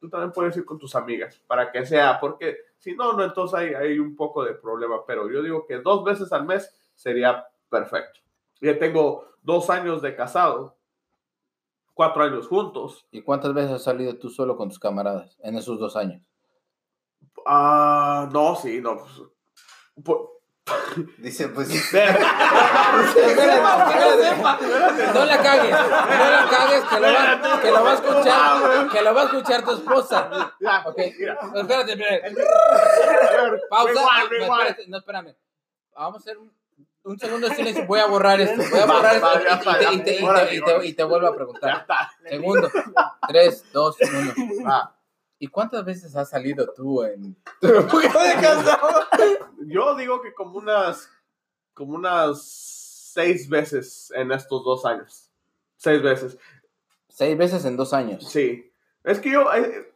tú 0.01 0.09
también 0.09 0.33
puedes 0.33 0.57
ir 0.57 0.65
con 0.65 0.77
tus 0.77 0.95
amigas, 0.95 1.41
para 1.47 1.71
que 1.71 1.85
sea, 1.85 2.19
porque 2.19 2.57
si 2.77 2.93
no, 2.93 3.13
no, 3.13 3.23
entonces 3.23 3.57
hay, 3.57 3.73
hay 3.73 3.99
un 3.99 4.13
poco 4.13 4.43
de 4.43 4.55
problema, 4.55 5.05
pero 5.07 5.31
yo 5.31 5.41
digo 5.41 5.65
que 5.65 5.77
dos 5.79 6.03
veces 6.03 6.33
al 6.33 6.45
mes 6.45 6.69
sería 6.93 7.47
perfecto. 7.69 8.19
Ya 8.59 8.77
tengo 8.77 9.29
dos 9.43 9.69
años 9.69 10.01
de 10.01 10.13
casado, 10.13 10.75
cuatro 11.93 12.23
años 12.23 12.49
juntos, 12.49 13.07
¿Y 13.11 13.21
cuántas 13.21 13.53
veces 13.53 13.71
has 13.71 13.83
salido 13.83 14.17
tú 14.17 14.29
solo 14.29 14.57
con 14.57 14.67
tus 14.67 14.79
camaradas 14.79 15.37
en 15.41 15.55
esos 15.55 15.79
dos 15.79 15.95
años? 15.95 16.21
Ah, 17.45 18.29
no, 18.31 18.55
sí, 18.55 18.81
no, 18.81 19.05
pues, 20.03 20.19
Dice, 21.17 21.47
pues. 21.49 21.69
No 21.69 21.99
la 25.25 25.41
cagues, 25.41 25.71
no 25.71 26.29
la 26.29 26.47
cagues, 26.49 26.83
que 26.83 26.99
lo 26.99 27.13
va, 27.13 27.61
que 27.61 27.71
lo 27.71 27.83
va 27.83 27.91
a 27.91 27.93
escuchar, 27.95 28.89
que 28.89 29.01
lo 29.01 29.13
va 29.13 29.21
a 29.21 29.25
escuchar 29.25 29.63
tu 29.63 29.71
esposa. 29.71 30.53
Ok, 30.85 30.97
espérate, 30.97 31.93
espérate. 31.93 32.35
Pausa. 33.69 33.93
No, 33.93 34.57
espérate, 34.57 34.87
no, 34.87 34.97
espérame. 34.97 35.35
Vamos 35.93 36.15
a 36.15 36.17
hacer 36.19 36.37
un, 36.37 36.51
un 37.03 37.19
segundo 37.19 37.47
de 37.47 37.55
silencio. 37.55 37.85
Voy 37.85 37.99
a 37.99 38.07
borrar 38.07 38.41
esto. 38.41 38.61
Voy 38.69 38.79
a 38.79 38.85
Va, 38.85 38.95
borrar 38.95 39.23
va, 39.23 39.33
esto 39.33 40.83
y, 40.83 40.93
te, 40.93 41.03
vuelvo 41.03 41.27
a 41.27 41.35
preguntar. 41.35 41.85
Segundo. 42.27 42.69
Tres, 43.27 43.63
dos, 43.71 43.95
uno. 44.01 44.33
Ah, 44.65 44.96
¿Y 45.39 45.47
cuántas 45.47 45.85
veces 45.85 46.15
has 46.15 46.29
salido 46.29 46.67
tú 46.75 47.03
en 47.03 47.35
Yo 49.67 49.95
digo 49.95 50.21
que 50.21 50.33
como 50.33 50.57
unas, 50.57 51.09
como 51.73 51.95
unas 51.95 52.41
seis 52.43 53.49
veces 53.49 54.11
en 54.15 54.31
estos 54.31 54.63
dos 54.63 54.85
años. 54.85 55.29
Seis 55.75 56.01
veces. 56.01 56.37
Seis 57.09 57.37
veces 57.37 57.65
en 57.65 57.77
dos 57.77 57.93
años. 57.93 58.27
Sí. 58.27 58.71
Es 59.03 59.19
que 59.19 59.31
yo, 59.31 59.51
eh, 59.53 59.93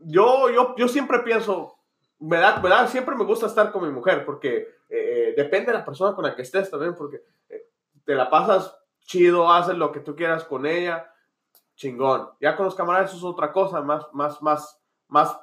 yo, 0.00 0.50
yo, 0.50 0.74
yo 0.76 0.88
siempre 0.88 1.20
pienso, 1.20 1.76
me 2.18 2.38
da, 2.38 2.60
me 2.60 2.68
da- 2.68 2.88
siempre 2.88 3.14
me 3.16 3.24
gusta 3.24 3.46
estar 3.46 3.72
con 3.72 3.84
mi 3.84 3.90
mujer 3.90 4.24
porque 4.24 4.68
eh, 4.88 5.34
depende 5.36 5.72
de 5.72 5.78
la 5.78 5.84
persona 5.84 6.14
con 6.14 6.24
la 6.24 6.34
que 6.34 6.42
estés 6.42 6.70
también, 6.70 6.94
porque 6.94 7.22
eh, 7.48 7.68
te 8.04 8.14
la 8.14 8.28
pasas 8.28 8.76
chido, 9.02 9.50
haces 9.52 9.76
lo 9.76 9.92
que 9.92 10.00
tú 10.00 10.14
quieras 10.14 10.44
con 10.44 10.66
ella, 10.66 11.12
chingón. 11.76 12.30
Ya 12.40 12.56
con 12.56 12.66
los 12.66 12.74
camaradas 12.74 13.10
eso 13.10 13.18
es 13.18 13.24
otra 13.24 13.52
cosa, 13.52 13.80
más, 13.80 14.04
más, 14.12 14.40
más, 14.42 14.79
más 15.10 15.38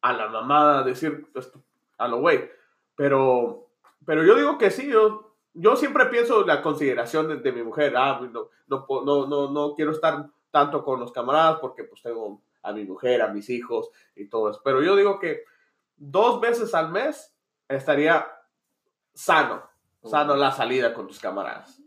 a 0.00 0.12
la 0.12 0.28
mamada, 0.28 0.82
decir 0.82 1.26
esto, 1.34 1.62
a 1.98 2.08
lo 2.08 2.18
güey. 2.18 2.50
Pero, 2.94 3.70
pero 4.04 4.22
yo 4.24 4.34
digo 4.36 4.58
que 4.58 4.70
sí, 4.70 4.88
yo, 4.88 5.34
yo 5.54 5.76
siempre 5.76 6.06
pienso 6.06 6.42
en 6.42 6.46
la 6.48 6.62
consideración 6.62 7.28
de, 7.28 7.36
de 7.36 7.52
mi 7.52 7.62
mujer. 7.62 7.94
Ah, 7.96 8.20
no, 8.30 8.48
no, 8.66 8.86
po- 8.86 9.02
no, 9.04 9.26
no, 9.26 9.50
no 9.50 9.74
quiero 9.74 9.92
estar 9.92 10.26
tanto 10.50 10.84
con 10.84 11.00
los 11.00 11.10
camaradas 11.10 11.58
porque 11.60 11.84
pues 11.84 12.02
tengo 12.02 12.42
a 12.62 12.72
mi 12.72 12.84
mujer, 12.84 13.22
a 13.22 13.28
mis 13.28 13.48
hijos 13.50 13.90
y 14.14 14.28
todo 14.28 14.50
eso. 14.50 14.60
Pero 14.64 14.82
yo 14.82 14.94
digo 14.96 15.18
que 15.18 15.44
dos 15.96 16.40
veces 16.40 16.74
al 16.74 16.90
mes 16.90 17.34
estaría 17.68 18.26
sano, 19.12 19.62
sano 20.02 20.36
la 20.36 20.52
salida 20.52 20.92
con 20.94 21.06
tus 21.06 21.18
camaradas. 21.20 21.80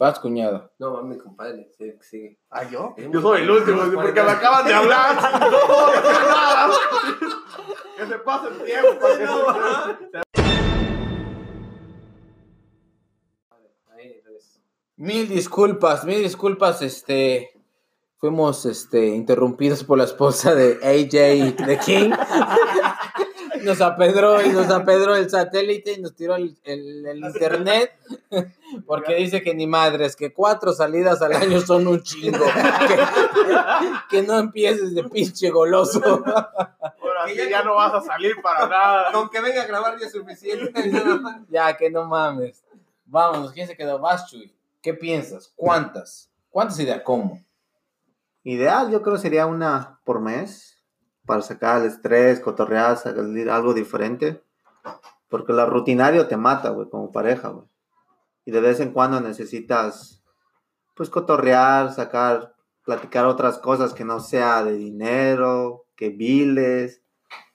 Va, 0.00 0.06
va. 0.06 0.10
Vas, 0.10 0.18
cuñado. 0.18 0.72
No, 0.78 0.94
va 0.94 1.02
mi 1.02 1.18
compadre. 1.18 1.70
Sí, 1.76 1.92
sí. 2.00 2.38
¿Ah, 2.50 2.64
yo? 2.64 2.94
Yo 2.96 3.20
soy 3.20 3.42
el 3.42 3.50
último, 3.50 3.82
porque 3.94 4.22
me 4.22 4.30
acaban 4.30 4.66
de 4.66 4.74
hablar. 4.74 5.16
Que 7.96 8.06
se 8.06 8.18
pase 8.20 8.48
el 8.48 8.62
tiempo. 8.64 9.06
Mil 14.96 15.28
disculpas, 15.28 16.04
mil 16.06 16.22
disculpas, 16.22 16.80
este. 16.80 17.50
Fuimos 18.16 18.64
este, 18.66 19.06
interrumpidos 19.06 19.84
por 19.84 19.98
la 19.98 20.04
esposa 20.04 20.54
de 20.54 20.78
AJ 20.82 21.56
The 21.56 21.78
King. 21.78 22.10
Nos 23.64 23.80
apedró 23.80 24.42
y 24.42 24.48
nos 24.50 24.68
apedró 24.70 25.14
el 25.16 25.28
satélite 25.30 25.92
y 25.92 26.00
nos 26.00 26.14
tiró 26.14 26.36
el, 26.36 26.56
el- 26.64 27.06
el 27.06 27.18
internet. 27.24 27.92
Porque 28.86 29.14
dice 29.16 29.42
que 29.42 29.54
ni 29.54 29.66
madres, 29.66 30.16
que 30.16 30.32
cuatro 30.32 30.72
salidas 30.72 31.20
al 31.22 31.32
año 31.32 31.60
son 31.60 31.86
un 31.86 32.02
chingo. 32.02 32.44
Que, 32.88 32.98
que 34.10 34.22
no 34.22 34.38
empieces 34.38 34.94
de 34.94 35.04
pinche 35.04 35.50
goloso. 35.50 36.00
Ahora 36.24 37.26
sí 37.28 37.36
ya 37.50 37.62
no 37.62 37.74
vas 37.74 37.94
a 37.94 38.00
salir 38.00 38.40
para 38.42 38.66
nada. 38.68 39.12
Con 39.12 39.28
que 39.28 39.40
venga 39.40 39.62
a 39.62 39.66
grabar 39.66 39.98
ya 39.98 40.06
es 40.06 40.12
suficiente. 40.12 40.90
Ya, 41.48 41.76
que 41.76 41.90
no 41.90 42.04
mames. 42.06 42.62
Vámonos, 43.04 43.52
¿quién 43.52 43.66
se 43.66 43.76
quedó? 43.76 43.98
Vas, 43.98 44.26
Chuy. 44.30 44.54
¿Qué 44.80 44.94
piensas? 44.94 45.52
¿Cuántas? 45.56 46.30
¿Cuántas 46.48 46.76
de 46.78 47.02
cómo? 47.02 47.42
Ideal, 48.44 48.90
yo 48.90 49.02
creo 49.02 49.18
sería 49.18 49.46
una 49.46 50.00
por 50.04 50.20
mes 50.20 50.79
para 51.30 51.42
sacar 51.42 51.80
el 51.80 51.86
estrés, 51.86 52.40
cotorrear, 52.40 52.96
salir 52.96 53.48
algo 53.50 53.72
diferente. 53.72 54.42
Porque 55.28 55.52
lo 55.52 55.64
rutinario 55.64 56.26
te 56.26 56.36
mata, 56.36 56.70
güey, 56.70 56.90
como 56.90 57.12
pareja, 57.12 57.50
güey. 57.50 57.66
Y 58.44 58.50
de 58.50 58.60
vez 58.60 58.80
en 58.80 58.90
cuando 58.92 59.20
necesitas, 59.20 60.24
pues, 60.96 61.08
cotorrear, 61.08 61.92
sacar, 61.92 62.56
platicar 62.84 63.26
otras 63.26 63.58
cosas 63.58 63.94
que 63.94 64.04
no 64.04 64.18
sea 64.18 64.64
de 64.64 64.72
dinero, 64.72 65.84
que 65.94 66.08
biles. 66.08 67.00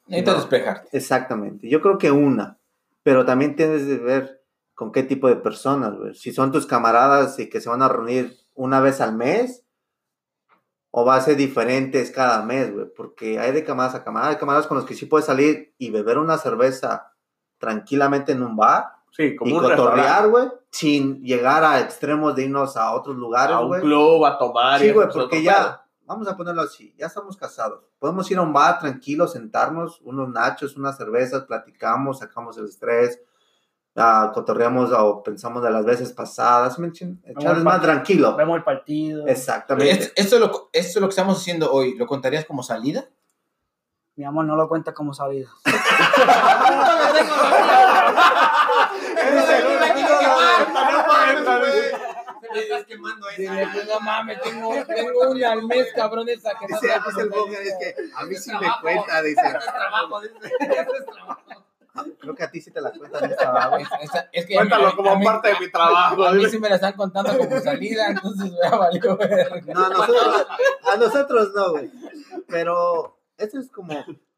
Necesitas 0.08 0.36
No. 0.36 0.40
despejarte. 0.40 0.98
Exactamente. 0.98 1.68
Yo 1.68 1.82
creo 1.82 1.98
que 1.98 2.12
una. 2.12 2.58
Pero 3.04 3.26
también 3.26 3.58
tienes 3.58 3.86
de 3.88 3.98
ver 3.98 4.42
con 4.74 4.94
qué 4.94 5.04
tipo 5.04 5.28
de 5.28 5.36
personas, 5.36 5.98
güey. 5.98 6.14
Si 6.16 6.32
son 6.32 6.54
tus 6.54 6.66
camaradas 6.66 7.38
y 7.40 7.50
que 7.50 7.60
se 7.60 7.68
van 7.70 7.82
a 7.82 7.90
reunir 7.90 8.38
una 8.54 8.80
vez 8.80 9.02
al 9.02 9.18
mes, 9.18 9.65
o 10.98 11.04
va 11.04 11.18
a 11.18 11.22
ser 11.22 11.36
diferentes 11.36 12.10
cada 12.10 12.42
mes, 12.44 12.74
güey. 12.74 12.86
Porque 12.96 13.38
hay 13.38 13.52
de 13.52 13.66
camaradas 13.66 14.00
a 14.00 14.04
camaradas. 14.06 14.36
Hay 14.36 14.40
camaradas 14.40 14.66
con 14.66 14.78
los 14.78 14.86
que 14.86 14.94
sí 14.94 15.08
puedes 15.08 15.26
salir 15.26 15.76
y 15.78 15.90
beber 15.92 16.18
una 16.18 16.38
cerveza 16.38 17.12
tranquilamente 17.58 18.32
en 18.32 18.42
un 18.42 18.56
bar 18.56 18.94
Sí, 19.12 19.36
como 19.36 19.52
y 19.52 19.54
un 19.54 19.62
cotorrear, 19.62 20.30
güey, 20.30 20.48
sin 20.72 21.22
llegar 21.22 21.66
a, 21.66 21.72
güey, 21.72 21.84
extremos 21.84 22.34
de 22.34 22.44
irnos 22.44 22.78
a 22.78 22.94
otros 22.94 23.18
lugares, 23.18 23.58
A 23.58 23.60
un 23.60 23.68
güey. 23.68 23.82
club, 23.82 24.26
a 24.26 24.38
tomar. 24.38 24.80
Sí, 24.80 24.92
güey, 24.92 25.10
porque 25.14 25.44
ya, 25.44 25.86
vamos 26.06 26.30
a 26.30 26.38
ponerlo 26.38 26.62
así, 26.62 26.96
ya 26.98 27.08
estamos 27.08 27.36
casados. 27.36 27.84
Podemos 28.00 28.32
ir 28.32 28.38
a 28.38 28.42
un 28.42 28.54
bar 28.54 28.80
tranquilo, 28.80 29.28
sentarnos, 29.28 30.00
unos 30.02 30.30
nachos, 30.30 30.78
unas 30.78 30.96
cervezas, 30.96 31.44
platicamos, 31.44 32.20
sacamos 32.20 32.58
el 32.58 32.66
estrés, 32.66 33.20
ah, 33.96 34.32
cotorreamos 34.34 34.92
o 34.92 35.24
pensamos 35.24 35.64
de 35.64 35.72
las 35.72 35.86
veces 35.86 36.12
pasadas, 36.12 36.78
¿me 36.80 36.92
más 37.64 37.82
tranquilo. 37.82 38.36
Vemos 38.36 38.58
el 38.58 38.64
partido. 38.64 39.28
Exactamente. 39.28 40.06
Esto, 40.06 40.14
esto, 40.16 40.40
lo, 40.40 40.70
esto 40.74 41.00
lo 41.00 41.08
que 41.08 41.12
estamos 41.12 41.38
haciendo 41.38 41.72
hoy, 41.72 41.96
¿lo 41.96 42.06
contarías 42.06 42.46
como 42.46 42.64
salida? 42.64 43.08
Mi 44.18 44.24
amor, 44.24 44.46
no 44.46 44.56
lo 44.56 44.70
cuentas 44.70 44.94
como 44.94 45.14
salida. 45.14 45.50
Me 52.54 52.62
estás 52.62 52.86
quemando 52.86 53.28
esa. 53.30 53.42
Dile, 53.42 53.86
no 53.86 54.00
mames, 54.00 54.42
tengo, 54.42 54.72
tengo 54.86 55.30
una 55.32 55.52
al 55.52 55.64
mes, 55.64 55.88
cabrón, 55.94 56.30
esa 56.30 56.52
que 56.58 56.68
no 56.68 56.80
Dice, 56.80 56.88
sabe 56.88 57.02
dice 57.10 57.22
el 57.22 57.30
cómo 57.30 57.46
Boga, 57.46 57.58
salida. 57.58 57.72
es 57.72 57.78
que 57.80 57.96
a 58.16 58.26
mí 58.26 58.36
sí 58.36 58.52
me 58.52 58.68
cuenta, 58.82 59.22
dice. 59.22 59.42
Ese 59.42 59.58
es 59.58 59.66
trabajo, 59.66 60.22
dice. 60.22 60.36
Ese 60.60 60.82
es 60.82 61.06
trabajo. 61.06 61.42
Creo 62.20 62.36
que 62.36 62.44
a 62.44 62.52
ti 62.52 62.60
sí 62.62 62.72
te 62.72 62.82
la 62.82 62.92
cuentan 62.92 63.30
esta 63.32 63.68
güey. 63.70 63.84
Es, 63.84 63.90
esa- 64.02 64.30
es 64.32 64.46
que 64.46 64.58
a 64.58 64.64
mí- 64.64 64.70
Cuéntalo 64.70 64.96
como 64.96 65.16
mí- 65.18 65.26
parte 65.26 65.50
de 65.50 65.60
mi 65.60 65.72
trabajo. 65.72 66.26
A 66.26 66.34
mí 66.34 66.46
sí 66.50 66.60
me 66.60 66.70
la 66.70 66.76
están 66.76 66.94
contando 66.94 67.38
como 67.38 67.60
salida, 67.62 68.08
entonces 68.10 68.52
me 68.52 68.68
ha 68.68 68.76
valido 68.76 69.18
ver. 69.18 69.64
No, 69.68 69.86
a 69.86 69.90
nosotros, 69.90 70.48
a 70.94 70.98
nosotros 70.98 71.52
no, 71.56 71.72
güey. 71.72 71.92
Pero 72.48 73.20
esto 73.38 73.60
es 73.60 73.70
como 73.72 73.94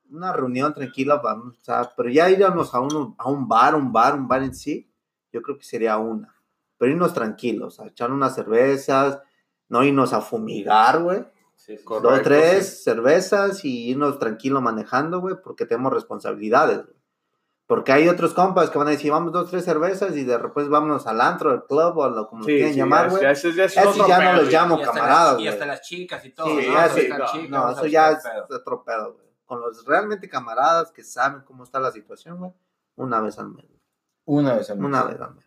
una 0.10 0.32
reunión 0.34 0.74
tranquila, 0.74 1.18
vamos, 1.18 1.58
o 1.60 1.64
sea, 1.64 1.92
pero 1.98 2.10
ya 2.10 2.30
irnos 2.30 2.74
a 2.74 2.80
un, 2.80 3.16
a 3.18 3.30
un 3.30 3.48
bar, 3.48 3.76
un 3.76 3.92
bar, 3.92 4.16
un 4.16 4.28
bar 4.28 4.44
en 4.44 4.56
sí, 4.56 4.90
yo 5.34 5.42
creo 5.42 5.58
que 5.58 5.64
sería 5.66 5.98
una. 5.98 6.34
Pero 6.78 6.92
irnos 6.92 7.14
tranquilos, 7.14 7.80
a 7.80 7.88
echar 7.88 8.12
unas 8.12 8.36
cervezas, 8.36 9.20
no 9.68 9.84
irnos 9.84 10.14
a 10.14 10.22
fumigar, 10.22 11.02
güey. 11.02 11.26
Sí, 11.56 11.76
Dos, 11.86 12.22
tres 12.22 12.78
sí. 12.78 12.84
cervezas 12.84 13.66
y 13.66 13.90
irnos 13.90 14.20
tranquilo 14.20 14.62
manejando, 14.62 15.20
güey, 15.20 15.36
porque 15.44 15.66
tenemos 15.66 15.92
responsabilidades, 15.92 16.86
güey. 16.86 16.97
Porque 17.68 17.92
hay 17.92 18.08
otros 18.08 18.34
compas 18.34 18.70
que 18.70 18.78
van 18.78 18.88
a 18.88 18.92
decir, 18.92 19.12
vamos 19.12 19.34
dos, 19.34 19.50
tres 19.52 19.66
cervezas 19.66 20.16
y 20.16 20.24
de 20.24 20.38
repente 20.38 20.70
vámonos 20.70 21.06
al 21.06 21.20
antro, 21.20 21.52
al 21.52 21.66
club 21.66 21.98
o 21.98 22.04
a 22.06 22.10
lo 22.10 22.28
como 22.30 22.42
lo 22.44 22.46
Sí, 22.46 22.54
quieran 22.54 22.72
sí, 22.72 22.78
llamar, 22.80 23.10
güey. 23.10 23.26
Eso 23.26 23.50
ya 23.50 24.20
no 24.22 24.34
los 24.42 24.50
llamo 24.52 24.82
camaradas, 24.82 25.40
Y 25.42 25.48
hasta 25.50 25.66
las 25.66 25.82
chicas 25.82 26.24
y 26.24 26.32
todo. 26.32 26.48
Sí, 26.48 26.56
¿no? 26.68 26.74
ya 26.74 26.90
sí, 26.90 27.08
no, 27.10 27.26
chicas, 27.26 27.50
No, 27.50 27.66
o 27.66 27.72
eso 27.72 27.86
ya 27.88 28.12
es 28.12 28.24
otro 28.50 28.84
pedo, 28.86 29.14
güey. 29.14 29.28
Con 29.46 29.60
los 29.60 29.86
realmente 29.86 30.30
camaradas 30.30 30.92
que 30.92 31.04
saben 31.04 31.42
cómo 31.42 31.66
está 31.66 31.80
la 31.82 31.92
situación, 31.92 32.38
güey. 32.38 32.52
Una 32.96 33.20
vez 33.20 33.38
al 33.38 33.50
mes. 33.50 33.66
Una 34.24 34.56
vez 34.56 34.70
al 34.70 34.78
mes. 34.78 34.86
Una 34.88 35.04
vez 35.04 35.20
al 35.22 35.36
mes. 35.36 35.46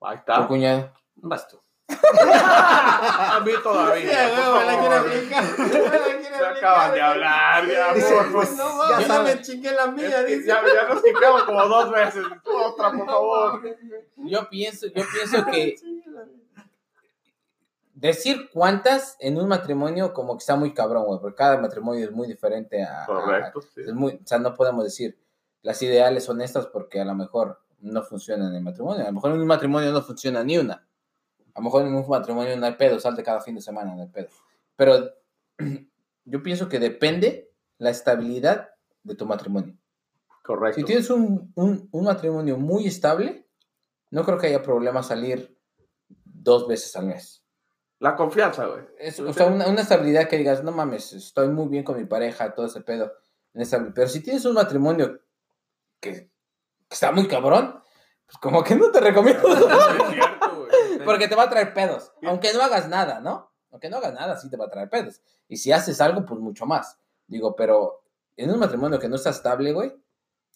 Ahí 0.00 0.16
Tu 0.16 0.20
está. 0.32 0.46
cuñado. 0.46 0.92
Vas 1.16 1.48
tú. 1.48 1.60
A 2.10 3.40
mí 3.44 3.52
todavía. 3.62 4.28
por 4.28 4.38
favor. 4.44 5.10
Se 6.38 6.44
acaban 6.44 6.92
de 6.94 7.00
hablar. 7.00 7.66
Ya, 7.66 7.94
Dice, 7.94 8.14
por 8.14 8.32
pues, 8.32 8.48
favor. 8.50 9.00
ya 9.00 9.06
ya 9.08 9.22
me 9.22 9.40
chingué 9.42 9.72
la 9.72 9.84
Es 9.84 9.92
mía, 9.92 10.24
que 10.26 10.36
dice. 10.36 10.46
ya, 10.48 10.62
ya 10.62 10.88
nos 10.94 11.02
quitamos 11.02 11.42
como 11.44 11.66
dos 11.66 11.90
veces. 11.90 12.24
Otra, 12.44 12.92
por 12.92 13.06
favor. 13.06 13.76
Yo 14.16 14.48
pienso, 14.50 14.86
yo 14.88 15.02
pienso 15.12 15.44
que 15.46 15.76
decir 17.94 18.48
cuántas 18.52 19.16
en 19.18 19.38
un 19.38 19.48
matrimonio 19.48 20.12
como 20.12 20.34
que 20.36 20.42
está 20.42 20.56
muy 20.56 20.72
cabrón, 20.72 21.04
güey, 21.06 21.20
porque 21.20 21.36
cada 21.36 21.58
matrimonio 21.58 22.04
es 22.04 22.12
muy 22.12 22.28
diferente 22.28 22.82
a... 22.84 23.02
a- 23.02 23.06
Correcto, 23.06 23.60
sí. 23.62 23.80
es 23.86 23.92
muy, 23.94 24.12
o 24.12 24.20
sea, 24.26 24.38
no 24.38 24.54
podemos 24.54 24.84
decir 24.84 25.18
las 25.62 25.82
ideales 25.82 26.24
son 26.24 26.40
estas 26.40 26.66
porque 26.66 27.00
a 27.00 27.04
lo 27.04 27.14
mejor 27.14 27.60
no 27.80 28.02
funcionan 28.02 28.48
en 28.50 28.56
el 28.56 28.62
matrimonio. 28.62 29.02
A 29.02 29.08
lo 29.08 29.12
mejor 29.14 29.32
en 29.32 29.40
un 29.40 29.46
matrimonio 29.46 29.90
no 29.92 30.02
funciona 30.02 30.44
ni 30.44 30.56
una. 30.58 30.86
A 31.58 31.60
lo 31.60 31.64
mejor 31.64 31.82
en 31.86 31.92
un 31.92 32.08
matrimonio 32.08 32.56
no 32.56 32.66
hay 32.66 32.74
pedo, 32.74 33.00
salte 33.00 33.24
cada 33.24 33.40
fin 33.40 33.56
de 33.56 33.60
semana, 33.60 33.92
no 33.92 34.02
hay 34.02 34.08
pedo. 34.08 34.28
Pero 34.76 35.10
yo 36.24 36.40
pienso 36.40 36.68
que 36.68 36.78
depende 36.78 37.50
la 37.78 37.90
estabilidad 37.90 38.70
de 39.02 39.16
tu 39.16 39.26
matrimonio. 39.26 39.74
Correcto. 40.44 40.76
Si 40.78 40.84
tienes 40.84 41.10
un, 41.10 41.50
un- 41.56 41.88
un 41.90 42.04
matrimonio 42.04 42.56
muy 42.58 42.86
estable, 42.86 43.44
no 44.10 44.24
creo 44.24 44.38
que 44.38 44.46
haya 44.46 44.62
problema 44.62 45.02
salir 45.02 45.58
dos 46.24 46.68
veces 46.68 46.94
al 46.94 47.06
mes. 47.06 47.42
La 47.98 48.14
confianza, 48.14 48.66
güey. 48.66 48.84
Es- 49.00 49.18
o 49.18 49.32
sea, 49.32 49.46
una, 49.46 49.66
una 49.66 49.80
estabilidad 49.80 50.28
que 50.28 50.36
digas, 50.38 50.62
no 50.62 50.70
mames, 50.70 51.12
estoy 51.12 51.48
muy 51.48 51.66
bien 51.66 51.82
con 51.82 51.96
mi 51.98 52.04
pareja, 52.04 52.54
todo 52.54 52.66
ese 52.66 52.82
pedo. 52.82 53.12
inestable". 53.52 53.90
Pero 53.92 54.08
si 54.08 54.20
tienes 54.22 54.44
un 54.44 54.54
matrimonio 54.54 55.20
que, 55.98 56.12
que 56.12 56.30
está 56.88 57.10
muy 57.10 57.26
cabrón, 57.26 57.80
pues 58.26 58.38
como 58.38 58.62
que 58.62 58.76
no 58.76 58.92
te 58.92 59.00
recomiendo. 59.00 59.42
Porque 61.04 61.28
te 61.28 61.34
va 61.34 61.44
a 61.44 61.50
traer 61.50 61.74
pedos. 61.74 62.12
Aunque 62.22 62.52
no 62.52 62.62
hagas 62.62 62.88
nada, 62.88 63.20
¿no? 63.20 63.50
Aunque 63.70 63.88
no 63.90 63.98
hagas 63.98 64.14
nada, 64.14 64.36
sí 64.36 64.48
te 64.50 64.56
va 64.56 64.66
a 64.66 64.70
traer 64.70 64.88
pedos. 64.88 65.20
Y 65.48 65.56
si 65.56 65.72
haces 65.72 66.00
algo, 66.00 66.24
pues 66.24 66.40
mucho 66.40 66.66
más. 66.66 66.98
Digo, 67.26 67.54
pero 67.56 68.02
en 68.36 68.50
un 68.50 68.58
matrimonio 68.58 68.98
que 68.98 69.08
no 69.08 69.16
está 69.16 69.30
estable, 69.30 69.72
güey, 69.72 69.92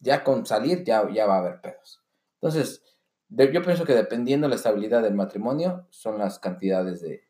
ya 0.00 0.24
con 0.24 0.46
salir 0.46 0.84
ya, 0.84 1.08
ya 1.10 1.26
va 1.26 1.36
a 1.36 1.38
haber 1.38 1.60
pedos. 1.60 2.02
Entonces, 2.40 2.82
de- 3.28 3.52
yo 3.52 3.62
pienso 3.62 3.84
que 3.84 3.94
dependiendo 3.94 4.48
la 4.48 4.54
estabilidad 4.56 5.02
del 5.02 5.14
matrimonio, 5.14 5.86
son 5.90 6.18
las 6.18 6.38
cantidades 6.38 7.00
de 7.02 7.28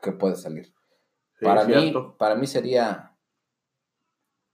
que 0.00 0.12
puede 0.12 0.36
salir. 0.36 0.66
Sí, 1.38 1.44
para, 1.44 1.64
mí, 1.64 1.92
para 2.18 2.34
mí 2.36 2.46
sería 2.46 3.12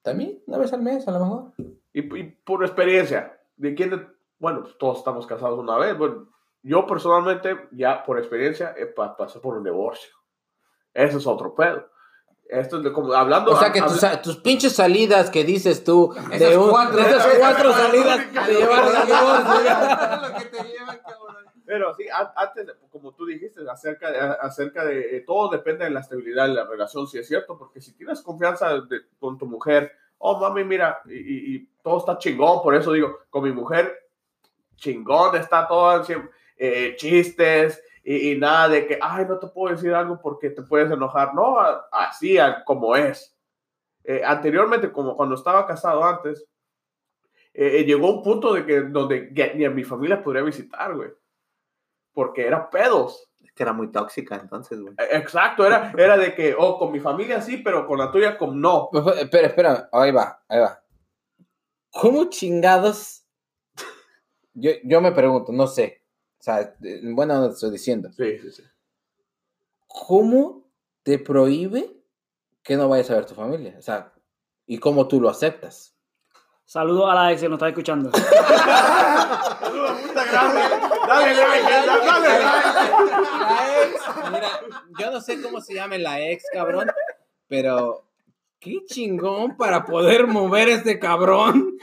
también 0.02 0.42
una 0.46 0.58
vez 0.58 0.72
al 0.72 0.82
mes, 0.82 1.06
a 1.06 1.12
lo 1.12 1.20
mejor. 1.20 1.52
Y, 1.92 2.18
y 2.18 2.24
por 2.44 2.64
experiencia, 2.64 3.40
¿de 3.56 3.74
quién? 3.74 3.90
de- 3.90 4.06
bueno, 4.38 4.62
pues 4.62 4.76
todos 4.78 4.98
estamos 4.98 5.26
casados 5.26 5.58
una 5.58 5.76
vez. 5.78 5.96
Bueno, 5.96 6.28
yo 6.62 6.86
personalmente, 6.86 7.68
ya 7.72 8.02
por 8.04 8.18
experiencia, 8.18 8.74
pa- 8.94 9.16
pasé 9.16 9.40
por 9.40 9.56
un 9.56 9.64
divorcio. 9.64 10.12
Eso 10.94 11.18
es 11.18 11.26
otro 11.26 11.54
pedo. 11.54 11.88
Esto 12.48 12.76
es 12.78 12.84
de 12.84 12.92
como 12.92 13.12
hablando. 13.14 13.52
O 13.52 13.56
sea 13.58 13.72
que 13.72 13.80
tus, 13.80 14.00
tus 14.22 14.36
pinches 14.36 14.74
salidas 14.76 15.30
que 15.30 15.42
dices 15.44 15.82
tú, 15.84 16.14
de, 16.28 16.36
Esas 16.36 16.56
un- 16.56 16.70
cuatro. 16.70 16.96
de 16.96 17.02
esas 17.10 17.26
cuatro 17.38 17.72
salidas 17.72 18.20
te 18.46 18.52
llevaron 18.54 18.94
al 18.96 19.06
divorcio. 19.06 20.28
lo 20.28 20.38
que 20.38 20.44
te 20.46 20.62
lleva, 20.64 20.98
cabrón. 20.98 21.36
Pero 21.64 21.94
sí, 21.94 22.04
an- 22.12 22.32
antes, 22.36 22.66
de- 22.66 22.74
como 22.90 23.12
tú 23.12 23.24
dijiste, 23.24 23.60
acerca 23.70 24.10
de, 24.10 24.18
acerca 24.18 24.84
de 24.84 25.16
eh, 25.16 25.20
todo 25.26 25.48
depende 25.48 25.84
de 25.84 25.90
la 25.90 26.00
estabilidad 26.00 26.46
de 26.48 26.54
la 26.54 26.66
relación, 26.66 27.06
si 27.06 27.18
es 27.18 27.26
cierto, 27.26 27.56
porque 27.56 27.80
si 27.80 27.92
tienes 27.94 28.20
confianza 28.20 28.68
de- 28.80 29.00
con 29.18 29.38
tu 29.38 29.46
mujer, 29.46 29.90
oh 30.18 30.38
mami, 30.38 30.64
mira, 30.64 31.00
y, 31.06 31.14
y- 31.14 31.56
y 31.56 31.68
todo 31.82 31.98
está 31.98 32.18
chingón, 32.18 32.62
por 32.62 32.74
eso 32.74 32.92
digo, 32.92 33.20
con 33.30 33.44
mi 33.44 33.52
mujer, 33.52 33.96
chingón, 34.76 35.36
está 35.36 35.66
todo, 35.66 36.04
siempre, 36.04 36.30
eh, 36.56 36.94
chistes 36.96 37.82
y, 38.04 38.32
y 38.32 38.38
nada 38.38 38.68
de 38.68 38.86
que, 38.86 38.98
ay, 39.00 39.26
no 39.28 39.38
te 39.38 39.46
puedo 39.48 39.74
decir 39.74 39.92
algo 39.94 40.20
porque 40.20 40.50
te 40.50 40.62
puedes 40.62 40.90
enojar, 40.90 41.34
no, 41.34 41.58
así 41.92 42.36
como 42.64 42.96
es. 42.96 43.36
Eh, 44.04 44.22
anteriormente, 44.24 44.90
como 44.90 45.16
cuando 45.16 45.34
estaba 45.36 45.66
casado 45.66 46.04
antes, 46.04 46.44
eh, 47.54 47.80
eh, 47.80 47.84
llegó 47.84 48.10
un 48.12 48.22
punto 48.22 48.52
de 48.54 48.64
que 48.66 48.80
donde 48.80 49.30
ni 49.54 49.64
a 49.64 49.70
mi 49.70 49.84
familia 49.84 50.22
podría 50.22 50.42
visitar, 50.42 50.94
güey 50.94 51.10
porque 52.12 52.46
era 52.46 52.68
pedos. 52.70 53.28
Es 53.42 53.52
que 53.52 53.62
era 53.62 53.72
muy 53.72 53.90
tóxica 53.90 54.36
entonces, 54.36 54.80
güey. 54.80 54.94
E- 54.98 55.16
Exacto, 55.16 55.66
era, 55.66 55.92
era 55.96 56.16
de 56.16 56.34
que, 56.34 56.54
oh, 56.58 56.78
con 56.78 56.92
mi 56.92 57.00
familia 57.00 57.40
sí, 57.40 57.58
pero 57.58 57.86
con 57.86 57.98
la 57.98 58.10
tuya 58.10 58.38
como 58.38 58.54
no. 58.54 58.90
Espera, 59.18 59.48
espera, 59.48 59.88
ahí 59.92 60.10
va, 60.12 60.42
ahí 60.48 60.60
va. 60.60 60.82
¿Cómo 61.90 62.26
chingados? 62.26 63.24
Yo, 64.54 64.72
yo 64.84 65.00
me 65.00 65.12
pregunto, 65.12 65.52
no 65.52 65.66
sé. 65.66 66.01
O 66.42 66.44
sea, 66.44 66.74
onda 67.14 67.46
te 67.46 67.54
estoy 67.54 67.70
diciendo. 67.70 68.10
Sí, 68.16 68.36
sí, 68.40 68.50
sí. 68.50 68.64
¿Cómo 69.86 70.68
te 71.04 71.20
prohíbe 71.20 72.02
que 72.64 72.76
no 72.76 72.88
vayas 72.88 73.10
a 73.10 73.14
ver 73.14 73.26
tu 73.26 73.36
familia? 73.36 73.76
O 73.78 73.82
sea, 73.82 74.12
¿y 74.66 74.78
cómo 74.78 75.06
tú 75.06 75.20
lo 75.20 75.28
aceptas? 75.28 75.94
Saludos 76.64 77.08
a 77.08 77.14
la 77.14 77.30
ex 77.30 77.42
que 77.42 77.48
nos 77.48 77.58
está 77.58 77.68
escuchando. 77.68 78.10
Muchas 78.10 78.28
gracias. 80.32 80.70
Dale, 81.06 81.34
like, 81.36 81.62
dale, 81.62 82.06
dale, 82.06 82.28
like. 82.28 82.60
La 83.38 83.82
ex, 83.84 84.02
mira, 84.32 84.48
yo 84.98 85.12
no 85.12 85.20
sé 85.20 85.40
cómo 85.40 85.60
se 85.60 85.74
llame 85.74 86.00
la 86.00 86.20
ex, 86.22 86.42
cabrón, 86.52 86.90
pero 87.46 88.02
qué 88.58 88.80
chingón 88.84 89.56
para 89.56 89.84
poder 89.84 90.26
mover 90.26 90.70
este 90.70 90.98
cabrón. 90.98 91.78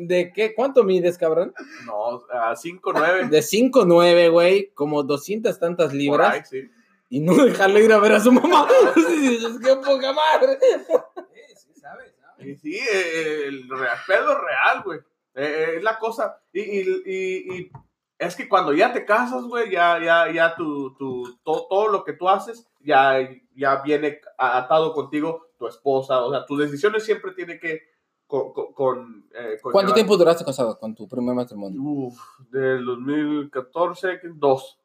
¿De 0.00 0.32
qué? 0.32 0.54
¿Cuánto 0.54 0.84
mides, 0.84 1.18
cabrón? 1.18 1.52
No, 1.84 2.22
a 2.32 2.54
5, 2.54 2.92
9. 2.92 3.28
De 3.28 3.40
5'9, 3.40 4.30
güey, 4.30 4.70
como 4.72 5.02
200 5.02 5.58
tantas 5.58 5.92
libras. 5.92 6.48
sí. 6.48 6.70
Y 7.10 7.20
no 7.20 7.34
dejarle 7.34 7.84
ir 7.84 7.92
a 7.92 7.98
ver 7.98 8.12
a 8.12 8.20
su 8.20 8.30
mamá. 8.30 8.68
Dices, 8.94 9.58
qué 9.60 9.74
poca 9.76 10.12
madre. 10.12 10.58
Sí, 10.60 11.56
sí, 11.56 11.80
sabes, 11.80 12.14
sabes. 12.20 12.46
Y 12.46 12.54
sí, 12.56 12.76
eh, 12.76 13.44
el 13.46 13.68
real, 13.68 13.96
pedo 14.06 14.38
real, 14.40 14.82
güey. 14.84 14.98
Eh, 15.34 15.42
eh, 15.42 15.74
es 15.78 15.82
la 15.82 15.98
cosa. 15.98 16.38
Y, 16.52 16.60
y, 16.60 17.02
y, 17.06 17.56
y 17.56 17.70
es 18.18 18.36
que 18.36 18.48
cuando 18.48 18.72
ya 18.72 18.92
te 18.92 19.04
casas, 19.04 19.42
güey, 19.42 19.70
ya, 19.70 19.98
ya, 19.98 20.30
ya 20.30 20.54
tu, 20.54 20.94
tu, 20.96 21.38
todo, 21.42 21.66
todo 21.68 21.88
lo 21.88 22.04
que 22.04 22.12
tú 22.12 22.28
haces 22.28 22.68
ya, 22.80 23.16
ya 23.56 23.82
viene 23.82 24.20
atado 24.36 24.92
contigo 24.92 25.48
tu 25.58 25.66
esposa. 25.66 26.20
O 26.20 26.30
sea, 26.30 26.46
tus 26.46 26.60
decisiones 26.60 27.04
siempre 27.04 27.32
tienen 27.32 27.58
que 27.58 27.82
con, 28.28 28.52
con, 28.52 28.72
con, 28.72 29.28
eh, 29.34 29.58
fue 29.60 29.72
¿Cuánto 29.72 29.88
llevar- 29.88 29.94
tiempo 29.96 30.16
duraste 30.16 30.44
casado 30.44 30.78
con 30.78 30.94
tu 30.94 31.08
primer 31.08 31.34
matrimonio? 31.34 31.80
Uf, 31.82 32.16
del 32.50 32.84
2014, 32.84 34.20
que 34.20 34.28
dos. 34.32 34.78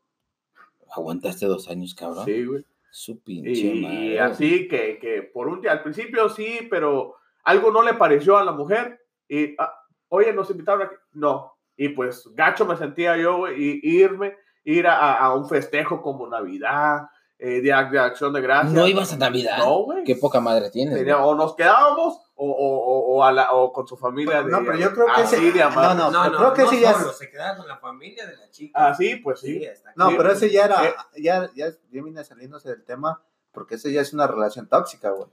Aguantaste 0.96 1.46
dos 1.46 1.68
años, 1.70 1.94
cabrón. 1.94 2.26
Sí, 2.26 2.46
güey. 2.46 2.66
Su 2.92 3.20
pinche 3.22 3.52
Y, 3.52 3.82
madre. 3.82 4.20
así 4.20 4.68
que, 4.68 5.00
que 5.00 5.24
por 5.24 5.48
un 5.48 5.62
día, 5.62 5.72
al 5.72 5.82
principio 5.84 6.30
sí, 6.30 6.68
pero 6.70 7.16
algo 7.44 7.72
no 7.72 7.82
le 7.84 7.96
pareció 7.96 8.38
a 8.38 8.44
la 8.44 8.52
mujer. 8.52 9.00
Y, 9.28 9.56
ah, 9.58 9.74
oye, 10.10 10.32
nos 10.34 10.50
invitaron 10.52 10.84
aquí. 10.84 10.96
No. 11.14 11.54
Y 11.76 11.90
pues 11.90 12.30
gacho 12.36 12.66
me 12.66 12.78
sentía 12.78 13.18
yo, 13.18 13.38
güey, 13.38 13.56
y 13.60 13.80
irme, 14.00 14.36
ir 14.64 14.86
a, 14.86 15.18
a 15.18 15.34
un 15.36 15.50
festejo 15.50 16.02
como 16.04 16.28
Navidad, 16.28 17.08
eh, 17.40 17.60
día 17.62 17.84
de 17.84 18.00
acción 18.00 18.32
de 18.34 18.42
gracias. 18.42 18.72
¿No 18.74 18.88
ibas 18.88 19.12
a 19.14 19.18
Navidad? 19.18 19.58
No, 19.58 19.84
güey. 19.84 20.04
Qué 20.04 20.16
poca 20.16 20.40
madre 20.40 20.70
tienes. 20.70 20.96
Tenía- 20.96 21.18
o 21.24 21.36
nos 21.36 21.56
quedábamos 21.56 22.20
o, 22.36 22.50
o, 22.50 22.78
o, 22.78 23.16
o 23.18 23.24
a 23.24 23.32
la- 23.32 23.52
o 23.52 23.72
con 23.74 23.86
su 23.88 23.98
familia. 23.98 24.42
No, 24.44 24.60
de- 24.60 24.66
pero 24.66 24.78
yo 24.78 24.94
creo 24.94 25.06
que 25.08 25.22
así 25.22 25.36
ese- 25.36 25.52
de 25.52 25.60
no, 25.60 25.94
No, 25.96 26.12
no, 26.30 26.38
creo 26.38 26.54
que 26.54 26.64
no 26.64 26.70
sí 26.70 26.80
ya 26.80 26.92
es- 26.92 26.98
solo, 26.98 27.12
se 27.14 27.30
quedaba 27.30 27.58
con 27.58 27.68
la 27.68 27.78
familia 27.78 28.26
de 28.26 28.38
la 28.38 28.50
chica. 28.50 28.96
Pues 29.24 29.40
sí. 29.42 29.60
Sí, 29.60 29.66
hasta 29.66 29.92
No, 29.96 30.10
Sí. 30.10 30.16
pero 30.18 30.32
ese 30.32 30.50
ya 30.50 30.66
era, 30.66 30.86
Eh. 30.86 30.94
ya, 31.18 31.50
ya, 31.56 31.70
ya 31.70 32.02
viene 32.04 32.24
saliéndose 32.24 32.70
del 32.70 32.84
tema, 32.86 33.22
porque 33.52 33.76
ese 33.76 33.92
ya 33.92 34.02
es 34.02 34.14
una 34.14 34.26
relación 34.28 34.68
tóxica, 34.68 35.10
güey. 35.12 35.28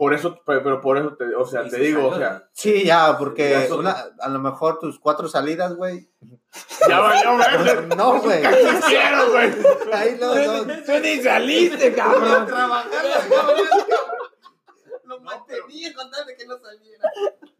Por 0.00 0.14
eso, 0.14 0.40
pero, 0.46 0.62
pero 0.62 0.80
por 0.80 0.96
eso, 0.96 1.14
te, 1.14 1.26
o 1.34 1.44
sea, 1.44 1.64
te 1.64 1.72
se 1.72 1.78
digo, 1.80 2.06
o 2.08 2.12
salió 2.12 2.26
sea, 2.26 2.48
Sí, 2.54 2.84
ya, 2.86 3.18
porque 3.18 3.50
Ya 3.50 3.74
una, 3.74 3.94
a 4.18 4.30
lo 4.30 4.38
mejor 4.38 4.78
tus 4.78 4.98
cuatro 4.98 5.28
salidas, 5.28 5.74
güey. 5.74 6.08
ya 6.88 7.00
valió, 7.00 7.36
güey. 7.36 7.86
No, 7.98 8.18
güey. 8.22 8.40
Quiero, 8.40 9.30
güey. 9.30 9.52
Ahí 9.92 10.16
no, 10.18 10.34
no. 10.34 10.62
Tú 10.86 10.92
ni 11.02 11.20
saliste, 11.20 11.92
cabrón. 11.92 12.48
Lo 15.22 15.30
No, 15.30 15.36
mantenía 15.36 15.94
con 15.94 16.10
tal 16.10 16.26
de 16.26 16.36
que 16.36 16.46
no 16.46 16.58
saliera. 16.58 17.10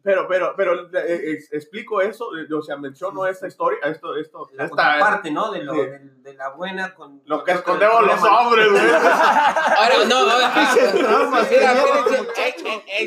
Pero, 0.03 0.27
pero, 0.27 0.53
pero, 0.57 0.89
eh, 0.97 1.21
ex- 1.33 1.53
explico 1.53 2.01
eso, 2.01 2.29
eh, 2.35 2.51
o 2.53 2.61
sea, 2.61 2.75
menciono 2.77 3.27
esta 3.27 3.47
historia, 3.47 3.77
esto, 3.83 4.15
esto, 4.17 4.49
La 4.53 4.63
esta, 4.65 4.75
contraparte, 4.75 5.29
¿no? 5.31 5.51
De, 5.51 5.63
lo, 5.63 5.73
sí. 5.73 5.79
de, 5.81 5.99
de 5.99 6.33
la 6.33 6.49
buena 6.49 6.93
con... 6.95 7.21
lo 7.25 7.43
que 7.43 7.51
escondemos 7.51 8.01
los 8.07 8.23
hombres, 8.23 8.69
güey. 8.71 8.83
Ahora, 8.83 9.95
no, 10.09 10.25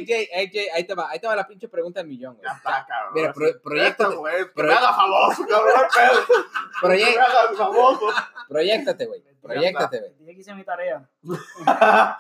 que 0.05 0.29
Mira, 0.31 0.75
ahí 0.75 0.85
te 0.85 0.95
va, 0.95 1.11
ahí 1.11 1.19
te 1.19 1.27
va 1.27 1.37
la 1.37 1.47
pinche 1.47 1.69
pregunta 1.69 2.01
del 2.01 2.09
millón, 2.09 2.35
güey. 2.37 2.47
Ya 2.49 2.57
está, 2.57 2.87
cabrón. 2.87 3.13
Mira, 3.15 3.33
pro- 3.33 3.61
proyectate, 3.63 4.15
güey, 4.17 4.53
que 4.55 4.63
me 4.63 4.73
haga 4.73 4.93
famoso, 4.95 5.47
cabrón, 5.49 5.73
no 5.77 5.89
pedo. 5.95 6.27
Que 6.27 6.89
me 6.89 6.95
proye- 6.95 7.19
haga 7.19 7.57
famoso. 7.57 8.07
proyectate, 8.49 9.07
güey. 9.07 9.23
Proyectate, 9.43 9.99
güey. 10.01 10.15
Dije 10.21 10.35
que 10.35 10.41
hice 10.41 10.55
mi 10.55 10.65
tarea. 10.65 11.09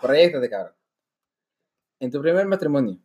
Proyectate, 0.00 0.50
cabrón. 0.50 0.74
En 2.00 2.10
tu 2.10 2.20
primer 2.20 2.46
matrimonio, 2.46 2.98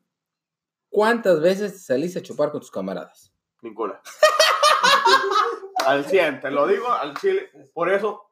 ¿cuántas 0.89 1.39
veces 1.41 1.85
saliste 1.85 2.19
a 2.19 2.21
chupar 2.21 2.51
con 2.51 2.59
tus 2.59 2.71
camaradas? 2.71 3.33
Ninguna. 3.61 4.01
al 5.85 6.05
100, 6.05 6.41
te 6.41 6.51
lo 6.51 6.67
digo, 6.67 6.91
al 6.91 7.15
chile. 7.15 7.49
Por 7.73 7.91
eso, 7.91 8.31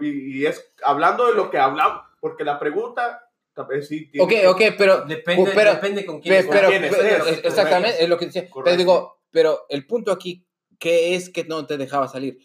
y 0.00 0.46
es 0.46 0.72
hablando 0.82 1.26
de 1.26 1.34
lo 1.34 1.50
que 1.50 1.58
hablamos, 1.58 2.02
porque 2.20 2.44
la 2.44 2.58
pregunta 2.58 3.28
sí 3.82 4.10
Ok, 4.20 4.32
ok, 4.48 4.60
pero. 4.76 5.02
Depende, 5.02 5.50
pero, 5.54 5.72
depende 5.74 6.06
con 6.06 6.20
quién 6.20 6.46
pero, 6.48 6.68
estés. 6.68 6.80
quién 6.80 6.92
pero- 6.92 7.04
es- 7.12 7.18
con 7.18 7.34
quién 7.34 7.46
exactamente, 7.46 8.02
es 8.02 8.08
lo 8.08 8.18
que 8.18 8.26
decía. 8.26 8.48
Pero 8.64 8.76
digo, 8.76 9.20
pero 9.30 9.66
el 9.68 9.86
punto 9.86 10.12
aquí, 10.12 10.46
¿qué 10.78 11.14
es 11.14 11.28
que 11.30 11.44
no 11.44 11.66
te 11.66 11.76
dejaba 11.76 12.08
salir? 12.08 12.38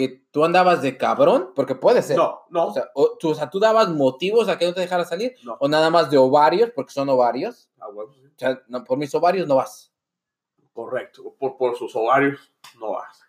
Que 0.00 0.24
tú 0.30 0.44
andabas 0.46 0.80
de 0.80 0.96
cabrón, 0.96 1.52
porque 1.54 1.74
puede 1.74 2.00
ser. 2.00 2.16
No, 2.16 2.40
no, 2.48 2.68
O 2.68 2.72
sea, 2.72 2.90
o, 2.94 3.18
tú, 3.18 3.30
o 3.30 3.34
sea, 3.34 3.50
tú 3.50 3.60
dabas 3.60 3.90
motivos 3.90 4.48
a 4.48 4.56
que 4.56 4.64
no 4.64 4.72
te 4.72 4.80
dejara 4.80 5.04
salir, 5.04 5.34
No. 5.44 5.58
o 5.60 5.68
nada 5.68 5.90
más 5.90 6.10
de 6.10 6.16
ovarios, 6.16 6.70
porque 6.74 6.92
son 6.92 7.10
ovarios. 7.10 7.68
Ah, 7.78 7.88
bueno, 7.92 8.10
sí. 8.14 8.22
O 8.24 8.38
sea, 8.38 8.62
no, 8.68 8.82
por 8.82 8.96
mis 8.96 9.14
ovarios 9.14 9.46
no 9.46 9.56
vas. 9.56 9.92
correcto. 10.72 11.34
Por, 11.38 11.58
por 11.58 11.76
sus 11.76 11.94
ovarios, 11.94 12.50
no 12.78 12.92
vas. 12.92 13.20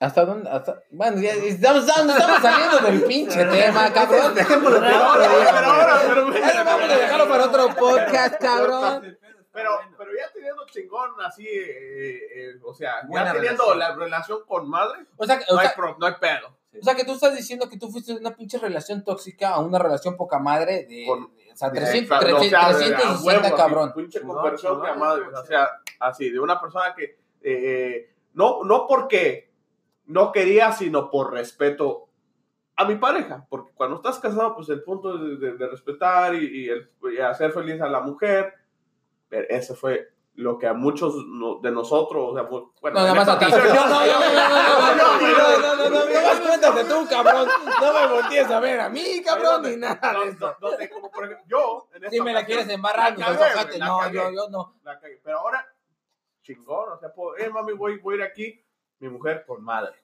¿Hasta 0.00 0.24
dónde? 0.26 0.50
Hasta... 0.50 0.82
Bueno, 0.90 1.20
ya 1.20 1.32
estamos, 1.32 1.88
estamos, 1.88 2.14
saliendo 2.42 2.78
del 2.78 3.02
pinche 3.04 3.44
tema, 3.46 3.90
cabrón. 3.92 4.34
Dejémoslo 4.34 4.80
Pero 4.80 4.92
para 4.92 5.06
ahora, 5.08 5.24
otro 5.24 5.40
día, 5.40 5.50
pero 5.52 5.66
ahora, 5.66 6.00
pero, 6.06 6.64
vamos 6.64 6.90
a 6.90 6.96
dejarlo 6.96 7.28
para 7.28 7.44
otro 7.46 7.68
podcast, 7.74 8.34
cabrón. 8.40 9.18
Pero, 9.58 9.70
pero 9.98 10.10
ya 10.16 10.32
teniendo 10.32 10.64
chingón 10.66 11.10
así, 11.24 11.46
eh, 11.46 12.18
eh, 12.34 12.60
o 12.64 12.72
sea, 12.74 13.02
Buena 13.06 13.26
ya 13.26 13.32
teniendo 13.34 13.64
relación. 13.72 13.78
la 13.78 14.04
relación 14.04 14.38
con 14.46 14.68
madre, 14.68 15.06
O 15.16 15.24
sea, 15.26 15.36
no 15.36 15.56
o 15.56 15.58
hay, 15.58 15.66
sea, 15.66 15.76
pro- 15.76 15.96
no 15.98 16.06
hay 16.06 16.14
pedo. 16.20 16.48
o 16.80 16.82
sea, 16.84 16.94
que 16.94 17.04
tú 17.04 17.12
estás 17.12 17.34
diciendo 17.36 17.68
que 17.68 17.78
tú 17.78 17.90
fuiste 17.90 18.12
de 18.14 18.20
una 18.20 18.34
pinche 18.34 18.58
relación 18.58 19.04
tóxica 19.04 19.50
a 19.50 19.58
una 19.60 19.78
relación 19.78 20.16
poca 20.16 20.38
madre 20.38 20.86
de... 20.88 21.04
Con- 21.06 21.24
o 21.24 21.56
sea, 21.58 21.68
Eh, 21.68 21.72
300, 21.72 22.18
claro, 22.20 22.36
o 22.36 22.40
sea, 22.40 22.48
300, 22.50 22.50
de- 22.50 22.56
a 22.56 22.68
360, 22.68 23.24
huevo, 23.26 23.46
así, 23.46 23.54
cabrón. 23.56 23.92
Pinche 23.94 24.20
Chingón, 24.20 24.36
conversión 24.36 24.80
de 24.80 24.86
chingón, 24.86 24.98
madre. 25.00 25.26
O 25.26 25.44
sea, 25.44 25.68
así, 26.00 26.30
de 26.30 26.38
una 26.38 26.60
persona 26.60 26.94
que 26.94 27.18
eh, 27.42 28.14
no, 28.34 28.62
no 28.64 28.86
porque 28.86 29.50
no 30.06 30.30
quería, 30.32 30.70
sino 30.72 31.10
por 31.10 31.32
respeto 31.32 32.04
a 32.76 32.84
mi 32.84 32.94
pareja. 32.94 33.44
Porque 33.50 33.72
cuando 33.74 33.96
estás 33.96 34.20
casado, 34.20 34.54
pues 34.54 34.68
el 34.68 34.84
punto 34.84 35.18
de, 35.18 35.36
de- 35.36 35.56
de 35.56 35.66
respetar 35.66 36.32
y, 36.36 36.66
y 36.66 36.68
el- 36.68 36.88
y 37.12 37.18
hacer 37.18 37.50
feliz 37.52 37.80
a 37.80 37.88
la 37.88 38.00
mujer, 38.02 38.54
pero 39.28 39.46
ese 39.48 39.74
fue 39.74 40.08
lo 40.34 40.56
que 40.56 40.68
a 40.68 40.72
muchos 40.72 41.16
de 41.62 41.70
nosotros, 41.72 42.30
o 42.30 42.34
sea, 42.34 42.44
bueno, 42.44 42.72
No, 42.80 42.90
nada 42.92 43.14
más 43.14 43.28
a 43.28 43.38
ti. 43.40 43.46
No, 43.50 43.58
no, 43.58 43.64
no, 43.64 43.66
no, 43.66 43.74
no, 43.74 44.54
no, 44.54 44.94
no, 44.94 44.94
no, 44.94 45.18
güey, 45.18 45.34
no, 45.34 45.58
no, 45.58 45.76
no, 45.76 45.90
no, 45.90 46.04
no, 46.04 46.22
más 46.22 46.40
cuéntate 46.40 46.84
tú, 46.84 47.08
cabrón. 47.10 47.48
No 47.80 47.92
me 47.92 48.06
voltees 48.06 48.48
a 48.48 48.60
ver 48.60 48.80
a 48.80 48.88
mí, 48.88 49.20
cabrón, 49.24 49.62
ni 49.62 49.76
nada 49.76 50.12
no, 50.12 50.22
eso. 50.22 50.56
no, 50.60 50.70
como 50.92 51.10
por 51.10 51.24
ejemplo, 51.24 51.44
yo, 51.48 51.88
Si 52.08 52.20
me 52.20 52.32
la 52.32 52.46
quieres 52.46 52.68
embarrar, 52.68 53.16
pues 53.16 53.78
No, 53.80 54.12
yo, 54.12 54.30
yo 54.30 54.48
no. 54.48 54.76
Pero 55.24 55.38
ahora, 55.40 55.66
chingón, 56.42 56.92
o 56.92 56.98
sea, 56.98 57.12
eh, 57.38 57.50
mami, 57.50 57.72
voy, 57.72 57.98
voy 57.98 58.14
a 58.14 58.16
ir 58.18 58.22
aquí, 58.22 58.64
mi 59.00 59.08
mujer 59.08 59.44
con 59.44 59.64
madre. 59.64 59.96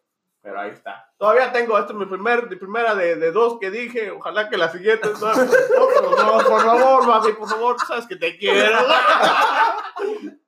Pero 0.45 0.61
ahí 0.61 0.71
está. 0.73 1.11
Todavía 1.17 1.51
tengo, 1.53 1.79
esta 1.79 1.93
es 1.95 1.99
mi, 1.99 2.05
primer, 2.05 2.49
mi 2.51 2.57
primera 2.57 2.95
de, 2.95 3.17
de 3.17 3.33
dos 3.33 3.59
que 3.59 3.71
dije, 3.71 4.11
ojalá 4.11 4.51
que 4.51 4.59
la 4.59 4.69
siguiente. 4.71 5.09
No, 5.19 5.35
no, 5.35 6.39
no, 6.39 6.45
por 6.47 6.61
favor, 6.63 7.07
mami, 7.07 7.33
por 7.33 7.49
favor, 7.49 7.77
tú 7.77 7.87
sabes 7.87 8.07
que 8.07 8.17
te 8.17 8.37
quiero. 8.37 8.79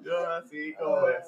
Yo 0.00 0.28
así 0.30 0.74
como 0.74 1.02
ves. 1.06 1.26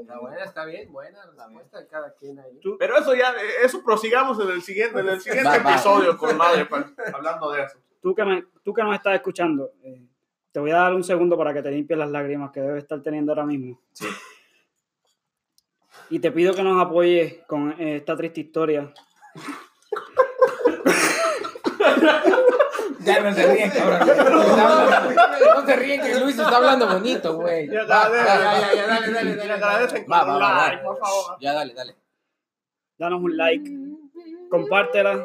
Está 0.00 0.18
buena, 0.20 0.44
está 0.44 0.64
bien, 0.64 0.92
buena 0.92 1.18
respuesta 1.36 1.78
de 1.80 1.86
cada 1.88 2.12
quien 2.14 2.38
ahí. 2.38 2.60
Pero 2.78 2.96
eso 2.96 3.14
ya, 3.14 3.34
eso 3.62 3.82
prosigamos 3.84 4.38
en 4.40 4.50
el 4.50 4.62
siguiente, 4.62 5.00
en 5.00 5.08
el 5.08 5.20
siguiente 5.22 5.48
Va, 5.48 5.58
va. 5.58 5.70
episodio 5.72 6.16
con 6.16 6.36
madre, 6.36 6.66
pa- 6.66 6.88
hablando 7.14 7.50
de 7.52 7.62
eso. 7.64 7.78
Tú 8.00 8.14
que, 8.14 8.24
me- 8.24 8.44
tú 8.64 8.72
que 8.72 8.82
nos 8.82 8.94
estás 8.94 9.14
escuchando, 9.14 9.72
eh, 9.84 10.02
te 10.52 10.60
voy 10.60 10.70
a 10.70 10.76
dar 10.76 10.94
un 10.94 11.02
segundo 11.04 11.36
para 11.36 11.52
que 11.52 11.62
te 11.62 11.70
limpies 11.70 11.98
las 11.98 12.10
lágrimas 12.10 12.50
que 12.52 12.60
debes 12.60 12.82
estar 12.84 13.00
teniendo 13.02 13.32
ahora 13.32 13.44
mismo. 13.46 13.80
Sí. 13.92 14.06
Y 16.12 16.18
te 16.18 16.30
pido 16.30 16.52
que 16.54 16.62
nos 16.62 16.78
apoyes 16.80 17.38
con 17.46 17.72
eh, 17.80 17.96
esta 17.96 18.14
triste 18.16 18.40
historia. 18.42 18.92
Ya 23.00 23.20
no 23.20 23.32
se 23.34 23.46
ríen, 23.52 23.70
cabrón. 23.70 24.00
No 25.56 25.66
se 25.66 25.76
ríen 25.76 26.02
que 26.02 26.20
Luis 26.20 26.38
está 26.38 26.54
hablando 26.56 26.86
bonito, 26.86 27.34
güey. 27.36 27.66
Ya, 27.68 27.84
dale, 27.86 28.16
ya, 28.18 28.24
ya, 28.60 28.74
ya, 28.74 28.86
dale, 28.86 29.12
dale, 29.36 29.58
dale. 29.58 30.04
Va, 30.06 30.24
va, 30.24 30.36
va, 30.38 30.68
like, 30.68 30.76
va. 30.76 30.82
por 30.84 30.98
favor. 30.98 31.36
Ya, 31.40 31.52
dale, 31.54 31.72
dale. 31.74 31.96
Danos 32.98 33.22
un 33.22 33.34
like, 33.36 33.70
compártela 34.50 35.24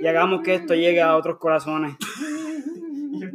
y 0.00 0.06
hagamos 0.06 0.40
que 0.42 0.54
esto 0.54 0.74
llegue 0.74 1.02
a 1.02 1.14
otros 1.16 1.36
corazones. 1.38 1.94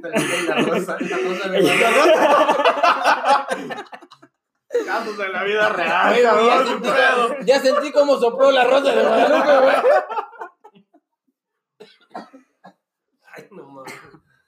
La 0.04 0.56
rosa, 0.56 0.98
la 1.00 1.18
rosa 1.18 1.50
de 1.50 1.62
la- 1.64 3.48
Casos 4.86 5.18
de 5.18 5.30
la 5.30 5.44
vida 5.44 5.70
real, 5.70 6.16
ya, 6.22 6.66
sentí, 6.66 7.46
ya 7.46 7.60
sentí 7.60 7.92
sopló 8.20 8.52
la 8.52 8.64
rosa 8.66 8.94
de 8.94 9.04
Guadalupe, 9.04 9.60
güey. 9.62 9.76
Ay, 13.36 13.48
no 13.52 13.64
mames. 13.66 13.94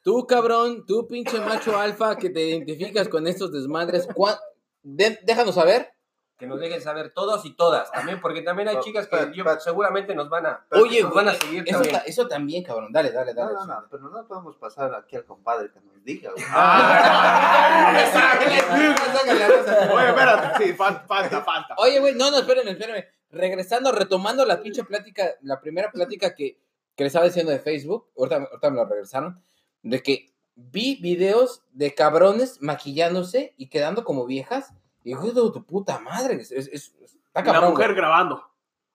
Tú, 0.04 0.28
cabrón, 0.28 0.86
tú, 0.86 1.08
pinche 1.08 1.40
macho 1.40 1.78
alfa 1.80 2.16
que 2.18 2.30
te 2.30 2.42
identificas 2.42 3.10
con 3.10 3.26
estos 3.28 3.52
desmadres, 3.52 4.08
¿cuán- 4.14 4.38
de- 4.84 5.18
déjanos 5.24 5.56
saber. 5.56 5.90
Que 6.38 6.48
nos 6.48 6.60
dejen 6.60 6.82
saber 6.82 7.12
todos 7.14 7.46
y 7.46 7.56
todas 7.56 7.90
también, 7.94 8.20
porque 8.20 8.42
también 8.42 8.68
hay 8.68 8.80
chicas 8.82 9.08
que 9.08 9.32
yo- 9.34 9.46
seguramente 9.62 10.14
nos 10.14 10.28
van 10.30 10.46
a, 10.46 10.66
Oye, 10.72 11.02
nos 11.02 11.14
van 11.14 11.30
a 11.30 11.34
seguir 11.34 11.64
eso, 11.66 11.78
también. 11.80 11.96
ta- 11.96 12.04
eso 12.06 12.28
también, 12.28 12.64
cabrón. 12.64 12.92
Dale, 12.92 13.12
dale, 13.12 13.34
No, 13.34 13.42
dale. 13.46 13.54
no, 13.54 13.66
no, 13.66 13.88
pero 13.90 14.10
no 14.10 14.28
podemos 14.28 14.58
pasar 14.58 14.94
aquí 14.96 15.16
al 15.16 15.24
compadre 15.24 15.72
que 15.72 15.80
nos 15.80 16.04
diga, 16.04 16.32
güey. 16.32 16.44
Ah. 16.50 17.94
Oye, 19.94 20.08
espérate, 20.10 20.64
sí, 20.66 20.74
falta, 20.74 21.06
falta, 21.08 21.42
falta. 21.42 21.76
Oye, 21.78 22.00
güey, 22.00 22.16
no, 22.16 22.32
no, 22.32 22.40
espérenme, 22.40 22.72
espérenme. 22.72 23.08
Regresando, 23.30 23.92
retomando 23.92 24.46
la 24.46 24.62
pinche 24.62 24.84
plática, 24.84 25.24
la 25.42 25.60
primera 25.60 25.92
plática 25.92 26.34
que, 26.36 26.60
que 26.96 27.04
les 27.04 27.12
estaba 27.12 27.26
diciendo 27.26 27.52
de 27.52 27.60
Facebook, 27.60 28.10
ahorita, 28.18 28.36
ahorita 28.38 28.70
me 28.70 28.76
lo 28.78 28.86
regresaron, 28.86 29.42
de 29.82 30.02
que 30.04 30.34
vi 30.56 30.96
videos 31.02 31.64
de 31.72 31.94
cabrones 31.94 32.62
maquillándose 32.62 33.54
y 33.58 33.70
quedando 33.70 34.04
como 34.04 34.26
viejas. 34.26 34.74
Y 35.06 35.12
hijo 35.12 35.28
de 35.28 35.34
tu 35.34 35.66
puta 35.66 36.00
madre, 36.00 36.36
es, 36.42 36.52
es- 36.52 36.68
es- 36.68 36.94
está 36.98 37.40
la 37.42 37.44
cabrón. 37.44 37.70
mujer 37.72 37.88
güey. 37.88 37.98
grabando. 37.98 38.44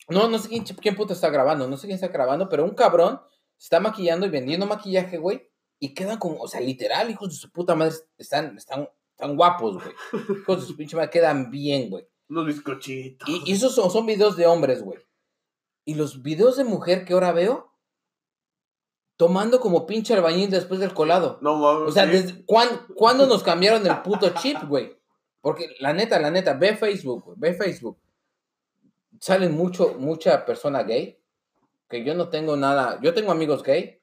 No, 0.08 0.28
no 0.28 0.38
sé 0.38 0.48
quién, 0.48 0.64
quién 0.64 0.96
puta 0.96 1.14
está 1.14 1.30
grabando, 1.30 1.66
no 1.68 1.76
sé 1.78 1.86
quién 1.86 1.94
está 1.94 2.08
grabando, 2.08 2.48
pero 2.48 2.64
un 2.64 2.74
cabrón 2.74 3.20
se 3.56 3.66
está 3.66 3.80
maquillando 3.80 4.26
y 4.26 4.30
vendiendo 4.30 4.66
maquillaje, 4.66 5.16
güey, 5.18 5.48
y 5.78 5.94
quedan 5.94 6.18
como, 6.18 6.40
o 6.40 6.48
sea, 6.48 6.60
literal, 6.60 7.08
hijos 7.10 7.28
de 7.30 7.36
su 7.36 7.50
puta 7.50 7.74
madre, 7.74 7.94
están, 8.18 8.56
están 8.58 8.88
Están 9.12 9.36
guapos, 9.36 9.74
güey. 9.74 9.94
Hijos 10.40 10.60
de 10.62 10.66
su 10.66 10.76
pinche 10.76 10.96
madre, 10.96 11.10
quedan 11.10 11.50
bien, 11.50 11.90
güey. 11.90 12.06
Los 12.28 12.46
bizcochitos. 12.46 13.28
Y, 13.28 13.42
y 13.44 13.52
esos 13.52 13.74
son, 13.74 13.90
son 13.90 14.06
videos 14.06 14.36
de 14.36 14.46
hombres, 14.46 14.82
güey. 14.82 14.98
Y 15.84 15.94
los 15.94 16.22
videos 16.22 16.56
de 16.56 16.64
mujer 16.64 17.04
que 17.04 17.12
ahora 17.12 17.32
veo, 17.32 17.72
tomando 19.16 19.60
como 19.60 19.86
pinche 19.86 20.14
albañil 20.14 20.50
después 20.50 20.80
del 20.80 20.94
colado. 20.94 21.38
No 21.42 21.56
mames. 21.56 21.88
O 21.88 21.92
sea, 21.92 22.04
sí. 22.06 22.10
¿desde 22.12 22.44
cuán- 22.46 22.86
¿cuándo 22.96 23.26
nos 23.26 23.42
cambiaron 23.42 23.86
el 23.86 24.00
puto 24.02 24.30
chip, 24.30 24.56
güey? 24.66 24.96
Porque 25.40 25.74
la 25.78 25.92
neta, 25.92 26.18
la 26.18 26.30
neta, 26.30 26.54
ve 26.54 26.76
Facebook, 26.76 27.34
ve 27.36 27.54
Facebook. 27.54 27.98
Salen 29.18 29.52
mucho, 29.52 29.94
mucha 29.98 30.44
persona 30.44 30.82
gay, 30.82 31.18
que 31.88 32.04
yo 32.04 32.14
no 32.14 32.28
tengo 32.28 32.56
nada, 32.56 32.98
yo 33.02 33.14
tengo 33.14 33.32
amigos 33.32 33.62
gay, 33.62 34.00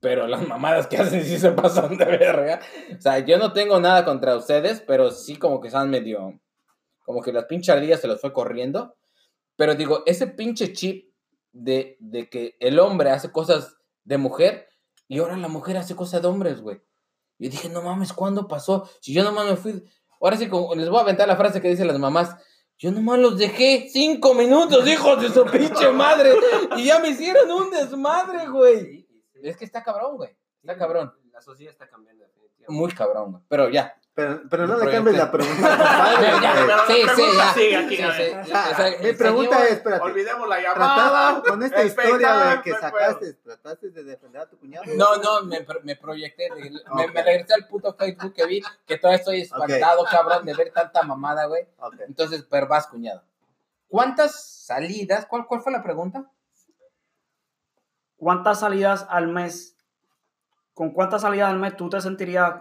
pero 0.00 0.26
las 0.26 0.46
mamadas 0.48 0.86
que 0.86 0.98
hacen 0.98 1.24
sí 1.24 1.38
se 1.38 1.52
pasan 1.52 1.96
de 1.96 2.04
verga. 2.04 2.60
O 2.96 3.00
sea, 3.00 3.18
yo 3.20 3.38
no 3.38 3.52
tengo 3.52 3.80
nada 3.80 4.04
contra 4.04 4.36
ustedes, 4.36 4.80
pero 4.86 5.10
sí 5.10 5.36
como 5.36 5.60
que 5.60 5.68
están 5.68 5.90
medio, 5.90 6.40
como 7.04 7.22
que 7.22 7.32
las 7.32 7.46
pinches 7.46 7.74
ardillas 7.74 8.00
se 8.00 8.08
los 8.08 8.20
fue 8.20 8.32
corriendo. 8.32 8.96
Pero 9.56 9.74
digo, 9.74 10.02
ese 10.06 10.28
pinche 10.28 10.72
chip 10.72 11.12
de, 11.52 11.96
de 12.00 12.28
que 12.28 12.56
el 12.60 12.78
hombre 12.78 13.10
hace 13.10 13.32
cosas 13.32 13.76
de 14.04 14.18
mujer 14.18 14.68
y 15.08 15.18
ahora 15.18 15.36
la 15.36 15.48
mujer 15.48 15.78
hace 15.78 15.96
cosas 15.96 16.22
de 16.22 16.28
hombres, 16.28 16.60
güey. 16.60 16.80
Yo 17.38 17.50
dije, 17.50 17.68
no 17.68 17.82
mames, 17.82 18.12
¿cuándo 18.12 18.46
pasó? 18.46 18.88
Si 19.00 19.12
yo 19.12 19.22
nomás 19.24 19.46
me 19.46 19.56
fui. 19.56 19.84
Ahora 20.20 20.36
sí, 20.36 20.48
como, 20.48 20.74
les 20.74 20.88
voy 20.88 20.98
a 20.98 21.02
aventar 21.02 21.28
la 21.28 21.36
frase 21.36 21.60
que 21.60 21.68
dicen 21.68 21.86
las 21.86 21.98
mamás. 21.98 22.36
Yo 22.76 22.92
nomás 22.92 23.18
los 23.18 23.36
dejé 23.36 23.88
cinco 23.90 24.34
minutos, 24.34 24.86
hijos 24.86 25.20
de 25.20 25.30
su 25.30 25.44
pinche 25.44 25.90
madre. 25.90 26.32
Y 26.76 26.84
ya 26.84 27.00
me 27.00 27.08
hicieron 27.08 27.50
un 27.50 27.70
desmadre, 27.70 28.48
güey. 28.48 29.08
Es 29.42 29.56
que 29.56 29.64
está 29.64 29.82
cabrón, 29.82 30.16
güey. 30.16 30.36
Está 30.62 30.76
cabrón. 30.76 31.12
La 31.32 31.40
sociedad 31.40 31.72
está 31.72 31.88
cambiando. 31.88 32.24
Muy 32.68 32.92
cabrón, 32.92 33.32
güey. 33.32 33.44
Pero 33.48 33.68
ya. 33.68 33.97
Pero, 34.18 34.42
pero 34.50 34.66
no 34.66 34.76
le 34.78 34.90
cambies 34.90 35.16
la 35.16 35.30
pregunta. 35.30 36.16
sí, 36.88 36.94
sí, 37.14 37.22
ya. 37.36 37.54
sigue 37.54 37.76
aquí, 37.76 37.96
Sí, 37.98 38.02
a 38.02 38.12
sí. 38.14 38.18
ver. 38.18 38.40
O 38.40 38.44
sea, 38.46 38.90
Mi 39.00 39.12
pregunta 39.12 39.56
señor- 39.58 39.66
es, 39.68 39.72
espérate, 39.74 40.02
Olvidemos 40.02 40.48
la 40.48 40.56
trataba 40.56 40.96
llamada. 41.04 41.42
con 41.42 41.62
esta 41.62 41.84
historia 41.84 42.32
de 42.36 42.62
que 42.62 42.72
sacaste, 42.74 43.34
trataste 43.34 43.90
de 43.90 44.02
defender 44.02 44.42
a 44.42 44.46
tu 44.50 44.58
cuñado. 44.58 44.86
No, 44.96 45.16
no, 45.18 45.44
me, 45.44 45.64
me 45.84 45.94
proyecté. 45.94 46.48
me, 46.50 47.06
me 47.06 47.22
regresé 47.22 47.54
al 47.54 47.68
puto 47.68 47.94
Facebook 47.94 48.34
que 48.34 48.44
vi, 48.46 48.60
que 48.88 48.98
todavía 48.98 49.18
estoy 49.20 49.40
espantado, 49.42 50.04
cabrón, 50.10 50.44
de 50.44 50.54
ver 50.54 50.72
tanta 50.72 51.04
mamada, 51.04 51.44
güey. 51.46 51.68
Entonces, 52.08 52.44
pero 52.50 52.66
vas, 52.66 52.88
cuñado. 52.88 53.22
¿Cuántas 53.86 54.64
salidas? 54.66 55.26
¿Cuál, 55.26 55.46
¿Cuál 55.46 55.60
fue 55.60 55.70
la 55.70 55.84
pregunta? 55.84 56.28
¿Cuántas 58.16 58.58
salidas 58.58 59.06
al 59.08 59.28
mes? 59.28 59.76
¿Con 60.74 60.90
cuántas 60.90 61.22
salidas 61.22 61.50
al 61.50 61.58
mes 61.60 61.76
tú 61.76 61.88
te 61.88 62.00
sentirías 62.00 62.54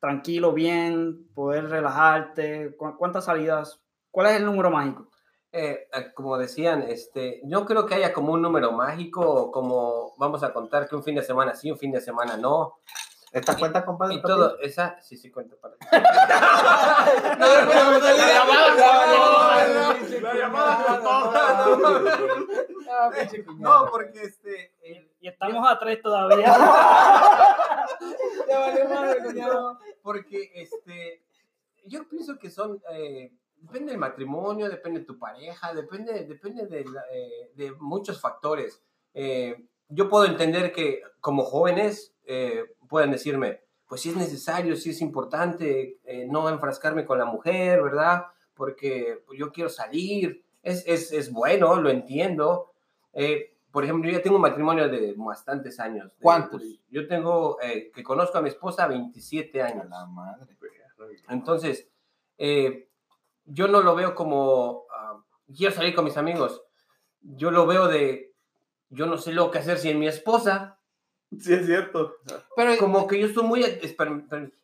tranquilo, 0.00 0.52
bien, 0.52 1.28
poder 1.34 1.68
relajarte? 1.68 2.76
¿Cu- 2.76 2.96
¿Cuántas 2.96 3.24
salidas? 3.24 3.80
¿Cuál 4.10 4.28
es 4.28 4.36
el 4.36 4.44
número 4.46 4.70
mágico? 4.70 5.08
Eh, 5.50 5.88
eh, 5.92 6.12
como 6.14 6.36
decían, 6.36 6.82
este, 6.82 7.40
yo 7.44 7.64
creo 7.64 7.86
que 7.86 7.94
haya 7.94 8.12
como 8.12 8.32
un 8.34 8.42
número 8.42 8.70
mágico, 8.72 9.50
como 9.50 10.14
vamos 10.18 10.42
a 10.42 10.52
contar 10.52 10.88
que 10.88 10.94
un 10.96 11.02
fin 11.02 11.14
de 11.14 11.22
semana 11.22 11.54
sí, 11.54 11.70
un 11.70 11.78
fin 11.78 11.90
de 11.92 12.00
semana 12.00 12.36
no. 12.36 12.74
¿Esta 13.32 13.56
cuenta, 13.58 13.84
compadre? 13.84 14.14
Y 14.14 14.22
todo, 14.22 14.58
esa, 14.60 14.98
sí, 15.02 15.16
sí 15.18 15.30
cuenta 15.30 15.54
para 15.60 15.74
La 20.20 20.34
llamada 20.34 21.00
No, 21.02 21.98
porque 23.90 24.22
este, 24.22 24.72
eh, 24.82 25.10
Y 25.20 25.28
estamos 25.28 25.64
a 25.68 25.78
tres 25.78 26.00
todavía. 26.02 26.54
Ya 28.48 28.58
valió 28.60 28.88
madre, 28.88 29.22
cuñado. 29.24 29.78
porque 30.02 30.50
este, 30.54 31.22
yo 31.86 32.08
pienso 32.08 32.38
que 32.38 32.50
son, 32.50 32.80
eh, 32.92 33.32
depende 33.56 33.90
del 33.92 34.00
matrimonio, 34.00 34.68
depende 34.68 35.00
de 35.00 35.06
tu 35.06 35.18
pareja, 35.18 35.74
depende, 35.74 36.24
depende 36.24 36.66
de, 36.66 36.84
la- 36.84 37.04
eh, 37.12 37.50
de 37.54 37.72
muchos 37.72 38.20
factores. 38.20 38.82
Eh, 39.14 39.66
yo 39.88 40.08
puedo 40.08 40.24
entender 40.26 40.72
que 40.72 41.02
como 41.20 41.44
jóvenes 41.44 42.14
eh, 42.26 42.64
pueden 42.88 43.10
decirme, 43.10 43.62
pues 43.86 44.02
si 44.02 44.10
es 44.10 44.16
necesario, 44.16 44.76
si 44.76 44.90
es 44.90 45.00
importante 45.00 45.98
eh, 46.04 46.26
no 46.26 46.48
enfrascarme 46.48 47.04
con 47.06 47.18
la 47.18 47.24
mujer, 47.24 47.82
¿verdad? 47.82 48.26
Porque 48.54 49.24
yo 49.36 49.50
quiero 49.50 49.70
salir, 49.70 50.44
es, 50.62 50.84
es, 50.86 51.12
es 51.12 51.32
bueno, 51.32 51.76
lo 51.76 51.90
entiendo. 51.90 52.72
Eh, 53.20 53.54
por 53.72 53.82
ejemplo, 53.84 54.08
yo 54.08 54.16
ya 54.16 54.22
tengo 54.22 54.36
un 54.36 54.42
matrimonio 54.42 54.88
de 54.88 55.12
bastantes 55.16 55.78
años. 55.80 56.06
De- 56.06 56.22
¿Cuántos? 56.22 56.62
Yo 56.88 57.06
tengo, 57.08 57.58
eh, 57.60 57.90
que 57.92 58.02
conozco 58.02 58.38
a 58.38 58.42
mi 58.42 58.48
esposa, 58.48 58.86
27 58.86 59.60
años. 59.60 59.88
La 59.88 60.06
madre. 60.06 60.56
Entonces, 61.28 61.88
eh, 62.38 62.88
yo 63.44 63.66
no 63.68 63.80
lo 63.82 63.94
veo 63.94 64.14
como, 64.14 64.84
ah, 64.94 65.20
quiero 65.54 65.74
salir 65.74 65.94
con 65.94 66.04
mis 66.04 66.16
amigos. 66.16 66.62
Yo 67.20 67.50
lo 67.50 67.66
veo 67.66 67.88
de, 67.88 68.32
yo 68.90 69.06
no 69.06 69.18
sé 69.18 69.32
lo 69.32 69.50
que 69.50 69.58
hacer 69.58 69.78
sin 69.78 69.98
mi 69.98 70.06
esposa. 70.06 70.78
Sí, 71.38 71.52
es 71.52 71.66
cierto. 71.66 72.14
Pero, 72.56 72.76
Como 72.78 73.06
que 73.06 73.18
yo 73.20 73.26
estoy 73.26 73.44
muy, 73.44 73.62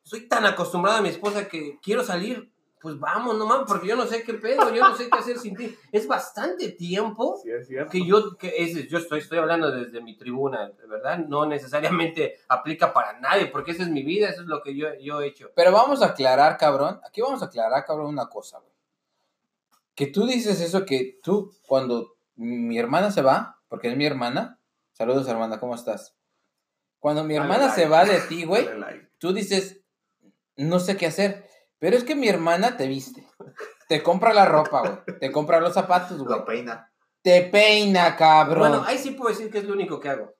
soy 0.02 0.28
tan 0.28 0.46
acostumbrado 0.46 0.98
a 0.98 1.02
mi 1.02 1.08
esposa 1.10 1.48
que 1.48 1.78
quiero 1.82 2.02
salir, 2.04 2.50
pues 2.84 3.00
vamos, 3.00 3.38
no 3.38 3.46
mames, 3.46 3.66
porque 3.66 3.88
yo 3.88 3.96
no 3.96 4.04
sé 4.06 4.22
qué 4.24 4.34
pedo, 4.34 4.72
yo 4.74 4.86
no 4.86 4.94
sé 4.94 5.08
qué 5.08 5.18
hacer 5.18 5.38
sin 5.38 5.56
ti. 5.56 5.74
Es 5.90 6.06
bastante 6.06 6.68
tiempo 6.72 7.40
Sí, 7.42 7.50
es 7.50 7.66
cierto. 7.66 7.90
que 7.90 8.06
yo, 8.06 8.36
que 8.36 8.52
es, 8.58 8.88
yo 8.90 8.98
estoy, 8.98 9.20
estoy 9.20 9.38
hablando 9.38 9.70
desde 9.72 10.02
mi 10.02 10.18
tribuna, 10.18 10.70
¿verdad? 10.86 11.18
No 11.20 11.46
necesariamente 11.46 12.36
aplica 12.46 12.92
para 12.92 13.18
nadie, 13.20 13.46
porque 13.46 13.70
esa 13.70 13.84
es 13.84 13.88
mi 13.88 14.02
vida, 14.02 14.28
eso 14.28 14.42
es 14.42 14.46
lo 14.48 14.62
que 14.62 14.76
yo, 14.76 14.88
yo 15.00 15.22
he 15.22 15.28
hecho. 15.28 15.50
pero 15.56 15.72
vamos 15.72 16.02
a 16.02 16.08
aclarar, 16.08 16.58
cabrón. 16.58 17.00
Aquí 17.08 17.22
vamos 17.22 17.40
a 17.40 17.46
aclarar, 17.46 17.86
cabrón, 17.86 18.08
una 18.08 18.28
cosa, 18.28 18.58
güey. 18.58 18.70
Que 19.94 20.08
tú 20.08 20.26
dices 20.26 20.60
eso 20.60 20.84
que 20.84 21.18
tú, 21.22 21.50
cuando 21.66 22.16
mi 22.36 22.78
hermana 22.78 23.10
se 23.10 23.22
va, 23.22 23.60
porque 23.68 23.88
es 23.88 23.96
mi 23.96 24.04
hermana, 24.04 24.58
saludos 24.92 25.26
hermana, 25.26 25.58
¿cómo 25.58 25.74
estás? 25.74 26.14
Cuando 26.98 27.24
mi 27.24 27.34
Dale 27.34 27.44
hermana 27.46 27.66
like. 27.68 27.80
se 27.82 27.88
va 27.88 28.04
de 28.04 28.20
ti, 28.20 28.44
güey, 28.44 28.68
like. 28.78 29.08
tú 29.18 29.32
dices, 29.32 29.80
no 30.56 30.78
sé 30.80 30.96
qué 30.96 31.06
hacer. 31.06 31.43
Pero 31.84 31.98
es 31.98 32.04
que 32.04 32.14
mi 32.14 32.28
hermana 32.28 32.78
te 32.78 32.88
viste. 32.88 33.26
Te 33.90 34.02
compra 34.02 34.32
la 34.32 34.46
ropa, 34.46 34.80
güey. 35.04 35.18
Te 35.20 35.30
compra 35.30 35.60
los 35.60 35.74
zapatos, 35.74 36.16
güey. 36.16 36.38
Lo 36.38 36.42
peina. 36.46 36.90
Te 37.20 37.42
peina, 37.42 38.16
cabrón. 38.16 38.58
Bueno, 38.60 38.74
Bueno, 38.78 38.88
ahí 38.88 38.96
sí 38.96 39.10
puedo 39.10 39.28
decir 39.28 39.50
que 39.50 39.58
es 39.58 39.64
lo 39.64 39.74
único 39.74 40.00
que 40.00 40.08
hago. 40.08 40.34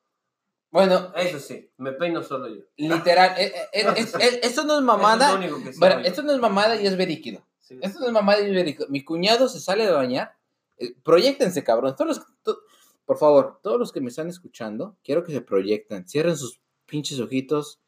Eso 1.16 1.38
sí, 1.40 1.70
me 1.76 1.92
peino 1.92 2.22
solo 2.22 2.48
yo. 2.48 2.62
literal. 2.78 3.34
eh, 3.38 3.52
eh, 3.54 3.68
eh, 3.74 3.92
es- 3.98 4.14
es- 4.14 4.38
esto 4.42 4.64
no 4.64 4.78
es 4.78 4.82
mamada. 4.82 5.26
Eso 5.26 5.34
es 5.34 5.40
lo 5.42 5.46
único 5.56 5.64
que 5.66 5.72
sí 5.74 5.78
Bueno, 5.78 5.98
esto 6.00 6.22
no 6.22 6.32
es 6.32 6.38
mamada 6.38 6.80
y 6.80 6.86
es 6.86 6.96
veríquido. 6.96 7.46
Sí. 7.60 7.78
Esto 7.82 8.00
no 8.00 8.06
es 8.06 8.12
mamada 8.12 8.40
y 8.40 8.46
es 8.46 8.54
veríquido. 8.54 8.86
Mi 8.88 9.04
cuñado 9.04 9.46
se 9.50 9.60
sale 9.60 9.84
de 9.84 9.92
bañar. 9.92 10.34
Eh, 10.78 10.94
proyectense, 11.04 11.62
cabrón. 11.62 11.94
Todos 11.94 12.16
los, 12.16 12.26
to- 12.42 12.58
por 13.04 13.18
favor, 13.18 13.60
todos 13.62 13.78
los 13.78 13.92
que 13.92 14.00
me 14.00 14.08
están 14.08 14.28
escuchando, 14.30 14.96
quiero 15.04 15.22
que 15.24 15.32
se 15.32 15.42
proyecten. 15.42 16.08
Cierren 16.08 16.38
sus 16.38 16.62
pinches 16.86 17.20
ojitos 17.20 17.80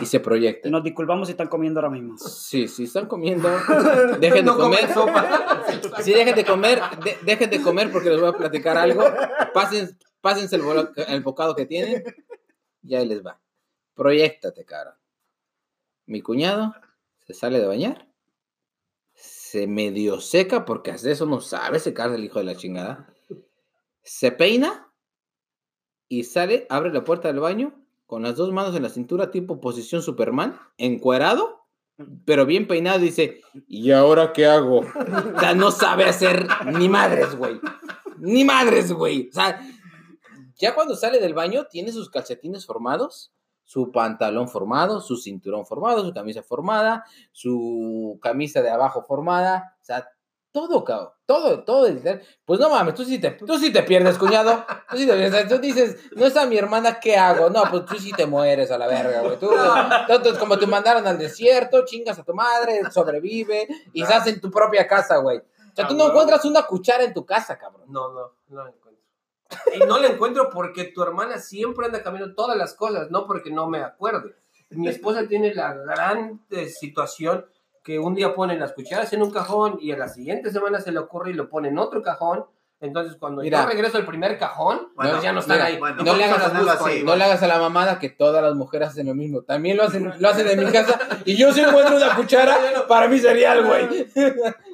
y 0.00 0.06
se 0.06 0.20
proyecten. 0.20 0.70
Nos 0.72 0.82
disculpamos 0.84 1.28
si 1.28 1.32
están 1.32 1.48
comiendo 1.48 1.80
ahora 1.80 1.90
mismo. 1.90 2.18
Sí, 2.18 2.68
si 2.68 2.84
están 2.84 3.06
comiendo, 3.06 3.48
dejen 4.20 4.38
de 4.38 4.42
No 4.42 4.56
comer. 4.56 4.80
comen 4.92 4.94
sopa. 4.94 5.64
Si 6.02 6.12
dejen 6.12 6.34
de 6.34 6.44
comer, 6.44 6.80
de- 7.04 7.18
dejen 7.22 7.48
de 7.50 7.62
comer 7.62 7.90
porque 7.90 8.10
les 8.10 8.20
voy 8.20 8.28
a 8.28 8.32
platicar 8.32 8.76
algo. 8.76 9.04
Pasen, 9.54 9.98
pásense 10.20 10.56
el, 10.56 10.62
el 11.08 11.22
bocado 11.22 11.54
que 11.56 11.66
tienen 11.66 12.04
y 12.82 12.94
ahí 12.94 13.06
les 13.06 13.24
va. 13.24 13.40
Proyectate, 13.94 14.64
cara. 14.64 14.98
Mi 16.04 16.20
cuñado 16.20 16.74
se 17.26 17.32
sale 17.34 17.58
de 17.58 17.66
bañar, 17.66 18.06
se 19.14 19.66
medio 19.66 20.20
seca 20.20 20.64
porque 20.64 20.90
hace 20.90 21.10
eso 21.12 21.26
no 21.26 21.40
sabe 21.40 21.78
secarse 21.80 22.16
el 22.16 22.24
hijo 22.24 22.38
de 22.38 22.44
la 22.44 22.56
chingada. 22.56 23.12
Se 24.02 24.30
peina 24.30 24.92
y 26.08 26.24
sale, 26.24 26.66
abre 26.68 26.92
la 26.92 27.02
puerta 27.02 27.28
del 27.28 27.40
baño 27.40 27.74
con 28.06 28.22
las 28.22 28.36
dos 28.36 28.52
manos 28.52 28.74
en 28.76 28.82
la 28.82 28.88
cintura, 28.88 29.30
tipo 29.30 29.60
posición 29.60 30.02
Superman, 30.02 30.58
encuerado, 30.78 31.66
pero 32.24 32.46
bien 32.46 32.66
peinado, 32.68 32.98
dice, 32.98 33.40
¿y 33.66 33.90
ahora 33.90 34.32
qué 34.32 34.46
hago? 34.46 34.80
O 34.80 35.40
sea, 35.40 35.54
no 35.54 35.70
sabe 35.70 36.04
hacer 36.04 36.46
ni 36.66 36.88
madres, 36.88 37.36
güey. 37.36 37.58
Ni 38.18 38.44
madres, 38.44 38.92
güey. 38.92 39.28
O 39.30 39.32
sea, 39.32 39.60
ya 40.56 40.74
cuando 40.74 40.94
sale 40.94 41.20
del 41.20 41.34
baño, 41.34 41.66
tiene 41.70 41.92
sus 41.92 42.10
calcetines 42.10 42.66
formados, 42.66 43.32
su 43.64 43.90
pantalón 43.92 44.48
formado, 44.48 45.00
su 45.00 45.16
cinturón 45.16 45.66
formado, 45.66 46.04
su 46.04 46.12
camisa 46.12 46.42
formada, 46.42 47.04
su 47.32 48.18
camisa 48.22 48.62
de 48.62 48.70
abajo 48.70 49.02
formada. 49.02 49.76
O 49.80 49.84
sea, 49.84 50.06
todo, 50.56 50.82
cabrón. 50.82 51.10
Todo, 51.26 51.64
todo. 51.64 51.86
Pues 52.46 52.58
no 52.58 52.70
mames, 52.70 52.94
tú 52.94 53.04
sí 53.04 53.18
te, 53.18 53.32
tú 53.32 53.58
sí 53.58 53.70
te 53.70 53.82
pierdes, 53.82 54.16
cuñado. 54.16 54.64
Tú 54.88 54.96
sí 54.96 55.06
te 55.06 55.14
pierdes. 55.14 55.48
Tú 55.48 55.58
dices, 55.58 55.98
no 56.12 56.24
está 56.24 56.46
mi 56.46 56.56
hermana, 56.56 56.98
¿qué 56.98 57.14
hago? 57.14 57.50
No, 57.50 57.64
pues 57.70 57.84
tú 57.84 57.96
sí 57.98 58.10
te 58.12 58.24
mueres 58.24 58.70
a 58.70 58.78
la 58.78 58.86
verga, 58.86 59.20
güey. 59.20 59.38
Tú, 59.38 59.50
entonces, 60.08 60.38
como 60.38 60.58
te 60.58 60.66
mandaron 60.66 61.06
al 61.06 61.18
desierto, 61.18 61.84
chingas 61.84 62.18
a 62.18 62.24
tu 62.24 62.32
madre, 62.32 62.90
sobrevive 62.90 63.68
y 63.92 64.00
estás 64.00 64.26
en 64.28 64.40
tu 64.40 64.50
propia 64.50 64.88
casa, 64.88 65.18
güey. 65.18 65.36
O 65.36 65.76
sea, 65.76 65.86
tú 65.86 65.94
no 65.94 66.06
encuentras 66.06 66.42
una 66.46 66.62
cuchara 66.62 67.04
en 67.04 67.12
tu 67.12 67.26
casa, 67.26 67.58
cabrón. 67.58 67.84
No, 67.88 68.10
no, 68.14 68.32
no 68.48 68.64
la 68.64 68.70
encuentro. 68.70 69.04
Y 69.74 69.80
no 69.80 69.98
la 69.98 70.08
encuentro 70.08 70.48
porque 70.48 70.84
tu 70.84 71.02
hermana 71.02 71.38
siempre 71.38 71.84
anda 71.84 72.02
cambiando 72.02 72.34
todas 72.34 72.56
las 72.56 72.72
cosas, 72.72 73.10
no 73.10 73.26
porque 73.26 73.50
no 73.50 73.66
me 73.66 73.82
acuerde. 73.82 74.34
mi 74.70 74.88
esposa 74.88 75.28
tiene 75.28 75.54
la 75.54 75.74
gran 75.74 76.40
eh, 76.48 76.70
situación 76.70 77.44
que 77.86 78.00
un 78.00 78.16
día 78.16 78.34
pone 78.34 78.58
las 78.58 78.72
cucharas 78.72 79.12
en 79.12 79.22
un 79.22 79.30
cajón 79.30 79.78
y 79.80 79.92
a 79.92 79.96
la 79.96 80.08
siguiente 80.08 80.50
semana 80.50 80.80
se 80.80 80.90
le 80.90 80.98
ocurre 80.98 81.30
y 81.30 81.34
lo 81.34 81.48
pone 81.48 81.68
en 81.68 81.78
otro 81.78 82.02
cajón. 82.02 82.44
Entonces, 82.80 83.16
cuando 83.16 83.42
Mira. 83.42 83.62
yo 83.62 83.68
regreso 83.68 83.96
al 83.96 84.04
primer 84.04 84.36
cajón, 84.38 84.88
Bueno, 84.96 85.12
pues 85.12 85.22
ya 85.22 85.32
no 85.32 85.38
están 85.38 85.56
mira, 85.58 85.66
ahí. 85.68 85.78
bueno, 85.78 86.02
no 86.02 86.16
le 86.16 86.24
hagas 86.24 86.36
a 86.36 86.40
las 86.40 86.48
ponerlo 86.48 86.70
busco 86.72 86.84
así, 86.86 86.96
ahí. 86.96 87.04
No 87.04 87.14
le 87.16 87.24
hagas 87.24 87.42
a 87.44 87.46
la 87.46 87.58
mamada 87.60 87.98
que 88.00 88.08
todas 88.10 88.42
las 88.42 88.54
mujeres 88.56 88.88
hacen 88.88 89.06
lo 89.06 89.14
mismo. 89.14 89.42
También 89.42 89.76
lo 89.76 89.84
hacen, 89.84 90.12
lo 90.18 90.28
hacen 90.28 90.48
en 90.48 90.64
mi 90.66 90.72
casa. 90.72 90.98
Y 91.24 91.36
yo 91.36 91.52
si 91.52 91.60
encuentro 91.60 91.96
una 91.96 92.16
cuchara 92.16 92.58
para 92.88 93.06
mi 93.06 93.20
cereal, 93.20 93.64
güey. 93.64 94.08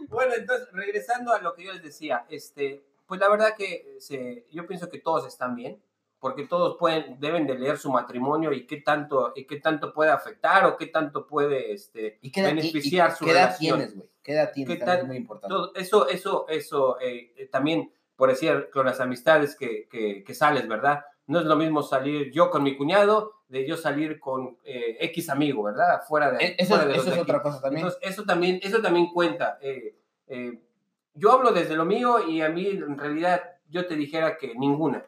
Bueno, 0.08 0.32
entonces, 0.34 0.68
regresando 0.72 1.34
a 1.34 1.38
lo 1.42 1.54
que 1.54 1.64
yo 1.64 1.72
les 1.74 1.82
decía, 1.82 2.24
este, 2.30 2.82
pues 3.06 3.20
la 3.20 3.28
verdad 3.28 3.54
que 3.56 3.96
se, 4.00 4.46
yo 4.50 4.66
pienso 4.66 4.88
que 4.88 4.98
todos 4.98 5.26
están 5.26 5.54
bien, 5.54 5.78
porque 6.22 6.46
todos 6.46 6.76
pueden, 6.78 7.18
deben 7.18 7.48
de 7.48 7.58
leer 7.58 7.78
su 7.78 7.90
matrimonio 7.90 8.52
y 8.52 8.64
qué 8.64 8.76
tanto, 8.76 9.32
y 9.34 9.44
qué 9.44 9.56
tanto 9.56 9.92
puede 9.92 10.12
afectar 10.12 10.64
o 10.66 10.76
qué 10.76 10.86
tanto 10.86 11.26
puede 11.26 11.72
este, 11.72 12.20
¿Y 12.22 12.30
edad, 12.38 12.50
beneficiar 12.50 13.10
y- 13.10 13.12
y 13.12 13.16
su 13.16 13.24
qué 13.24 13.30
edad 13.32 13.40
relación. 13.40 13.78
tienes, 13.78 13.96
güey? 13.96 14.08
¿Qué 14.22 14.32
edad 14.34 14.52
tienes? 14.52 14.72
¿Qué 14.72 14.78
También 14.78 14.86
tal? 14.86 14.98
Es 15.00 15.06
muy 15.08 15.16
importante. 15.16 15.52
Todo 15.52 15.72
eso, 15.74 16.08
eso, 16.08 16.46
eso, 16.48 17.00
eh, 17.00 17.32
eh, 17.36 17.46
también, 17.48 17.92
por 18.14 18.28
decir, 18.28 18.70
con 18.72 18.86
las 18.86 19.00
amistades 19.00 19.56
que, 19.56 19.88
que, 19.88 20.22
que 20.22 20.34
sales, 20.34 20.68
¿verdad? 20.68 21.04
No 21.26 21.40
es 21.40 21.44
lo 21.44 21.56
mismo 21.56 21.82
salir 21.82 22.30
yo 22.30 22.50
con 22.50 22.62
mi 22.62 22.76
cuñado 22.76 23.32
de 23.48 23.66
yo 23.66 23.76
salir 23.76 24.20
con 24.20 24.58
eh, 24.62 24.98
X 25.00 25.28
amigo, 25.28 25.64
¿verdad? 25.64 26.02
Fuera 26.08 26.30
de, 26.30 26.44
Eh, 26.44 26.56
Eso, 26.56 26.74
fuera 26.76 26.84
de 26.88 26.94
eso 26.98 27.08
es 27.08 27.14
de 27.16 27.20
otra 27.20 27.42
cosa 27.42 27.60
también. 27.60 27.84
Entonces, 27.84 28.08
eso 28.12 28.22
también, 28.22 28.60
eso 28.62 28.80
también 28.80 29.08
cuenta. 29.12 29.58
Eh, 29.60 29.96
eh, 30.28 30.62
yo 31.14 31.32
hablo 31.32 31.50
desde 31.50 31.74
lo 31.74 31.84
mío 31.84 32.20
y 32.28 32.42
a 32.42 32.48
mí 32.48 32.68
en 32.68 32.96
realidad 32.96 33.42
yo 33.68 33.86
te 33.86 33.96
dijera 33.96 34.36
que 34.36 34.54
ninguna. 34.54 35.04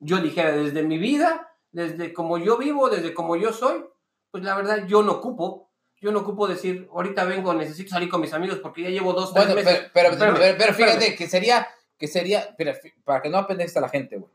Yo 0.00 0.18
dijera 0.20 0.52
desde 0.52 0.82
mi 0.82 0.98
vida, 0.98 1.48
desde 1.72 2.12
como 2.12 2.38
yo 2.38 2.56
vivo, 2.56 2.88
desde 2.88 3.12
como 3.14 3.36
yo 3.36 3.52
soy, 3.52 3.84
pues 4.30 4.44
la 4.44 4.54
verdad 4.56 4.86
yo 4.86 5.02
no 5.02 5.12
ocupo. 5.12 5.68
Yo 6.00 6.12
no 6.12 6.20
ocupo 6.20 6.46
decir, 6.46 6.88
ahorita 6.92 7.24
vengo, 7.24 7.52
necesito 7.54 7.90
salir 7.90 8.08
con 8.08 8.20
mis 8.20 8.32
amigos 8.32 8.58
porque 8.60 8.82
ya 8.82 8.88
llevo 8.90 9.12
dos, 9.12 9.32
tres 9.34 9.46
Bueno, 9.46 9.60
meses. 9.60 9.78
pero, 9.78 9.90
pero, 9.92 10.08
Espérame, 10.12 10.36
pero- 10.38 10.58
pero 10.58 10.74
fíjate 10.74 10.92
espérame. 10.94 11.16
que 11.18 11.26
sería, 11.26 11.66
que 11.98 12.06
sería, 12.06 12.54
fi- 12.56 12.92
para 13.02 13.20
que 13.20 13.28
no 13.30 13.38
apendejes 13.38 13.76
a 13.76 13.80
la 13.80 13.88
gente, 13.88 14.16
güey. 14.16 14.32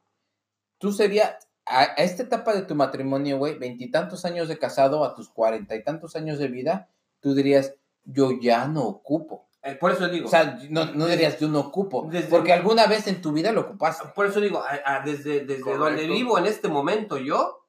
Tú 0.77 0.91
sería, 0.91 1.37
a, 1.65 1.79
a 1.79 1.85
esta 2.03 2.23
etapa 2.23 2.53
de 2.53 2.63
tu 2.63 2.75
matrimonio, 2.75 3.37
güey, 3.37 3.57
veintitantos 3.57 4.25
años 4.25 4.49
de 4.49 4.59
casado 4.59 5.05
a 5.05 5.15
tus 5.15 5.29
cuarenta 5.29 5.73
y 5.75 5.83
tantos 5.85 6.17
años 6.17 6.37
de 6.37 6.49
vida, 6.49 6.89
tú 7.21 7.33
dirías, 7.33 7.73
yo 8.03 8.31
ya 8.41 8.67
no 8.67 8.83
ocupo. 8.83 9.47
Eh, 9.65 9.75
por 9.75 9.91
eso 9.91 10.07
digo, 10.09 10.27
O 10.27 10.29
sea, 10.29 10.59
no, 10.69 10.85
no 10.93 11.05
dirías, 11.07 11.39
yo 11.39 11.47
no 11.47 11.59
ocupo. 11.61 12.07
Desde- 12.11 12.27
porque 12.27 12.51
alguna 12.51 12.85
vez 12.87 13.07
en 13.07 13.21
tu 13.21 13.31
vida 13.31 13.51
lo 13.53 13.61
ocupaste. 13.61 14.09
por 14.13 14.25
eso 14.25 14.41
digo, 14.41 14.59
a- 14.61 14.81
a- 14.97 14.99
desde, 15.05 15.45
desde 15.45 15.61
Correcto. 15.61 15.85
donde 15.85 16.07
vivo 16.07 16.37
en 16.37 16.45
este 16.47 16.67
momento 16.67 17.17
yo, 17.17 17.65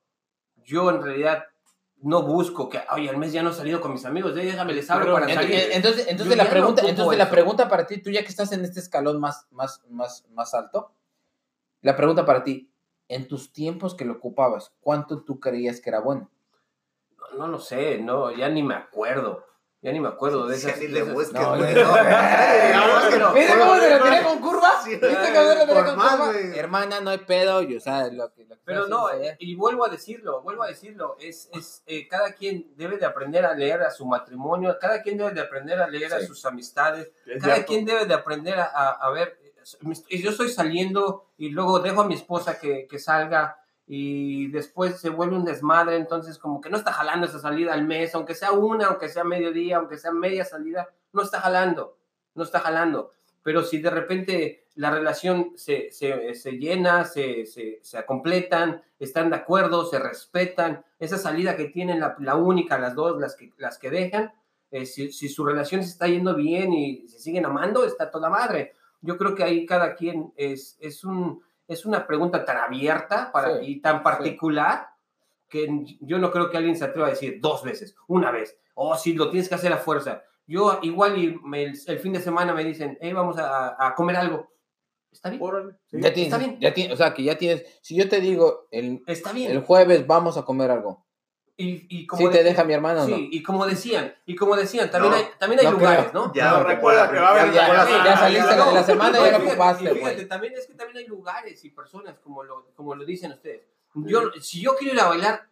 yo 0.64 0.90
en 0.90 1.02
realidad 1.02 1.44
no 1.98 2.22
busco 2.22 2.68
que, 2.68 2.80
oye, 2.90 3.08
al 3.08 3.16
mes 3.16 3.32
ya 3.32 3.42
no 3.42 3.50
he 3.50 3.54
salido 3.54 3.80
con 3.80 3.92
mis 3.92 4.04
amigos, 4.04 4.34
déjame 4.34 4.72
les 4.74 4.90
hablo 4.90 5.04
Pero 5.04 5.14
para 5.14 5.26
Ent- 5.28 5.34
salir. 5.34 5.54
en- 5.54 5.72
Entonces, 5.72 6.06
entonces 6.08 6.36
la 6.36 6.44
no 6.44 6.50
pregunta, 6.50 6.82
entonces 6.86 7.16
la 7.18 7.30
pregunta 7.30 7.68
para 7.68 7.86
ti, 7.86 7.98
tú 8.02 8.10
ya 8.10 8.22
que 8.22 8.28
estás 8.28 8.50
en 8.52 8.64
este 8.64 8.80
escalón 8.80 9.20
más, 9.20 9.46
más, 9.52 9.80
más, 9.88 10.24
más 10.30 10.52
alto, 10.52 10.92
la 11.80 11.96
pregunta 11.96 12.26
para 12.26 12.42
ti, 12.42 12.70
en 13.08 13.28
tus 13.28 13.52
tiempos 13.52 13.94
que 13.94 14.04
lo 14.04 14.14
ocupabas, 14.14 14.72
¿cuánto 14.80 15.22
tú 15.22 15.38
creías 15.38 15.80
que 15.80 15.90
era 15.90 16.00
bueno? 16.00 16.28
No, 17.18 17.38
no 17.38 17.48
lo 17.48 17.58
sé, 17.60 17.98
no, 17.98 18.32
ya 18.32 18.48
ni 18.48 18.62
me 18.62 18.74
acuerdo. 18.74 19.44
Ya 19.84 19.92
ni 19.92 20.00
me 20.00 20.08
acuerdo 20.08 20.46
de 20.46 20.58
Ya 20.58 20.68
esas. 20.70 20.80
ni 20.80 20.86
de 20.86 20.92
le 20.94 21.02
busques, 21.02 21.32
No, 21.34 21.56
güey. 21.58 21.74
no. 21.74 21.84
No, 21.84 23.10
pero- 23.10 23.32
¿Viste 23.34 23.52
cómo 23.58 23.76
se 23.76 23.90
la 23.90 24.02
tiré 24.02 24.22
con 24.22 24.40
curva? 24.40 24.70
¿Viste 24.84 24.98
cómo 25.08 25.52
se 25.52 25.66
tiré 25.66 25.84
con 25.84 25.96
más, 25.96 26.16
curva? 26.16 26.32
Hermana, 26.56 27.00
no 27.02 27.10
hay 27.10 27.18
pedo, 27.18 27.60
yo, 27.62 27.76
o 27.76 27.80
sea, 27.80 28.08
lo 28.10 28.32
que... 28.32 28.44
Lo 28.44 28.54
que 28.56 28.62
Pero 28.64 28.86
no, 28.88 29.10
eh, 29.12 29.36
y 29.40 29.54
vuelvo 29.56 29.84
a 29.84 29.90
decirlo, 29.90 30.40
vuelvo 30.40 30.62
a 30.62 30.68
decirlo, 30.68 31.16
es, 31.20 31.50
es 31.52 31.82
eh, 31.86 32.08
cada 32.08 32.32
quien 32.32 32.72
debe 32.76 32.96
de 32.96 33.04
aprender 33.04 33.44
a 33.44 33.52
leer 33.54 33.82
a 33.82 33.90
su 33.90 34.06
matrimonio, 34.06 34.76
cada 34.80 35.02
quien 35.02 35.18
debe 35.18 35.32
de 35.32 35.42
aprender 35.42 35.78
a 35.80 35.86
leer 35.86 36.14
a 36.14 36.20
sus 36.20 36.44
amistades, 36.46 37.10
Es 37.26 37.42
cada 37.42 37.56
cierto. 37.56 37.70
quien 37.72 37.84
debe 37.84 38.06
de 38.06 38.14
aprender 38.14 38.58
a, 38.58 38.64
a- 38.64 38.92
a 38.92 39.10
ver, 39.10 39.38
y 40.08 40.22
yo 40.22 40.30
estoy 40.30 40.48
saliendo 40.50 41.26
y 41.36 41.50
luego 41.50 41.80
dejo 41.80 42.00
a 42.02 42.06
mi 42.06 42.14
esposa 42.14 42.58
que, 42.58 42.86
que 42.86 42.98
salga 42.98 43.58
y 43.86 44.48
después 44.48 45.00
se 45.00 45.10
vuelve 45.10 45.36
un 45.36 45.44
desmadre, 45.44 45.96
entonces 45.96 46.38
como 46.38 46.60
que 46.60 46.70
no 46.70 46.76
está 46.76 46.92
jalando 46.92 47.26
esa 47.26 47.38
salida 47.38 47.74
al 47.74 47.84
mes, 47.84 48.14
aunque 48.14 48.34
sea 48.34 48.52
una, 48.52 48.86
aunque 48.86 49.08
sea 49.08 49.24
mediodía, 49.24 49.76
aunque 49.76 49.98
sea 49.98 50.12
media 50.12 50.44
salida, 50.44 50.88
no 51.12 51.22
está 51.22 51.40
jalando, 51.40 51.96
no 52.34 52.44
está 52.44 52.60
jalando. 52.60 53.10
Pero 53.42 53.62
si 53.62 53.78
de 53.78 53.90
repente 53.90 54.64
la 54.74 54.90
relación 54.90 55.52
se, 55.56 55.90
se, 55.92 56.34
se 56.34 56.52
llena, 56.52 57.04
se, 57.04 57.46
se, 57.46 57.78
se 57.82 58.06
completan, 58.06 58.82
están 58.98 59.30
de 59.30 59.36
acuerdo, 59.36 59.84
se 59.84 59.98
respetan, 59.98 60.84
esa 60.98 61.18
salida 61.18 61.56
que 61.56 61.66
tienen, 61.66 62.00
la, 62.00 62.16
la 62.20 62.36
única, 62.36 62.78
las 62.78 62.94
dos, 62.94 63.20
las 63.20 63.36
que, 63.36 63.52
las 63.58 63.78
que 63.78 63.90
dejan, 63.90 64.32
eh, 64.70 64.86
si, 64.86 65.12
si 65.12 65.28
su 65.28 65.44
relación 65.44 65.84
se 65.84 65.90
está 65.90 66.08
yendo 66.08 66.34
bien 66.34 66.72
y 66.72 67.06
se 67.06 67.20
siguen 67.20 67.46
amando, 67.46 67.84
está 67.84 68.10
toda 68.10 68.28
madre. 68.28 68.72
Yo 69.02 69.16
creo 69.16 69.34
que 69.34 69.44
ahí 69.44 69.66
cada 69.66 69.94
quien 69.94 70.32
es, 70.36 70.76
es, 70.80 71.04
un, 71.04 71.42
es 71.68 71.84
una 71.86 72.06
pregunta 72.06 72.44
tan 72.44 72.56
abierta 72.58 73.30
para, 73.32 73.58
Sí, 73.60 73.66
y 73.66 73.80
tan 73.80 74.02
particular 74.02 74.88
que 75.48 75.68
yo 76.00 76.18
no 76.18 76.30
creo 76.30 76.50
que 76.50 76.56
alguien 76.56 76.76
se 76.76 76.84
atreva 76.84 77.06
a 77.06 77.10
decir 77.10 77.38
dos 77.40 77.62
veces, 77.62 77.94
una 78.08 78.30
vez, 78.30 78.58
o 78.74 78.96
si 78.96 79.12
lo 79.14 79.30
tienes 79.30 79.48
que 79.48 79.54
hacer 79.54 79.72
a 79.72 79.76
fuerza. 79.78 80.22
Yo 80.46 80.78
igual 80.82 81.16
y 81.16 81.38
me- 81.44 81.62
el, 81.64 81.78
el 81.86 81.98
fin 82.00 82.12
de 82.12 82.20
semana 82.20 82.52
me 82.52 82.64
dicen, 82.64 82.98
hey, 83.00 83.12
vamos 83.12 83.38
a, 83.38 83.76
a 83.86 83.94
comer 83.94 84.16
algo. 84.16 84.50
Está 85.10 85.30
bien, 85.30 85.40
Órale, 85.42 85.74
sí. 85.86 85.98
Ya 86.00 86.12
tienes, 86.12 86.32
está 86.32 86.38
bien. 86.38 86.58
ya 86.60 86.74
tienes, 86.74 86.92
o 86.92 86.96
sea, 86.96 87.14
que 87.14 87.22
ya 87.22 87.38
tienes, 87.38 87.64
si 87.82 87.94
yo 87.96 88.08
te 88.08 88.20
digo, 88.20 88.66
el, 88.72 89.00
está 89.06 89.32
bien. 89.32 89.52
el 89.52 89.60
jueves 89.62 90.06
vamos 90.08 90.36
a 90.36 90.44
comer 90.44 90.70
algo, 90.72 91.03
y, 91.56 91.86
y 91.88 92.06
como 92.06 92.22
¿sí 92.22 92.28
te 92.30 92.38
de- 92.38 92.44
deja 92.44 92.64
mi 92.64 92.74
hermano 92.74 93.02
o 93.04 93.08
no? 93.08 93.16
Sí, 93.16 93.28
y 93.32 93.42
como 93.42 93.64
decían, 93.66 94.14
y 94.26 94.34
como 94.34 94.56
decían, 94.56 94.90
también 94.90 95.12
No, 95.12 95.18
hay, 95.18 95.24
también 95.38 95.60
hay 95.60 95.66
no 95.66 95.72
lugares, 95.72 96.06
creo. 96.10 96.26
¿no? 96.26 96.32
Ya, 96.34 96.50
No, 96.50 96.64
recuerda 96.64 97.10
que 97.10 97.18
va 97.20 97.28
a 97.28 97.30
haber- 97.40 97.52
Ya, 97.54 97.66
ya, 97.68 97.86
Sí, 97.86 97.92
ya 98.04 98.16
saliste 98.18 98.56
no, 98.56 98.66
la, 98.66 98.72
la 98.72 98.82
semana 98.82 99.18
no, 99.18 99.26
y 99.26 99.30
ya 99.30 99.38
ocupaste, 99.38 99.84
y 99.84 99.86
fíjate, 99.88 100.14
güey. 100.14 100.28
también 100.28 100.54
es 100.54 100.66
que 100.66 100.74
también 100.74 100.98
hay 100.98 101.06
lugares 101.06 101.64
y 101.64 101.70
personas 101.70 102.18
como 102.18 102.42
lo, 102.42 102.66
como 102.74 102.94
lo 102.94 103.04
dicen 103.04 103.30
ustedes. 103.32 103.62
Yo, 103.94 104.32
si 104.40 104.60
yo 104.60 104.74
quiero 104.76 104.94
ir 104.94 105.00
a 105.00 105.08
bailar, 105.08 105.46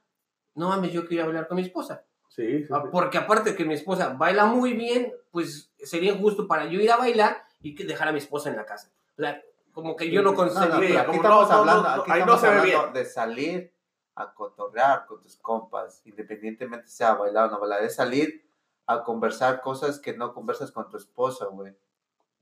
no 0.57 0.69
mames, 0.71 0.93
yo 0.93 1.03
quiero 1.07 1.15
ir 1.15 1.21
a 1.23 1.25
bailar 1.27 1.47
con 1.49 1.57
mi 1.57 1.63
esposa. 1.63 2.03
Sí, 2.29 2.65
sí, 2.65 2.67
Ah, 2.73 2.81
sí. 2.83 2.89
Porque 2.91 3.19
aparte 3.19 3.51
de 3.51 3.57
que 3.57 3.65
mi 3.65 3.75
esposa 3.75 4.15
baila 4.19 4.47
muy 4.47 4.73
bien, 4.73 5.13
pues 5.31 5.71
sería 5.79 6.13
injusto 6.13 6.49
para 6.49 6.65
yo 6.67 6.81
ir 6.81 6.91
a 6.91 6.97
bailar 6.97 7.45
y 7.61 7.75
que 7.77 7.85
dejar 7.85 8.09
a 8.09 8.13
mi 8.13 8.19
esposa 8.19 8.49
en 8.51 8.57
la 8.57 8.65
casa. 8.67 8.91
Sea, 9.17 9.41
como 9.73 9.95
que 9.95 10.11
yo 10.11 10.23
no 10.23 10.33
No, 10.33 10.37
no, 10.37 10.37
conseguiría. 10.37 11.01
pero 11.01 11.01
aquí 11.11 11.17
estamos 11.17 11.51
hablando, 11.51 11.83
no, 11.83 12.03
aquí 12.03 12.11
ahí 12.11 12.19
no 12.25 12.35
estamos 12.35 12.41
se 12.41 12.47
ve 12.49 12.53
hablando 12.59 12.81
bien. 12.83 12.93
de 12.95 13.05
salir 13.05 13.72
a 14.15 14.35
cotorrear 14.35 15.07
con 15.07 15.23
tus 15.23 15.37
compas, 15.37 16.03
independientemente 16.05 16.89
sea 16.89 17.15
bailar 17.15 17.49
o 17.49 17.53
no 17.53 17.61
bailar, 17.61 17.83
es 17.83 17.95
salir 17.97 18.45
a 18.87 19.03
conversar 19.03 19.61
cosas 19.61 19.99
que 19.99 20.15
no 20.17 20.35
conversas 20.35 20.71
con 20.73 20.89
tu 20.91 20.97
esposa, 20.97 21.47
güey. 21.47 21.75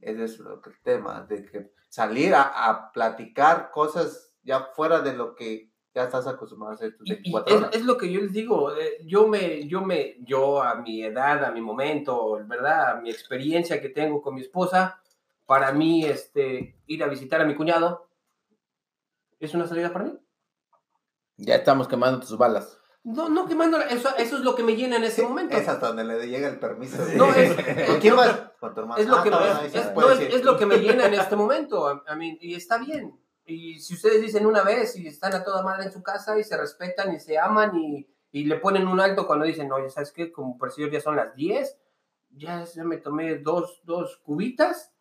Ese 0.00 0.24
es 0.24 0.38
lo 0.38 0.60
que 0.62 0.70
el 0.70 0.80
tema, 0.82 1.22
de 1.22 1.44
que 1.44 1.72
salir 1.88 2.34
a, 2.34 2.68
a 2.70 2.90
platicar 2.92 3.70
cosas 3.70 4.32
ya 4.42 4.64
fuera 4.74 5.00
de 5.00 5.12
lo 5.12 5.34
que 5.34 5.70
ya 5.94 6.04
estás 6.04 6.26
acostumbrado 6.26 6.72
a 6.72 6.74
hacer 6.76 6.96
tus 6.96 7.06
Y- 7.08 7.12
y 7.12 7.14
24 7.32 7.56
es, 7.70 7.76
es 7.76 7.84
lo 7.84 7.98
que 7.98 8.10
yo 8.10 8.20
les 8.20 8.32
digo, 8.32 8.74
eh, 8.76 8.98
yo 9.04 9.26
me, 9.28 9.66
yo 9.68 9.82
me, 9.82 10.16
yo 10.20 10.62
a 10.62 10.76
mi 10.76 11.02
edad, 11.02 11.44
a 11.44 11.50
mi 11.50 11.60
momento, 11.60 12.38
¿verdad? 12.46 12.90
A 12.92 13.00
mi 13.00 13.10
experiencia 13.10 13.80
que 13.80 13.88
tengo 13.90 14.22
con 14.22 14.34
mi 14.34 14.40
esposa, 14.40 15.00
para 15.46 15.72
mí, 15.72 16.04
este, 16.04 16.76
ir 16.86 17.02
a 17.04 17.08
visitar 17.08 17.40
a 17.40 17.44
mi 17.44 17.54
cuñado 17.56 18.08
es 19.40 19.52
una 19.54 19.66
salida 19.66 19.92
para 19.92 20.04
mí. 20.06 20.18
Ya 21.42 21.54
estamos 21.56 21.88
quemando 21.88 22.20
tus 22.20 22.36
balas. 22.36 22.78
No, 23.02 23.30
no 23.30 23.46
quemando, 23.46 23.80
eso, 23.80 24.10
eso 24.18 24.36
es 24.36 24.42
lo 24.42 24.54
que 24.54 24.62
me 24.62 24.76
llena 24.76 24.96
en 24.96 25.04
ese 25.04 25.22
Sí, 25.22 25.26
momento. 25.26 25.56
Es 25.56 25.66
hasta 25.66 25.86
donde 25.86 26.04
le 26.04 26.28
llega 26.28 26.48
el 26.48 26.58
permiso. 26.58 26.98
No, 27.16 27.32
es- 27.34 27.54
¿Con 27.86 27.98
quién 27.98 28.14
vas? 28.14 28.42
Con 28.60 28.74
tu 28.74 28.80
hermano. 28.80 29.00
Es 29.00 29.08
lo, 29.08 29.16
Ah, 29.16 29.22
que, 29.22 29.30
no, 29.30 29.40
es, 29.40 29.94
no, 29.94 30.10
es- 30.10 30.44
lo 30.44 30.58
que 30.58 30.66
me 30.66 30.76
llena 30.76 31.06
en 31.06 31.14
este 31.14 31.34
momento. 31.34 31.88
A, 31.88 32.02
a 32.06 32.14
mí, 32.14 32.36
y 32.42 32.54
está 32.54 32.76
bien. 32.76 33.18
Y 33.46 33.80
si 33.80 33.94
ustedes 33.94 34.20
dicen 34.20 34.44
una 34.44 34.62
vez 34.62 34.96
y 34.96 35.06
están 35.06 35.34
a 35.34 35.42
toda 35.42 35.62
madre 35.62 35.86
en 35.86 35.92
su 35.92 36.02
casa 36.02 36.38
y 36.38 36.44
se 36.44 36.58
respetan 36.58 37.14
y 37.14 37.20
se 37.20 37.38
aman 37.38 37.74
y, 37.74 38.06
y 38.32 38.44
le 38.44 38.56
ponen 38.56 38.86
un 38.86 39.00
alto 39.00 39.26
cuando 39.26 39.46
dicen, 39.46 39.72
oye, 39.72 39.88
¿sabes 39.88 40.12
qué? 40.12 40.30
Como 40.30 40.58
por 40.58 40.70
si 40.70 40.88
ya 40.90 41.00
son 41.00 41.16
las 41.16 41.34
10, 41.34 41.78
ya, 42.32 42.64
ya 42.64 42.84
me 42.84 42.98
tomé 42.98 43.38
dos, 43.38 43.80
dos 43.84 44.18
cubitas, 44.22 44.92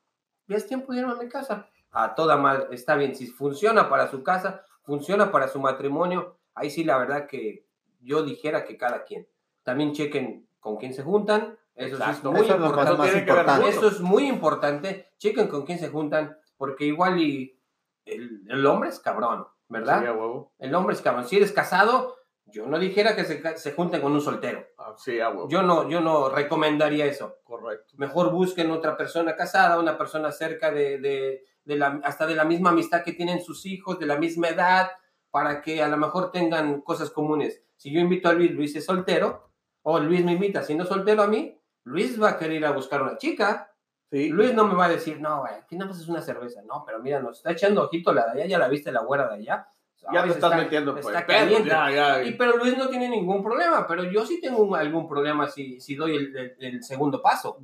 ya 0.48 0.56
es 0.56 0.66
tiempo 0.66 0.94
de 0.94 1.00
irme 1.02 1.12
a 1.12 1.16
mi 1.16 1.28
casa. 1.28 1.68
A 1.92 2.16
toda 2.16 2.38
madre, 2.38 2.68
está 2.72 2.96
bien. 2.96 3.14
Si 3.14 3.28
funciona 3.28 3.90
para 3.90 4.10
su 4.10 4.24
casa, 4.24 4.64
funciona 4.90 5.32
para 5.32 5.48
su 5.48 5.60
matrimonio, 5.60 6.40
ahí 6.56 6.72
sí 6.72 6.84
la 6.84 6.98
verdad 6.98 7.28
que 7.28 7.66
yo 8.00 8.24
dijera 8.24 8.66
que 8.66 8.76
cada 8.76 9.04
quien. 9.04 9.28
También 9.62 9.94
chequen 9.94 10.48
con 10.60 10.78
quién 10.78 10.96
se 10.96 11.04
juntan. 11.04 11.58
Eso 11.76 11.96
sí 11.96 12.02
es 12.02 12.08
Exacto. 12.10 12.32
muy 12.32 12.42
Eso 12.42 12.56
importante. 12.56 12.98
más 12.98 13.16
importante. 13.16 13.70
Eso 13.70 13.88
es 13.88 14.00
muy 14.02 14.28
importante. 14.28 15.10
Chequen 15.20 15.48
con 15.48 15.64
quién 15.66 15.78
se 15.78 15.90
juntan, 15.90 16.36
porque 16.58 16.86
igual 16.86 17.20
y 17.22 17.58
el, 18.06 18.42
el 18.50 18.66
hombre 18.66 18.90
es 18.90 19.00
cabrón, 19.00 19.46
¿verdad? 19.68 20.02
Sí, 20.02 20.08
a 20.08 20.14
huevo. 20.14 20.54
El 20.58 20.74
hombre 20.74 20.96
es 20.96 21.02
cabrón. 21.02 21.26
Si 21.28 21.38
eres 21.38 21.52
casado, 21.52 22.18
yo 22.46 22.66
no 22.66 22.80
dijera 22.80 23.16
que 23.16 23.26
se, 23.26 23.58
se 23.58 23.74
junten 23.74 24.02
con 24.02 24.12
un 24.12 24.22
soltero. 24.22 24.66
Ah, 24.80 24.96
sí, 24.98 25.20
a 25.20 25.30
huevo. 25.30 25.48
Yo 25.50 25.62
no, 25.62 25.88
yo 25.88 26.02
no 26.02 26.30
recomendaría 26.30 27.06
eso. 27.06 27.38
Correcto. 27.44 27.94
Mejor 27.98 28.32
busquen 28.32 28.72
otra 28.72 28.98
persona 28.98 29.36
casada, 29.36 29.80
una 29.80 29.98
persona 30.00 30.32
cerca 30.32 30.72
de, 30.72 30.98
de, 30.98 31.46
de 31.70 31.78
la, 31.78 32.02
hasta 32.04 32.26
de 32.26 32.36
la 32.36 32.46
misma 32.46 32.72
amistad 32.72 33.04
que 33.04 33.14
tienen 33.14 33.42
sus 33.44 33.66
hijos, 33.68 34.00
de 34.00 34.08
la 34.08 34.18
misma 34.18 34.48
edad, 34.50 34.90
para 35.30 35.62
que 35.62 35.84
a 35.84 35.88
lo 35.88 35.98
mejor 35.98 36.32
tengan 36.32 36.82
cosas 36.82 37.12
comunes. 37.12 37.62
Si 37.78 37.92
yo 37.92 38.00
invito 38.00 38.28
a 38.28 38.34
Luis, 38.34 38.52
Luis 38.52 38.76
es 38.76 38.86
soltero, 38.86 39.52
o 39.84 40.00
Luis 40.00 40.26
me 40.26 40.32
invita 40.34 40.64
siendo 40.64 40.84
soltero 40.86 41.22
a 41.22 41.28
mí, 41.28 41.56
Luis 41.84 42.22
va 42.22 42.30
a 42.32 42.38
querer 42.40 42.58
ir 42.58 42.66
a 42.66 42.72
buscar 42.72 43.02
una 43.04 43.18
chica. 43.18 43.72
Sí. 44.12 44.30
Luis 44.30 44.54
no 44.56 44.66
me 44.68 44.74
va 44.74 44.86
a 44.86 44.90
decir, 44.90 45.22
no, 45.22 45.42
güey, 45.42 45.54
aquí 45.54 45.76
nada 45.78 45.92
más 45.92 46.00
es 46.02 46.08
una 46.08 46.22
cerveza. 46.24 46.62
No, 46.64 46.84
pero 46.86 46.98
mira, 47.00 47.20
nos 47.20 47.38
está 47.38 47.52
echando 47.52 47.84
ojito 47.84 48.12
la 48.12 48.26
de 48.26 48.32
allá, 48.42 48.46
ya 48.48 48.58
la 48.58 48.68
viste 48.68 48.92
la 48.92 49.02
güera 49.04 49.28
de 49.28 49.36
allá. 49.36 49.68
ya 50.12 50.22
Ay, 50.24 50.30
te 50.30 50.30
se 50.30 50.40
estás 50.40 50.52
está- 50.52 50.64
metiendo 50.64 50.94
pues, 50.94 51.06
está 51.06 51.26
caliente. 51.26 51.70
ya, 51.70 51.92
ya. 51.92 52.24
Y, 52.24 52.32
pero 52.34 52.58
Luis 52.58 52.76
no 52.76 52.90
tiene 52.90 53.08
ningún 53.10 53.44
problema, 53.44 53.86
pero 53.86 54.04
yo 54.06 54.26
sí 54.26 54.42
tengo 54.42 54.64
un- 54.64 54.76
algún 54.76 55.08
problema 55.08 55.48
si, 55.48 55.80
si 55.80 55.94
doy 55.96 56.16
el, 56.16 56.36
el- 56.36 56.56
el 56.60 56.84
segundo 56.84 57.22
paso. 57.22 57.60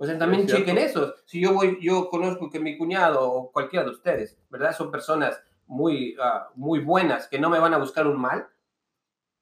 O 0.00 0.06
sea, 0.06 0.16
también 0.16 0.44
Es 0.44 0.52
chequen 0.52 0.78
eso. 0.78 1.14
Si 1.26 1.40
yo 1.40 1.52
voy, 1.52 1.78
yo 1.80 2.08
conozco 2.08 2.48
que 2.48 2.60
mi 2.60 2.78
cuñado 2.78 3.30
o 3.30 3.50
cualquiera 3.50 3.84
de 3.84 3.90
ustedes, 3.90 4.38
¿verdad? 4.48 4.74
Son 4.74 4.92
personas 4.92 5.40
muy, 5.66 6.16
ah, 6.22 6.48
muy 6.54 6.78
buenas 6.78 7.26
que 7.26 7.40
no 7.40 7.50
me 7.50 7.58
van 7.58 7.74
a 7.74 7.78
buscar 7.78 8.06
un 8.06 8.20
mal. 8.20 8.48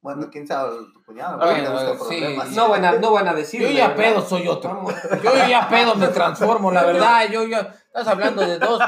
Bueno, 0.01 0.29
quién 0.31 0.47
sabe, 0.47 0.77
tu 0.95 1.05
cuñado. 1.05 1.37
Bueno, 1.37 1.75
le 1.83 1.93
busca 1.93 2.09
sí. 2.09 2.55
No 2.55 2.71
van 2.71 2.85
a, 2.87 2.93
no 2.93 3.13
van 3.13 3.29
a 3.29 3.35
decir. 3.35 3.61
Yo 3.61 3.69
ya 3.69 3.95
pedo 3.95 4.23
soy 4.23 4.49
otro. 4.49 4.83
Yo 5.23 5.35
ya 5.47 5.69
pedo 5.69 5.95
me 5.95 6.09
transformo, 6.09 6.73
la 6.73 6.85
verdad. 6.85 7.29
Yo 7.31 7.45
ya. 7.45 7.75
Estás 7.89 8.07
hablando 8.09 8.41
de 8.41 8.59
dos. 8.59 8.81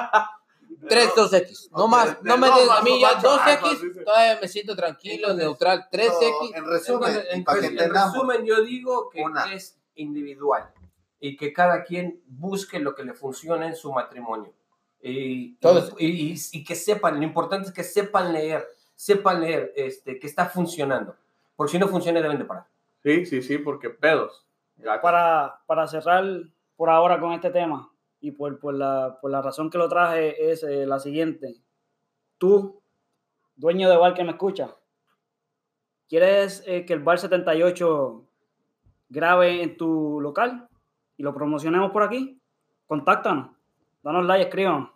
Tres 0.88 1.10
2X. 1.14 1.70
No 1.72 1.86
más. 1.88 2.16
No 2.22 2.38
me 2.38 2.48
no 2.48 2.60
des 2.60 2.70
a 2.70 2.82
mí 2.82 2.92
no 2.92 2.98
ya 2.98 3.14
macho, 3.14 3.32
alfa, 3.32 3.60
2X. 3.60 3.80
dice. 3.80 4.04
Todavía 4.04 4.38
me 4.40 4.48
siento 4.48 4.76
tranquilo, 4.76 5.34
neutral. 5.34 5.86
3X. 5.92 6.54
En 6.54 6.64
resumen, 6.64 7.00
Bueno, 7.00 7.20
en, 7.30 7.92
resumen, 7.92 8.44
yo 8.46 8.62
digo 8.62 9.10
que 9.10 9.22
Una. 9.22 9.52
es 9.52 9.78
individual 9.96 10.72
y 11.20 11.36
que 11.36 11.52
cada 11.52 11.84
quien 11.84 12.22
busque 12.26 12.78
lo 12.78 12.94
que 12.94 13.04
le 13.04 13.14
funcione 13.14 13.66
en 13.66 13.76
su 13.76 13.92
matrimonio. 13.92 14.52
Y, 15.00 15.54
Todos. 15.56 15.94
y, 15.98 16.32
y- 16.32 16.36
y 16.52 16.64
que 16.64 16.74
sepan, 16.74 17.16
lo 17.18 17.22
importante 17.24 17.68
es 17.68 17.74
que 17.74 17.84
sepan 17.84 18.32
leer, 18.32 18.66
sepan 18.94 19.40
leer 19.40 19.72
este, 19.76 20.18
que 20.18 20.26
está 20.26 20.46
funcionando. 20.46 21.14
Porque 21.56 21.72
si 21.72 21.78
no 21.78 21.88
funciona, 21.88 22.20
deben 22.20 22.38
de 22.38 22.44
parar. 22.44 22.66
Sí, 23.02 23.26
sí, 23.26 23.42
sí, 23.42 23.58
porque 23.58 23.90
pedos. 23.90 24.46
Para, 25.02 25.60
para 25.66 25.86
cerrar 25.88 26.24
por 26.76 26.88
ahora 26.90 27.18
con 27.18 27.32
este 27.32 27.50
tema 27.50 27.90
y 28.20 28.30
por, 28.32 28.58
por, 28.60 28.74
la, 28.74 29.18
por 29.20 29.30
la 29.30 29.42
razón 29.42 29.70
que 29.70 29.78
lo 29.78 29.88
traje 29.88 30.50
es 30.52 30.62
eh, 30.62 30.86
la 30.86 31.00
siguiente. 31.00 31.56
Tú, 32.38 32.80
dueño 33.56 33.90
de 33.90 33.96
bar 33.96 34.14
que 34.14 34.22
me 34.22 34.30
escucha, 34.32 34.76
¿quieres 36.08 36.62
eh, 36.66 36.84
que 36.84 36.92
el 36.92 37.00
bar 37.00 37.18
78 37.18 38.24
grabe 39.08 39.62
en 39.62 39.76
tu 39.76 40.20
local 40.20 40.67
y 41.18 41.22
lo 41.22 41.34
promocionemos 41.34 41.90
por 41.90 42.02
aquí? 42.02 42.40
Contáctanos, 42.86 43.50
danos 44.02 44.24
like, 44.24 44.44
escríbanos. 44.46 44.88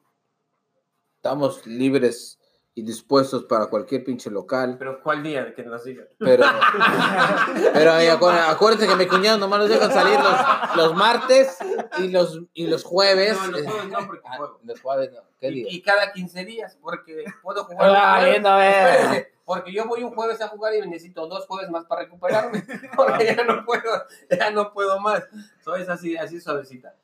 Estamos 1.17 1.67
libres 1.67 2.39
y 2.75 2.83
dispuestos 2.83 3.45
para 3.45 3.67
cualquier 3.67 4.03
pinche 4.03 4.31
local. 4.31 4.77
Pero 4.79 5.03
¿cuál 5.03 5.23
día 5.23 5.55
que 5.55 5.63
nos 5.63 5.85
digan? 5.85 6.07
Pero, 6.19 6.45
pero 7.75 7.93
ahí 7.93 8.07
acu- 8.07 8.33
acuérdense 8.49 8.89
que 8.89 8.97
mi 8.97 9.07
cuñado 9.07 9.39
nomás 9.39 9.61
nos 9.61 9.69
dejan 9.69 9.93
salir 9.93 10.19
los, 10.19 10.77
los 10.77 10.95
martes 10.97 11.59
y 11.99 12.09
los, 12.09 12.41
y 12.55 12.67
los 12.67 12.83
jueves. 12.83 13.37
No, 13.37 13.47
los 13.51 13.63
jueves 13.63 13.89
no, 13.91 14.07
porque 14.07 14.23
Ah, 14.27 14.37
juego. 14.39 14.59
los 14.65 14.81
jueves 14.81 15.13
no. 15.13 15.21
¿Qué 15.39 15.49
Y, 15.49 15.55
día? 15.55 15.67
y 15.71 15.83
cada 15.83 16.13
15 16.13 16.45
días, 16.45 16.79
porque 16.81 17.25
puedo 17.43 17.65
jugar. 17.65 17.91
Hola, 17.91 18.15
jueves. 18.17 18.35
lindo, 18.35 18.49
a 18.49 18.57
ver. 18.57 18.95
Espérese, 19.01 19.33
Porque 19.53 19.71
yo 19.71 19.85
voy 19.85 20.03
un 20.03 20.15
jueves 20.15 20.41
a 20.41 20.49
jugar 20.49 20.75
y 20.75 20.81
necesito 20.81 21.27
dos 21.27 21.47
jueves 21.47 21.69
más 21.69 21.85
para 21.85 22.05
recuperarme. 22.05 22.65
Porque 22.97 23.37
ya 23.37 23.45
no 23.45 23.67
puedo, 23.67 24.07
ya 24.31 24.51
no 24.51 24.73
puedo 24.73 24.99
más. 24.99 25.25
So, 25.63 25.77
es 25.77 25.91
así, 25.91 26.17
así 26.17 26.41
suavecita. 26.41 26.97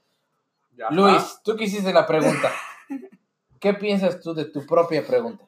ya. 0.74 0.88
Luis, 0.88 1.40
tú 1.44 1.56
que 1.56 1.64
hiciste 1.64 1.92
la 1.92 2.06
pregunta. 2.06 2.50
¿Qué 3.60 3.74
piensas 3.74 4.18
tú 4.20 4.32
de 4.32 4.46
tu 4.46 4.64
propia 4.64 5.06
pregunta? 5.06 5.46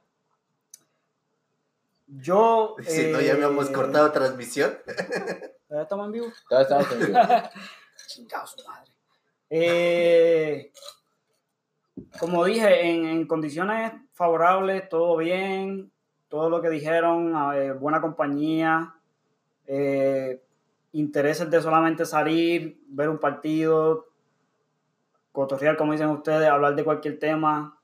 Yo... 2.07 2.77
Si 2.87 3.07
no, 3.07 3.19
ya 3.23 3.33
habíamos 3.33 3.71
eh, 3.71 3.73
cortado 3.73 4.13
transmisión. 4.13 4.77
¿Ya 5.71 5.81
estamos 5.81 6.05
en 6.05 6.13
vivo? 6.13 6.27
Todavía 6.51 6.69
estamos 6.69 6.93
en 6.93 7.07
vivo. 7.07 7.19
Chingado 8.09 8.47
su 8.47 8.69
madre. 8.69 8.93
Eh, 9.49 10.71
como 12.19 12.45
dije, 12.45 12.91
en, 12.91 13.07
en 13.07 13.27
condiciones 13.27 13.91
favorables, 14.13 14.87
todo 14.91 15.17
bien, 15.17 15.91
todo 16.31 16.49
lo 16.49 16.63
que 16.63 16.71
dijeron, 16.71 17.35
eh, 17.55 17.73
buena 17.73 18.01
compañía, 18.01 18.95
eh, 19.67 20.41
intereses 20.93 21.51
de 21.51 21.61
solamente 21.61 22.07
salir, 22.07 22.81
ver 22.89 23.09
un 23.09 23.19
partido, 23.19 24.07
cotorrear, 25.33 25.77
como 25.77 25.93
dicen 25.93 26.09
ustedes, 26.09 26.49
hablar 26.49 26.77
de 26.77 26.85
cualquier 26.85 27.19
tema, 27.19 27.79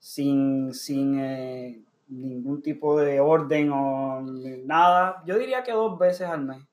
sin, 0.00 0.74
sin 0.74 1.20
eh, 1.20 1.80
ningún 2.08 2.60
tipo 2.60 2.98
de 2.98 3.20
orden 3.20 3.70
o 3.72 4.20
nada. 4.64 5.22
Yo 5.24 5.38
diría 5.38 5.62
que 5.62 5.72
dos 5.72 5.96
veces 5.98 6.26
al 6.26 6.44
mes. 6.44 6.66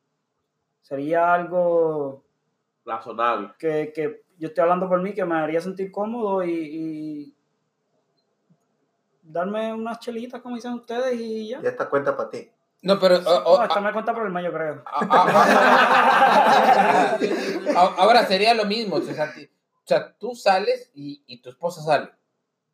Sería 0.82 1.32
algo 1.32 2.24
Razonable. 2.84 3.52
que, 3.60 3.92
que 3.94 4.24
yo 4.40 4.48
estoy 4.48 4.64
hablando 4.64 4.90
por 4.90 5.00
mí, 5.00 5.14
que 5.14 5.26
me 5.26 5.36
haría 5.36 5.62
sentir 5.62 5.92
cómodo 5.92 6.44
y, 6.44 6.52
y 6.52 7.36
darme 9.32 9.74
unas 9.74 10.00
chelitas, 10.00 10.42
como 10.42 10.56
dicen 10.56 10.74
ustedes, 10.74 11.20
y 11.20 11.50
ya. 11.50 11.62
Ya 11.62 11.70
está 11.70 11.90
cuenta 11.90 12.16
para 12.18 12.30
ti. 12.30 12.50
No, 12.82 12.98
pero 13.00 13.18
o- 13.18 13.44
o- 13.54 13.58
No, 13.58 13.64
esta 13.66 13.82
me 13.82 13.92
cuenta 13.92 14.14
por 14.14 14.26
el 14.26 14.32
medio, 14.32 14.54
creo. 14.54 14.84
ahora 17.98 18.26
sería 18.26 18.54
lo 18.54 18.66
mismo. 18.66 18.98
O 18.98 19.02
sea, 19.02 19.26
o 19.36 19.88
sea, 19.88 20.14
tú 20.18 20.36
sales 20.36 20.90
y, 20.94 21.24
y 21.28 21.42
tu 21.42 21.50
esposa 21.50 21.82
sale. 21.82 22.10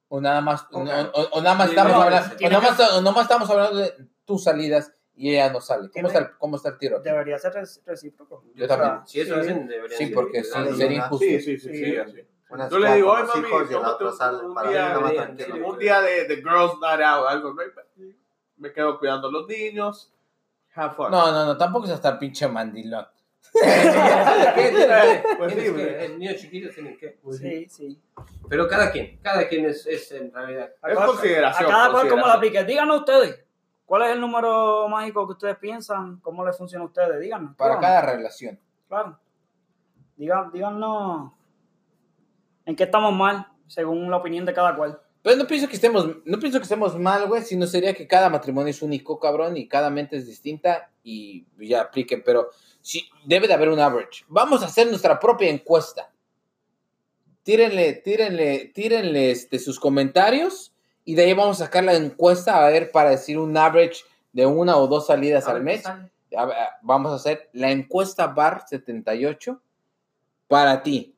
O 0.07 0.21
nada 0.21 0.41
más, 0.41 0.67
o, 0.71 0.79
o- 0.79 1.29
o 1.31 1.41
nada 1.41 1.55
más 1.55 1.67
Sí, 1.67 1.71
estamos 1.73 1.93
no, 1.93 2.01
hablando, 2.03 2.35
o 2.35 2.49
nada 2.49 2.61
más, 2.61 2.79
nada 2.79 3.11
más 3.11 3.21
estamos 3.23 3.49
hablando 3.49 3.77
de 3.79 3.93
tus 4.25 4.43
salidas 4.43 4.93
y 5.15 5.31
ella 5.31 5.49
no 5.51 5.61
sale. 5.61 5.89
¿Cómo 5.91 6.07
está, 6.07 6.19
el- 6.19 6.37
cómo 6.37 6.55
está 6.57 6.69
el 6.69 6.77
tiro? 6.77 6.97
aquí? 6.97 7.05
Debería 7.09 7.39
ser 7.39 7.53
recíproco. 7.85 8.43
Yo 8.53 8.67
también. 8.67 8.91
O 8.91 8.95
sea, 8.97 9.05
Si 9.07 9.21
eso 9.21 9.33
sí. 9.35 9.39
hacen, 9.41 9.67
deberían 9.67 9.97
Sí, 9.97 10.07
porque 10.07 10.43
sí, 10.43 10.51
sería 10.77 10.97
injusto. 10.97 11.25
Sí, 11.25 11.39
sí, 11.41 11.57
sí, 11.57 11.69
sí, 11.69 11.95
Sí. 12.11 12.21
Una 12.55 12.69
Yo 12.69 12.79
le 12.79 12.95
digo, 12.95 13.15
ay, 13.15 13.23
mami, 13.23 13.47
tómate 13.71 14.03
un- 14.05 14.45
un 14.45 14.53
para 14.55 14.69
día 14.69 14.97
de- 14.97 15.13
tranquilo. 15.15 15.67
Un 15.67 15.77
día 15.77 16.01
de, 16.01 16.25
de 16.27 16.35
Girls 16.37 16.79
Night 16.81 17.01
Out, 17.01 17.27
algo. 17.29 17.53
Me, 17.53 17.63
me 18.57 18.71
quedo 18.73 18.97
cuidando 18.99 19.27
a 19.27 19.31
los 19.31 19.47
niños. 19.47 20.11
Have 20.73 20.95
fun. 20.95 21.11
No, 21.11 21.31
no, 21.31 21.45
no, 21.45 21.57
tampoco 21.57 21.85
es 21.85 21.91
hasta 21.91 22.09
el 22.09 22.17
pinche 22.17 22.47
mandilón. 22.47 23.05
¿Qué? 23.53 23.59
¿Tiene- 24.55 25.23
Pues 25.37 25.53
sí, 25.53 25.59
el 25.67 26.19
niño 26.19 26.31
chiquito 26.35 26.69
tiene 26.73 26.97
que. 26.97 27.19
Sí, 27.31 27.67
sí. 27.69 28.01
Pero 28.49 28.67
cada 28.67 28.91
quien, 28.91 29.19
cada 29.21 29.47
quien 29.47 29.65
es, 29.65 29.85
es 29.85 30.11
en 30.11 30.33
realidad. 30.33 30.71
A 30.81 30.89
Es 30.89 30.95
cada- 30.97 31.07
consideración, 31.07 31.65
A 31.69 31.73
cada 31.73 31.91
cual 31.91 32.09
como 32.09 32.25
la 32.27 32.33
consideración. 32.33 32.37
aplique. 32.37 32.63
Díganos 32.65 32.99
ustedes. 32.99 33.41
¿Cuál 33.85 34.01
es 34.03 34.09
el 34.13 34.21
número 34.21 34.87
mágico 34.89 35.27
que 35.27 35.33
ustedes 35.33 35.57
piensan? 35.57 36.19
¿Cómo 36.21 36.43
les 36.45 36.57
funciona 36.57 36.83
a 36.83 36.87
ustedes? 36.87 37.19
Díganos. 37.19 37.55
Para 37.55 37.75
díganos. 37.75 37.89
cada 38.01 38.13
relación. 38.15 38.59
Claro. 38.87 39.19
Digan, 40.17 40.51
díganos 40.51 41.31
en 42.65 42.75
qué 42.75 42.83
estamos 42.83 43.13
mal, 43.13 43.47
según 43.67 44.09
la 44.09 44.17
opinión 44.17 44.45
de 44.45 44.53
cada 44.53 44.75
cual. 44.75 44.99
Pero 45.21 45.37
no 45.37 45.47
pienso 45.47 45.67
que 45.67 45.75
estemos, 45.75 46.07
no 46.23 46.39
pienso 46.39 46.59
que 46.59 46.63
estemos 46.63 46.97
mal, 46.99 47.27
güey, 47.27 47.41
sino 47.41 47.65
sería 47.65 47.93
que 47.95 48.07
cada 48.07 48.29
matrimonio 48.29 48.69
es 48.69 48.81
único, 48.81 49.19
cabrón, 49.19 49.57
y 49.57 49.67
cada 49.67 49.89
mente 49.89 50.17
es 50.17 50.27
distinta 50.27 50.91
y 51.03 51.45
ya 51.57 51.81
apliquen, 51.81 52.21
pero 52.23 52.49
sí, 52.81 53.09
debe 53.25 53.47
de 53.47 53.55
haber 53.55 53.69
un 53.69 53.79
average. 53.79 54.23
Vamos 54.27 54.61
a 54.61 54.67
hacer 54.67 54.87
nuestra 54.87 55.19
propia 55.19 55.49
encuesta. 55.49 56.11
Tírenle, 57.41 57.93
tírenle, 57.93 58.71
tírenle 58.73 59.31
este, 59.31 59.57
sus 59.57 59.79
comentarios 59.79 60.73
y 61.03 61.15
de 61.15 61.23
ahí 61.23 61.33
vamos 61.33 61.61
a 61.61 61.65
sacar 61.65 61.83
la 61.83 61.95
encuesta 61.95 62.63
a 62.63 62.69
ver 62.69 62.91
para 62.91 63.11
decir 63.11 63.37
un 63.37 63.55
average 63.55 64.03
de 64.31 64.45
una 64.45 64.77
o 64.77 64.87
dos 64.87 65.07
salidas 65.07 65.47
A 65.47 65.51
al 65.51 65.63
mes. 65.63 65.83
sale. 65.83 66.11
Vamos 66.81 67.11
a 67.11 67.15
hacer 67.15 67.49
la 67.53 67.71
encuesta 67.71 68.27
bar 68.27 68.65
78 68.67 69.61
para 70.47 70.83
ti. 70.83 71.14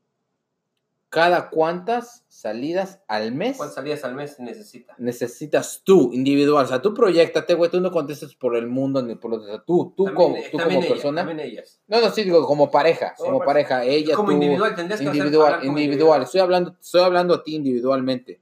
¿Cada 1.10 1.50
cuántas 1.50 2.26
salidas 2.28 3.00
al 3.08 3.32
mes 3.32 3.56
¿Cuántas 3.56 3.76
salidas 3.76 4.04
al 4.04 4.14
mes 4.14 4.40
necesita? 4.42 4.94
necesitas 4.98 5.82
tú, 5.86 6.12
individual? 6.12 6.66
O 6.66 6.68
sea, 6.68 6.82
tú 6.82 6.94
proyectate, 6.94 7.54
güey, 7.54 7.72
tú 7.72 7.80
no 7.80 7.92
contestes 7.92 8.36
por 8.36 8.58
el 8.58 8.68
mundo 8.68 9.02
ni 9.02 9.16
por 9.16 9.32
los... 9.32 9.44
o 9.44 9.46
sea, 9.48 9.64
tú, 9.64 9.94
tú 9.96 10.04
También- 10.04 10.16
como, 10.26 10.36
eh, 10.38 10.50
tú 10.52 10.58
como 10.58 10.80
ella, 10.80 10.88
persona. 10.90 11.22
También 11.26 11.40
ellas. 11.50 11.80
No, 11.88 12.02
no, 12.02 12.10
sí, 12.10 12.24
digo, 12.24 12.46
como 12.46 12.70
pareja, 12.70 13.14
Como 13.18 13.32
como 13.34 13.46
pareja, 13.46 13.86
ella, 13.86 14.16
Como 14.16 14.28
tú, 14.30 14.34
individual, 14.34 14.76
tendrías 14.76 15.00
que 15.00 15.08
hacer- 15.08 15.16
individual, 15.18 15.66
individual. 15.66 16.22
Estoy 16.24 16.42
hablando, 16.42 16.76
estoy 16.82 17.02
hablando 17.02 17.36
a 17.36 17.44
ti 17.44 17.56
individualmente. 17.56 18.42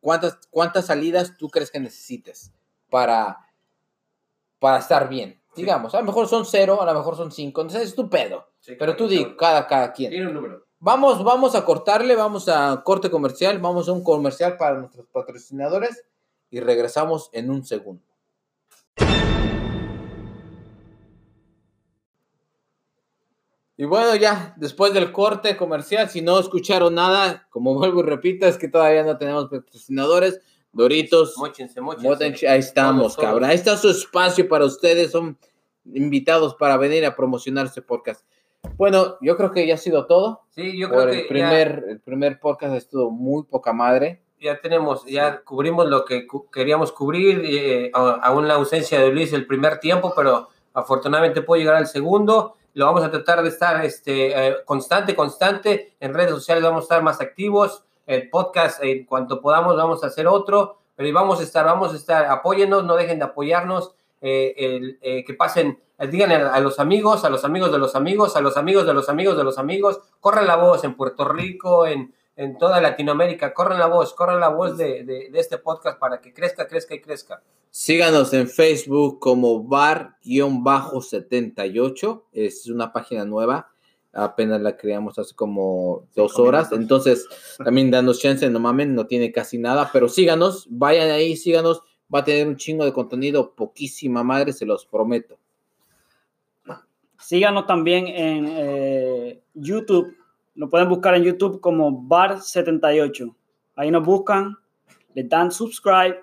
¿Cuántas, 0.00 0.38
cuántas 0.50 0.86
salidas 0.86 1.36
tú 1.36 1.48
crees 1.48 1.70
que 1.70 1.78
necesites 1.80 2.52
para, 2.90 3.38
para 4.58 4.78
estar 4.78 5.08
bien? 5.08 5.40
Sí. 5.54 5.62
Digamos, 5.62 5.94
a 5.94 6.00
lo 6.00 6.06
mejor 6.06 6.28
son 6.28 6.44
cero, 6.44 6.82
a 6.82 6.86
lo 6.86 6.94
mejor 6.94 7.16
son 7.16 7.30
cinco, 7.32 7.60
entonces 7.62 7.88
es 7.88 7.94
tu 7.94 8.10
pedo. 8.10 8.48
Sí, 8.60 8.72
Pero 8.78 8.94
claro, 8.94 8.96
tú 8.96 9.08
di, 9.08 9.36
cada, 9.36 9.66
cada 9.66 9.92
quien. 9.92 10.10
Tiene 10.10 10.26
un 10.26 10.34
número. 10.34 10.65
Vamos, 10.78 11.24
vamos 11.24 11.54
a 11.54 11.64
cortarle, 11.64 12.14
vamos 12.14 12.48
a 12.48 12.82
corte 12.84 13.10
comercial, 13.10 13.58
vamos 13.58 13.88
a 13.88 13.92
un 13.92 14.04
comercial 14.04 14.56
para 14.58 14.78
nuestros 14.78 15.06
patrocinadores 15.06 16.04
y 16.50 16.60
regresamos 16.60 17.30
en 17.32 17.50
un 17.50 17.64
segundo. 17.64 18.02
Y 23.78 23.84
bueno, 23.84 24.16
ya 24.16 24.54
después 24.56 24.94
del 24.94 25.12
corte 25.12 25.56
comercial, 25.56 26.08
si 26.08 26.22
no 26.22 26.38
escucharon 26.38 26.94
nada, 26.94 27.46
como 27.50 27.74
vuelvo 27.74 28.00
y 28.00 28.04
repito, 28.04 28.46
es 28.46 28.56
que 28.56 28.68
todavía 28.68 29.02
no 29.02 29.18
tenemos 29.18 29.48
patrocinadores. 29.48 30.40
Doritos. 30.72 31.36
Móchense, 31.38 31.80
Mótense, 31.80 32.08
móchense. 32.08 32.48
ahí 32.48 32.58
estamos, 32.58 33.16
cabrón. 33.16 33.48
Ahí 33.48 33.54
está 33.54 33.76
su 33.78 33.88
espacio 33.88 34.46
para 34.46 34.66
ustedes. 34.66 35.10
Son 35.10 35.38
invitados 35.84 36.54
para 36.54 36.76
venir 36.76 37.04
a 37.06 37.16
promocionar 37.16 37.66
este 37.66 37.80
podcast. 37.82 38.26
Bueno, 38.76 39.16
yo 39.20 39.36
creo 39.36 39.52
que 39.52 39.66
ya 39.66 39.74
ha 39.74 39.78
sido 39.78 40.06
todo. 40.06 40.42
Sí, 40.50 40.78
yo 40.78 40.88
creo 40.88 41.00
Por 41.02 41.10
que 41.10 41.16
el 41.16 41.22
ya- 41.22 41.28
primer, 41.28 41.84
el 41.88 42.00
primer 42.00 42.40
podcast 42.40 42.74
estuvo 42.74 43.10
muy 43.10 43.44
poca 43.44 43.72
madre. 43.72 44.22
ya 44.38 44.60
tenemos, 44.60 45.04
ya 45.06 45.40
cubrimos 45.42 45.86
lo 45.88 46.04
que 46.04 46.26
cu- 46.26 46.50
queríamos 46.50 46.92
cubrir, 46.92 47.40
eh, 47.44 47.90
aún 47.94 48.46
la 48.46 48.54
ausencia 48.54 49.00
de 49.00 49.10
Luis 49.10 49.32
el 49.32 49.46
primer 49.46 49.78
tiempo, 49.80 50.12
pero 50.14 50.48
afortunadamente 50.74 51.40
puedo 51.40 51.58
llegar 51.58 51.76
al 51.76 51.86
segundo. 51.86 52.54
Lo 52.74 52.84
vamos 52.84 53.02
a 53.02 53.10
tratar 53.10 53.42
de 53.42 53.48
estar 53.48 53.82
este, 53.82 54.48
eh, 54.48 54.56
constante, 54.66 55.16
constante. 55.16 55.94
En 56.00 56.12
redes 56.12 56.30
sociales 56.32 56.62
vamos 56.62 56.82
a 56.82 56.84
estar 56.84 57.02
más 57.02 57.22
activos. 57.22 57.84
El 58.06 58.28
podcast, 58.28 58.84
en 58.84 59.06
cuanto 59.06 59.40
podamos, 59.40 59.74
vamos 59.74 60.04
a 60.04 60.08
hacer 60.08 60.26
otro. 60.28 60.76
Pero 60.94 61.12
vamos 61.14 61.40
a 61.40 61.42
estar, 61.42 61.64
vamos 61.64 61.94
a 61.94 61.96
estar. 61.96 62.26
Apóyennos, 62.26 62.84
no 62.84 62.94
dejen 62.94 63.18
de 63.18 63.24
apoyarnos. 63.24 63.94
Eh, 64.20 64.54
el, 64.56 64.98
eh, 65.02 65.24
que 65.24 65.34
pasen, 65.34 65.78
eh, 65.98 66.06
digan 66.08 66.30
a, 66.32 66.54
a 66.54 66.60
los 66.60 66.78
amigos, 66.80 67.24
a 67.24 67.30
los 67.30 67.44
amigos 67.44 67.70
de 67.72 67.78
los 67.78 67.94
amigos, 67.94 68.36
a 68.36 68.40
los 68.40 68.56
amigos 68.56 68.86
de 68.86 68.94
los 68.94 69.08
amigos 69.08 69.36
de 69.36 69.44
los 69.44 69.58
amigos. 69.58 70.00
Corran 70.20 70.46
la 70.46 70.56
voz 70.56 70.84
en 70.84 70.94
Puerto 70.94 71.24
Rico, 71.26 71.86
en, 71.86 72.14
en 72.36 72.58
toda 72.58 72.80
Latinoamérica. 72.80 73.52
Corran 73.54 73.78
la 73.78 73.86
voz, 73.86 74.12
corran 74.14 74.40
la 74.40 74.48
voz 74.48 74.76
de, 74.76 75.04
de- 75.04 75.30
de 75.30 75.38
este 75.40 75.58
podcast 75.58 75.98
para 75.98 76.20
que 76.20 76.32
crezca, 76.34 76.66
crezca 76.66 76.94
y 76.94 77.00
crezca. 77.00 77.42
Síganos 77.70 78.32
en 78.32 78.48
Facebook 78.48 79.18
como 79.20 79.62
bar-78. 79.64 82.22
Es 82.32 82.66
una 82.68 82.92
página 82.92 83.24
nueva. 83.24 83.70
Apenas 84.12 84.60
la 84.62 84.76
creamos 84.78 85.18
hace 85.18 85.34
como 85.34 86.04
dos 86.14 86.32
Cinco 86.32 86.44
horas. 86.48 86.70
minutos. 86.70 86.80
Entonces, 86.82 87.28
también 87.62 87.90
danos 87.90 88.18
chance, 88.18 88.48
no 88.48 88.58
mamen, 88.60 88.94
no 88.94 89.06
tiene 89.06 89.30
casi 89.30 89.58
nada. 89.58 89.90
Pero 89.92 90.08
síganos, 90.08 90.66
vayan 90.70 91.10
ahí, 91.10 91.36
síganos. 91.36 91.82
Va 92.12 92.20
a 92.20 92.24
tener 92.24 92.46
un 92.46 92.56
chingo 92.56 92.84
de 92.84 92.92
contenido, 92.92 93.52
poquísima 93.52 94.22
madre, 94.22 94.52
se 94.52 94.64
los 94.64 94.86
prometo. 94.86 95.36
Síganos 97.18 97.66
también 97.66 98.06
en 98.08 98.46
eh, 98.48 99.42
YouTube. 99.54 100.16
Lo 100.54 100.70
pueden 100.70 100.88
buscar 100.88 101.14
en 101.14 101.24
YouTube 101.24 101.60
como 101.60 101.90
Bar78. 101.90 103.34
Ahí 103.74 103.90
nos 103.90 104.04
buscan, 104.04 104.56
le 105.14 105.24
dan 105.24 105.50
subscribe 105.50 106.22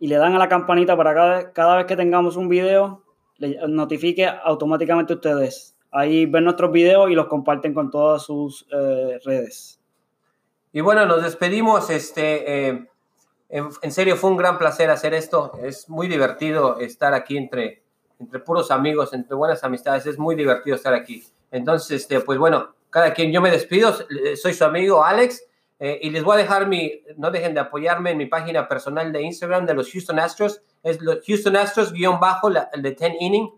y 0.00 0.08
le 0.08 0.16
dan 0.16 0.34
a 0.34 0.38
la 0.38 0.48
campanita 0.48 0.96
para 0.96 1.14
cada, 1.14 1.52
cada 1.52 1.76
vez 1.76 1.86
que 1.86 1.96
tengamos 1.96 2.36
un 2.36 2.48
video, 2.48 3.02
le 3.38 3.56
notifique 3.68 4.26
automáticamente 4.26 5.12
a 5.12 5.16
ustedes. 5.16 5.76
Ahí 5.90 6.26
ven 6.26 6.44
nuestros 6.44 6.72
videos 6.72 7.10
y 7.10 7.14
los 7.14 7.26
comparten 7.26 7.74
con 7.74 7.90
todas 7.90 8.24
sus 8.24 8.66
eh, 8.72 9.20
redes. 9.24 9.78
Y 10.72 10.80
bueno, 10.80 11.04
nos 11.06 11.22
despedimos. 11.22 11.90
Este, 11.90 12.68
eh, 12.68 12.88
en, 13.82 13.92
serio, 13.92 14.16
fue 14.16 14.30
un 14.30 14.36
gran 14.36 14.58
placer 14.58 14.90
hacer 14.90 15.12
esto. 15.14 15.52
Es 15.62 15.88
muy 15.88 16.08
divertido 16.08 16.78
estar 16.80 17.12
aquí 17.14 17.36
entre, 17.36 17.82
entre 18.18 18.40
puros 18.40 18.70
amigos, 18.70 19.12
entre 19.12 19.34
buenas 19.36 19.62
amistades. 19.62 20.06
Es 20.06 20.18
muy 20.18 20.34
divertido 20.34 20.74
estar 20.76 20.94
aquí. 20.94 21.22
Entonces, 21.50 22.02
este, 22.02 22.20
pues 22.20 22.38
bueno, 22.38 22.74
cada 22.90 23.12
quien, 23.12 23.30
yo 23.30 23.40
me 23.42 23.50
despido. 23.50 23.94
Eh, 24.24 24.36
Soy 24.36 24.54
su 24.54 24.64
amigo 24.64 25.04
Alex. 25.04 25.44
eh, 25.78 25.98
y 26.02 26.10
les 26.10 26.22
voy 26.24 26.34
a 26.34 26.38
dejar 26.38 26.66
mi, 26.68 27.02
no 27.16 27.30
dejen 27.30 27.54
de 27.54 27.60
apoyarme 27.60 28.12
en 28.12 28.18
mi 28.18 28.26
página 28.26 28.68
personal 28.68 29.12
de 29.12 29.20
Instagram 29.22 29.66
de 29.66 29.74
los 29.74 29.90
Houston 29.92 30.18
Astros. 30.18 30.62
Es 30.82 31.00
los 31.02 31.18
Houston 31.26 31.56
Astros 31.56 31.92
guion 31.92 32.18
bajo, 32.20 32.48
la- 32.50 32.70
el 32.72 32.82
de 32.82 32.92
10 32.92 33.12
inning. 33.20 33.50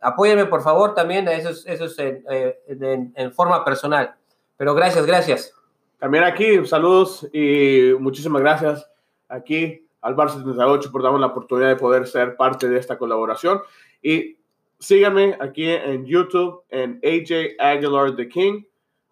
Apóyenme, 0.00 0.46
por 0.46 0.62
favor, 0.62 0.94
también. 0.94 1.28
Eso 1.28 1.50
es, 1.50 1.64
eso 1.66 1.86
eh, 2.02 2.58
en- 2.68 3.12
en 3.14 3.32
forma 3.32 3.64
personal. 3.64 4.14
Pero 4.56 4.74
gracias, 4.74 5.06
gracias. 5.06 5.52
También 5.98 6.24
aquí, 6.24 6.66
saludos 6.66 7.26
y 7.32 7.92
muchísimas 8.00 8.42
gracias 8.42 8.88
aquí 9.28 9.86
al 10.00 10.14
Bar 10.14 10.30
78 10.30 10.90
por 10.92 11.02
darnos 11.02 11.20
la 11.20 11.28
oportunidad 11.28 11.68
de 11.68 11.76
poder 11.76 12.06
ser 12.06 12.36
parte 12.36 12.68
de 12.68 12.78
esta 12.78 12.96
colaboración. 12.98 13.60
Y 14.02 14.38
síganme 14.78 15.36
aquí 15.40 15.68
en 15.68 16.06
YouTube 16.06 16.62
en 16.70 17.00
AJ 17.02 17.56
Aguilar 17.58 18.14
The 18.14 18.28
King. 18.28 18.62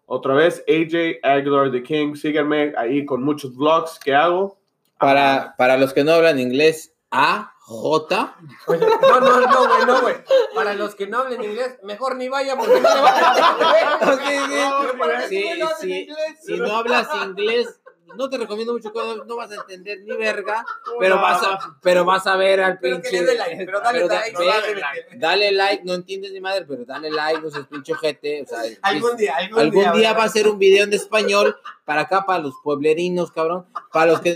Otra 0.05 0.35
vez, 0.35 0.63
AJ 0.67 1.19
Aguilar 1.23 1.71
The 1.71 1.83
King. 1.83 2.15
Síganme 2.15 2.73
ahí 2.77 3.05
con 3.05 3.23
muchos 3.23 3.55
vlogs 3.55 3.99
que 3.99 4.13
hago. 4.13 4.57
Para, 4.99 5.55
para 5.57 5.77
los 5.77 5.93
que 5.93 6.03
no 6.05 6.13
hablan 6.13 6.39
inglés, 6.39 6.95
A, 7.11 7.55
J. 7.67 8.37
Oye, 8.67 8.79
no, 8.79 9.19
no, 9.19 9.41
no, 9.41 9.67
güey, 9.67 9.85
no, 9.87 10.01
güey. 10.01 10.15
Para 10.53 10.75
los 10.75 10.93
que 10.93 11.07
no 11.07 11.19
hablen 11.19 11.43
inglés, 11.43 11.79
mejor 11.81 12.15
ni 12.15 12.29
vaya 12.29 12.55
porque 12.55 12.79
no 12.79 12.95
le 12.95 13.01
van 13.01 13.13
a 13.15 13.99
entender. 15.23 15.27
Sí, 15.27 15.49
sí, 15.81 16.07
si 16.43 16.57
no 16.59 16.75
hablas 16.75 17.07
inglés, 17.25 17.81
no 18.15 18.29
te 18.29 18.37
recomiendo 18.37 18.73
mucho, 18.73 18.91
cuando 18.91 19.23
no 19.25 19.35
vas 19.35 19.51
a 19.51 19.55
entender 19.55 20.01
ni 20.01 20.15
verga, 20.15 20.65
pero 20.99 21.15
vas 21.21 21.43
a, 21.43 21.77
pero 21.81 22.05
vas 22.05 22.25
a 22.27 22.35
ver 22.35 22.61
al 22.61 22.79
pinche. 22.79 23.21
like, 23.21 23.65
pero 23.65 23.79
dale 23.81 23.99
pero 23.99 24.07
da- 24.07 24.19
like, 24.21 24.37
ve- 24.37 24.45
dale 24.45 24.75
like. 24.75 25.17
dale 25.17 25.51
like, 25.51 25.83
no 25.83 25.93
entiendes 25.93 26.31
ni 26.31 26.39
madre, 26.41 26.65
pero 26.67 26.85
dale 26.85 27.09
like, 27.11 27.41
no 27.41 27.49
seas 27.49 27.67
pinche 27.67 27.93
ojete. 27.93 28.43
O 28.43 28.45
sea, 28.45 28.59
Algún 28.81 29.15
día, 29.17 29.35
algún, 29.37 29.59
algún 29.59 29.91
día 29.93 30.13
va 30.13 30.23
a 30.23 30.29
ser 30.29 30.47
un 30.47 30.57
video 30.59 30.83
en 30.83 30.93
español 30.93 31.55
para 31.83 32.01
acá, 32.01 32.25
para 32.25 32.39
los 32.39 32.55
pueblerinos, 32.63 33.31
cabrón. 33.31 33.65
Para 33.91 34.07
los 34.11 34.21
que, 34.21 34.35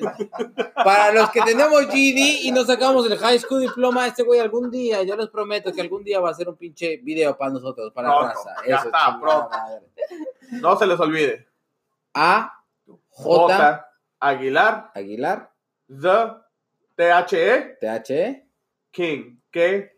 para 0.76 1.12
los 1.12 1.30
que 1.32 1.42
tenemos 1.42 1.88
GD 1.88 2.44
y 2.44 2.52
nos 2.52 2.68
sacamos 2.68 3.10
el 3.10 3.18
high 3.18 3.40
school 3.40 3.62
diploma, 3.62 4.06
este 4.08 4.24
güey 4.24 4.40
algún 4.40 4.70
día, 4.70 5.02
yo 5.04 5.16
les 5.16 5.30
prometo 5.30 5.74
que 5.74 5.82
algún 5.82 6.04
día 6.04 6.20
va 6.20 6.30
a 6.30 6.34
ser 6.36 6.48
un 6.50 6.56
pinche 6.56 6.98
video 6.98 7.36
para 7.38 7.52
nosotros, 7.52 7.92
para 7.92 8.10
la 8.10 8.18
Pronto, 8.20 8.36
raza. 8.36 8.56
ya 8.68 8.76
Eso, 8.76 8.86
está, 8.86 9.00
chingada 9.06 9.20
pronto. 9.20 9.50
madre. 9.50 9.82
No 10.62 10.78
se 10.78 10.86
les 10.88 11.00
olvide. 11.00 11.48
A, 12.14 12.59
J, 13.24 13.58
J. 13.58 13.86
Aguilar, 14.20 14.92
Aguilar, 14.94 15.52
The, 15.88 16.18
T-H-E, 16.96 17.78
T-H, 17.80 18.44
King, 18.92 19.40
K, 19.52 19.92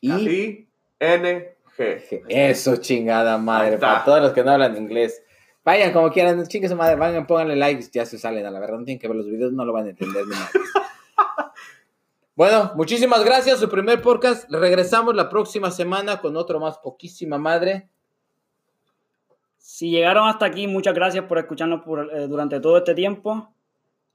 I, 0.00 0.68
N, 0.98 1.56
G. 1.76 2.24
Eso, 2.28 2.76
chingada 2.76 3.38
madre, 3.38 3.78
para 3.78 4.04
todos 4.04 4.22
los 4.22 4.32
que 4.32 4.42
no 4.42 4.52
hablan 4.52 4.76
inglés. 4.76 5.22
Vayan 5.64 5.92
como 5.92 6.10
quieran, 6.10 6.44
chingue 6.46 6.68
su 6.68 6.76
madre, 6.76 6.96
vayan, 6.96 7.26
pónganle 7.26 7.56
likes, 7.56 7.90
ya 7.92 8.04
se 8.04 8.18
salen 8.18 8.44
a 8.46 8.50
la 8.50 8.58
verdad, 8.58 8.78
no 8.78 8.84
tienen 8.84 9.00
que 9.00 9.08
ver 9.08 9.16
los 9.16 9.26
videos, 9.26 9.52
no 9.52 9.64
lo 9.64 9.72
van 9.72 9.86
a 9.86 9.90
entender 9.90 10.26
ni 10.26 10.34
madre. 10.34 10.60
Bueno, 12.34 12.72
muchísimas 12.76 13.22
gracias, 13.26 13.60
su 13.60 13.68
primer 13.68 14.00
podcast. 14.00 14.50
Regresamos 14.50 15.14
la 15.14 15.28
próxima 15.28 15.70
semana 15.70 16.18
con 16.22 16.34
otro 16.38 16.58
más 16.58 16.78
poquísima 16.78 17.36
madre. 17.36 17.90
Si 19.82 19.90
llegaron 19.90 20.28
hasta 20.28 20.46
aquí, 20.46 20.68
muchas 20.68 20.94
gracias 20.94 21.24
por 21.24 21.38
escucharnos 21.38 21.82
por, 21.82 22.08
eh, 22.14 22.28
durante 22.28 22.60
todo 22.60 22.76
este 22.76 22.94
tiempo 22.94 23.48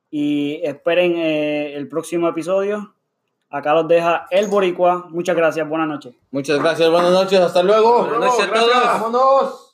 y 0.10 0.61
esperen 0.64 1.18
eh, 1.18 1.76
el 1.76 1.89
próximo 1.89 2.30
episodio. 2.30 2.95
Acá 3.49 3.73
los 3.73 3.85
deja 3.85 4.27
el 4.31 4.48
Boricua. 4.48 5.07
Muchas 5.10 5.35
gracias, 5.35 5.68
buenas 5.68 5.89
noches. 5.89 6.15
Muchas 6.31 6.57
gracias, 6.60 6.89
buenas 6.89 7.11
noches, 7.11 7.41
hasta 7.41 7.61
luego. 7.64 8.06
Buenas 8.06 8.30
noches 8.30 8.45
a 8.45 8.48
Gracias. 8.48 8.72
todos. 8.72 9.02
Vámonos. 9.02 9.66